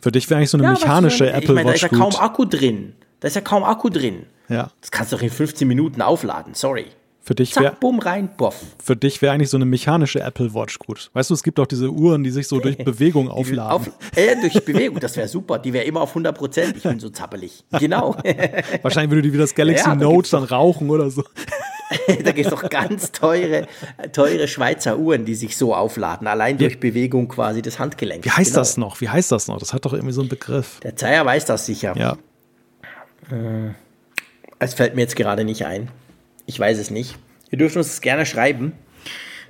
Für 0.00 0.12
dich 0.12 0.30
wäre 0.30 0.38
eigentlich 0.38 0.48
so 0.48 0.56
eine 0.56 0.64
ja, 0.64 0.72
mechanische 0.72 1.26
ich, 1.26 1.30
Apple 1.30 1.42
ich 1.42 1.48
meine, 1.50 1.68
Watch. 1.68 1.80
Da 1.82 1.88
ist 1.88 1.92
ja 1.92 1.98
kaum 1.98 2.16
Akku 2.16 2.46
drin. 2.46 2.94
Da 3.20 3.28
ist 3.28 3.34
ja 3.34 3.42
kaum 3.42 3.64
Akku 3.64 3.90
drin. 3.90 4.24
Ja. 4.48 4.70
Das 4.80 4.90
kannst 4.90 5.12
du 5.12 5.16
doch 5.16 5.22
in 5.22 5.30
15 5.30 5.66
Minuten 5.66 6.02
aufladen, 6.02 6.54
sorry. 6.54 6.86
Für 7.28 7.34
dich 7.34 7.54
wäre 7.56 7.76
bumm 7.78 7.98
rein, 7.98 8.30
boff. 8.38 8.58
Für 8.82 8.96
dich 8.96 9.20
wäre 9.20 9.34
eigentlich 9.34 9.50
so 9.50 9.58
eine 9.58 9.66
mechanische 9.66 10.20
Apple 10.20 10.54
Watch 10.54 10.78
gut. 10.78 11.10
Weißt 11.12 11.28
du, 11.28 11.34
es 11.34 11.42
gibt 11.42 11.60
auch 11.60 11.66
diese 11.66 11.90
Uhren, 11.90 12.24
die 12.24 12.30
sich 12.30 12.48
so 12.48 12.58
durch 12.58 12.78
Bewegung 12.84 13.28
aufladen. 13.28 13.70
Auf, 13.70 13.90
äh, 14.16 14.34
durch 14.40 14.64
Bewegung, 14.64 14.98
das 14.98 15.14
wäre 15.14 15.28
super. 15.28 15.58
Die 15.58 15.74
wäre 15.74 15.84
immer 15.84 16.00
auf 16.00 16.08
100 16.08 16.34
Prozent. 16.34 16.78
Ich 16.78 16.84
bin 16.84 16.98
so 16.98 17.10
zappelig. 17.10 17.64
Genau. 17.78 18.16
Wahrscheinlich 18.82 19.10
würde 19.10 19.20
die 19.20 19.34
wie 19.34 19.36
das 19.36 19.54
Galaxy 19.54 19.86
ja, 19.86 19.94
Note 19.94 20.30
dann 20.30 20.44
rauchen 20.44 20.88
oder 20.88 21.10
so. 21.10 21.22
da 22.24 22.32
gibt 22.32 22.46
es 22.46 22.50
doch 22.50 22.66
ganz 22.70 23.12
teure, 23.12 23.66
teure 24.12 24.48
Schweizer 24.48 24.98
Uhren, 24.98 25.26
die 25.26 25.34
sich 25.34 25.58
so 25.58 25.74
aufladen, 25.74 26.26
allein 26.26 26.56
durch 26.56 26.74
ja. 26.74 26.80
Bewegung 26.80 27.28
quasi 27.28 27.60
des 27.60 27.78
Handgelenks. 27.78 28.24
Wie 28.24 28.30
heißt 28.30 28.52
genau. 28.52 28.60
das 28.60 28.76
noch? 28.78 29.02
Wie 29.02 29.08
heißt 29.10 29.30
das 29.32 29.48
noch? 29.48 29.58
Das 29.58 29.74
hat 29.74 29.84
doch 29.84 29.92
irgendwie 29.92 30.14
so 30.14 30.22
einen 30.22 30.30
Begriff. 30.30 30.80
Der 30.80 30.96
Zeier 30.96 31.26
weiß 31.26 31.44
das 31.44 31.66
sicher. 31.66 31.94
Ja. 31.94 32.16
Äh, 33.30 33.74
es 34.58 34.74
fällt 34.74 34.94
mir 34.94 35.02
jetzt 35.02 35.16
gerade 35.16 35.44
nicht 35.44 35.64
ein. 35.66 35.88
Ich 36.46 36.58
weiß 36.58 36.78
es 36.78 36.90
nicht. 36.90 37.16
Ihr 37.50 37.58
dürft 37.58 37.76
uns 37.76 37.88
das 37.88 38.00
gerne 38.00 38.26
schreiben. 38.26 38.72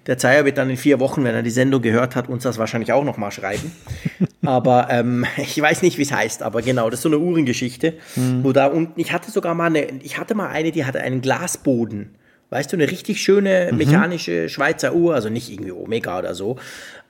Der 0.07 0.17
Zeier 0.17 0.45
wird 0.45 0.57
dann 0.57 0.71
in 0.71 0.77
vier 0.77 1.01
Wochen, 1.01 1.23
wenn 1.25 1.35
er 1.35 1.43
die 1.43 1.51
Sendung 1.51 1.83
gehört 1.83 2.17
hat, 2.17 2.29
uns 2.29 2.43
das 2.43 2.57
wahrscheinlich 2.57 2.93
auch 2.93 3.05
nochmal 3.05 3.31
schreiben. 3.31 3.73
aber 4.45 4.89
ähm, 4.91 5.27
ich 5.37 5.61
weiß 5.61 5.83
nicht, 5.83 5.99
wie 5.99 6.03
es 6.03 6.13
heißt, 6.13 6.43
aber 6.43 6.63
genau, 6.63 6.89
das 6.89 7.01
ist 7.01 7.03
so 7.03 7.09
eine 7.11 7.19
Uhrengeschichte, 7.19 7.95
mhm. 8.17 8.43
wo 8.43 8.53
da 8.53 8.67
unten, 8.67 8.99
ich 8.99 9.13
hatte 9.13 9.31
sogar 9.31 9.55
mal 9.55 9.67
eine, 9.67 9.87
ich 10.03 10.19
hatte 10.19 10.35
mal 10.35 10.49
eine, 10.49 10.73
die 10.73 10.85
hatte 10.85 11.01
einen 11.01 11.21
Glasboden. 11.21 12.15
Weißt 12.51 12.73
du, 12.73 12.77
eine 12.77 12.91
richtig 12.91 13.21
schöne 13.21 13.69
mhm. 13.71 13.79
mechanische 13.79 14.45
mhm. 14.45 14.49
Schweizer 14.49 14.95
Uhr, 14.95 15.15
also 15.15 15.29
nicht 15.29 15.51
irgendwie 15.51 15.73
Omega 15.73 16.19
oder 16.19 16.35
so. 16.35 16.57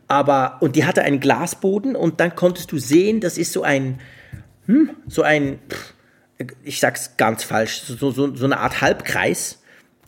Aber, 0.09 0.57
und 0.61 0.75
die 0.75 0.85
hatte 0.85 1.03
einen 1.03 1.21
Glasboden 1.21 1.95
und 1.95 2.19
dann 2.19 2.35
konntest 2.35 2.73
du 2.73 2.79
sehen, 2.79 3.21
das 3.21 3.39
ist 3.39 3.53
so 3.53 3.63
ein, 3.63 4.01
hm, 4.67 4.91
so 5.07 5.23
ein, 5.23 5.61
ich 6.65 6.81
sag's 6.81 7.17
ganz 7.17 7.43
falsch, 7.43 7.83
so, 7.83 8.11
so, 8.11 8.35
so 8.35 8.45
eine 8.45 8.59
Art 8.59 8.81
Halbkreis 8.81 9.59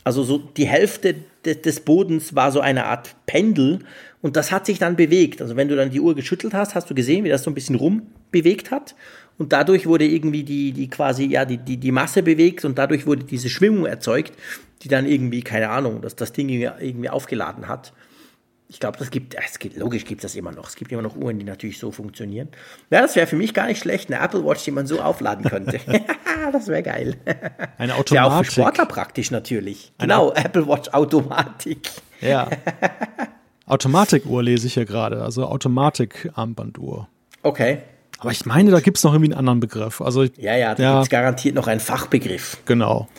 also 0.03 0.23
so 0.23 0.37
die 0.39 0.65
Hälfte 0.65 1.15
des 1.45 1.79
Bodens 1.81 2.35
war 2.35 2.51
so 2.51 2.59
eine 2.59 2.85
Art 2.85 3.15
Pendel 3.25 3.79
und 4.21 4.35
das 4.35 4.51
hat 4.51 4.65
sich 4.65 4.79
dann 4.79 4.95
bewegt. 4.95 5.41
Also 5.41 5.55
wenn 5.55 5.67
du 5.67 5.75
dann 5.75 5.91
die 5.91 5.99
Uhr 5.99 6.15
geschüttelt 6.15 6.53
hast, 6.53 6.75
hast 6.75 6.89
du 6.89 6.95
gesehen, 6.95 7.23
wie 7.23 7.29
das 7.29 7.43
so 7.43 7.51
ein 7.51 7.53
bisschen 7.53 7.75
rumbewegt 7.75 8.71
hat 8.71 8.95
und 9.37 9.53
dadurch 9.53 9.85
wurde 9.85 10.05
irgendwie 10.05 10.43
die, 10.43 10.71
die 10.71 10.89
quasi, 10.89 11.25
ja, 11.25 11.45
die, 11.45 11.57
die, 11.57 11.77
die 11.77 11.91
Masse 11.91 12.23
bewegt 12.23 12.65
und 12.65 12.77
dadurch 12.77 13.05
wurde 13.05 13.23
diese 13.23 13.49
Schwingung 13.49 13.85
erzeugt, 13.85 14.33
die 14.81 14.87
dann 14.87 15.05
irgendwie, 15.05 15.41
keine 15.41 15.69
Ahnung, 15.69 16.01
dass 16.01 16.15
das 16.15 16.33
Ding 16.33 16.49
irgendwie 16.49 17.09
aufgeladen 17.09 17.67
hat 17.67 17.93
ich 18.71 18.79
glaube, 18.79 18.97
das 18.97 19.11
gibt, 19.11 19.35
es 19.35 19.59
gibt, 19.59 19.75
logisch 19.75 20.05
gibt 20.05 20.23
es 20.23 20.31
das 20.31 20.35
immer 20.37 20.53
noch. 20.53 20.69
Es 20.69 20.77
gibt 20.77 20.93
immer 20.93 21.01
noch 21.01 21.17
Uhren, 21.17 21.37
die 21.37 21.43
natürlich 21.43 21.77
so 21.77 21.91
funktionieren. 21.91 22.47
Ja, 22.89 23.01
das 23.01 23.17
wäre 23.17 23.27
für 23.27 23.35
mich 23.35 23.53
gar 23.53 23.67
nicht 23.67 23.81
schlecht, 23.81 24.09
eine 24.09 24.23
Apple 24.23 24.45
Watch, 24.45 24.63
die 24.63 24.71
man 24.71 24.87
so 24.87 25.01
aufladen 25.01 25.43
könnte. 25.43 25.81
das 26.53 26.67
wäre 26.69 26.81
geil. 26.81 27.17
Eine 27.77 27.95
Automatik. 27.95 28.15
Ja, 28.15 28.27
auch 28.27 28.45
für 28.45 28.51
Sportler 28.51 28.85
praktisch 28.85 29.29
natürlich. 29.29 29.91
Genau, 29.97 30.31
Eine 30.31 30.45
Apple 30.45 30.67
Watch 30.69 30.87
Automatik. 30.93 31.89
Ja. 32.21 32.47
Automatikuhr 33.65 34.41
lese 34.41 34.67
ich 34.67 34.75
hier 34.75 34.85
gerade, 34.85 35.21
also 35.21 35.47
Automatik-Armbanduhr. 35.47 37.09
Okay. 37.43 37.79
Aber 38.19 38.31
ich 38.31 38.45
meine, 38.45 38.71
da 38.71 38.79
gibt 38.79 38.97
es 38.97 39.03
noch 39.03 39.11
irgendwie 39.11 39.33
einen 39.33 39.39
anderen 39.39 39.59
Begriff. 39.59 39.99
Also, 39.99 40.23
ja, 40.23 40.55
ja, 40.55 40.75
da 40.75 40.83
ja. 40.83 40.93
gibt 40.93 41.03
es 41.03 41.09
garantiert 41.09 41.55
noch 41.55 41.67
einen 41.67 41.81
Fachbegriff. 41.81 42.57
Genau. 42.65 43.09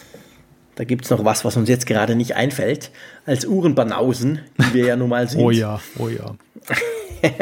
Da 0.74 0.84
gibt 0.84 1.04
es 1.04 1.10
noch 1.10 1.24
was, 1.24 1.44
was 1.44 1.56
uns 1.56 1.68
jetzt 1.68 1.86
gerade 1.86 2.14
nicht 2.16 2.34
einfällt, 2.34 2.90
als 3.26 3.44
Uhrenbanausen, 3.44 4.40
die 4.58 4.74
wir 4.74 4.86
ja 4.86 4.96
nun 4.96 5.10
mal 5.10 5.28
sind. 5.28 5.40
oh 5.42 5.50
ja, 5.50 5.80
oh 5.98 6.08
ja. 6.08 6.34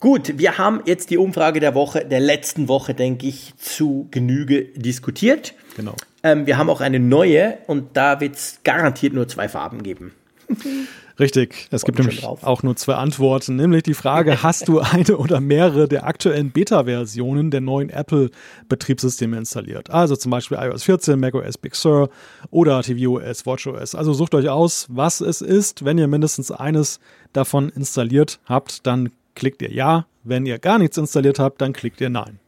Gut, 0.00 0.38
wir 0.38 0.58
haben 0.58 0.80
jetzt 0.86 1.10
die 1.10 1.18
Umfrage 1.18 1.60
der 1.60 1.74
Woche, 1.74 2.04
der 2.04 2.20
letzten 2.20 2.68
Woche, 2.68 2.94
denke 2.94 3.26
ich, 3.26 3.54
zu 3.58 4.08
Genüge 4.10 4.64
diskutiert. 4.74 5.54
Genau. 5.76 5.94
Ähm, 6.22 6.46
wir 6.46 6.58
haben 6.58 6.70
auch 6.70 6.80
eine 6.80 6.98
neue 6.98 7.58
und 7.66 7.96
da 7.96 8.20
wird 8.20 8.36
es 8.36 8.60
garantiert 8.64 9.12
nur 9.12 9.28
zwei 9.28 9.48
Farben 9.48 9.82
geben. 9.82 10.12
Richtig, 11.20 11.68
es 11.70 11.84
gibt 11.84 11.98
nämlich 11.98 12.24
auch 12.24 12.62
nur 12.62 12.76
zwei 12.76 12.94
Antworten, 12.94 13.56
nämlich 13.56 13.82
die 13.82 13.94
Frage, 13.94 14.42
hast 14.42 14.68
du 14.68 14.80
eine 14.80 15.18
oder 15.18 15.40
mehrere 15.40 15.86
der 15.86 16.06
aktuellen 16.06 16.50
Beta-Versionen 16.50 17.50
der 17.50 17.60
neuen 17.60 17.90
Apple-Betriebssysteme 17.90 19.36
installiert? 19.36 19.90
Also 19.90 20.16
zum 20.16 20.30
Beispiel 20.30 20.56
iOS 20.58 20.84
14, 20.84 21.20
macOS 21.20 21.58
Big 21.58 21.74
Sur 21.74 22.08
oder 22.50 22.82
tvOS, 22.82 23.44
watchOS. 23.44 23.94
Also 23.94 24.14
sucht 24.14 24.34
euch 24.34 24.48
aus, 24.48 24.86
was 24.88 25.20
es 25.20 25.42
ist. 25.42 25.84
Wenn 25.84 25.98
ihr 25.98 26.08
mindestens 26.08 26.50
eines 26.50 27.00
davon 27.34 27.68
installiert 27.68 28.40
habt, 28.46 28.86
dann 28.86 29.10
klickt 29.34 29.60
ihr 29.62 29.72
Ja. 29.72 30.06
Wenn 30.22 30.44
ihr 30.46 30.58
gar 30.58 30.78
nichts 30.78 30.96
installiert 30.96 31.38
habt, 31.38 31.60
dann 31.60 31.72
klickt 31.72 32.00
ihr 32.00 32.10
Nein. 32.10 32.38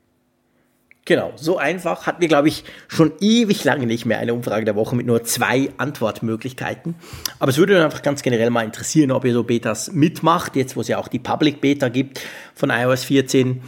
Genau, 1.05 1.33
so 1.35 1.59
einfach 1.59 2.07
hatten 2.07 2.21
wir, 2.21 2.29
glaube 2.29 2.47
ich, 2.47 2.63
schon 2.87 3.13
ewig 3.21 3.65
lange 3.65 3.87
nicht 3.87 4.07
mehr 4.07 4.21
eine 4.21 4.35
Umfrage 4.35 4.65
der 4.65 4.77
Woche 4.77 4.95
mit 4.95 5.05
nur 5.05 5.25
zwei 5.25 5.71
Antwortmöglichkeiten. 5.77 6.95
Aber 7.41 7.51
es 7.51 7.59
würde 7.59 7.85
einfach 7.85 8.03
ganz 8.03 8.23
generell 8.23 8.51
mal 8.51 8.65
interessieren, 8.65 9.11
ob 9.11 9.25
ihr 9.25 9.33
so 9.33 9.43
Betas 9.43 9.91
mitmacht, 9.93 10.55
jetzt 10.55 10.77
wo 10.77 10.81
es 10.81 10.87
ja 10.87 10.99
auch 10.99 11.09
die 11.09 11.19
Public 11.19 11.61
Beta 11.61 11.89
gibt 11.89 12.21
von 12.55 12.71
iOS 12.71 13.03
14. 13.05 13.63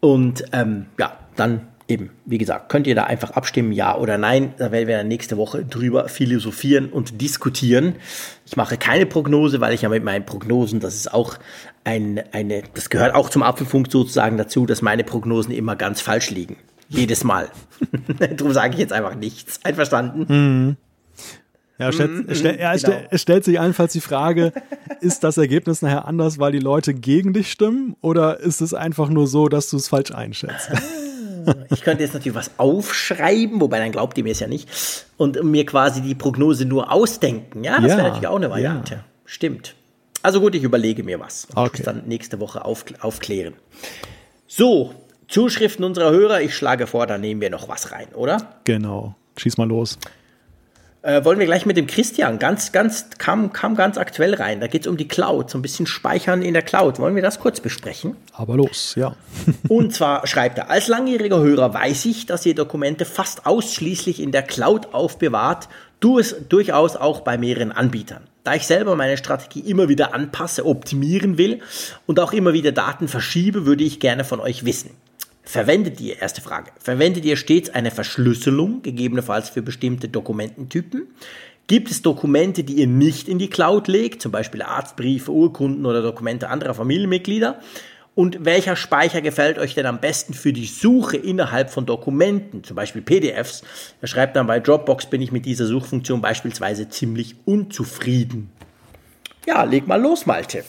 Und 0.00 0.44
ähm, 0.52 0.86
ja, 0.98 1.18
dann 1.36 1.68
eben, 1.90 2.10
wie 2.24 2.38
gesagt, 2.38 2.70
könnt 2.70 2.86
ihr 2.86 2.94
da 2.94 3.04
einfach 3.04 3.32
abstimmen, 3.32 3.72
ja 3.72 3.96
oder 3.96 4.16
nein. 4.16 4.54
Da 4.56 4.72
werden 4.72 4.88
wir 4.88 4.96
dann 4.96 5.08
nächste 5.08 5.36
Woche 5.36 5.64
drüber 5.64 6.08
philosophieren 6.08 6.88
und 6.88 7.20
diskutieren. 7.20 7.96
Ich 8.46 8.56
mache 8.56 8.78
keine 8.78 9.04
Prognose, 9.04 9.60
weil 9.60 9.74
ich 9.74 9.82
ja 9.82 9.90
mit 9.90 10.04
meinen 10.04 10.24
Prognosen, 10.24 10.80
das 10.80 10.94
ist 10.94 11.12
auch 11.12 11.36
ein, 11.84 12.22
eine, 12.32 12.62
das 12.74 12.88
gehört 12.88 13.14
auch 13.14 13.28
zum 13.28 13.42
Apfelfunk 13.42 13.90
sozusagen 13.90 14.38
dazu, 14.38 14.64
dass 14.64 14.80
meine 14.80 15.04
Prognosen 15.04 15.52
immer 15.52 15.76
ganz 15.76 16.00
falsch 16.00 16.30
liegen. 16.30 16.56
Jedes 16.90 17.24
Mal. 17.24 17.48
Darum 18.36 18.52
sage 18.52 18.74
ich 18.74 18.80
jetzt 18.80 18.92
einfach 18.92 19.14
nichts. 19.14 19.60
Einverstanden? 19.64 20.26
Mhm. 20.28 20.76
Ja, 21.78 21.92
stellt, 21.92 22.28
mm, 22.28 22.34
stell, 22.34 22.60
ja, 22.60 22.76
genau. 22.76 23.00
es 23.10 23.22
stellt 23.22 23.44
sich 23.44 23.58
allenfalls 23.58 23.94
die 23.94 24.02
Frage, 24.02 24.52
ist 25.00 25.24
das 25.24 25.38
Ergebnis 25.38 25.80
nachher 25.80 26.04
anders, 26.04 26.38
weil 26.38 26.52
die 26.52 26.58
Leute 26.58 26.92
gegen 26.92 27.32
dich 27.32 27.50
stimmen 27.50 27.96
oder 28.02 28.40
ist 28.40 28.60
es 28.60 28.74
einfach 28.74 29.08
nur 29.08 29.26
so, 29.26 29.48
dass 29.48 29.70
du 29.70 29.78
es 29.78 29.88
falsch 29.88 30.10
einschätzt? 30.10 30.68
Ah, 31.46 31.54
ich 31.70 31.80
könnte 31.80 32.02
jetzt 32.02 32.12
natürlich 32.12 32.36
was 32.36 32.50
aufschreiben, 32.58 33.62
wobei 33.62 33.78
dann 33.78 33.92
glaubt 33.92 34.18
ihr 34.18 34.24
mir 34.24 34.32
es 34.32 34.40
ja 34.40 34.46
nicht, 34.46 34.68
und 35.16 35.42
mir 35.42 35.64
quasi 35.64 36.02
die 36.02 36.14
Prognose 36.14 36.66
nur 36.66 36.92
ausdenken. 36.92 37.64
Ja, 37.64 37.80
das 37.80 37.92
ja, 37.92 37.96
wäre 37.96 38.08
natürlich 38.08 38.28
auch 38.28 38.36
eine 38.36 38.50
Variante. 38.50 38.94
Ja. 38.94 39.04
Stimmt. 39.24 39.74
Also 40.22 40.40
gut, 40.40 40.54
ich 40.54 40.64
überlege 40.64 41.02
mir 41.02 41.18
was. 41.18 41.48
Okay. 41.54 41.78
Ich 41.78 41.82
dann 41.82 42.02
nächste 42.06 42.40
Woche 42.40 42.64
auf, 42.66 42.84
aufklären. 43.00 43.54
So, 44.46 44.94
Zuschriften 45.30 45.84
unserer 45.84 46.10
Hörer. 46.10 46.40
Ich 46.42 46.54
schlage 46.54 46.86
vor, 46.86 47.06
da 47.06 47.16
nehmen 47.16 47.40
wir 47.40 47.50
noch 47.50 47.68
was 47.68 47.92
rein, 47.92 48.08
oder? 48.14 48.54
Genau. 48.64 49.14
Schieß 49.36 49.56
mal 49.56 49.68
los. 49.68 49.96
Äh, 51.02 51.24
wollen 51.24 51.38
wir 51.38 51.46
gleich 51.46 51.64
mit 51.64 51.78
dem 51.78 51.86
Christian, 51.86 52.38
ganz, 52.38 52.72
ganz, 52.72 53.06
kam, 53.16 53.54
kam 53.54 53.74
ganz 53.74 53.96
aktuell 53.96 54.34
rein. 54.34 54.60
Da 54.60 54.66
geht 54.66 54.82
es 54.82 54.86
um 54.86 54.98
die 54.98 55.08
Cloud, 55.08 55.48
so 55.48 55.56
ein 55.56 55.62
bisschen 55.62 55.86
Speichern 55.86 56.42
in 56.42 56.52
der 56.52 56.62
Cloud. 56.62 56.98
Wollen 56.98 57.14
wir 57.14 57.22
das 57.22 57.40
kurz 57.40 57.60
besprechen? 57.60 58.16
Aber 58.34 58.56
los, 58.56 58.96
ja. 58.96 59.16
Und 59.68 59.94
zwar 59.94 60.26
schreibt 60.26 60.58
er, 60.58 60.68
als 60.68 60.88
langjähriger 60.88 61.38
Hörer 61.38 61.72
weiß 61.72 62.04
ich, 62.04 62.26
dass 62.26 62.44
ihr 62.44 62.54
Dokumente 62.54 63.06
fast 63.06 63.46
ausschließlich 63.46 64.20
in 64.20 64.30
der 64.30 64.42
Cloud 64.42 64.92
aufbewahrt, 64.92 65.68
du 66.00 66.18
es 66.18 66.36
durchaus 66.50 66.96
auch 66.96 67.20
bei 67.20 67.38
mehreren 67.38 67.72
Anbietern. 67.72 68.24
Da 68.44 68.54
ich 68.54 68.66
selber 68.66 68.94
meine 68.94 69.16
Strategie 69.16 69.60
immer 69.60 69.88
wieder 69.88 70.12
anpasse, 70.12 70.66
optimieren 70.66 71.38
will 71.38 71.60
und 72.06 72.20
auch 72.20 72.34
immer 72.34 72.52
wieder 72.52 72.72
Daten 72.72 73.08
verschiebe, 73.08 73.64
würde 73.64 73.84
ich 73.84 74.00
gerne 74.00 74.24
von 74.24 74.40
euch 74.40 74.66
wissen. 74.66 74.90
Verwendet 75.42 76.00
ihr, 76.00 76.20
erste 76.20 76.40
Frage, 76.40 76.70
verwendet 76.78 77.24
ihr 77.24 77.36
stets 77.36 77.70
eine 77.70 77.90
Verschlüsselung, 77.90 78.82
gegebenenfalls 78.82 79.48
für 79.48 79.62
bestimmte 79.62 80.08
Dokumententypen? 80.08 81.08
Gibt 81.66 81.90
es 81.90 82.02
Dokumente, 82.02 82.64
die 82.64 82.74
ihr 82.74 82.86
nicht 82.86 83.28
in 83.28 83.38
die 83.38 83.48
Cloud 83.48 83.88
legt, 83.88 84.20
zum 84.20 84.32
Beispiel 84.32 84.62
Arztbriefe, 84.62 85.30
Urkunden 85.30 85.86
oder 85.86 86.02
Dokumente 86.02 86.48
anderer 86.48 86.74
Familienmitglieder? 86.74 87.60
Und 88.16 88.44
welcher 88.44 88.74
Speicher 88.74 89.22
gefällt 89.22 89.58
euch 89.58 89.74
denn 89.74 89.86
am 89.86 90.00
besten 90.00 90.34
für 90.34 90.52
die 90.52 90.66
Suche 90.66 91.16
innerhalb 91.16 91.70
von 91.70 91.86
Dokumenten, 91.86 92.64
zum 92.64 92.74
Beispiel 92.74 93.02
PDFs? 93.02 93.62
Er 94.00 94.08
schreibt 94.08 94.34
dann, 94.36 94.48
bei 94.48 94.58
Dropbox 94.58 95.06
bin 95.06 95.22
ich 95.22 95.30
mit 95.30 95.46
dieser 95.46 95.66
Suchfunktion 95.66 96.20
beispielsweise 96.20 96.88
ziemlich 96.88 97.36
unzufrieden. 97.44 98.50
Ja, 99.46 99.62
leg 99.62 99.86
mal 99.86 100.00
los, 100.00 100.26
Malte. 100.26 100.64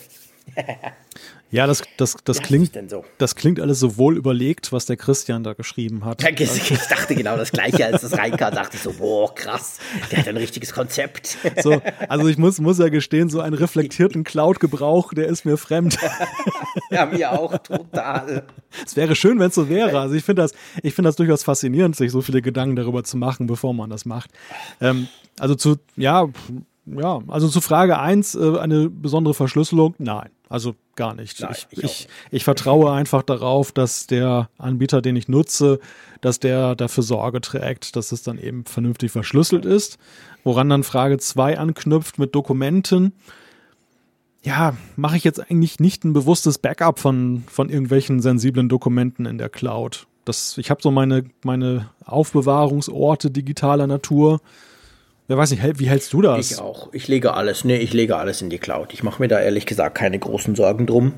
Ja, 1.52 1.68
das, 1.68 1.84
das, 1.98 2.15
das, 2.23 2.38
ja, 2.38 2.44
klingt, 2.44 2.90
so? 2.90 3.03
das 3.18 3.36
klingt 3.36 3.60
alles 3.60 3.80
so 3.80 3.98
wohl 3.98 4.15
überlegt, 4.15 4.72
was 4.72 4.86
der 4.86 4.95
Christian 4.95 5.44
da 5.44 5.52
geschrieben 5.52 6.06
hat. 6.06 6.22
Ja, 6.23 6.30
ich 6.30 6.88
dachte 6.90 7.14
genau 7.14 7.36
das 7.36 7.52
Gleiche, 7.52 7.86
als 7.86 8.03
das 8.03 8.18
reinkam, 8.18 8.56
dachte 8.56 8.78
ich 8.78 8.82
so, 8.82 8.94
boah, 8.94 9.36
krass, 9.36 9.80
der 10.10 10.19
hat 10.19 10.28
ein 10.30 10.38
richtiges 10.38 10.72
Konzept. 10.72 11.38
So, 11.61 11.82
also 12.07 12.28
ich 12.28 12.38
muss, 12.38 12.60
muss 12.61 12.80
ja 12.80 12.88
gestehen, 12.88 13.30
so 13.30 13.41
einen 13.41 13.53
reflektierten 13.53 14.23
Cloud-Gebrauch, 14.23 15.14
der 15.14 15.28
ist 15.28 15.45
mir 15.45 15.57
fremd. 15.57 15.98
Ja, 16.90 17.06
mir 17.06 17.32
auch, 17.32 17.57
total. 17.60 18.44
Es 18.86 18.95
wäre 18.95 19.15
schön, 19.15 19.40
wenn 19.40 19.48
es 19.48 19.56
so 19.56 19.69
wäre. 19.69 19.99
Also 19.99 20.15
ich 20.15 20.23
finde 20.23 20.41
das, 20.41 20.53
ich 20.84 20.94
finde 20.94 21.07
das 21.07 21.15
durchaus 21.15 21.44
faszinierend, 21.44 21.95
sich 21.95 22.11
so 22.11 22.22
viele 22.22 22.41
Gedanken 22.41 22.76
darüber 22.76 23.03
zu 23.03 23.18
machen, 23.18 23.48
bevor 23.48 23.73
man 23.73 23.90
das 23.90 24.06
macht. 24.06 24.30
Ähm, 24.82 25.07
also 25.40 25.56
zu, 25.56 25.78
ja, 25.95 26.28
ja, 26.86 27.22
also 27.28 27.48
zu 27.48 27.62
Frage 27.62 27.99
eins 27.99 28.36
äh, 28.36 28.58
eine 28.58 28.90
besondere 28.90 29.34
Verschlüsselung? 29.34 29.95
Nein, 29.99 30.30
also 30.49 30.76
gar 30.95 31.14
nicht. 31.14 31.40
Nein, 31.40 31.52
ich, 31.52 31.68
ich, 31.72 31.84
ich, 31.84 32.08
ich, 32.32 32.44
vertraue 32.44 32.91
einfach 32.91 33.24
darauf, 33.24 33.72
dass 33.72 34.08
der 34.08 34.49
Anbieter, 34.58 35.02
den 35.02 35.16
ich 35.16 35.28
nutze, 35.28 35.80
dass 36.22 36.40
der 36.40 36.76
dafür 36.76 37.03
Sorge 37.03 37.41
trägt, 37.41 37.95
dass 37.95 38.12
es 38.12 38.24
dann 38.24 38.38
eben 38.38 38.66
vernünftig 38.66 39.12
verschlüsselt 39.12 39.66
ist. 39.66 39.98
Woran 40.44 40.70
dann 40.70 40.84
Frage 40.84 41.18
zwei 41.20 41.58
anknüpft 41.58 42.18
mit 42.18 42.34
Dokumenten. 42.34 43.14
Ja, 44.44 44.76
mache 44.95 45.18
ich 45.18 45.24
jetzt 45.24 45.40
eigentlich 45.40 45.80
nicht 45.80 46.03
ein 46.03 46.14
bewusstes 46.14 46.58
Backup 46.58 46.98
von, 46.98 47.44
von 47.48 47.70
irgendwelchen 47.70 48.22
sensiblen 48.22 48.70
Dokumenten 48.70 49.28
in 49.28 49.38
der 49.38 49.49
Cloud. 49.49 50.08
Das, 50.26 50.58
ich 50.58 50.72
habe 50.72 50.82
so 50.82 50.90
meine, 50.90 51.26
meine 51.44 51.90
Aufbewahrungsorte 52.06 53.30
digitaler 53.30 53.86
Natur 53.86 54.41
Wer 55.32 55.38
weiß 55.38 55.52
nicht, 55.52 55.80
wie 55.80 55.88
hältst 55.88 56.12
du 56.12 56.22
das? 56.22 56.52
Ich 56.52 56.60
auch. 56.60 56.90
Ich 56.91 57.08
lege 57.08 57.36
alles, 57.36 57.64
nee, 57.64 57.78
ich 57.78 57.94
lege 57.94 58.18
alles 58.18 58.41
in 58.41 58.49
die 58.49 58.58
Cloud. 58.58 58.91
Ich 58.91 59.02
mache 59.02 59.22
mir 59.22 59.30
da 59.30 59.40
ehrlich 59.40 59.66
gesagt 59.66 59.98
keine 59.98 60.20
großen 60.20 60.58
Sorgen 60.58 60.88
drum. 60.88 61.14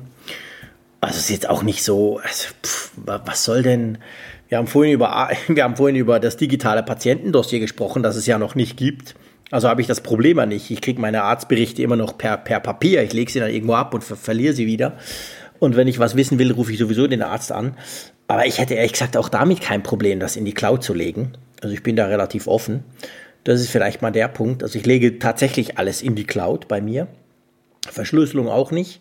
Also 1.00 1.16
es 1.16 1.24
ist 1.24 1.30
jetzt 1.30 1.48
auch 1.50 1.64
nicht 1.64 1.82
so, 1.82 2.18
also, 2.18 2.54
pff, 2.64 2.92
was 2.94 3.42
soll 3.42 3.64
denn, 3.64 3.98
wir 4.48 4.58
haben, 4.58 4.68
vorhin 4.68 4.92
über, 4.92 5.30
wir 5.48 5.64
haben 5.64 5.74
vorhin 5.74 5.96
über 5.96 6.20
das 6.20 6.36
digitale 6.36 6.84
Patientendossier 6.84 7.58
gesprochen, 7.58 8.04
das 8.04 8.14
es 8.14 8.24
ja 8.24 8.38
noch 8.38 8.54
nicht 8.54 8.76
gibt. 8.76 9.16
Also 9.50 9.68
habe 9.68 9.80
ich 9.80 9.88
das 9.88 10.00
Problem 10.00 10.38
ja 10.38 10.46
nicht. 10.46 10.70
Ich 10.70 10.80
kriege 10.80 11.00
meine 11.00 11.24
Arztberichte 11.24 11.82
immer 11.82 11.96
noch 11.96 12.16
per, 12.16 12.36
per 12.36 12.60
Papier. 12.60 13.02
Ich 13.02 13.12
lege 13.12 13.32
sie 13.32 13.40
dann 13.40 13.50
irgendwo 13.50 13.74
ab 13.74 13.94
und 13.94 14.04
ver 14.04 14.14
verliere 14.14 14.54
sie 14.54 14.66
wieder. 14.66 14.96
Und 15.58 15.74
wenn 15.74 15.88
ich 15.88 15.98
was 15.98 16.14
wissen 16.14 16.38
will, 16.38 16.52
rufe 16.52 16.70
ich 16.70 16.78
sowieso 16.78 17.08
den 17.08 17.22
Arzt 17.22 17.50
an. 17.50 17.76
Aber 18.28 18.46
ich 18.46 18.60
hätte 18.60 18.74
ehrlich 18.74 18.92
gesagt 18.92 19.16
auch 19.16 19.28
damit 19.28 19.60
kein 19.60 19.82
Problem, 19.82 20.20
das 20.20 20.36
in 20.36 20.44
die 20.44 20.54
Cloud 20.54 20.84
zu 20.84 20.94
legen. 20.94 21.32
Also 21.60 21.74
ich 21.74 21.82
bin 21.82 21.96
da 21.96 22.06
relativ 22.06 22.46
offen. 22.46 22.84
Das 23.44 23.60
ist 23.60 23.70
vielleicht 23.70 24.02
mal 24.02 24.10
der 24.10 24.28
Punkt. 24.28 24.62
Also 24.62 24.78
ich 24.78 24.86
lege 24.86 25.18
tatsächlich 25.18 25.78
alles 25.78 26.02
in 26.02 26.14
die 26.14 26.24
Cloud 26.24 26.66
bei 26.66 26.80
mir. 26.80 27.08
Verschlüsselung 27.90 28.48
auch 28.48 28.70
nicht. 28.70 29.00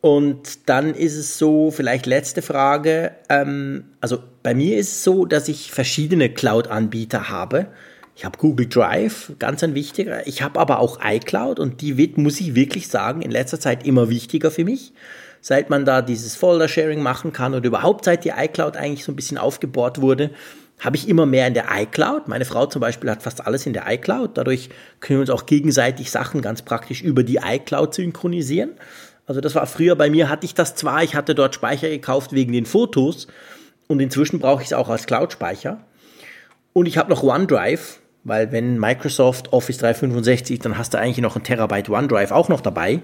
Und 0.00 0.68
dann 0.68 0.94
ist 0.94 1.16
es 1.16 1.38
so, 1.38 1.72
vielleicht 1.72 2.06
letzte 2.06 2.40
Frage. 2.40 3.12
Ähm, 3.28 3.84
also 4.00 4.18
bei 4.44 4.54
mir 4.54 4.78
ist 4.78 4.88
es 4.88 5.04
so, 5.04 5.24
dass 5.24 5.48
ich 5.48 5.72
verschiedene 5.72 6.28
Cloud-Anbieter 6.28 7.28
habe. 7.28 7.66
Ich 8.14 8.24
habe 8.24 8.38
Google 8.38 8.68
Drive, 8.68 9.32
ganz 9.38 9.62
ein 9.62 9.74
wichtiger. 9.74 10.26
Ich 10.26 10.42
habe 10.42 10.58
aber 10.60 10.78
auch 10.78 10.98
iCloud 11.04 11.58
und 11.58 11.80
die 11.80 11.96
wird, 11.96 12.16
muss 12.18 12.40
ich 12.40 12.54
wirklich 12.54 12.88
sagen, 12.88 13.22
in 13.22 13.30
letzter 13.30 13.60
Zeit 13.60 13.86
immer 13.86 14.08
wichtiger 14.08 14.50
für 14.50 14.64
mich. 14.64 14.92
Seit 15.40 15.70
man 15.70 15.84
da 15.84 16.02
dieses 16.02 16.34
Folder-Sharing 16.34 17.00
machen 17.00 17.32
kann 17.32 17.54
oder 17.54 17.66
überhaupt 17.66 18.04
seit 18.04 18.24
die 18.24 18.32
iCloud 18.36 18.76
eigentlich 18.76 19.04
so 19.04 19.12
ein 19.12 19.16
bisschen 19.16 19.38
aufgebohrt 19.38 20.00
wurde, 20.00 20.30
habe 20.80 20.96
ich 20.96 21.08
immer 21.08 21.26
mehr 21.26 21.46
in 21.46 21.54
der 21.54 21.66
iCloud. 21.70 22.28
Meine 22.28 22.44
Frau 22.44 22.66
zum 22.66 22.80
Beispiel 22.80 23.10
hat 23.10 23.22
fast 23.22 23.46
alles 23.46 23.66
in 23.66 23.72
der 23.72 23.84
iCloud. 23.88 24.36
Dadurch 24.38 24.70
können 25.00 25.18
wir 25.18 25.22
uns 25.22 25.30
auch 25.30 25.46
gegenseitig 25.46 26.10
Sachen 26.10 26.40
ganz 26.40 26.62
praktisch 26.62 27.02
über 27.02 27.22
die 27.22 27.40
iCloud 27.44 27.94
synchronisieren. 27.94 28.72
Also 29.26 29.40
das 29.40 29.54
war 29.54 29.66
früher 29.66 29.94
bei 29.96 30.08
mir, 30.08 30.28
hatte 30.28 30.46
ich 30.46 30.54
das 30.54 30.74
zwar, 30.74 31.02
ich 31.02 31.14
hatte 31.14 31.34
dort 31.34 31.54
Speicher 31.54 31.88
gekauft 31.88 32.32
wegen 32.32 32.52
den 32.52 32.64
Fotos 32.64 33.26
und 33.86 34.00
inzwischen 34.00 34.38
brauche 34.38 34.62
ich 34.62 34.68
es 34.68 34.72
auch 34.72 34.88
als 34.88 35.06
Cloud-Speicher. 35.06 35.80
Und 36.72 36.86
ich 36.86 36.96
habe 36.96 37.10
noch 37.10 37.22
OneDrive, 37.22 38.00
weil 38.24 38.52
wenn 38.52 38.78
Microsoft 38.78 39.52
Office 39.52 39.78
365, 39.78 40.60
dann 40.60 40.78
hast 40.78 40.94
du 40.94 40.98
eigentlich 40.98 41.18
noch 41.18 41.36
ein 41.36 41.42
Terabyte 41.42 41.90
OneDrive 41.90 42.30
auch 42.30 42.48
noch 42.48 42.62
dabei 42.62 43.02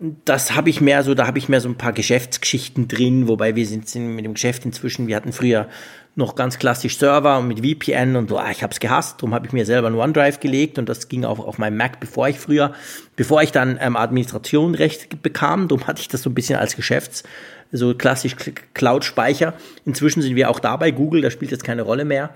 das 0.00 0.54
habe 0.54 0.70
ich 0.70 0.80
mehr 0.80 1.02
so, 1.02 1.14
da 1.14 1.26
habe 1.26 1.38
ich 1.38 1.48
mehr 1.48 1.60
so 1.60 1.68
ein 1.68 1.76
paar 1.76 1.92
Geschäftsgeschichten 1.92 2.86
drin, 2.86 3.26
wobei 3.26 3.56
wir 3.56 3.66
sind, 3.66 3.92
mit 3.94 4.24
dem 4.24 4.34
Geschäft 4.34 4.64
inzwischen, 4.64 5.08
wir 5.08 5.16
hatten 5.16 5.32
früher 5.32 5.68
noch 6.14 6.34
ganz 6.34 6.58
klassisch 6.58 6.98
Server 6.98 7.38
und 7.38 7.48
mit 7.48 7.60
VPN 7.60 8.16
und 8.16 8.28
so, 8.28 8.38
ah, 8.38 8.50
ich 8.50 8.62
habe 8.62 8.72
es 8.72 8.80
gehasst, 8.80 9.18
darum 9.18 9.34
habe 9.34 9.46
ich 9.46 9.52
mir 9.52 9.66
selber 9.66 9.88
ein 9.88 9.94
OneDrive 9.94 10.40
gelegt 10.40 10.78
und 10.78 10.88
das 10.88 11.08
ging 11.08 11.24
auch 11.24 11.38
auf 11.38 11.58
meinem 11.58 11.76
Mac, 11.76 12.00
bevor 12.00 12.28
ich 12.28 12.38
früher, 12.38 12.72
bevor 13.16 13.42
ich 13.42 13.50
dann 13.50 13.78
ähm, 13.80 13.96
Administrationrecht 13.96 15.22
bekam, 15.22 15.68
darum 15.68 15.86
hatte 15.86 16.00
ich 16.00 16.08
das 16.08 16.22
so 16.22 16.30
ein 16.30 16.34
bisschen 16.34 16.58
als 16.58 16.76
Geschäfts, 16.76 17.24
so 17.72 17.94
klassisch 17.94 18.36
Cloud-Speicher. 18.74 19.54
Inzwischen 19.84 20.22
sind 20.22 20.36
wir 20.36 20.50
auch 20.50 20.60
da 20.60 20.76
bei 20.76 20.90
Google, 20.90 21.22
das 21.22 21.32
spielt 21.32 21.50
jetzt 21.50 21.64
keine 21.64 21.82
Rolle 21.82 22.04
mehr. 22.04 22.30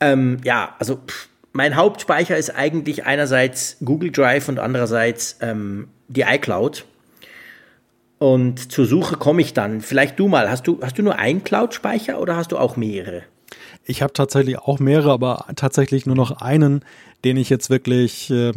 Ähm, 0.00 0.38
ja, 0.44 0.74
also 0.78 0.96
pff, 0.96 1.28
mein 1.52 1.74
Hauptspeicher 1.74 2.36
ist 2.36 2.50
eigentlich 2.50 3.06
einerseits 3.06 3.76
Google 3.84 4.10
Drive 4.10 4.48
und 4.48 4.58
andererseits 4.58 5.38
ähm, 5.40 5.88
die 6.08 6.22
iCloud. 6.22 6.84
Und 8.18 8.72
zur 8.72 8.86
Suche 8.86 9.16
komme 9.16 9.42
ich 9.42 9.52
dann. 9.52 9.80
Vielleicht 9.80 10.18
du 10.18 10.28
mal. 10.28 10.50
Hast 10.50 10.66
du, 10.66 10.80
hast 10.82 10.96
du 10.98 11.02
nur 11.02 11.18
einen 11.18 11.44
Cloud-Speicher 11.44 12.20
oder 12.20 12.36
hast 12.36 12.52
du 12.52 12.58
auch 12.58 12.76
mehrere? 12.76 13.22
Ich 13.84 14.02
habe 14.02 14.12
tatsächlich 14.12 14.58
auch 14.58 14.78
mehrere, 14.78 15.12
aber 15.12 15.46
tatsächlich 15.54 16.06
nur 16.06 16.16
noch 16.16 16.40
einen, 16.40 16.84
den 17.24 17.36
ich 17.36 17.50
jetzt 17.50 17.70
wirklich, 17.70 18.30
äh, 18.30 18.52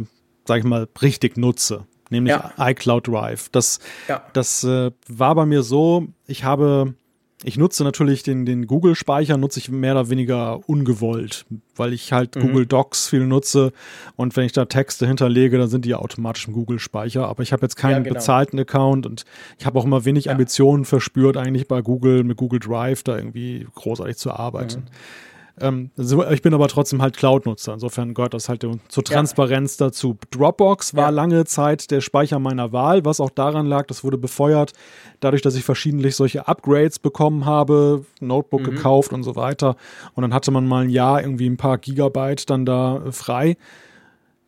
sag 0.46 0.58
ich 0.58 0.64
mal, 0.64 0.88
richtig 1.02 1.36
nutze. 1.36 1.86
Nämlich 2.08 2.34
ja. 2.34 2.52
iCloud 2.58 3.06
Drive. 3.06 3.50
Das, 3.50 3.78
ja. 4.08 4.24
das 4.32 4.64
äh, 4.64 4.90
war 5.06 5.34
bei 5.34 5.46
mir 5.46 5.62
so, 5.62 6.08
ich 6.26 6.42
habe 6.42 6.94
ich 7.42 7.56
nutze 7.56 7.84
natürlich 7.84 8.22
den, 8.22 8.44
den 8.44 8.66
Google-Speicher, 8.66 9.38
nutze 9.38 9.60
ich 9.60 9.70
mehr 9.70 9.92
oder 9.92 10.10
weniger 10.10 10.60
ungewollt, 10.68 11.46
weil 11.74 11.94
ich 11.94 12.12
halt 12.12 12.36
mhm. 12.36 12.40
Google 12.40 12.66
Docs 12.66 13.08
viel 13.08 13.26
nutze 13.26 13.72
und 14.16 14.36
wenn 14.36 14.44
ich 14.44 14.52
da 14.52 14.66
Texte 14.66 15.06
hinterlege, 15.06 15.56
dann 15.56 15.68
sind 15.68 15.86
die 15.86 15.90
ja 15.90 15.98
automatisch 15.98 16.46
im 16.48 16.52
Google-Speicher. 16.52 17.26
Aber 17.26 17.42
ich 17.42 17.52
habe 17.52 17.62
jetzt 17.62 17.76
keinen 17.76 17.92
ja, 17.92 17.98
genau. 18.00 18.14
bezahlten 18.14 18.58
Account 18.58 19.06
und 19.06 19.24
ich 19.58 19.64
habe 19.64 19.78
auch 19.78 19.84
immer 19.84 20.04
wenig 20.04 20.26
ja. 20.26 20.32
Ambitionen 20.32 20.84
verspürt, 20.84 21.38
eigentlich 21.38 21.66
bei 21.66 21.80
Google 21.80 22.24
mit 22.24 22.36
Google 22.36 22.60
Drive 22.60 23.02
da 23.04 23.16
irgendwie 23.16 23.66
großartig 23.74 24.16
zu 24.16 24.32
arbeiten. 24.32 24.80
Mhm. 24.80 25.29
Ähm, 25.60 25.90
ich 25.96 26.42
bin 26.42 26.54
aber 26.54 26.68
trotzdem 26.68 27.02
halt 27.02 27.16
Cloud-Nutzer. 27.16 27.74
Insofern 27.74 28.14
gehört 28.14 28.34
das 28.34 28.48
halt 28.48 28.66
zur 28.88 29.04
Transparenz 29.04 29.78
ja. 29.78 29.86
dazu. 29.86 30.16
Dropbox 30.30 30.94
war 30.94 31.04
ja. 31.04 31.10
lange 31.10 31.44
Zeit 31.44 31.90
der 31.90 32.00
Speicher 32.00 32.38
meiner 32.38 32.72
Wahl, 32.72 33.04
was 33.04 33.20
auch 33.20 33.30
daran 33.30 33.66
lag, 33.66 33.86
das 33.86 34.02
wurde 34.04 34.18
befeuert, 34.18 34.72
dadurch, 35.20 35.42
dass 35.42 35.54
ich 35.54 35.64
verschiedentlich 35.64 36.16
solche 36.16 36.48
Upgrades 36.48 36.98
bekommen 36.98 37.44
habe, 37.44 38.04
Notebook 38.20 38.62
mhm. 38.62 38.76
gekauft 38.76 39.12
und 39.12 39.22
so 39.22 39.36
weiter. 39.36 39.76
Und 40.14 40.22
dann 40.22 40.34
hatte 40.34 40.50
man 40.50 40.66
mal 40.66 40.84
ein 40.84 40.90
Jahr 40.90 41.20
irgendwie 41.22 41.48
ein 41.48 41.56
paar 41.56 41.78
Gigabyte 41.78 42.48
dann 42.48 42.64
da 42.64 43.02
frei. 43.10 43.56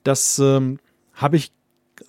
Das 0.04 0.38
ähm, 0.38 0.78
habe 1.14 1.36
ich 1.36 1.52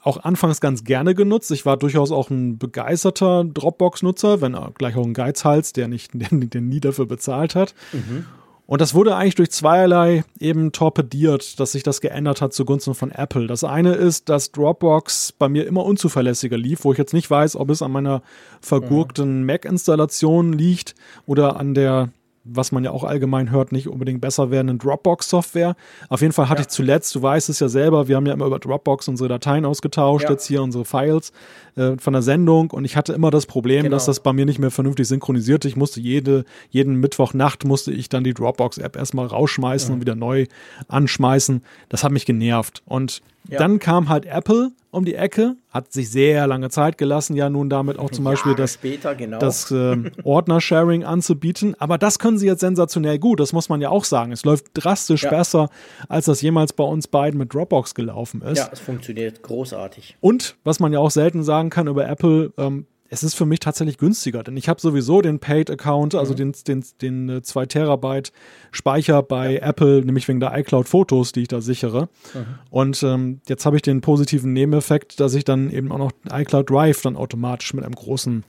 auch 0.02 0.24
anfangs 0.24 0.62
ganz 0.62 0.84
gerne 0.84 1.14
genutzt. 1.16 1.52
Ich 1.52 1.66
war 1.66 1.78
durchaus 1.78 2.12
auch 2.12 2.30
ein 2.30 2.58
begeisterter 2.58 3.44
Dropbox-Nutzer, 3.44 4.42
wenn 4.42 4.58
gleich 4.76 4.96
auch 4.96 5.06
ein 5.06 5.14
Geizhals, 5.14 5.74
der 5.74 5.88
nicht, 5.88 6.12
der, 6.14 6.30
der 6.32 6.62
nie 6.62 6.80
dafür 6.80 7.06
bezahlt 7.06 7.56
hat. 7.56 7.76
Mhm. 7.92 8.26
Und 8.66 8.80
das 8.80 8.94
wurde 8.94 9.16
eigentlich 9.16 9.36
durch 9.36 9.52
zweierlei 9.52 10.24
eben 10.40 10.72
torpediert, 10.72 11.60
dass 11.60 11.74
sich 11.74 11.84
das 11.84 12.00
geändert 12.00 12.42
hat 12.42 12.54
zugunsten 12.54 12.94
von 12.94 13.12
Apple. 13.12 13.48
Das 13.48 13.64
eine 13.64 13.94
ist, 13.94 14.30
dass 14.30 14.52
Dropbox 14.52 15.34
bei 15.34 15.50
mir 15.50 15.68
immer 15.68 15.84
unzuverlässiger 15.84 16.58
lief, 16.58 16.86
wo 16.86 16.94
ich 16.94 16.98
jetzt 16.98 17.14
nicht 17.14 17.30
weiß, 17.30 17.58
ob 17.58 17.70
es 17.70 17.82
an 17.82 17.92
meiner 17.92 18.22
vergurkten 18.62 19.42
mhm. 19.42 19.46
Mac-Installation 19.48 20.54
liegt 20.54 20.96
oder 21.26 21.58
an 21.58 21.74
der 21.74 22.10
was 22.44 22.72
man 22.72 22.84
ja 22.84 22.92
auch 22.92 23.04
allgemein 23.04 23.52
hört, 23.52 23.72
nicht 23.72 23.88
unbedingt 23.88 24.20
besser 24.22 24.52
werdenden 24.52 24.78
Dropbox-Software. 24.78 25.76
Auf 26.10 26.22
jeden 26.22 26.34
Fall 26.34 26.50
hatte 26.50 26.62
ja. 26.62 26.68
ich 26.68 26.70
zuletzt, 26.70 27.16
du 27.16 27.22
weißt 27.22 27.50
es 27.50 27.60
ja 27.60 27.70
selber, 27.70 28.08
wir 28.08 28.16
haben 28.16 28.26
ja 28.26 28.34
immer 28.34 28.46
über 28.46 28.60
Dropbox 28.60 29.08
unsere 29.08 29.30
Dateien 29.30 29.66
ausgetauscht, 29.66 30.26
ja. 30.26 30.32
jetzt 30.32 30.46
hier 30.46 30.62
unsere 30.62 30.84
Files 30.84 31.32
äh, 31.76 31.98
von 31.98 32.14
der 32.14 32.22
Sendung 32.22 32.72
und 32.72 32.84
ich 32.86 32.98
hatte 32.98 33.14
immer 33.14 33.32
das 33.32 33.46
Problem, 33.46 33.84
genau. 33.84 33.96
dass 33.96 34.06
das 34.06 34.20
bei 34.20 34.34
mir 34.34 34.46
nicht 34.46 34.60
mehr 34.60 34.72
vernünftig 34.72 35.08
synchronisierte. 35.08 35.68
Ich 35.68 35.76
musste 35.76 36.02
jede, 36.02 36.44
jeden 36.70 36.96
Mittwochnacht 36.96 37.66
musste 37.66 37.92
ich 37.92 38.10
dann 38.10 38.24
die 38.24 38.34
Dropbox-App 38.34 38.96
erstmal 38.96 39.28
rausschmeißen 39.28 39.90
ja. 39.90 39.94
und 39.96 40.02
wieder 40.02 40.16
neu 40.16 40.48
anschmeißen. 40.88 41.64
Das 41.90 42.04
hat 42.04 42.12
mich 42.12 42.26
genervt. 42.26 42.84
Und. 42.86 43.22
Dann 43.50 43.80
kam 43.80 44.08
halt 44.08 44.26
Apple 44.26 44.72
um 44.94 45.06
die 45.06 45.16
Ecke, 45.16 45.56
hat 45.70 45.92
sich 45.92 46.12
sehr 46.12 46.46
lange 46.46 46.70
Zeit 46.70 46.98
gelassen, 46.98 47.36
ja 47.36 47.50
nun 47.50 47.70
damit 47.70 47.98
auch 47.98 48.12
zum 48.12 48.24
Beispiel 48.24 48.54
das, 48.54 48.74
später, 48.76 49.16
genau. 49.16 49.40
das 49.40 49.72
äh, 49.72 49.98
Ordner-Sharing 50.24 51.04
anzubieten. 51.04 51.76
Aber 51.80 51.98
das 51.98 52.20
können 52.20 52.38
sie 52.38 52.46
jetzt 52.46 52.60
sensationell 52.60 53.18
gut, 53.18 53.40
das 53.40 53.54
muss 53.54 53.70
man 53.70 53.82
ja 53.82 53.90
auch 53.90 54.06
sagen. 54.06 54.32
Es 54.32 54.46
läuft 54.46 54.68
drastisch 54.74 55.24
ja. 55.24 55.32
besser, 55.32 55.70
als 56.08 56.26
das 56.26 56.42
jemals 56.42 56.74
bei 56.74 56.84
uns 56.84 57.08
beiden 57.08 57.40
mit 57.40 57.54
Dropbox 57.54 57.96
gelaufen 57.96 58.42
ist. 58.44 58.60
Ja, 58.60 58.70
es 58.72 58.80
funktioniert 58.80 59.42
großartig. 59.42 60.16
Und 60.22 60.58
was 60.64 60.80
man 60.80 60.94
ja 60.94 61.00
auch 61.00 61.12
selten 61.12 61.44
sagen 61.44 61.72
kann 61.72 61.88
über 61.88 62.08
Apple, 62.08 62.54
ähm, 62.58 62.86
es 63.14 63.22
ist 63.22 63.36
für 63.36 63.46
mich 63.46 63.60
tatsächlich 63.60 64.00
günstiger, 64.00 64.44
denn 64.44 64.58
ich 64.58 64.68
habe 64.68 64.82
sowieso 64.82 65.22
den 65.22 65.40
Paid-Account, 65.40 66.16
also 66.16 66.34
mhm. 66.34 66.38
den, 66.38 66.84
den, 67.00 67.28
den 67.30 67.44
2 67.44 67.66
Terabyte 67.68 68.32
Speicher 68.72 69.22
bei 69.22 69.54
ja. 69.54 69.62
Apple, 69.62 70.04
nämlich 70.04 70.28
wegen 70.28 70.40
der 70.40 70.58
iCloud-Fotos, 70.58 71.32
die 71.32 71.44
ich 71.44 71.48
da 71.48 71.62
sichere. 71.62 72.10
Mhm. 72.34 72.46
Und 72.72 73.04
ähm, 73.04 73.42
jetzt 73.48 73.68
habe 73.68 73.76
ich 73.76 73.84
den 73.84 74.02
positiven 74.02 74.52
Nebeneffekt, 74.54 75.20
dass 75.20 75.36
ich 75.36 75.46
dann 75.46 75.70
eben 75.70 75.92
auch 75.92 76.00
noch 76.00 76.12
iCloud 76.32 76.70
Drive 76.70 77.02
dann 77.04 77.16
automatisch 77.16 77.76
mit 77.76 77.86
einem 77.86 77.94
großen 77.94 78.44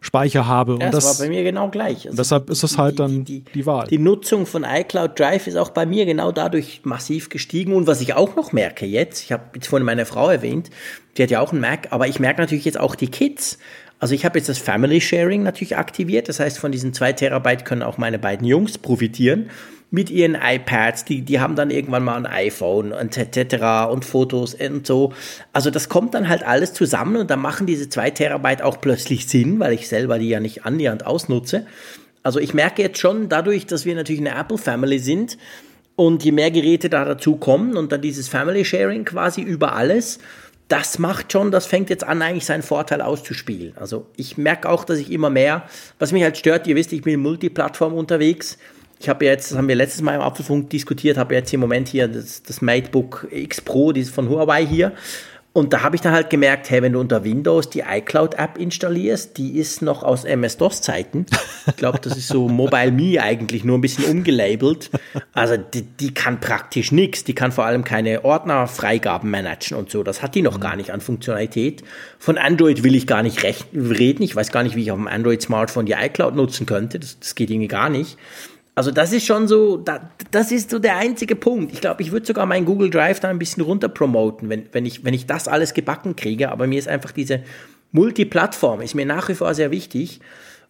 Speicher 0.00 0.46
habe. 0.46 0.74
Und 0.74 0.80
das, 0.80 1.04
das 1.04 1.18
war 1.18 1.26
bei 1.26 1.30
mir 1.30 1.42
genau 1.42 1.68
gleich. 1.68 2.06
Also 2.06 2.16
deshalb 2.16 2.48
ist 2.48 2.62
es 2.62 2.78
halt 2.78 3.00
dann 3.00 3.24
die, 3.24 3.40
die, 3.40 3.52
die, 3.52 3.66
Wahl. 3.66 3.86
Die 3.88 3.98
Nutzung 3.98 4.46
von 4.46 4.64
iCloud 4.64 5.18
Drive 5.18 5.46
ist 5.46 5.56
auch 5.56 5.70
bei 5.70 5.84
mir 5.84 6.06
genau 6.06 6.32
dadurch 6.32 6.82
massiv 6.84 7.28
gestiegen. 7.28 7.74
Und 7.74 7.86
was 7.86 8.00
ich 8.00 8.14
auch 8.14 8.36
noch 8.36 8.52
merke 8.52 8.86
jetzt, 8.86 9.22
ich 9.22 9.32
habe 9.32 9.44
jetzt 9.54 9.66
vorhin 9.66 9.84
meine 9.84 10.06
Frau 10.06 10.28
erwähnt, 10.28 10.70
die 11.16 11.22
hat 11.22 11.30
ja 11.30 11.40
auch 11.40 11.52
einen 11.52 11.60
Mac, 11.60 11.88
aber 11.90 12.06
ich 12.06 12.20
merke 12.20 12.40
natürlich 12.40 12.64
jetzt 12.64 12.78
auch 12.78 12.94
die 12.94 13.08
Kids. 13.08 13.58
Also 13.98 14.14
ich 14.14 14.24
habe 14.24 14.38
jetzt 14.38 14.48
das 14.48 14.58
Family 14.58 15.00
Sharing 15.00 15.42
natürlich 15.42 15.76
aktiviert. 15.76 16.28
Das 16.28 16.40
heißt, 16.40 16.58
von 16.58 16.72
diesen 16.72 16.92
zwei 16.92 17.12
Terabyte 17.12 17.64
können 17.64 17.82
auch 17.82 17.98
meine 17.98 18.18
beiden 18.18 18.46
Jungs 18.46 18.78
profitieren 18.78 19.50
mit 19.90 20.10
ihren 20.10 20.34
iPads. 20.34 21.04
Die, 21.04 21.22
die 21.22 21.40
haben 21.40 21.56
dann 21.56 21.70
irgendwann 21.70 22.04
mal 22.04 22.16
ein 22.16 22.26
iPhone 22.26 22.92
und 22.92 23.16
etc. 23.16 23.90
und 23.90 24.04
Fotos 24.04 24.54
und 24.54 24.86
so. 24.86 25.12
Also 25.52 25.70
das 25.70 25.88
kommt 25.88 26.14
dann 26.14 26.28
halt 26.28 26.46
alles 26.46 26.74
zusammen 26.74 27.16
und 27.16 27.30
dann 27.30 27.40
machen 27.40 27.66
diese 27.66 27.88
zwei 27.88 28.10
Terabyte 28.10 28.62
auch 28.62 28.80
plötzlich 28.80 29.26
Sinn, 29.28 29.60
weil 29.60 29.72
ich 29.72 29.88
selber 29.88 30.18
die 30.18 30.28
ja 30.28 30.40
nicht 30.40 30.66
annähernd 30.66 31.06
ausnutze. 31.06 31.66
Also 32.22 32.40
ich 32.40 32.52
merke 32.52 32.82
jetzt 32.82 32.98
schon 32.98 33.28
dadurch, 33.28 33.66
dass 33.66 33.84
wir 33.84 33.94
natürlich 33.94 34.20
eine 34.20 34.38
Apple 34.38 34.58
Family 34.58 34.98
sind 34.98 35.38
und 35.94 36.24
je 36.24 36.32
mehr 36.32 36.50
Geräte 36.50 36.90
da 36.90 37.04
dazu 37.04 37.36
kommen 37.36 37.76
und 37.76 37.92
dann 37.92 38.02
dieses 38.02 38.28
Family 38.28 38.64
Sharing 38.64 39.04
quasi 39.04 39.40
über 39.40 39.74
alles, 39.74 40.18
das 40.68 40.98
macht 40.98 41.32
schon, 41.32 41.50
das 41.50 41.66
fängt 41.66 41.90
jetzt 41.90 42.04
an, 42.04 42.22
eigentlich 42.22 42.44
seinen 42.44 42.62
Vorteil 42.62 43.00
auszuspielen. 43.00 43.74
Also 43.76 44.06
ich 44.16 44.36
merke 44.36 44.68
auch, 44.68 44.84
dass 44.84 44.98
ich 44.98 45.12
immer 45.12 45.30
mehr, 45.30 45.64
was 45.98 46.12
mich 46.12 46.22
halt 46.22 46.36
stört, 46.36 46.66
ihr 46.66 46.74
wisst, 46.74 46.92
ich 46.92 47.02
bin 47.02 47.20
Multiplattform 47.20 47.94
unterwegs. 47.94 48.58
Ich 48.98 49.08
habe 49.08 49.26
jetzt, 49.26 49.50
das 49.50 49.58
haben 49.58 49.68
wir 49.68 49.74
letztes 49.74 50.02
Mal 50.02 50.14
im 50.14 50.22
Apfelfunk 50.22 50.70
diskutiert, 50.70 51.18
habe 51.18 51.34
jetzt 51.34 51.52
im 51.52 51.60
Moment 51.60 51.88
hier 51.88 52.08
das, 52.08 52.42
das 52.42 52.62
MateBook 52.62 53.28
X 53.30 53.60
Pro, 53.60 53.92
dieses 53.92 54.12
von 54.12 54.28
Huawei 54.28 54.66
hier. 54.66 54.92
Und 55.56 55.72
da 55.72 55.82
habe 55.82 55.96
ich 55.96 56.02
dann 56.02 56.12
halt 56.12 56.28
gemerkt, 56.28 56.68
hey, 56.68 56.82
wenn 56.82 56.92
du 56.92 57.00
unter 57.00 57.24
Windows 57.24 57.70
die 57.70 57.80
iCloud-App 57.80 58.58
installierst, 58.58 59.38
die 59.38 59.56
ist 59.56 59.80
noch 59.80 60.02
aus 60.02 60.24
MS-DOS-Zeiten. 60.24 61.24
Ich 61.66 61.76
glaube, 61.76 61.98
das 61.98 62.14
ist 62.14 62.28
so 62.28 62.46
Mobile 62.46 62.92
Me 62.92 63.22
eigentlich, 63.22 63.64
nur 63.64 63.78
ein 63.78 63.80
bisschen 63.80 64.04
umgelabelt. 64.04 64.90
Also 65.32 65.56
die, 65.56 65.80
die 65.80 66.12
kann 66.12 66.40
praktisch 66.40 66.92
nichts. 66.92 67.24
Die 67.24 67.34
kann 67.34 67.52
vor 67.52 67.64
allem 67.64 67.84
keine 67.84 68.22
Ordnerfreigaben 68.22 69.30
managen 69.30 69.78
und 69.78 69.90
so. 69.90 70.02
Das 70.02 70.22
hat 70.22 70.34
die 70.34 70.42
noch 70.42 70.60
gar 70.60 70.76
nicht 70.76 70.90
an 70.90 71.00
Funktionalität. 71.00 71.82
Von 72.18 72.36
Android 72.36 72.84
will 72.84 72.94
ich 72.94 73.06
gar 73.06 73.22
nicht 73.22 73.42
reden. 73.42 74.22
Ich 74.22 74.36
weiß 74.36 74.52
gar 74.52 74.62
nicht, 74.62 74.76
wie 74.76 74.82
ich 74.82 74.90
auf 74.90 74.98
dem 74.98 75.08
Android-Smartphone 75.08 75.86
die 75.86 75.94
iCloud 75.94 76.36
nutzen 76.36 76.66
könnte. 76.66 76.98
Das, 76.98 77.18
das 77.18 77.34
geht 77.34 77.48
irgendwie 77.48 77.68
gar 77.68 77.88
nicht. 77.88 78.18
Also 78.76 78.90
das 78.90 79.10
ist 79.12 79.24
schon 79.24 79.48
so, 79.48 79.82
das 80.30 80.52
ist 80.52 80.70
so 80.70 80.78
der 80.78 80.98
einzige 80.98 81.34
Punkt. 81.34 81.72
Ich 81.72 81.80
glaube, 81.80 82.02
ich 82.02 82.12
würde 82.12 82.26
sogar 82.26 82.44
meinen 82.44 82.66
Google 82.66 82.90
Drive 82.90 83.20
da 83.20 83.28
ein 83.28 83.38
bisschen 83.38 83.62
runter 83.62 83.88
promoten, 83.88 84.50
wenn, 84.50 84.68
wenn, 84.72 84.84
ich, 84.84 85.02
wenn 85.02 85.14
ich 85.14 85.24
das 85.24 85.48
alles 85.48 85.72
gebacken 85.72 86.14
kriege. 86.14 86.52
Aber 86.52 86.66
mir 86.66 86.78
ist 86.78 86.86
einfach 86.86 87.10
diese 87.10 87.42
Multiplattform, 87.92 88.82
ist 88.82 88.94
mir 88.94 89.06
nach 89.06 89.30
wie 89.30 89.34
vor 89.34 89.54
sehr 89.54 89.70
wichtig. 89.70 90.20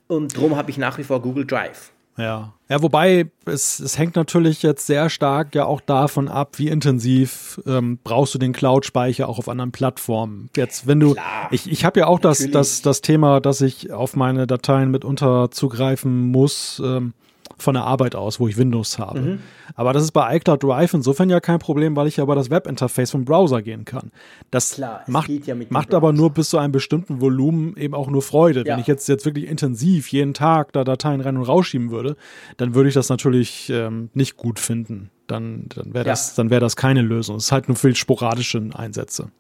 Und 0.07 0.37
darum 0.37 0.55
habe 0.55 0.71
ich 0.71 0.79
nach 0.79 0.99
wie 0.99 1.03
vor 1.03 1.21
Google 1.21 1.47
Drive. 1.47 1.91
Ja. 2.17 2.55
Ja, 2.69 2.81
wobei 2.81 3.27
es, 3.45 3.81
es 3.81 3.99
hängt 3.99 4.15
natürlich 4.15 4.63
jetzt 4.63 4.87
sehr 4.87 5.11
stark 5.11 5.57
ja 5.57 5.65
auch 5.65 5.81
davon 5.81 6.29
ab, 6.29 6.59
wie 6.59 6.69
intensiv 6.69 7.61
ähm, 7.67 7.99
brauchst 8.05 8.35
du 8.35 8.39
den 8.39 8.53
Cloud-Speicher 8.53 9.29
auch 9.29 9.39
auf 9.39 9.49
anderen 9.49 9.73
Plattformen. 9.73 10.49
Jetzt, 10.57 10.87
wenn 10.87 11.01
du, 11.01 11.15
Klar, 11.15 11.49
ich, 11.51 11.71
ich 11.71 11.85
habe 11.85 12.01
ja 12.01 12.07
auch 12.07 12.21
das, 12.21 12.49
das, 12.53 12.83
das 12.83 13.01
Thema, 13.01 13.41
dass 13.41 13.61
ich 13.61 13.93
auf 13.93 14.15
meine 14.15 14.47
Dateien 14.47 14.93
mitunter 14.93 15.51
zugreifen 15.51 16.31
muss. 16.31 16.81
Ähm, 16.85 17.13
von 17.59 17.75
der 17.75 17.85
Arbeit 17.85 18.15
aus, 18.15 18.39
wo 18.39 18.49
ich 18.49 18.57
Windows 18.57 18.99
habe. 18.99 19.21
Mhm. 19.21 19.39
Aber 19.75 19.93
das 19.93 20.03
ist 20.03 20.13
bei 20.13 20.37
iCloud 20.37 20.63
Drive 20.63 20.93
insofern 20.95 21.31
ja 21.31 21.41
kein 21.41 21.59
Problem, 21.59 21.97
weil 21.97 22.07
ich 22.07 22.19
ja 22.19 22.25
über 22.25 22.35
das 22.35 22.51
Webinterface 22.51 23.11
vom 23.11 23.25
Browser 23.25 23.63
gehen 23.63 23.85
kann. 23.85 24.11
Das 24.51 24.75
Klar, 24.75 25.03
macht, 25.07 25.29
ja 25.29 25.55
macht 25.71 25.95
aber 25.95 26.13
nur 26.13 26.31
bis 26.31 26.51
zu 26.51 26.59
einem 26.59 26.73
bestimmten 26.73 27.21
Volumen 27.21 27.77
eben 27.77 27.95
auch 27.95 28.09
nur 28.09 28.23
Freude. 28.23 28.65
Ja. 28.67 28.75
Wenn 28.75 28.81
ich 28.81 28.87
jetzt, 28.87 29.09
jetzt 29.09 29.25
wirklich 29.25 29.49
intensiv 29.49 30.09
jeden 30.09 30.35
Tag 30.35 30.73
da 30.73 30.85
Dateien 30.85 31.21
rein 31.21 31.37
und 31.37 31.45
rausschieben 31.45 31.91
würde, 31.91 32.17
dann 32.59 32.75
würde 32.75 32.89
ich 32.89 32.95
das 32.95 33.09
natürlich 33.09 33.71
ähm, 33.71 34.11
nicht 34.13 34.37
gut 34.37 34.59
finden. 34.59 35.11
Dann, 35.27 35.67
dann 35.75 35.95
wäre 35.95 36.05
das, 36.05 36.29
ja. 36.29 36.43
dann 36.43 36.51
wäre 36.51 36.61
das 36.61 36.77
keine 36.77 37.03
Lösung. 37.03 37.37
Es 37.37 37.47
ist 37.47 37.53
halt 37.53 37.69
nur 37.69 37.77
für 37.77 37.95
sporadische 37.95 38.63
Einsätze. 38.75 39.31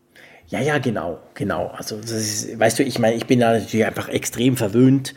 Ja, 0.48 0.60
ja, 0.60 0.78
genau, 0.78 1.18
genau. 1.34 1.72
Also, 1.76 1.96
ist, 1.96 2.58
weißt 2.58 2.78
du, 2.78 2.84
ich 2.84 2.98
meine, 2.98 3.16
ich 3.16 3.26
bin 3.26 3.40
da 3.40 3.52
natürlich 3.52 3.84
einfach 3.84 4.08
extrem 4.08 4.56
verwöhnt 4.56 5.14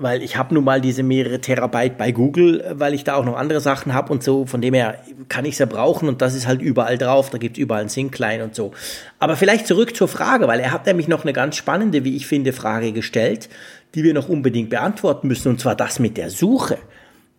weil 0.00 0.22
ich 0.22 0.36
habe 0.36 0.54
nun 0.54 0.64
mal 0.64 0.80
diese 0.80 1.02
mehrere 1.02 1.40
Terabyte 1.40 1.98
bei 1.98 2.12
Google, 2.12 2.64
weil 2.74 2.94
ich 2.94 3.04
da 3.04 3.14
auch 3.14 3.24
noch 3.24 3.36
andere 3.36 3.60
Sachen 3.60 3.94
habe 3.94 4.12
und 4.12 4.22
so. 4.22 4.46
Von 4.46 4.60
dem 4.60 4.74
her 4.74 5.02
kann 5.28 5.44
ich 5.44 5.54
es 5.54 5.58
ja 5.58 5.66
brauchen 5.66 6.08
und 6.08 6.22
das 6.22 6.34
ist 6.34 6.46
halt 6.46 6.62
überall 6.62 6.98
drauf. 6.98 7.30
Da 7.30 7.38
gibt 7.38 7.56
es 7.56 7.62
überall 7.62 7.82
ein 7.82 7.88
Syncline 7.88 8.44
und 8.44 8.54
so. 8.54 8.72
Aber 9.18 9.36
vielleicht 9.36 9.66
zurück 9.66 9.96
zur 9.96 10.08
Frage, 10.08 10.48
weil 10.48 10.60
er 10.60 10.72
hat 10.72 10.86
nämlich 10.86 11.08
noch 11.08 11.22
eine 11.22 11.32
ganz 11.32 11.56
spannende, 11.56 12.04
wie 12.04 12.16
ich 12.16 12.26
finde, 12.26 12.52
Frage 12.52 12.92
gestellt, 12.92 13.48
die 13.94 14.04
wir 14.04 14.14
noch 14.14 14.28
unbedingt 14.28 14.70
beantworten 14.70 15.28
müssen, 15.28 15.48
und 15.48 15.60
zwar 15.60 15.74
das 15.74 15.98
mit 15.98 16.16
der 16.16 16.30
Suche. 16.30 16.78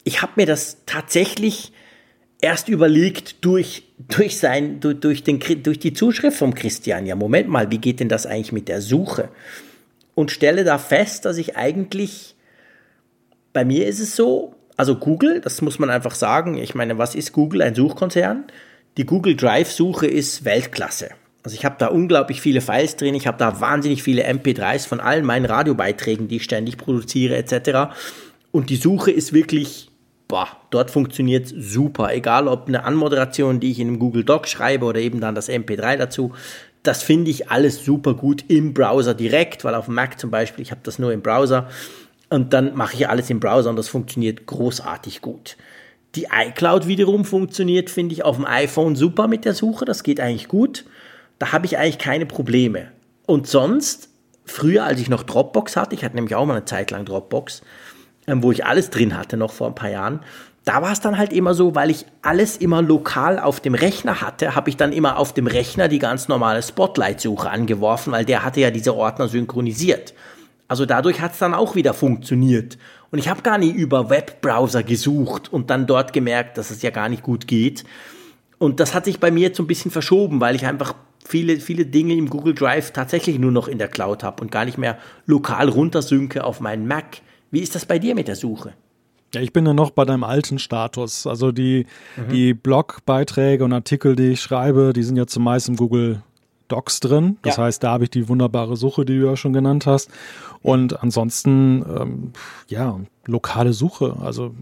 Ich 0.03 0.21
habe 0.21 0.33
mir 0.35 0.45
das 0.45 0.77
tatsächlich 0.85 1.71
erst 2.41 2.69
überlegt 2.69 3.43
durch, 3.45 3.83
durch, 3.97 4.37
sein, 4.37 4.79
durch, 4.79 4.99
durch, 4.99 5.23
den, 5.23 5.39
durch 5.63 5.79
die 5.79 5.93
Zuschrift 5.93 6.37
vom 6.37 6.55
Christian, 6.55 7.05
ja, 7.05 7.15
Moment 7.15 7.49
mal, 7.49 7.69
wie 7.71 7.77
geht 7.77 7.99
denn 7.99 8.09
das 8.09 8.25
eigentlich 8.25 8.51
mit 8.51 8.67
der 8.67 8.81
Suche? 8.81 9.29
Und 10.15 10.31
stelle 10.31 10.63
da 10.63 10.77
fest, 10.77 11.25
dass 11.25 11.37
ich 11.37 11.57
eigentlich, 11.57 12.35
bei 13.59 13.65
mir 13.65 13.87
ist 13.87 13.99
es 13.99 14.15
so, 14.15 14.55
also 14.77 14.95
Google, 14.95 15.41
das 15.41 15.61
muss 15.61 15.79
man 15.79 15.89
einfach 15.89 16.15
sagen, 16.15 16.55
ich 16.55 16.75
meine, 16.75 16.97
was 16.97 17.13
ist 17.13 17.33
Google? 17.33 17.61
Ein 17.61 17.75
Suchkonzern. 17.75 18.45
Die 18.95 19.05
Google 19.05 19.35
Drive-Suche 19.35 20.07
ist 20.07 20.45
Weltklasse. 20.45 21.09
Also 21.43 21.55
ich 21.55 21.65
habe 21.65 21.75
da 21.77 21.87
unglaublich 21.87 22.39
viele 22.39 22.61
Files 22.61 22.95
drin, 22.95 23.15
ich 23.15 23.27
habe 23.27 23.37
da 23.37 23.59
wahnsinnig 23.59 24.01
viele 24.01 24.25
MP3s 24.25 24.87
von 24.87 25.01
allen 25.01 25.25
meinen 25.25 25.43
Radiobeiträgen, 25.43 26.29
die 26.29 26.37
ich 26.37 26.45
ständig 26.45 26.77
produziere 26.77 27.35
etc. 27.35 27.93
Und 28.51 28.69
die 28.69 28.77
Suche 28.77 29.11
ist 29.11 29.33
wirklich, 29.33 29.89
boah, 30.29 30.47
dort 30.69 30.89
funktioniert 30.89 31.53
super. 31.53 32.13
Egal 32.13 32.47
ob 32.47 32.69
eine 32.69 32.85
Anmoderation, 32.85 33.59
die 33.59 33.71
ich 33.71 33.79
in 33.81 33.89
einem 33.89 33.99
Google 33.99 34.23
Doc 34.23 34.47
schreibe 34.47 34.85
oder 34.85 35.01
eben 35.01 35.19
dann 35.19 35.35
das 35.35 35.49
MP3 35.49 35.97
dazu. 35.97 36.31
Das 36.83 37.03
finde 37.03 37.29
ich 37.29 37.51
alles 37.51 37.83
super 37.83 38.13
gut 38.13 38.45
im 38.47 38.73
Browser 38.73 39.13
direkt, 39.13 39.65
weil 39.65 39.75
auf 39.75 39.87
dem 39.87 39.95
Mac 39.95 40.17
zum 40.17 40.31
Beispiel, 40.31 40.61
ich 40.61 40.71
habe 40.71 40.79
das 40.81 40.97
nur 40.97 41.11
im 41.11 41.21
Browser 41.21 41.67
und 42.29 42.53
dann 42.53 42.75
mache 42.75 42.95
ich 42.95 43.09
alles 43.09 43.29
im 43.29 43.39
Browser 43.39 43.69
und 43.69 43.75
das 43.75 43.87
funktioniert 43.87 44.45
großartig 44.45 45.21
gut. 45.21 45.57
Die 46.15 46.27
iCloud 46.31 46.87
wiederum 46.87 47.25
funktioniert, 47.25 47.89
finde 47.89 48.13
ich, 48.13 48.23
auf 48.23 48.35
dem 48.37 48.45
iPhone 48.45 48.95
super 48.95 49.27
mit 49.27 49.45
der 49.45 49.53
Suche. 49.53 49.85
Das 49.85 50.03
geht 50.03 50.19
eigentlich 50.19 50.47
gut. 50.47 50.85
Da 51.37 51.51
habe 51.51 51.65
ich 51.65 51.77
eigentlich 51.77 51.99
keine 51.99 52.25
Probleme. 52.25 52.91
Und 53.25 53.47
sonst, 53.47 54.09
früher, 54.45 54.85
als 54.85 54.99
ich 54.99 55.09
noch 55.09 55.23
Dropbox 55.23 55.75
hatte, 55.75 55.95
ich 55.95 56.03
hatte 56.03 56.15
nämlich 56.15 56.35
auch 56.35 56.45
mal 56.45 56.55
eine 56.55 56.65
Zeit 56.65 56.89
lang 56.89 57.05
Dropbox, 57.05 57.61
ähm, 58.27 58.41
wo 58.41 58.51
ich 58.51 58.65
alles 58.65 58.89
drin 58.89 59.15
hatte, 59.15 59.37
noch 59.37 59.53
vor 59.53 59.67
ein 59.67 59.75
paar 59.75 59.91
Jahren, 59.91 60.21
da 60.65 60.81
war 60.81 60.91
es 60.91 60.99
dann 60.99 61.17
halt 61.17 61.31
immer 61.31 61.53
so, 61.53 61.73
weil 61.73 61.89
ich 61.89 62.05
alles 62.21 62.57
immer 62.57 62.81
lokal 62.81 63.39
auf 63.39 63.59
dem 63.59 63.73
Rechner 63.73 64.21
hatte, 64.21 64.55
habe 64.55 64.69
ich 64.69 64.77
dann 64.77 64.91
immer 64.91 65.17
auf 65.17 65.33
dem 65.33 65.47
Rechner 65.47 65.87
die 65.87 65.99
ganz 65.99 66.27
normale 66.27 66.61
Spotlight-Suche 66.61 67.49
angeworfen, 67.49 68.13
weil 68.13 68.25
der 68.25 68.43
hatte 68.43 68.59
ja 68.59 68.69
diese 68.69 68.95
Ordner 68.95 69.27
synchronisiert. 69.27 70.13
Also 70.69 70.85
dadurch 70.85 71.19
hat 71.19 71.33
es 71.33 71.39
dann 71.39 71.53
auch 71.53 71.75
wieder 71.75 71.93
funktioniert. 71.93 72.77
Und 73.11 73.19
ich 73.19 73.27
habe 73.27 73.41
gar 73.41 73.57
nie 73.57 73.71
über 73.71 74.09
Webbrowser 74.09 74.83
gesucht 74.83 75.51
und 75.51 75.69
dann 75.71 75.87
dort 75.87 76.13
gemerkt, 76.13 76.57
dass 76.57 76.69
es 76.69 76.83
ja 76.83 76.91
gar 76.91 77.09
nicht 77.09 77.23
gut 77.23 77.47
geht. 77.47 77.83
Und 78.59 78.79
das 78.79 78.93
hat 78.93 79.05
sich 79.05 79.19
bei 79.19 79.31
mir 79.31 79.41
jetzt 79.41 79.57
so 79.57 79.63
ein 79.63 79.67
bisschen 79.67 79.89
verschoben, 79.89 80.39
weil 80.39 80.55
ich 80.55 80.65
einfach 80.65 80.93
viele, 81.25 81.59
viele 81.59 81.87
Dinge 81.87 82.13
im 82.13 82.29
Google 82.29 82.53
Drive 82.53 82.91
tatsächlich 82.91 83.39
nur 83.39 83.51
noch 83.51 83.67
in 83.67 83.79
der 83.79 83.87
Cloud 83.87 84.23
habe 84.23 84.43
und 84.43 84.51
gar 84.51 84.65
nicht 84.65 84.77
mehr 84.77 84.99
lokal 85.25 85.69
runtersynke 85.69 86.43
auf 86.43 86.59
meinen 86.59 86.87
Mac. 86.87 87.21
Wie 87.49 87.61
ist 87.61 87.73
das 87.73 87.87
bei 87.87 87.97
dir 87.97 88.13
mit 88.13 88.27
der 88.27 88.35
Suche? 88.35 88.73
Ja, 89.33 89.41
ich 89.41 89.53
bin 89.53 89.65
ja 89.65 89.73
noch 89.73 89.89
bei 89.91 90.05
deinem 90.05 90.23
alten 90.23 90.59
Status. 90.59 91.25
Also 91.25 91.51
die, 91.51 91.87
mhm. 92.15 92.31
die 92.31 92.53
Blogbeiträge 92.53 93.63
und 93.63 93.73
Artikel, 93.73 94.15
die 94.15 94.31
ich 94.33 94.41
schreibe, 94.41 94.93
die 94.93 95.03
sind 95.03 95.17
ja 95.17 95.25
zumeist 95.25 95.67
im 95.67 95.75
Google 95.75 96.21
Docs 96.69 97.01
drin. 97.01 97.37
Das 97.41 97.57
ja. 97.57 97.63
heißt, 97.63 97.83
da 97.83 97.91
habe 97.91 98.05
ich 98.05 98.09
die 98.09 98.29
wunderbare 98.29 98.77
Suche, 98.77 99.03
die 99.03 99.19
du 99.19 99.25
ja 99.25 99.35
schon 99.35 99.53
genannt 99.53 99.85
hast. 99.85 100.09
Und 100.61 101.03
ansonsten, 101.03 101.83
ähm, 101.83 102.31
ja, 102.67 102.99
lokale 103.25 103.73
Suche. 103.73 104.15
Also 104.21 104.53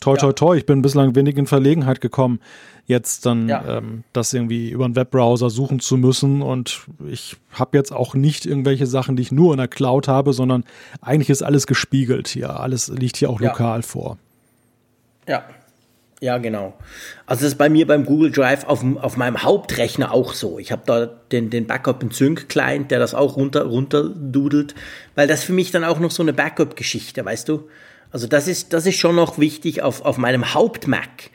toi, 0.00 0.16
toi, 0.16 0.32
toi. 0.32 0.56
Ich 0.56 0.66
bin 0.66 0.82
bislang 0.82 1.14
wenig 1.14 1.36
in 1.36 1.46
Verlegenheit 1.46 2.00
gekommen, 2.00 2.40
jetzt 2.86 3.26
dann 3.26 3.48
ja. 3.48 3.78
ähm, 3.78 4.04
das 4.12 4.32
irgendwie 4.32 4.70
über 4.70 4.84
einen 4.84 4.96
Webbrowser 4.96 5.50
suchen 5.50 5.80
zu 5.80 5.96
müssen. 5.96 6.42
Und 6.42 6.86
ich 7.08 7.36
habe 7.52 7.76
jetzt 7.76 7.92
auch 7.92 8.14
nicht 8.14 8.44
irgendwelche 8.44 8.86
Sachen, 8.86 9.16
die 9.16 9.22
ich 9.22 9.32
nur 9.32 9.52
in 9.52 9.58
der 9.58 9.68
Cloud 9.68 10.08
habe, 10.08 10.32
sondern 10.32 10.64
eigentlich 11.00 11.30
ist 11.30 11.42
alles 11.42 11.66
gespiegelt 11.66 12.28
hier. 12.28 12.58
Alles 12.58 12.88
liegt 12.88 13.16
hier 13.16 13.30
auch 13.30 13.40
ja. 13.40 13.50
lokal 13.50 13.82
vor. 13.82 14.18
Ja, 15.28 15.44
ja, 16.22 16.38
genau. 16.38 16.74
Also 17.26 17.42
das 17.42 17.54
ist 17.54 17.58
bei 17.58 17.68
mir 17.68 17.84
beim 17.84 18.06
Google 18.06 18.30
Drive 18.30 18.62
auf, 18.66 18.84
auf 19.00 19.16
meinem 19.16 19.42
Hauptrechner 19.42 20.12
auch 20.12 20.34
so. 20.34 20.60
Ich 20.60 20.70
habe 20.70 20.82
da 20.86 21.06
den, 21.06 21.50
den 21.50 21.66
Backup 21.66 22.00
in 22.00 22.12
Sync 22.12 22.48
Client, 22.48 22.92
der 22.92 23.00
das 23.00 23.12
auch 23.12 23.34
runter, 23.34 23.64
runter 23.64 24.08
dudelt, 24.08 24.76
weil 25.16 25.26
das 25.26 25.42
für 25.42 25.52
mich 25.52 25.72
dann 25.72 25.82
auch 25.82 25.98
noch 25.98 26.12
so 26.12 26.22
eine 26.22 26.32
Backup-Geschichte, 26.32 27.24
weißt 27.24 27.48
du? 27.48 27.68
Also 28.12 28.28
das 28.28 28.46
ist, 28.46 28.72
das 28.72 28.86
ist 28.86 29.00
schon 29.00 29.16
noch 29.16 29.38
wichtig 29.38 29.82
auf, 29.82 30.04
auf 30.04 30.16
meinem 30.16 30.54
Haupt-Mac, 30.54 31.30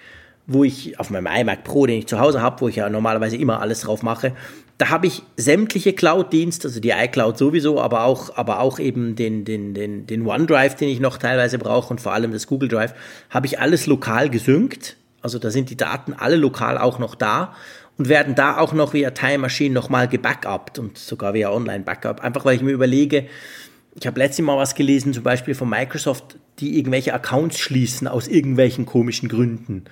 wo 0.45 0.63
ich, 0.63 0.97
auf 1.01 1.09
meinem 1.09 1.27
iMac 1.27 1.65
Pro, 1.65 1.85
den 1.85 1.99
ich 1.99 2.07
zu 2.07 2.21
Hause 2.21 2.41
habe, 2.41 2.61
wo 2.61 2.69
ich 2.69 2.77
ja 2.77 2.89
normalerweise 2.89 3.35
immer 3.35 3.59
alles 3.59 3.81
drauf 3.81 4.03
mache, 4.03 4.31
da 4.77 4.89
habe 4.89 5.07
ich 5.07 5.23
sämtliche 5.37 5.93
Cloud-Dienste, 5.93 6.67
also 6.67 6.79
die 6.79 6.91
iCloud 6.91 7.37
sowieso, 7.37 7.81
aber 7.81 8.03
auch, 8.03 8.35
aber 8.37 8.59
auch 8.59 8.77
eben 8.77 9.15
den, 9.15 9.43
den, 9.43 9.73
den, 9.73 10.05
den 10.05 10.25
OneDrive, 10.25 10.75
den 10.75 10.89
ich 10.89 10.99
noch 10.99 11.17
teilweise 11.17 11.57
brauche 11.57 11.89
und 11.89 11.99
vor 11.99 12.13
allem 12.13 12.31
das 12.31 12.45
Google 12.45 12.69
Drive, 12.69 12.93
habe 13.29 13.47
ich 13.47 13.59
alles 13.59 13.87
lokal 13.87 14.29
gesynkt. 14.29 14.97
Also 15.21 15.39
da 15.39 15.49
sind 15.49 15.71
die 15.71 15.77
Daten 15.77 16.13
alle 16.13 16.35
lokal 16.35 16.77
auch 16.77 16.99
noch 16.99 17.15
da 17.15 17.55
und 17.97 18.07
werden 18.07 18.35
da 18.35 18.57
auch 18.57 18.71
noch 18.73 18.93
via 18.93 19.11
Time 19.11 19.39
Machine 19.39 19.73
nochmal 19.73 20.07
gebackupt 20.07 20.77
und 20.77 20.97
sogar 20.99 21.33
via 21.33 21.51
Online-Backup. 21.51 22.21
Einfach 22.21 22.45
weil 22.45 22.55
ich 22.55 22.61
mir 22.61 22.71
überlege, 22.71 23.25
ich 23.99 24.05
habe 24.05 24.19
letztes 24.19 24.45
Mal 24.45 24.57
was 24.57 24.75
gelesen, 24.75 25.11
zum 25.11 25.23
Beispiel 25.23 25.55
von 25.55 25.69
Microsoft, 25.69 26.37
die 26.59 26.77
irgendwelche 26.77 27.15
Accounts 27.15 27.57
schließen 27.57 28.07
aus 28.07 28.27
irgendwelchen 28.27 28.85
komischen 28.85 29.27
Gründen. 29.27 29.85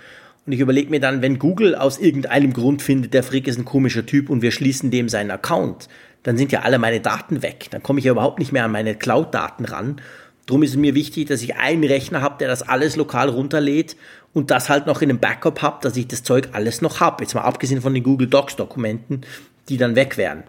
Und 0.45 0.51
ich 0.51 0.59
überlege 0.59 0.91
mir 0.91 0.99
dann, 0.99 1.21
wenn 1.21 1.39
Google 1.39 1.75
aus 1.75 1.97
irgendeinem 1.97 2.53
Grund 2.53 2.81
findet, 2.81 3.13
der 3.13 3.23
Frick 3.23 3.47
ist 3.47 3.57
ein 3.57 3.65
komischer 3.65 4.05
Typ 4.05 4.29
und 4.29 4.41
wir 4.41 4.51
schließen 4.51 4.91
dem 4.91 5.09
seinen 5.09 5.31
Account, 5.31 5.87
dann 6.23 6.37
sind 6.37 6.51
ja 6.51 6.61
alle 6.61 6.77
meine 6.77 7.01
Daten 7.01 7.41
weg. 7.41 7.67
Dann 7.71 7.81
komme 7.81 7.99
ich 7.99 8.05
ja 8.05 8.11
überhaupt 8.11 8.39
nicht 8.39 8.51
mehr 8.51 8.65
an 8.65 8.71
meine 8.71 8.95
Cloud-Daten 8.95 9.65
ran. 9.65 10.01
Drum 10.45 10.61
ist 10.61 10.71
es 10.71 10.75
mir 10.75 10.93
wichtig, 10.93 11.27
dass 11.27 11.41
ich 11.41 11.55
einen 11.55 11.83
Rechner 11.83 12.21
habe, 12.21 12.37
der 12.37 12.47
das 12.47 12.61
alles 12.61 12.95
lokal 12.95 13.29
runterlädt 13.29 13.95
und 14.33 14.51
das 14.51 14.69
halt 14.69 14.85
noch 14.85 15.01
in 15.01 15.09
einem 15.09 15.19
Backup 15.19 15.63
habe, 15.63 15.79
dass 15.81 15.97
ich 15.97 16.07
das 16.07 16.21
Zeug 16.21 16.49
alles 16.51 16.81
noch 16.81 16.99
habe. 16.99 17.23
Jetzt 17.23 17.33
mal 17.33 17.41
abgesehen 17.41 17.81
von 17.81 17.93
den 17.95 18.03
Google 18.03 18.27
Docs-Dokumenten, 18.27 19.21
die 19.69 19.77
dann 19.77 19.95
weg 19.95 20.17
wären. 20.17 20.43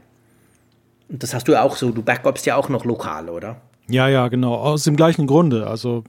Und 1.09 1.23
das 1.23 1.32
hast 1.32 1.48
du 1.48 1.52
ja 1.52 1.62
auch 1.62 1.77
so, 1.77 1.90
du 1.90 2.02
backupst 2.02 2.44
ja 2.44 2.56
auch 2.56 2.68
noch 2.68 2.85
lokal, 2.85 3.31
oder? 3.31 3.62
Ja, 3.88 4.08
ja, 4.08 4.28
genau. 4.28 4.54
Aus 4.54 4.84
dem 4.84 4.96
gleichen 4.96 5.26
Grunde. 5.26 5.66
Also 5.66 6.04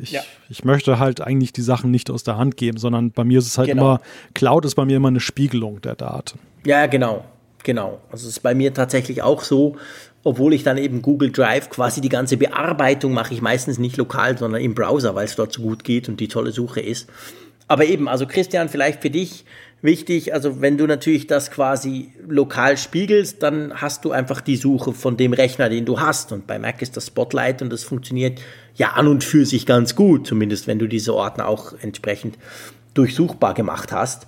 ich, 0.00 0.12
ja. 0.12 0.22
ich 0.48 0.64
möchte 0.64 0.98
halt 0.98 1.20
eigentlich 1.20 1.52
die 1.52 1.62
Sachen 1.62 1.90
nicht 1.90 2.10
aus 2.10 2.24
der 2.24 2.36
Hand 2.36 2.56
geben, 2.56 2.78
sondern 2.78 3.12
bei 3.12 3.24
mir 3.24 3.38
ist 3.38 3.46
es 3.46 3.58
halt 3.58 3.68
genau. 3.68 3.82
immer, 3.82 4.00
Cloud 4.34 4.64
ist 4.64 4.74
bei 4.74 4.84
mir 4.84 4.96
immer 4.96 5.08
eine 5.08 5.20
Spiegelung 5.20 5.80
der 5.80 5.94
Daten. 5.94 6.38
Ja, 6.64 6.86
genau. 6.86 7.24
Genau. 7.62 8.00
Also 8.10 8.26
es 8.26 8.36
ist 8.36 8.40
bei 8.40 8.54
mir 8.54 8.74
tatsächlich 8.74 9.22
auch 9.22 9.42
so, 9.42 9.76
obwohl 10.24 10.54
ich 10.54 10.62
dann 10.62 10.78
eben 10.78 11.02
Google 11.02 11.30
Drive 11.30 11.70
quasi 11.70 12.00
die 12.00 12.08
ganze 12.08 12.36
Bearbeitung 12.36 13.12
mache 13.12 13.34
ich 13.34 13.42
meistens 13.42 13.78
nicht 13.78 13.96
lokal, 13.96 14.36
sondern 14.36 14.60
im 14.60 14.74
Browser, 14.74 15.14
weil 15.14 15.26
es 15.26 15.36
dort 15.36 15.52
so 15.52 15.62
gut 15.62 15.84
geht 15.84 16.08
und 16.08 16.20
die 16.20 16.28
tolle 16.28 16.52
Suche 16.52 16.80
ist. 16.80 17.08
Aber 17.68 17.84
eben, 17.84 18.08
also 18.08 18.26
Christian, 18.26 18.68
vielleicht 18.68 19.00
für 19.00 19.10
dich, 19.10 19.44
wichtig. 19.82 20.34
Also 20.34 20.60
wenn 20.60 20.76
du 20.78 20.86
natürlich 20.86 21.26
das 21.26 21.50
quasi 21.50 22.12
lokal 22.28 22.76
spiegelst, 22.76 23.42
dann 23.42 23.72
hast 23.74 24.04
du 24.04 24.12
einfach 24.12 24.40
die 24.40 24.56
Suche 24.56 24.92
von 24.92 25.16
dem 25.16 25.32
Rechner, 25.32 25.68
den 25.68 25.84
du 25.84 26.00
hast. 26.00 26.32
Und 26.32 26.46
bei 26.46 26.58
Mac 26.58 26.82
ist 26.82 26.96
das 26.96 27.06
Spotlight 27.06 27.62
und 27.62 27.70
das 27.70 27.82
funktioniert 27.82 28.40
ja 28.74 28.92
an 28.92 29.08
und 29.08 29.24
für 29.24 29.46
sich 29.46 29.66
ganz 29.66 29.94
gut, 29.94 30.26
zumindest 30.26 30.66
wenn 30.66 30.78
du 30.78 30.86
diese 30.86 31.14
Ordner 31.14 31.48
auch 31.48 31.74
entsprechend 31.80 32.38
durchsuchbar 32.94 33.54
gemacht 33.54 33.92
hast. 33.92 34.26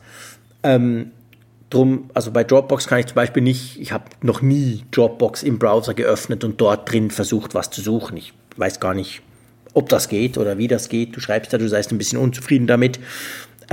Ähm, 0.62 1.10
drum, 1.70 2.10
also 2.14 2.30
bei 2.30 2.44
Dropbox 2.44 2.86
kann 2.86 2.98
ich 3.00 3.06
zum 3.06 3.14
Beispiel 3.16 3.42
nicht, 3.42 3.80
ich 3.80 3.92
habe 3.92 4.04
noch 4.20 4.42
nie 4.42 4.84
Dropbox 4.90 5.42
im 5.42 5.58
Browser 5.58 5.94
geöffnet 5.94 6.44
und 6.44 6.60
dort 6.60 6.90
drin 6.90 7.10
versucht, 7.10 7.54
was 7.54 7.70
zu 7.70 7.80
suchen. 7.80 8.16
Ich 8.16 8.32
weiß 8.56 8.80
gar 8.80 8.94
nicht, 8.94 9.22
ob 9.74 9.88
das 9.88 10.08
geht 10.08 10.38
oder 10.38 10.58
wie 10.58 10.68
das 10.68 10.88
geht. 10.88 11.16
Du 11.16 11.20
schreibst 11.20 11.52
da, 11.52 11.58
du 11.58 11.68
seist 11.68 11.92
ein 11.92 11.98
bisschen 11.98 12.18
unzufrieden 12.18 12.66
damit. 12.66 13.00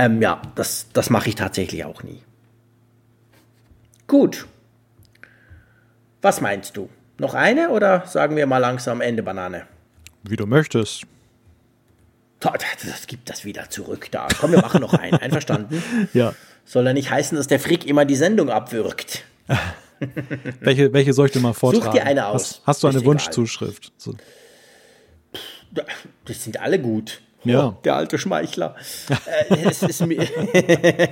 Ähm, 0.00 0.22
ja, 0.22 0.40
das, 0.54 0.86
das 0.94 1.10
mache 1.10 1.28
ich 1.28 1.34
tatsächlich 1.34 1.84
auch 1.84 2.02
nie. 2.02 2.22
Gut. 4.06 4.46
Was 6.22 6.40
meinst 6.40 6.78
du? 6.78 6.88
Noch 7.18 7.34
eine 7.34 7.68
oder 7.68 8.06
sagen 8.06 8.34
wir 8.34 8.46
mal 8.46 8.56
langsam 8.56 9.02
Ende 9.02 9.22
Banane? 9.22 9.66
Wie 10.22 10.36
du 10.36 10.46
möchtest. 10.46 11.02
Das 12.40 13.06
gibt 13.08 13.28
das 13.28 13.44
wieder 13.44 13.68
zurück 13.68 14.08
da. 14.10 14.28
Komm, 14.40 14.52
wir 14.52 14.62
machen 14.62 14.80
noch 14.80 14.94
einen. 14.94 15.18
Einverstanden? 15.18 15.82
ja. 16.14 16.34
Soll 16.64 16.86
ja 16.86 16.94
nicht 16.94 17.10
heißen, 17.10 17.36
dass 17.36 17.46
der 17.46 17.60
Frick 17.60 17.84
immer 17.86 18.06
die 18.06 18.16
Sendung 18.16 18.48
abwürgt. 18.48 19.24
welche, 20.60 20.94
welche 20.94 21.12
soll 21.12 21.26
ich 21.26 21.32
dir 21.32 21.40
mal 21.40 21.52
vortragen? 21.52 21.84
Such 21.84 21.92
dir 21.92 22.06
eine 22.06 22.24
aus. 22.24 22.62
Hast, 22.64 22.66
hast 22.66 22.82
du 22.84 22.86
eine 22.86 23.04
Wunschzuschrift? 23.04 23.92
So. 23.98 24.14
Das 26.24 26.42
sind 26.42 26.58
alle 26.58 26.78
gut. 26.78 27.20
Ja. 27.44 27.68
Oh, 27.68 27.76
der 27.84 27.96
alte 27.96 28.18
Schmeichler. 28.18 28.74
äh, 29.08 29.56
es 29.64 29.82
ist 29.82 30.06
mir, 30.06 30.20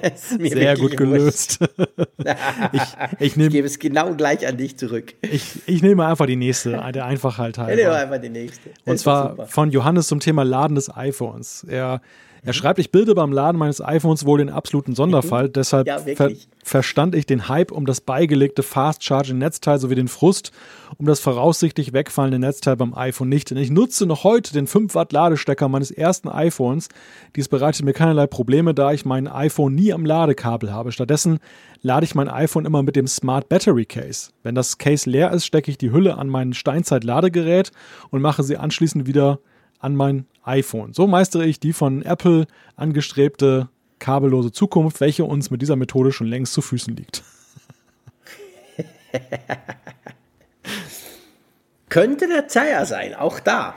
es 0.03 0.33
ist 0.33 0.41
mir 0.41 0.51
Sehr 0.51 0.77
gut 0.77 0.97
gelöst. 0.97 1.59
ich, 2.73 2.83
ich, 3.19 3.37
nehm, 3.37 3.47
ich 3.47 3.53
gebe 3.53 3.67
es 3.67 3.79
genau 3.79 4.15
gleich 4.15 4.47
an 4.47 4.57
dich 4.57 4.79
zurück. 4.79 5.15
Ich, 5.23 5.63
ich 5.67 5.83
nehme 5.83 6.07
einfach 6.07 6.27
die 6.27 6.37
nächste, 6.37 6.81
der 6.93 7.07
Einfachheit 7.07 7.59
halber. 7.59 7.73
Ich 7.73 7.79
nehme 7.79 7.95
einfach 7.95 8.21
die 8.21 8.29
nächste. 8.29 8.71
Das 8.85 8.93
Und 8.93 8.99
zwar 8.99 9.47
von 9.47 9.71
Johannes 9.71 10.09
zum 10.09 10.21
Thema 10.21 10.43
Laden 10.43 10.75
des 10.75 10.95
iPhones. 10.95 11.65
Er 11.69 12.01
Er 12.49 12.55
schreibt, 12.55 12.79
ich 12.79 12.91
bilde 12.91 13.15
beim 13.15 13.31
Laden 13.31 13.59
meines 13.59 13.85
iPhones 13.85 14.25
wohl 14.25 14.39
den 14.39 14.49
absoluten 14.49 14.95
Sonderfall, 14.95 15.49
mhm. 15.49 15.53
deshalb 15.53 15.87
ja, 15.87 15.99
ver 15.99 16.31
verstand 16.65 17.15
ich 17.15 17.27
den 17.27 17.51
Hype 17.51 17.71
um 17.71 17.85
das 17.85 18.01
beigelegte 18.01 18.63
Fast 18.63 19.05
Charging 19.05 19.37
Netzteil 19.37 19.79
sowie 19.79 19.97
den 19.97 20.09
Frust 20.09 20.51
um 20.97 21.05
das 21.05 21.21
voraussichtlich 21.21 21.93
wegfallende 21.93 22.39
Netzteil 22.39 22.77
beim 22.77 22.95
iPhone 22.95 23.29
nicht. 23.29 23.51
Denn 23.51 23.59
ich 23.59 23.71
nutze 23.71 24.07
noch 24.07 24.25
heute 24.25 24.55
den 24.55 24.67
5 24.67 24.95
Watt 24.95 25.13
Ladestecker 25.13 25.69
meines 25.69 25.91
ersten 25.91 26.31
iPhones. 26.31 26.89
Dies 27.37 27.49
bereitet 27.49 27.85
mir 27.85 27.93
keinerlei 27.93 28.27
Probleme, 28.27 28.73
da 28.73 28.93
ich 28.93 29.05
mein 29.05 29.29
iPhone 29.29 29.75
nie 29.75 29.93
am 29.93 30.07
Ladekabel 30.07 30.73
habe. 30.73 30.91
Stattdessen 30.91 31.41
lade 31.83 32.07
ich 32.07 32.15
mein 32.15 32.31
iPhone 32.31 32.65
immer 32.65 32.83
mit 32.83 32.97
dem 32.97 33.09
Smart 33.09 33.51
Battery 33.51 33.85
Case. 33.85 34.31
Wenn 34.43 34.55
das 34.55 34.79
Case 34.79 35.09
leer 35.09 35.33
ist, 35.33 35.45
stecke 35.45 35.71
ich 35.71 35.77
die 35.77 35.93
Hülle 35.93 36.17
an 36.17 36.29
mein 36.29 36.55
Steinzeit-Ladegerät 36.55 37.73
und 38.09 38.23
mache 38.23 38.43
sie 38.43 38.57
anschließend 38.57 39.07
wieder 39.07 39.39
an 39.79 39.97
mein 39.97 40.27
iPhone. 40.45 40.93
So 40.93 41.07
meistere 41.07 41.47
ich 41.47 41.61
die 41.61 41.73
von 41.73 42.03
Apple 42.03 42.47
angestrebte 42.77 43.69
kabellose 43.99 44.53
Zukunft, 44.53 45.01
welche 45.01 45.25
uns 45.25 45.51
mit 45.51 45.63
dieser 45.63 45.77
Methode 45.77 46.13
schon 46.13 46.27
längst 46.27 46.53
zu 46.53 46.63
Füßen 46.63 46.95
liegt. 46.97 47.23
Könnte 51.89 52.29
der 52.29 52.49
Zeier 52.49 52.87
sein, 52.87 53.15
auch 53.15 53.41
da. 53.41 53.75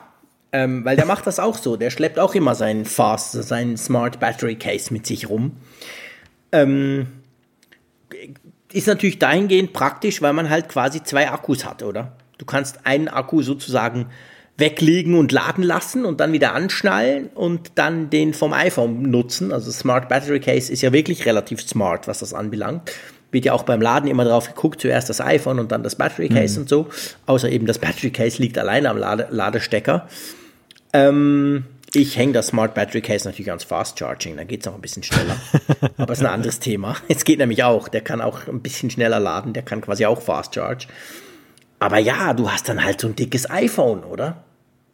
Ähm, 0.54 0.84
weil 0.84 0.98
der 0.98 1.06
macht 1.06 1.26
das 1.28 1.40
auch 1.40 1.58
so. 1.58 1.78
Der 1.78 1.92
schleppt 1.92 2.20
auch 2.20 2.36
immer 2.36 2.56
seinen 2.56 2.84
Fast, 2.86 3.32
seinen 3.32 3.78
Smart 3.78 4.20
Battery 4.20 4.56
Case 4.56 4.94
mit 4.94 5.08
sich 5.08 5.30
rum. 5.30 5.54
Ähm, 6.52 7.08
ist 8.74 8.88
natürlich 8.88 9.18
dahingehend 9.20 9.72
praktisch, 9.72 10.22
weil 10.22 10.34
man 10.34 10.50
halt 10.50 10.68
quasi 10.68 11.04
zwei 11.04 11.30
Akkus 11.30 11.66
hat, 11.66 11.84
oder? 11.84 12.18
Du 12.38 12.46
kannst 12.46 12.86
einen 12.86 13.08
Akku 13.08 13.42
sozusagen 13.42 14.08
weglegen 14.62 15.16
und 15.16 15.34
laden 15.34 15.64
lassen 15.64 16.06
und 16.06 16.22
dann 16.22 16.32
wieder 16.32 16.54
anschnallen 16.54 17.28
und 17.36 17.74
dann 17.76 18.10
den 18.10 18.34
vom 18.34 18.54
iPhone 18.54 19.02
nutzen. 19.12 19.52
Also 19.52 19.72
Smart 19.72 20.08
Battery 20.08 20.40
Case 20.40 20.72
ist 20.72 20.82
ja 20.82 20.94
wirklich 20.94 21.26
relativ 21.26 21.62
smart, 21.62 22.08
was 22.08 22.20
das 22.20 22.34
anbelangt. 22.34 22.94
Wird 23.32 23.44
ja 23.46 23.54
auch 23.54 23.64
beim 23.64 23.82
Laden 23.82 24.10
immer 24.10 24.24
drauf 24.24 24.48
geguckt, 24.48 24.80
zuerst 24.80 25.10
das 25.10 25.20
iPhone 25.20 25.60
und 25.60 25.72
dann 25.74 25.84
das 25.84 25.96
Battery 25.96 26.30
Case 26.30 26.56
mhm. 26.56 26.62
und 26.62 26.70
so. 26.70 26.90
Außer 27.26 27.50
eben 27.50 27.66
das 27.66 27.80
Battery 27.80 28.12
Case 28.12 28.42
liegt 28.42 28.58
alleine 28.58 28.90
am 28.90 28.98
Lade 28.98 29.28
Ladestecker. 29.32 30.08
Ähm, 30.94 31.66
ich 31.94 32.16
hänge 32.18 32.34
das 32.34 32.48
Smart 32.48 32.74
Battery 32.74 33.02
Case 33.02 33.28
natürlich 33.28 33.50
ans 33.50 33.66
Fast 33.66 34.00
Charging, 34.00 34.38
dann 34.38 34.48
geht 34.48 34.62
es 34.62 34.68
auch 34.68 34.76
ein 34.76 34.82
bisschen 34.82 35.04
schneller. 35.04 35.36
Aber 35.98 36.14
es 36.14 36.20
ist 36.20 36.26
ein 36.26 36.32
anderes 36.32 36.60
Thema. 36.60 36.96
Es 37.10 37.26
geht 37.26 37.40
nämlich 37.40 37.64
auch, 37.64 37.90
der 37.90 38.02
kann 38.02 38.22
auch 38.22 38.48
ein 38.48 38.62
bisschen 38.62 38.90
schneller 38.90 39.20
laden, 39.20 39.52
der 39.52 39.64
kann 39.64 39.82
quasi 39.82 40.06
auch 40.06 40.22
Fast 40.22 40.56
Charge. 40.56 40.88
Aber 41.80 41.98
ja, 41.98 42.34
du 42.34 42.50
hast 42.50 42.70
dann 42.70 42.84
halt 42.84 43.02
so 43.02 43.08
ein 43.08 43.16
dickes 43.16 43.50
iPhone, 43.50 44.04
oder? 44.04 44.44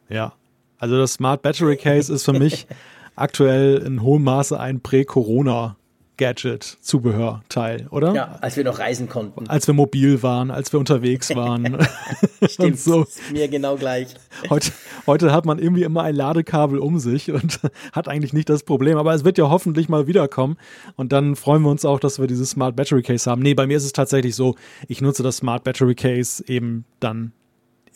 Ja. 0.08 0.32
Also 0.78 0.96
das 0.96 1.14
Smart 1.14 1.42
Battery 1.42 1.76
Case 1.76 2.12
ist 2.12 2.24
für 2.24 2.32
mich 2.32 2.66
aktuell 3.16 3.78
in 3.78 4.02
hohem 4.02 4.24
Maße 4.24 4.58
ein 4.58 4.80
Prä-Corona 4.80 5.76
Gadget, 6.18 6.64
Zubehör, 6.80 7.42
Teil, 7.48 7.86
oder? 7.90 8.12
Ja, 8.12 8.38
als 8.40 8.56
wir 8.56 8.64
noch 8.64 8.80
reisen 8.80 9.08
konnten. 9.08 9.48
Als 9.48 9.68
wir 9.68 9.74
mobil 9.74 10.20
waren, 10.22 10.50
als 10.50 10.72
wir 10.72 10.80
unterwegs 10.80 11.30
waren. 11.36 11.78
Stimmt, 12.48 12.78
so. 12.80 13.06
mir 13.32 13.46
genau 13.48 13.76
gleich. 13.76 14.08
Heute, 14.50 14.72
heute 15.06 15.32
hat 15.32 15.46
man 15.46 15.60
irgendwie 15.60 15.84
immer 15.84 16.02
ein 16.02 16.16
Ladekabel 16.16 16.80
um 16.80 16.98
sich 16.98 17.30
und 17.30 17.60
hat 17.92 18.08
eigentlich 18.08 18.32
nicht 18.32 18.48
das 18.48 18.64
Problem. 18.64 18.98
Aber 18.98 19.14
es 19.14 19.24
wird 19.24 19.38
ja 19.38 19.48
hoffentlich 19.48 19.88
mal 19.88 20.08
wiederkommen. 20.08 20.58
Und 20.96 21.12
dann 21.12 21.36
freuen 21.36 21.62
wir 21.62 21.70
uns 21.70 21.84
auch, 21.84 22.00
dass 22.00 22.18
wir 22.18 22.26
dieses 22.26 22.50
Smart 22.50 22.74
Battery 22.74 23.02
Case 23.02 23.30
haben. 23.30 23.40
Nee, 23.40 23.54
bei 23.54 23.68
mir 23.68 23.76
ist 23.76 23.84
es 23.84 23.92
tatsächlich 23.92 24.34
so, 24.34 24.56
ich 24.88 25.00
nutze 25.00 25.22
das 25.22 25.38
Smart 25.38 25.62
Battery 25.62 25.94
Case 25.94 26.42
eben 26.48 26.84
dann 26.98 27.32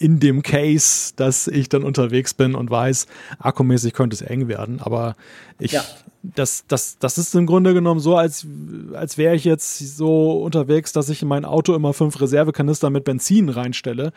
in 0.02 0.18
dem 0.18 0.42
Case, 0.42 1.12
dass 1.16 1.46
ich 1.46 1.68
dann 1.68 1.84
unterwegs 1.84 2.34
bin 2.34 2.54
und 2.54 2.70
weiß, 2.70 3.06
akkumäßig 3.38 3.92
könnte 3.92 4.14
es 4.14 4.22
eng 4.22 4.48
werden. 4.48 4.80
Aber 4.80 5.14
ich, 5.60 5.72
ja. 5.72 5.82
das, 6.22 6.64
das, 6.66 6.98
das 6.98 7.18
ist 7.18 7.34
im 7.34 7.46
Grunde 7.46 7.72
genommen 7.72 8.00
so, 8.00 8.16
als, 8.16 8.46
als 8.94 9.16
wäre 9.16 9.36
ich 9.36 9.44
jetzt 9.44 9.78
so 9.96 10.42
unterwegs, 10.42 10.92
dass 10.92 11.08
ich 11.08 11.22
in 11.22 11.28
mein 11.28 11.44
Auto 11.44 11.74
immer 11.74 11.92
fünf 11.92 12.20
Reservekanister 12.20 12.90
mit 12.90 13.04
Benzin 13.04 13.48
reinstelle 13.48 14.12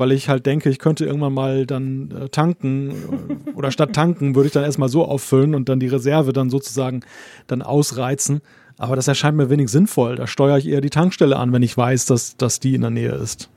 weil 0.00 0.12
ich 0.12 0.28
halt 0.28 0.46
denke, 0.46 0.70
ich 0.70 0.78
könnte 0.78 1.04
irgendwann 1.04 1.34
mal 1.34 1.66
dann 1.66 2.12
äh, 2.12 2.28
tanken 2.28 2.90
äh, 2.90 3.50
oder 3.56 3.72
statt 3.72 3.94
tanken 3.94 4.36
würde 4.36 4.46
ich 4.46 4.52
dann 4.52 4.62
erstmal 4.62 4.88
so 4.88 5.04
auffüllen 5.04 5.56
und 5.56 5.68
dann 5.68 5.80
die 5.80 5.88
Reserve 5.88 6.32
dann 6.32 6.50
sozusagen 6.50 7.00
dann 7.48 7.62
ausreizen. 7.62 8.40
Aber 8.78 8.94
das 8.94 9.08
erscheint 9.08 9.36
mir 9.36 9.50
wenig 9.50 9.70
sinnvoll. 9.70 10.14
Da 10.14 10.28
steuere 10.28 10.58
ich 10.58 10.68
eher 10.68 10.80
die 10.80 10.90
Tankstelle 10.90 11.36
an, 11.36 11.52
wenn 11.52 11.64
ich 11.64 11.76
weiß, 11.76 12.06
dass, 12.06 12.36
dass 12.36 12.60
die 12.60 12.76
in 12.76 12.82
der 12.82 12.90
Nähe 12.90 13.10
ist. 13.10 13.50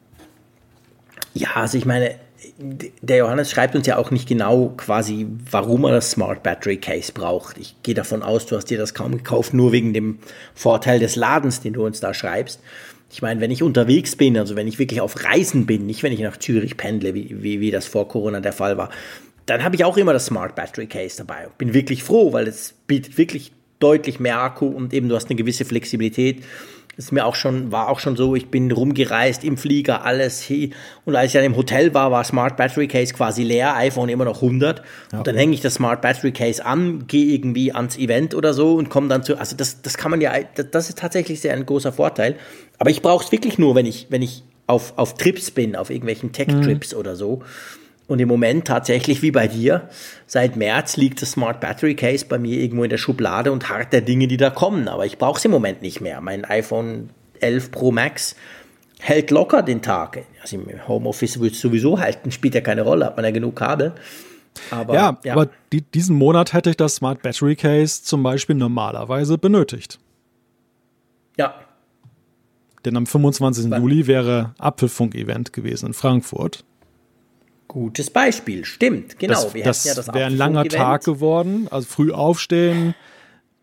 Ja, 1.34 1.50
also 1.56 1.78
ich 1.78 1.86
meine, 1.86 2.16
der 2.58 3.18
Johannes 3.18 3.52
schreibt 3.52 3.76
uns 3.76 3.88
ja 3.88 3.98
auch 3.98 4.12
nicht 4.12 4.28
genau 4.28 4.74
quasi, 4.78 5.28
warum 5.50 5.86
er 5.86 5.92
das 5.92 6.12
Smart 6.12 6.44
Battery 6.44 6.78
Case 6.78 7.12
braucht. 7.12 7.58
Ich 7.58 7.76
gehe 7.84 7.94
davon 7.94 8.24
aus, 8.24 8.46
du 8.46 8.56
hast 8.56 8.66
dir 8.66 8.78
das 8.78 8.94
kaum 8.94 9.12
gekauft, 9.12 9.54
nur 9.54 9.72
wegen 9.72 9.94
dem 9.94 10.20
Vorteil 10.54 11.00
des 11.00 11.16
Ladens, 11.16 11.62
den 11.62 11.74
du 11.74 11.86
uns 11.86 12.00
da 12.00 12.14
schreibst. 12.14 12.60
Ich 13.12 13.22
meine, 13.22 13.42
wenn 13.42 13.52
ich 13.52 13.62
unterwegs 13.62 14.16
bin, 14.16 14.38
also 14.38 14.56
wenn 14.56 14.68
ich 14.68 14.80
wirklich 14.80 15.02
auf 15.02 15.24
Reisen 15.24 15.66
bin, 15.66 15.86
nicht 15.86 16.02
wenn 16.02 16.14
ich 16.14 16.22
nach 16.22 16.38
Zürich 16.38 16.78
pendle, 16.78 17.14
wie, 17.14 17.44
wie, 17.44 17.60
wie 17.60 17.72
das 17.72 17.86
vor 17.86 18.08
Corona 18.08 18.40
der 18.40 18.54
Fall 18.54 18.78
war, 18.78 18.90
dann 19.46 19.64
habe 19.64 19.76
ich 19.76 19.84
auch 19.84 19.98
immer 19.98 20.14
das 20.14 20.28
Smart 20.28 20.56
Battery 20.56 20.88
Case 20.88 21.18
dabei. 21.18 21.48
Bin 21.58 21.74
wirklich 21.74 22.04
froh, 22.04 22.32
weil 22.32 22.48
es 22.48 22.74
bietet 22.88 23.18
wirklich 23.18 23.52
deutlich 23.80 24.20
mehr 24.20 24.40
Akku 24.40 24.68
und 24.68 24.94
eben 24.94 25.10
du 25.10 25.16
hast 25.16 25.30
eine 25.30 25.36
gewisse 25.36 25.66
Flexibilität 25.66 26.44
ist 26.98 27.12
mir 27.12 27.26
auch 27.26 27.36
schon, 27.36 27.72
war 27.72 27.90
auch 27.90 28.00
schon 28.00 28.16
so, 28.16 28.36
ich 28.36 28.50
bin 28.50 28.72
rumgereist 28.72 29.44
im 29.44 29.58
Flieger, 29.58 30.04
alles 30.06 30.42
hier. 30.42 30.70
Und 31.06 31.16
als 31.16 31.28
ich 31.28 31.34
dann 31.34 31.44
im 31.44 31.56
Hotel 31.56 31.94
war, 31.94 32.12
war 32.12 32.24
Smart 32.24 32.58
Battery 32.58 32.88
Case 32.88 33.14
quasi 33.14 33.44
leer, 33.44 33.76
iPhone 33.78 34.10
immer 34.10 34.26
noch 34.26 34.42
100. 34.42 34.82
Ja. 35.12 35.18
Und 35.20 35.28
dann 35.28 35.36
hänge 35.36 35.54
ich 35.54 35.62
das 35.62 35.76
Smart 35.76 36.02
Battery 36.02 36.32
Case 36.32 36.64
an, 36.64 37.08
gehe 37.08 37.34
irgendwie 37.34 37.74
ans 37.74 37.98
Event 37.98 38.36
oder 38.36 38.54
so 38.54 38.76
und 38.76 38.90
komme 38.90 39.08
dann 39.08 39.24
zu, 39.24 39.38
also 39.38 39.56
das, 39.56 39.82
das 39.82 39.98
kann 39.98 40.12
man 40.12 40.22
ja, 40.22 40.34
das 40.72 40.90
ist 40.90 41.00
tatsächlich 41.00 41.40
sehr 41.42 41.54
ein 41.54 41.66
großer 41.66 41.94
Vorteil. 41.94 42.36
Aber 42.78 42.90
ich 42.90 43.02
brauche 43.02 43.24
es 43.24 43.32
wirklich 43.32 43.58
nur, 43.58 43.76
wenn 43.76 43.86
ich, 43.86 44.08
wenn 44.10 44.22
ich 44.22 44.44
auf, 44.68 44.94
auf 44.98 45.16
Trips 45.16 45.52
bin, 45.52 45.76
auf 45.76 45.90
irgendwelchen 45.90 46.32
Tech-Trips 46.32 46.94
mhm. 46.94 47.00
oder 47.00 47.16
so. 47.16 47.44
Und 48.08 48.20
im 48.20 48.28
Moment 48.28 48.66
tatsächlich 48.66 49.22
wie 49.22 49.32
bei 49.32 49.48
dir, 49.48 49.90
seit 50.28 50.58
März 50.58 50.98
liegt 50.98 51.22
das 51.22 51.32
Smart 51.32 51.62
Battery 51.62 51.96
Case 51.96 52.26
bei 52.28 52.38
mir 52.38 52.60
irgendwo 52.60 52.84
in 52.84 52.90
der 52.90 52.98
Schublade 52.98 53.52
und 53.52 53.70
hart 53.70 53.94
der 53.94 54.02
Dinge, 54.02 54.28
die 54.28 54.38
da 54.38 54.50
kommen. 54.50 54.88
Aber 54.88 55.06
ich 55.06 55.18
brauche 55.18 55.38
es 55.38 55.46
im 55.46 55.52
Moment 55.52 55.82
nicht 55.82 56.02
mehr. 56.02 56.20
Mein 56.20 56.44
iPhone 56.44 57.10
11 57.40 57.72
Pro 57.72 57.92
Max 57.92 58.36
hält 59.00 59.32
locker 59.32 59.64
den 59.64 59.82
Tag. 59.82 60.24
Also 60.42 60.58
im 60.58 60.88
Homeoffice 60.88 61.40
wird 61.40 61.54
es 61.54 61.62
sowieso 61.62 62.00
halten, 62.00 62.32
spielt 62.32 62.56
ja 62.56 62.62
keine 62.62 62.82
Rolle, 62.82 63.06
hat 63.06 63.16
man 63.16 63.26
ja 63.26 63.32
genug 63.32 63.56
Kabel. 63.56 63.94
Aber, 64.70 64.94
ja, 64.94 65.18
ja, 65.24 65.34
aber 65.34 65.50
die, 65.72 65.82
diesen 65.82 66.16
Monat 66.16 66.54
hätte 66.54 66.70
ich 66.72 66.78
das 66.78 66.96
Smart 66.96 67.22
Battery 67.22 67.56
Case 67.56 68.04
zum 68.04 68.22
Beispiel 68.22 68.56
normalerweise 68.56 69.38
benötigt. 69.38 70.00
Ja. 71.38 71.56
Denn 72.84 72.98
am 72.98 73.06
25. 73.06 73.70
Wann? 73.70 73.82
Juli 73.82 74.08
wäre 74.08 74.54
Apfelfunk-Event 74.58 75.54
gewesen 75.54 75.88
in 75.88 75.94
Frankfurt. 75.94 76.64
Gutes 77.72 78.10
Beispiel, 78.10 78.66
stimmt, 78.66 79.18
genau. 79.18 79.44
Das, 79.44 79.54
Wir 79.54 79.64
das, 79.64 79.86
ja 79.86 79.96
das 79.96 80.14
wäre 80.14 80.26
ein 80.26 80.36
langer 80.36 80.66
Tag 80.66 81.06
geworden, 81.06 81.70
also 81.72 81.88
früh 81.88 82.12
aufstehen, 82.12 82.96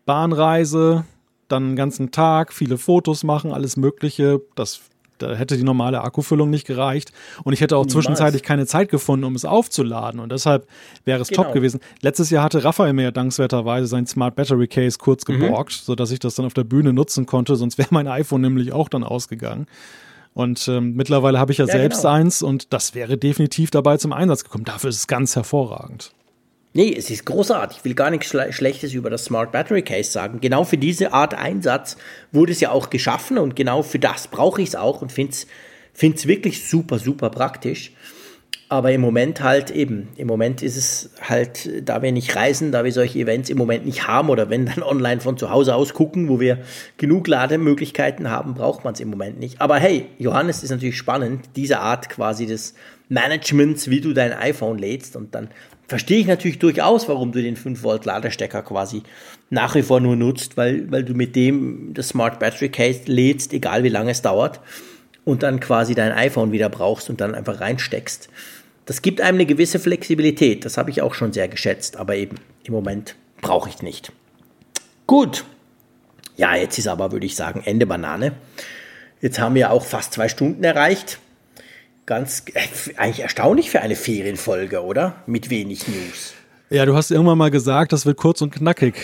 Bahnreise, 0.07 1.05
dann 1.47 1.63
einen 1.65 1.75
ganzen 1.75 2.09
Tag, 2.09 2.51
viele 2.51 2.79
Fotos 2.79 3.23
machen, 3.23 3.53
alles 3.53 3.77
Mögliche. 3.77 4.41
Das, 4.55 4.79
da 5.19 5.35
hätte 5.35 5.57
die 5.57 5.63
normale 5.63 6.01
Akkufüllung 6.01 6.49
nicht 6.49 6.65
gereicht. 6.65 7.11
Und 7.43 7.53
ich 7.53 7.61
hätte 7.61 7.77
auch 7.77 7.81
Niemals. 7.81 7.93
zwischenzeitlich 7.93 8.41
keine 8.41 8.65
Zeit 8.65 8.89
gefunden, 8.89 9.25
um 9.25 9.35
es 9.35 9.45
aufzuladen. 9.45 10.19
Und 10.19 10.31
deshalb 10.31 10.65
wäre 11.05 11.21
es 11.21 11.27
genau. 11.27 11.43
top 11.43 11.53
gewesen. 11.53 11.79
Letztes 12.01 12.31
Jahr 12.31 12.43
hatte 12.43 12.63
Raphael 12.63 12.93
mir 12.93 13.03
ja 13.03 13.11
dankenswerterweise 13.11 13.85
sein 13.85 14.07
Smart 14.07 14.33
Battery 14.35 14.67
Case 14.67 14.97
kurz 14.97 15.27
mhm. 15.27 15.39
geborgt, 15.39 15.73
mhm. 15.73 15.85
sodass 15.85 16.09
ich 16.09 16.17
das 16.17 16.33
dann 16.33 16.47
auf 16.47 16.55
der 16.55 16.63
Bühne 16.63 16.93
nutzen 16.93 17.27
konnte. 17.27 17.55
Sonst 17.55 17.77
wäre 17.77 17.89
mein 17.91 18.07
iPhone 18.07 18.41
nämlich 18.41 18.71
auch 18.71 18.89
dann 18.89 19.03
ausgegangen. 19.03 19.67
Und 20.39 20.69
ähm, 20.69 20.93
mittlerweile 20.93 21.37
habe 21.37 21.51
ich 21.51 21.57
ja, 21.57 21.65
ja 21.65 21.73
selbst 21.73 22.03
genau. 22.03 22.13
eins 22.13 22.41
und 22.41 22.71
das 22.71 22.95
wäre 22.95 23.17
definitiv 23.17 23.71
dabei 23.71 23.97
zum 23.97 24.13
Einsatz 24.13 24.45
gekommen. 24.45 24.63
Dafür 24.63 24.89
ist 24.89 24.95
es 24.95 25.07
ganz 25.07 25.35
hervorragend. 25.35 26.13
Nee, 26.71 26.95
es 26.97 27.09
ist 27.09 27.25
großartig. 27.25 27.79
Ich 27.79 27.83
will 27.83 27.93
gar 27.93 28.09
nichts 28.09 28.27
Schle 28.27 28.53
Schlechtes 28.53 28.93
über 28.93 29.09
das 29.09 29.25
Smart 29.25 29.51
Battery 29.51 29.81
Case 29.81 30.09
sagen. 30.09 30.39
Genau 30.39 30.63
für 30.63 30.77
diese 30.77 31.11
Art 31.11 31.33
Einsatz 31.33 31.97
wurde 32.31 32.53
es 32.53 32.61
ja 32.61 32.71
auch 32.71 32.89
geschaffen 32.89 33.37
und 33.37 33.57
genau 33.57 33.83
für 33.83 33.99
das 33.99 34.29
brauche 34.29 34.61
ich 34.61 34.69
es 34.69 34.75
auch 34.77 35.01
und 35.01 35.11
finde 35.11 35.33
es 35.33 36.25
wirklich 36.25 36.69
super, 36.69 36.99
super 36.99 37.31
praktisch. 37.31 37.91
Aber 38.71 38.91
im 38.91 39.01
Moment 39.01 39.41
halt 39.41 39.71
eben, 39.71 40.09
im 40.15 40.27
Moment 40.27 40.61
ist 40.61 40.77
es 40.77 41.09
halt, 41.27 41.71
da 41.83 42.03
wir 42.03 42.11
nicht 42.11 42.35
reisen, 42.35 42.71
da 42.71 42.83
wir 42.83 42.91
solche 42.91 43.17
Events 43.17 43.49
im 43.49 43.57
Moment 43.57 43.83
nicht 43.83 44.07
haben 44.07 44.29
oder 44.29 44.51
wenn 44.51 44.67
dann 44.67 44.83
online 44.83 45.21
von 45.21 45.39
zu 45.39 45.49
Hause 45.49 45.73
aus 45.73 45.95
gucken, 45.95 46.29
wo 46.29 46.39
wir 46.39 46.59
genug 46.97 47.27
Lademöglichkeiten 47.27 48.29
haben, 48.29 48.53
braucht 48.53 48.83
man 48.83 48.93
es 48.93 48.99
im 48.99 49.09
Moment 49.09 49.39
nicht. 49.39 49.59
Aber 49.59 49.77
hey, 49.77 50.05
Johannes 50.19 50.61
ist 50.61 50.69
natürlich 50.69 50.97
spannend, 50.97 51.49
diese 51.55 51.79
Art 51.79 52.09
quasi 52.09 52.45
des 52.45 52.75
Managements, 53.09 53.89
wie 53.89 54.01
du 54.01 54.13
dein 54.13 54.33
iPhone 54.33 54.77
lädst 54.77 55.15
und 55.15 55.33
dann 55.33 55.49
verstehe 55.87 56.19
ich 56.19 56.27
natürlich 56.27 56.59
durchaus, 56.59 57.09
warum 57.09 57.31
du 57.31 57.41
den 57.41 57.55
5 57.55 57.81
Volt 57.81 58.05
Ladestecker 58.05 58.61
quasi 58.61 59.01
nach 59.49 59.73
wie 59.73 59.81
vor 59.81 59.99
nur 59.99 60.15
nutzt, 60.15 60.57
weil, 60.57 60.91
weil 60.91 61.03
du 61.03 61.15
mit 61.15 61.35
dem 61.35 61.95
das 61.95 62.09
Smart 62.09 62.37
Battery 62.37 62.69
Case 62.69 63.01
lädst, 63.07 63.51
egal 63.51 63.83
wie 63.83 63.89
lange 63.89 64.11
es 64.11 64.21
dauert 64.21 64.59
und 65.25 65.43
dann 65.43 65.59
quasi 65.59 65.95
dein 65.95 66.11
iPhone 66.11 66.51
wieder 66.51 66.69
brauchst 66.69 67.09
und 67.09 67.19
dann 67.19 67.35
einfach 67.35 67.59
reinsteckst. 67.59 68.29
Das 68.89 69.03
gibt 69.03 69.21
einem 69.21 69.37
eine 69.37 69.45
gewisse 69.45 69.77
Flexibilität, 69.77 70.65
das 70.65 70.79
habe 70.79 70.89
ich 70.89 71.03
auch 71.03 71.13
schon 71.13 71.31
sehr 71.31 71.47
geschätzt, 71.47 71.97
aber 71.97 72.15
eben 72.15 72.37
im 72.63 72.73
Moment 72.73 73.13
brauche 73.39 73.69
ich 73.69 73.83
nicht. 73.83 74.11
Gut. 75.05 75.45
Ja, 76.37 76.55
jetzt 76.55 76.79
ist 76.79 76.87
aber, 76.87 77.11
würde 77.11 77.27
ich 77.27 77.35
sagen, 77.35 77.61
Ende 77.63 77.85
Banane. 77.85 78.31
Jetzt 79.21 79.37
haben 79.37 79.53
wir 79.53 79.69
auch 79.69 79.85
fast 79.85 80.13
zwei 80.13 80.27
Stunden 80.27 80.63
erreicht. 80.63 81.19
Ganz, 82.07 82.45
äh, 82.51 82.61
eigentlich 82.97 83.19
erstaunlich 83.19 83.69
für 83.69 83.81
eine 83.81 83.95
Ferienfolge, 83.95 84.83
oder? 84.83 85.21
Mit 85.27 85.51
wenig 85.51 85.87
News. 85.87 86.33
Ja, 86.71 86.87
du 86.87 86.95
hast 86.95 87.11
irgendwann 87.11 87.37
mal 87.37 87.51
gesagt, 87.51 87.93
das 87.93 88.07
wird 88.07 88.17
kurz 88.17 88.41
und 88.41 88.49
knackig. 88.49 88.95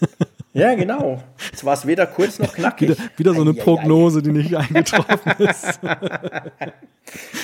Ja, 0.58 0.74
genau. 0.74 1.22
Es 1.52 1.64
war 1.64 1.74
es 1.74 1.86
weder 1.86 2.06
kurz 2.06 2.38
noch 2.38 2.52
knackig. 2.52 2.90
Wieder, 2.90 3.02
wieder 3.16 3.34
so 3.34 3.42
eine 3.42 3.54
Prognose, 3.54 4.22
die 4.22 4.32
nicht 4.32 4.54
eingetroffen 4.56 5.32
ist. 5.38 5.80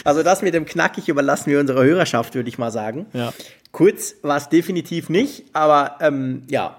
Also 0.04 0.22
das 0.22 0.42
mit 0.42 0.54
dem 0.54 0.66
knackig 0.66 1.08
überlassen 1.08 1.50
wir 1.50 1.60
unserer 1.60 1.84
Hörerschaft, 1.84 2.34
würde 2.34 2.48
ich 2.48 2.58
mal 2.58 2.70
sagen. 2.70 3.06
Ja. 3.12 3.32
Kurz 3.72 4.16
war 4.22 4.36
es 4.36 4.48
definitiv 4.48 5.08
nicht, 5.08 5.44
aber 5.52 5.96
ähm, 6.00 6.42
ja, 6.48 6.76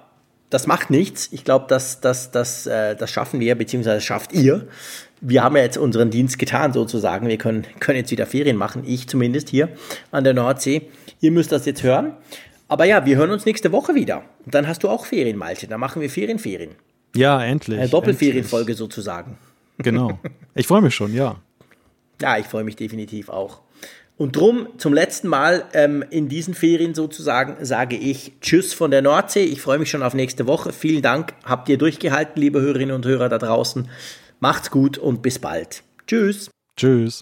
das 0.50 0.68
macht 0.68 0.90
nichts. 0.90 1.30
Ich 1.32 1.44
glaube, 1.44 1.66
das, 1.68 2.02
das, 2.02 2.32
das, 2.32 2.68
äh, 2.68 2.96
das 2.96 3.12
schaffen 3.12 3.40
wir, 3.40 3.56
beziehungsweise 3.56 4.02
schafft 4.02 4.34
ihr. 4.34 4.68
Wir 5.22 5.44
haben 5.44 5.56
ja 5.56 5.64
jetzt 5.64 5.78
unseren 5.78 6.12
Dienst 6.12 6.38
getan, 6.38 6.72
sozusagen. 6.72 7.28
Wir 7.28 7.38
können, 7.38 7.66
können 7.80 7.98
jetzt 7.98 8.12
wieder 8.12 8.26
Ferien 8.26 8.58
machen, 8.58 8.84
ich 8.86 9.08
zumindest 9.08 9.50
hier 9.50 9.70
an 10.12 10.24
der 10.24 10.34
Nordsee. 10.34 10.84
Ihr 11.20 11.32
müsst 11.32 11.52
das 11.52 11.66
jetzt 11.66 11.84
hören. 11.84 12.14
Aber 12.68 12.86
ja, 12.86 13.06
wir 13.06 13.18
hören 13.18 13.32
uns 13.32 13.46
nächste 13.46 13.72
Woche 13.72 13.96
wieder. 13.96 14.24
Und 14.46 14.56
dann 14.56 14.68
hast 14.68 14.84
du 14.84 14.90
auch 14.90 15.06
Ferien, 15.06 15.38
Malte. 15.38 15.68
Dann 15.68 15.80
machen 15.80 16.02
wir 16.02 16.10
Ferien, 16.10 16.40
Ferien. 16.40 16.72
Ja, 17.16 17.44
endlich. 17.44 17.80
Eine 17.80 17.90
Doppelferienfolge 17.90 18.74
sozusagen. 18.74 19.38
Genau. 19.78 20.20
Ich 20.56 20.68
freue 20.68 20.82
mich 20.82 20.96
schon, 20.96 21.14
ja. 21.14 21.36
Ja, 22.22 22.38
ich 22.38 22.46
freue 22.46 22.64
mich 22.64 22.76
definitiv 22.76 23.30
auch. 23.30 23.62
Und 24.18 24.38
drum 24.38 24.70
zum 24.78 24.94
letzten 24.94 25.28
Mal 25.28 25.66
ähm, 25.74 26.04
in 26.10 26.30
diesen 26.30 26.54
Ferien 26.54 26.94
sozusagen 26.94 27.64
sage 27.66 27.98
ich 27.98 28.40
Tschüss 28.40 28.74
von 28.74 28.90
der 28.90 29.02
Nordsee. 29.02 29.44
Ich 29.44 29.62
freue 29.62 29.78
mich 29.78 29.90
schon 29.90 30.04
auf 30.04 30.14
nächste 30.14 30.48
Woche. 30.48 30.72
Vielen 30.72 31.02
Dank, 31.02 31.34
habt 31.44 31.68
ihr 31.68 31.78
durchgehalten, 31.78 32.42
liebe 32.42 32.62
Hörerinnen 32.62 32.96
und 32.96 33.06
Hörer 33.06 33.28
da 33.28 33.38
draußen. 33.38 33.90
Macht's 34.40 34.72
gut 34.72 34.98
und 34.98 35.22
bis 35.22 35.40
bald. 35.40 35.84
Tschüss. 36.08 36.50
Tschüss. 36.78 37.22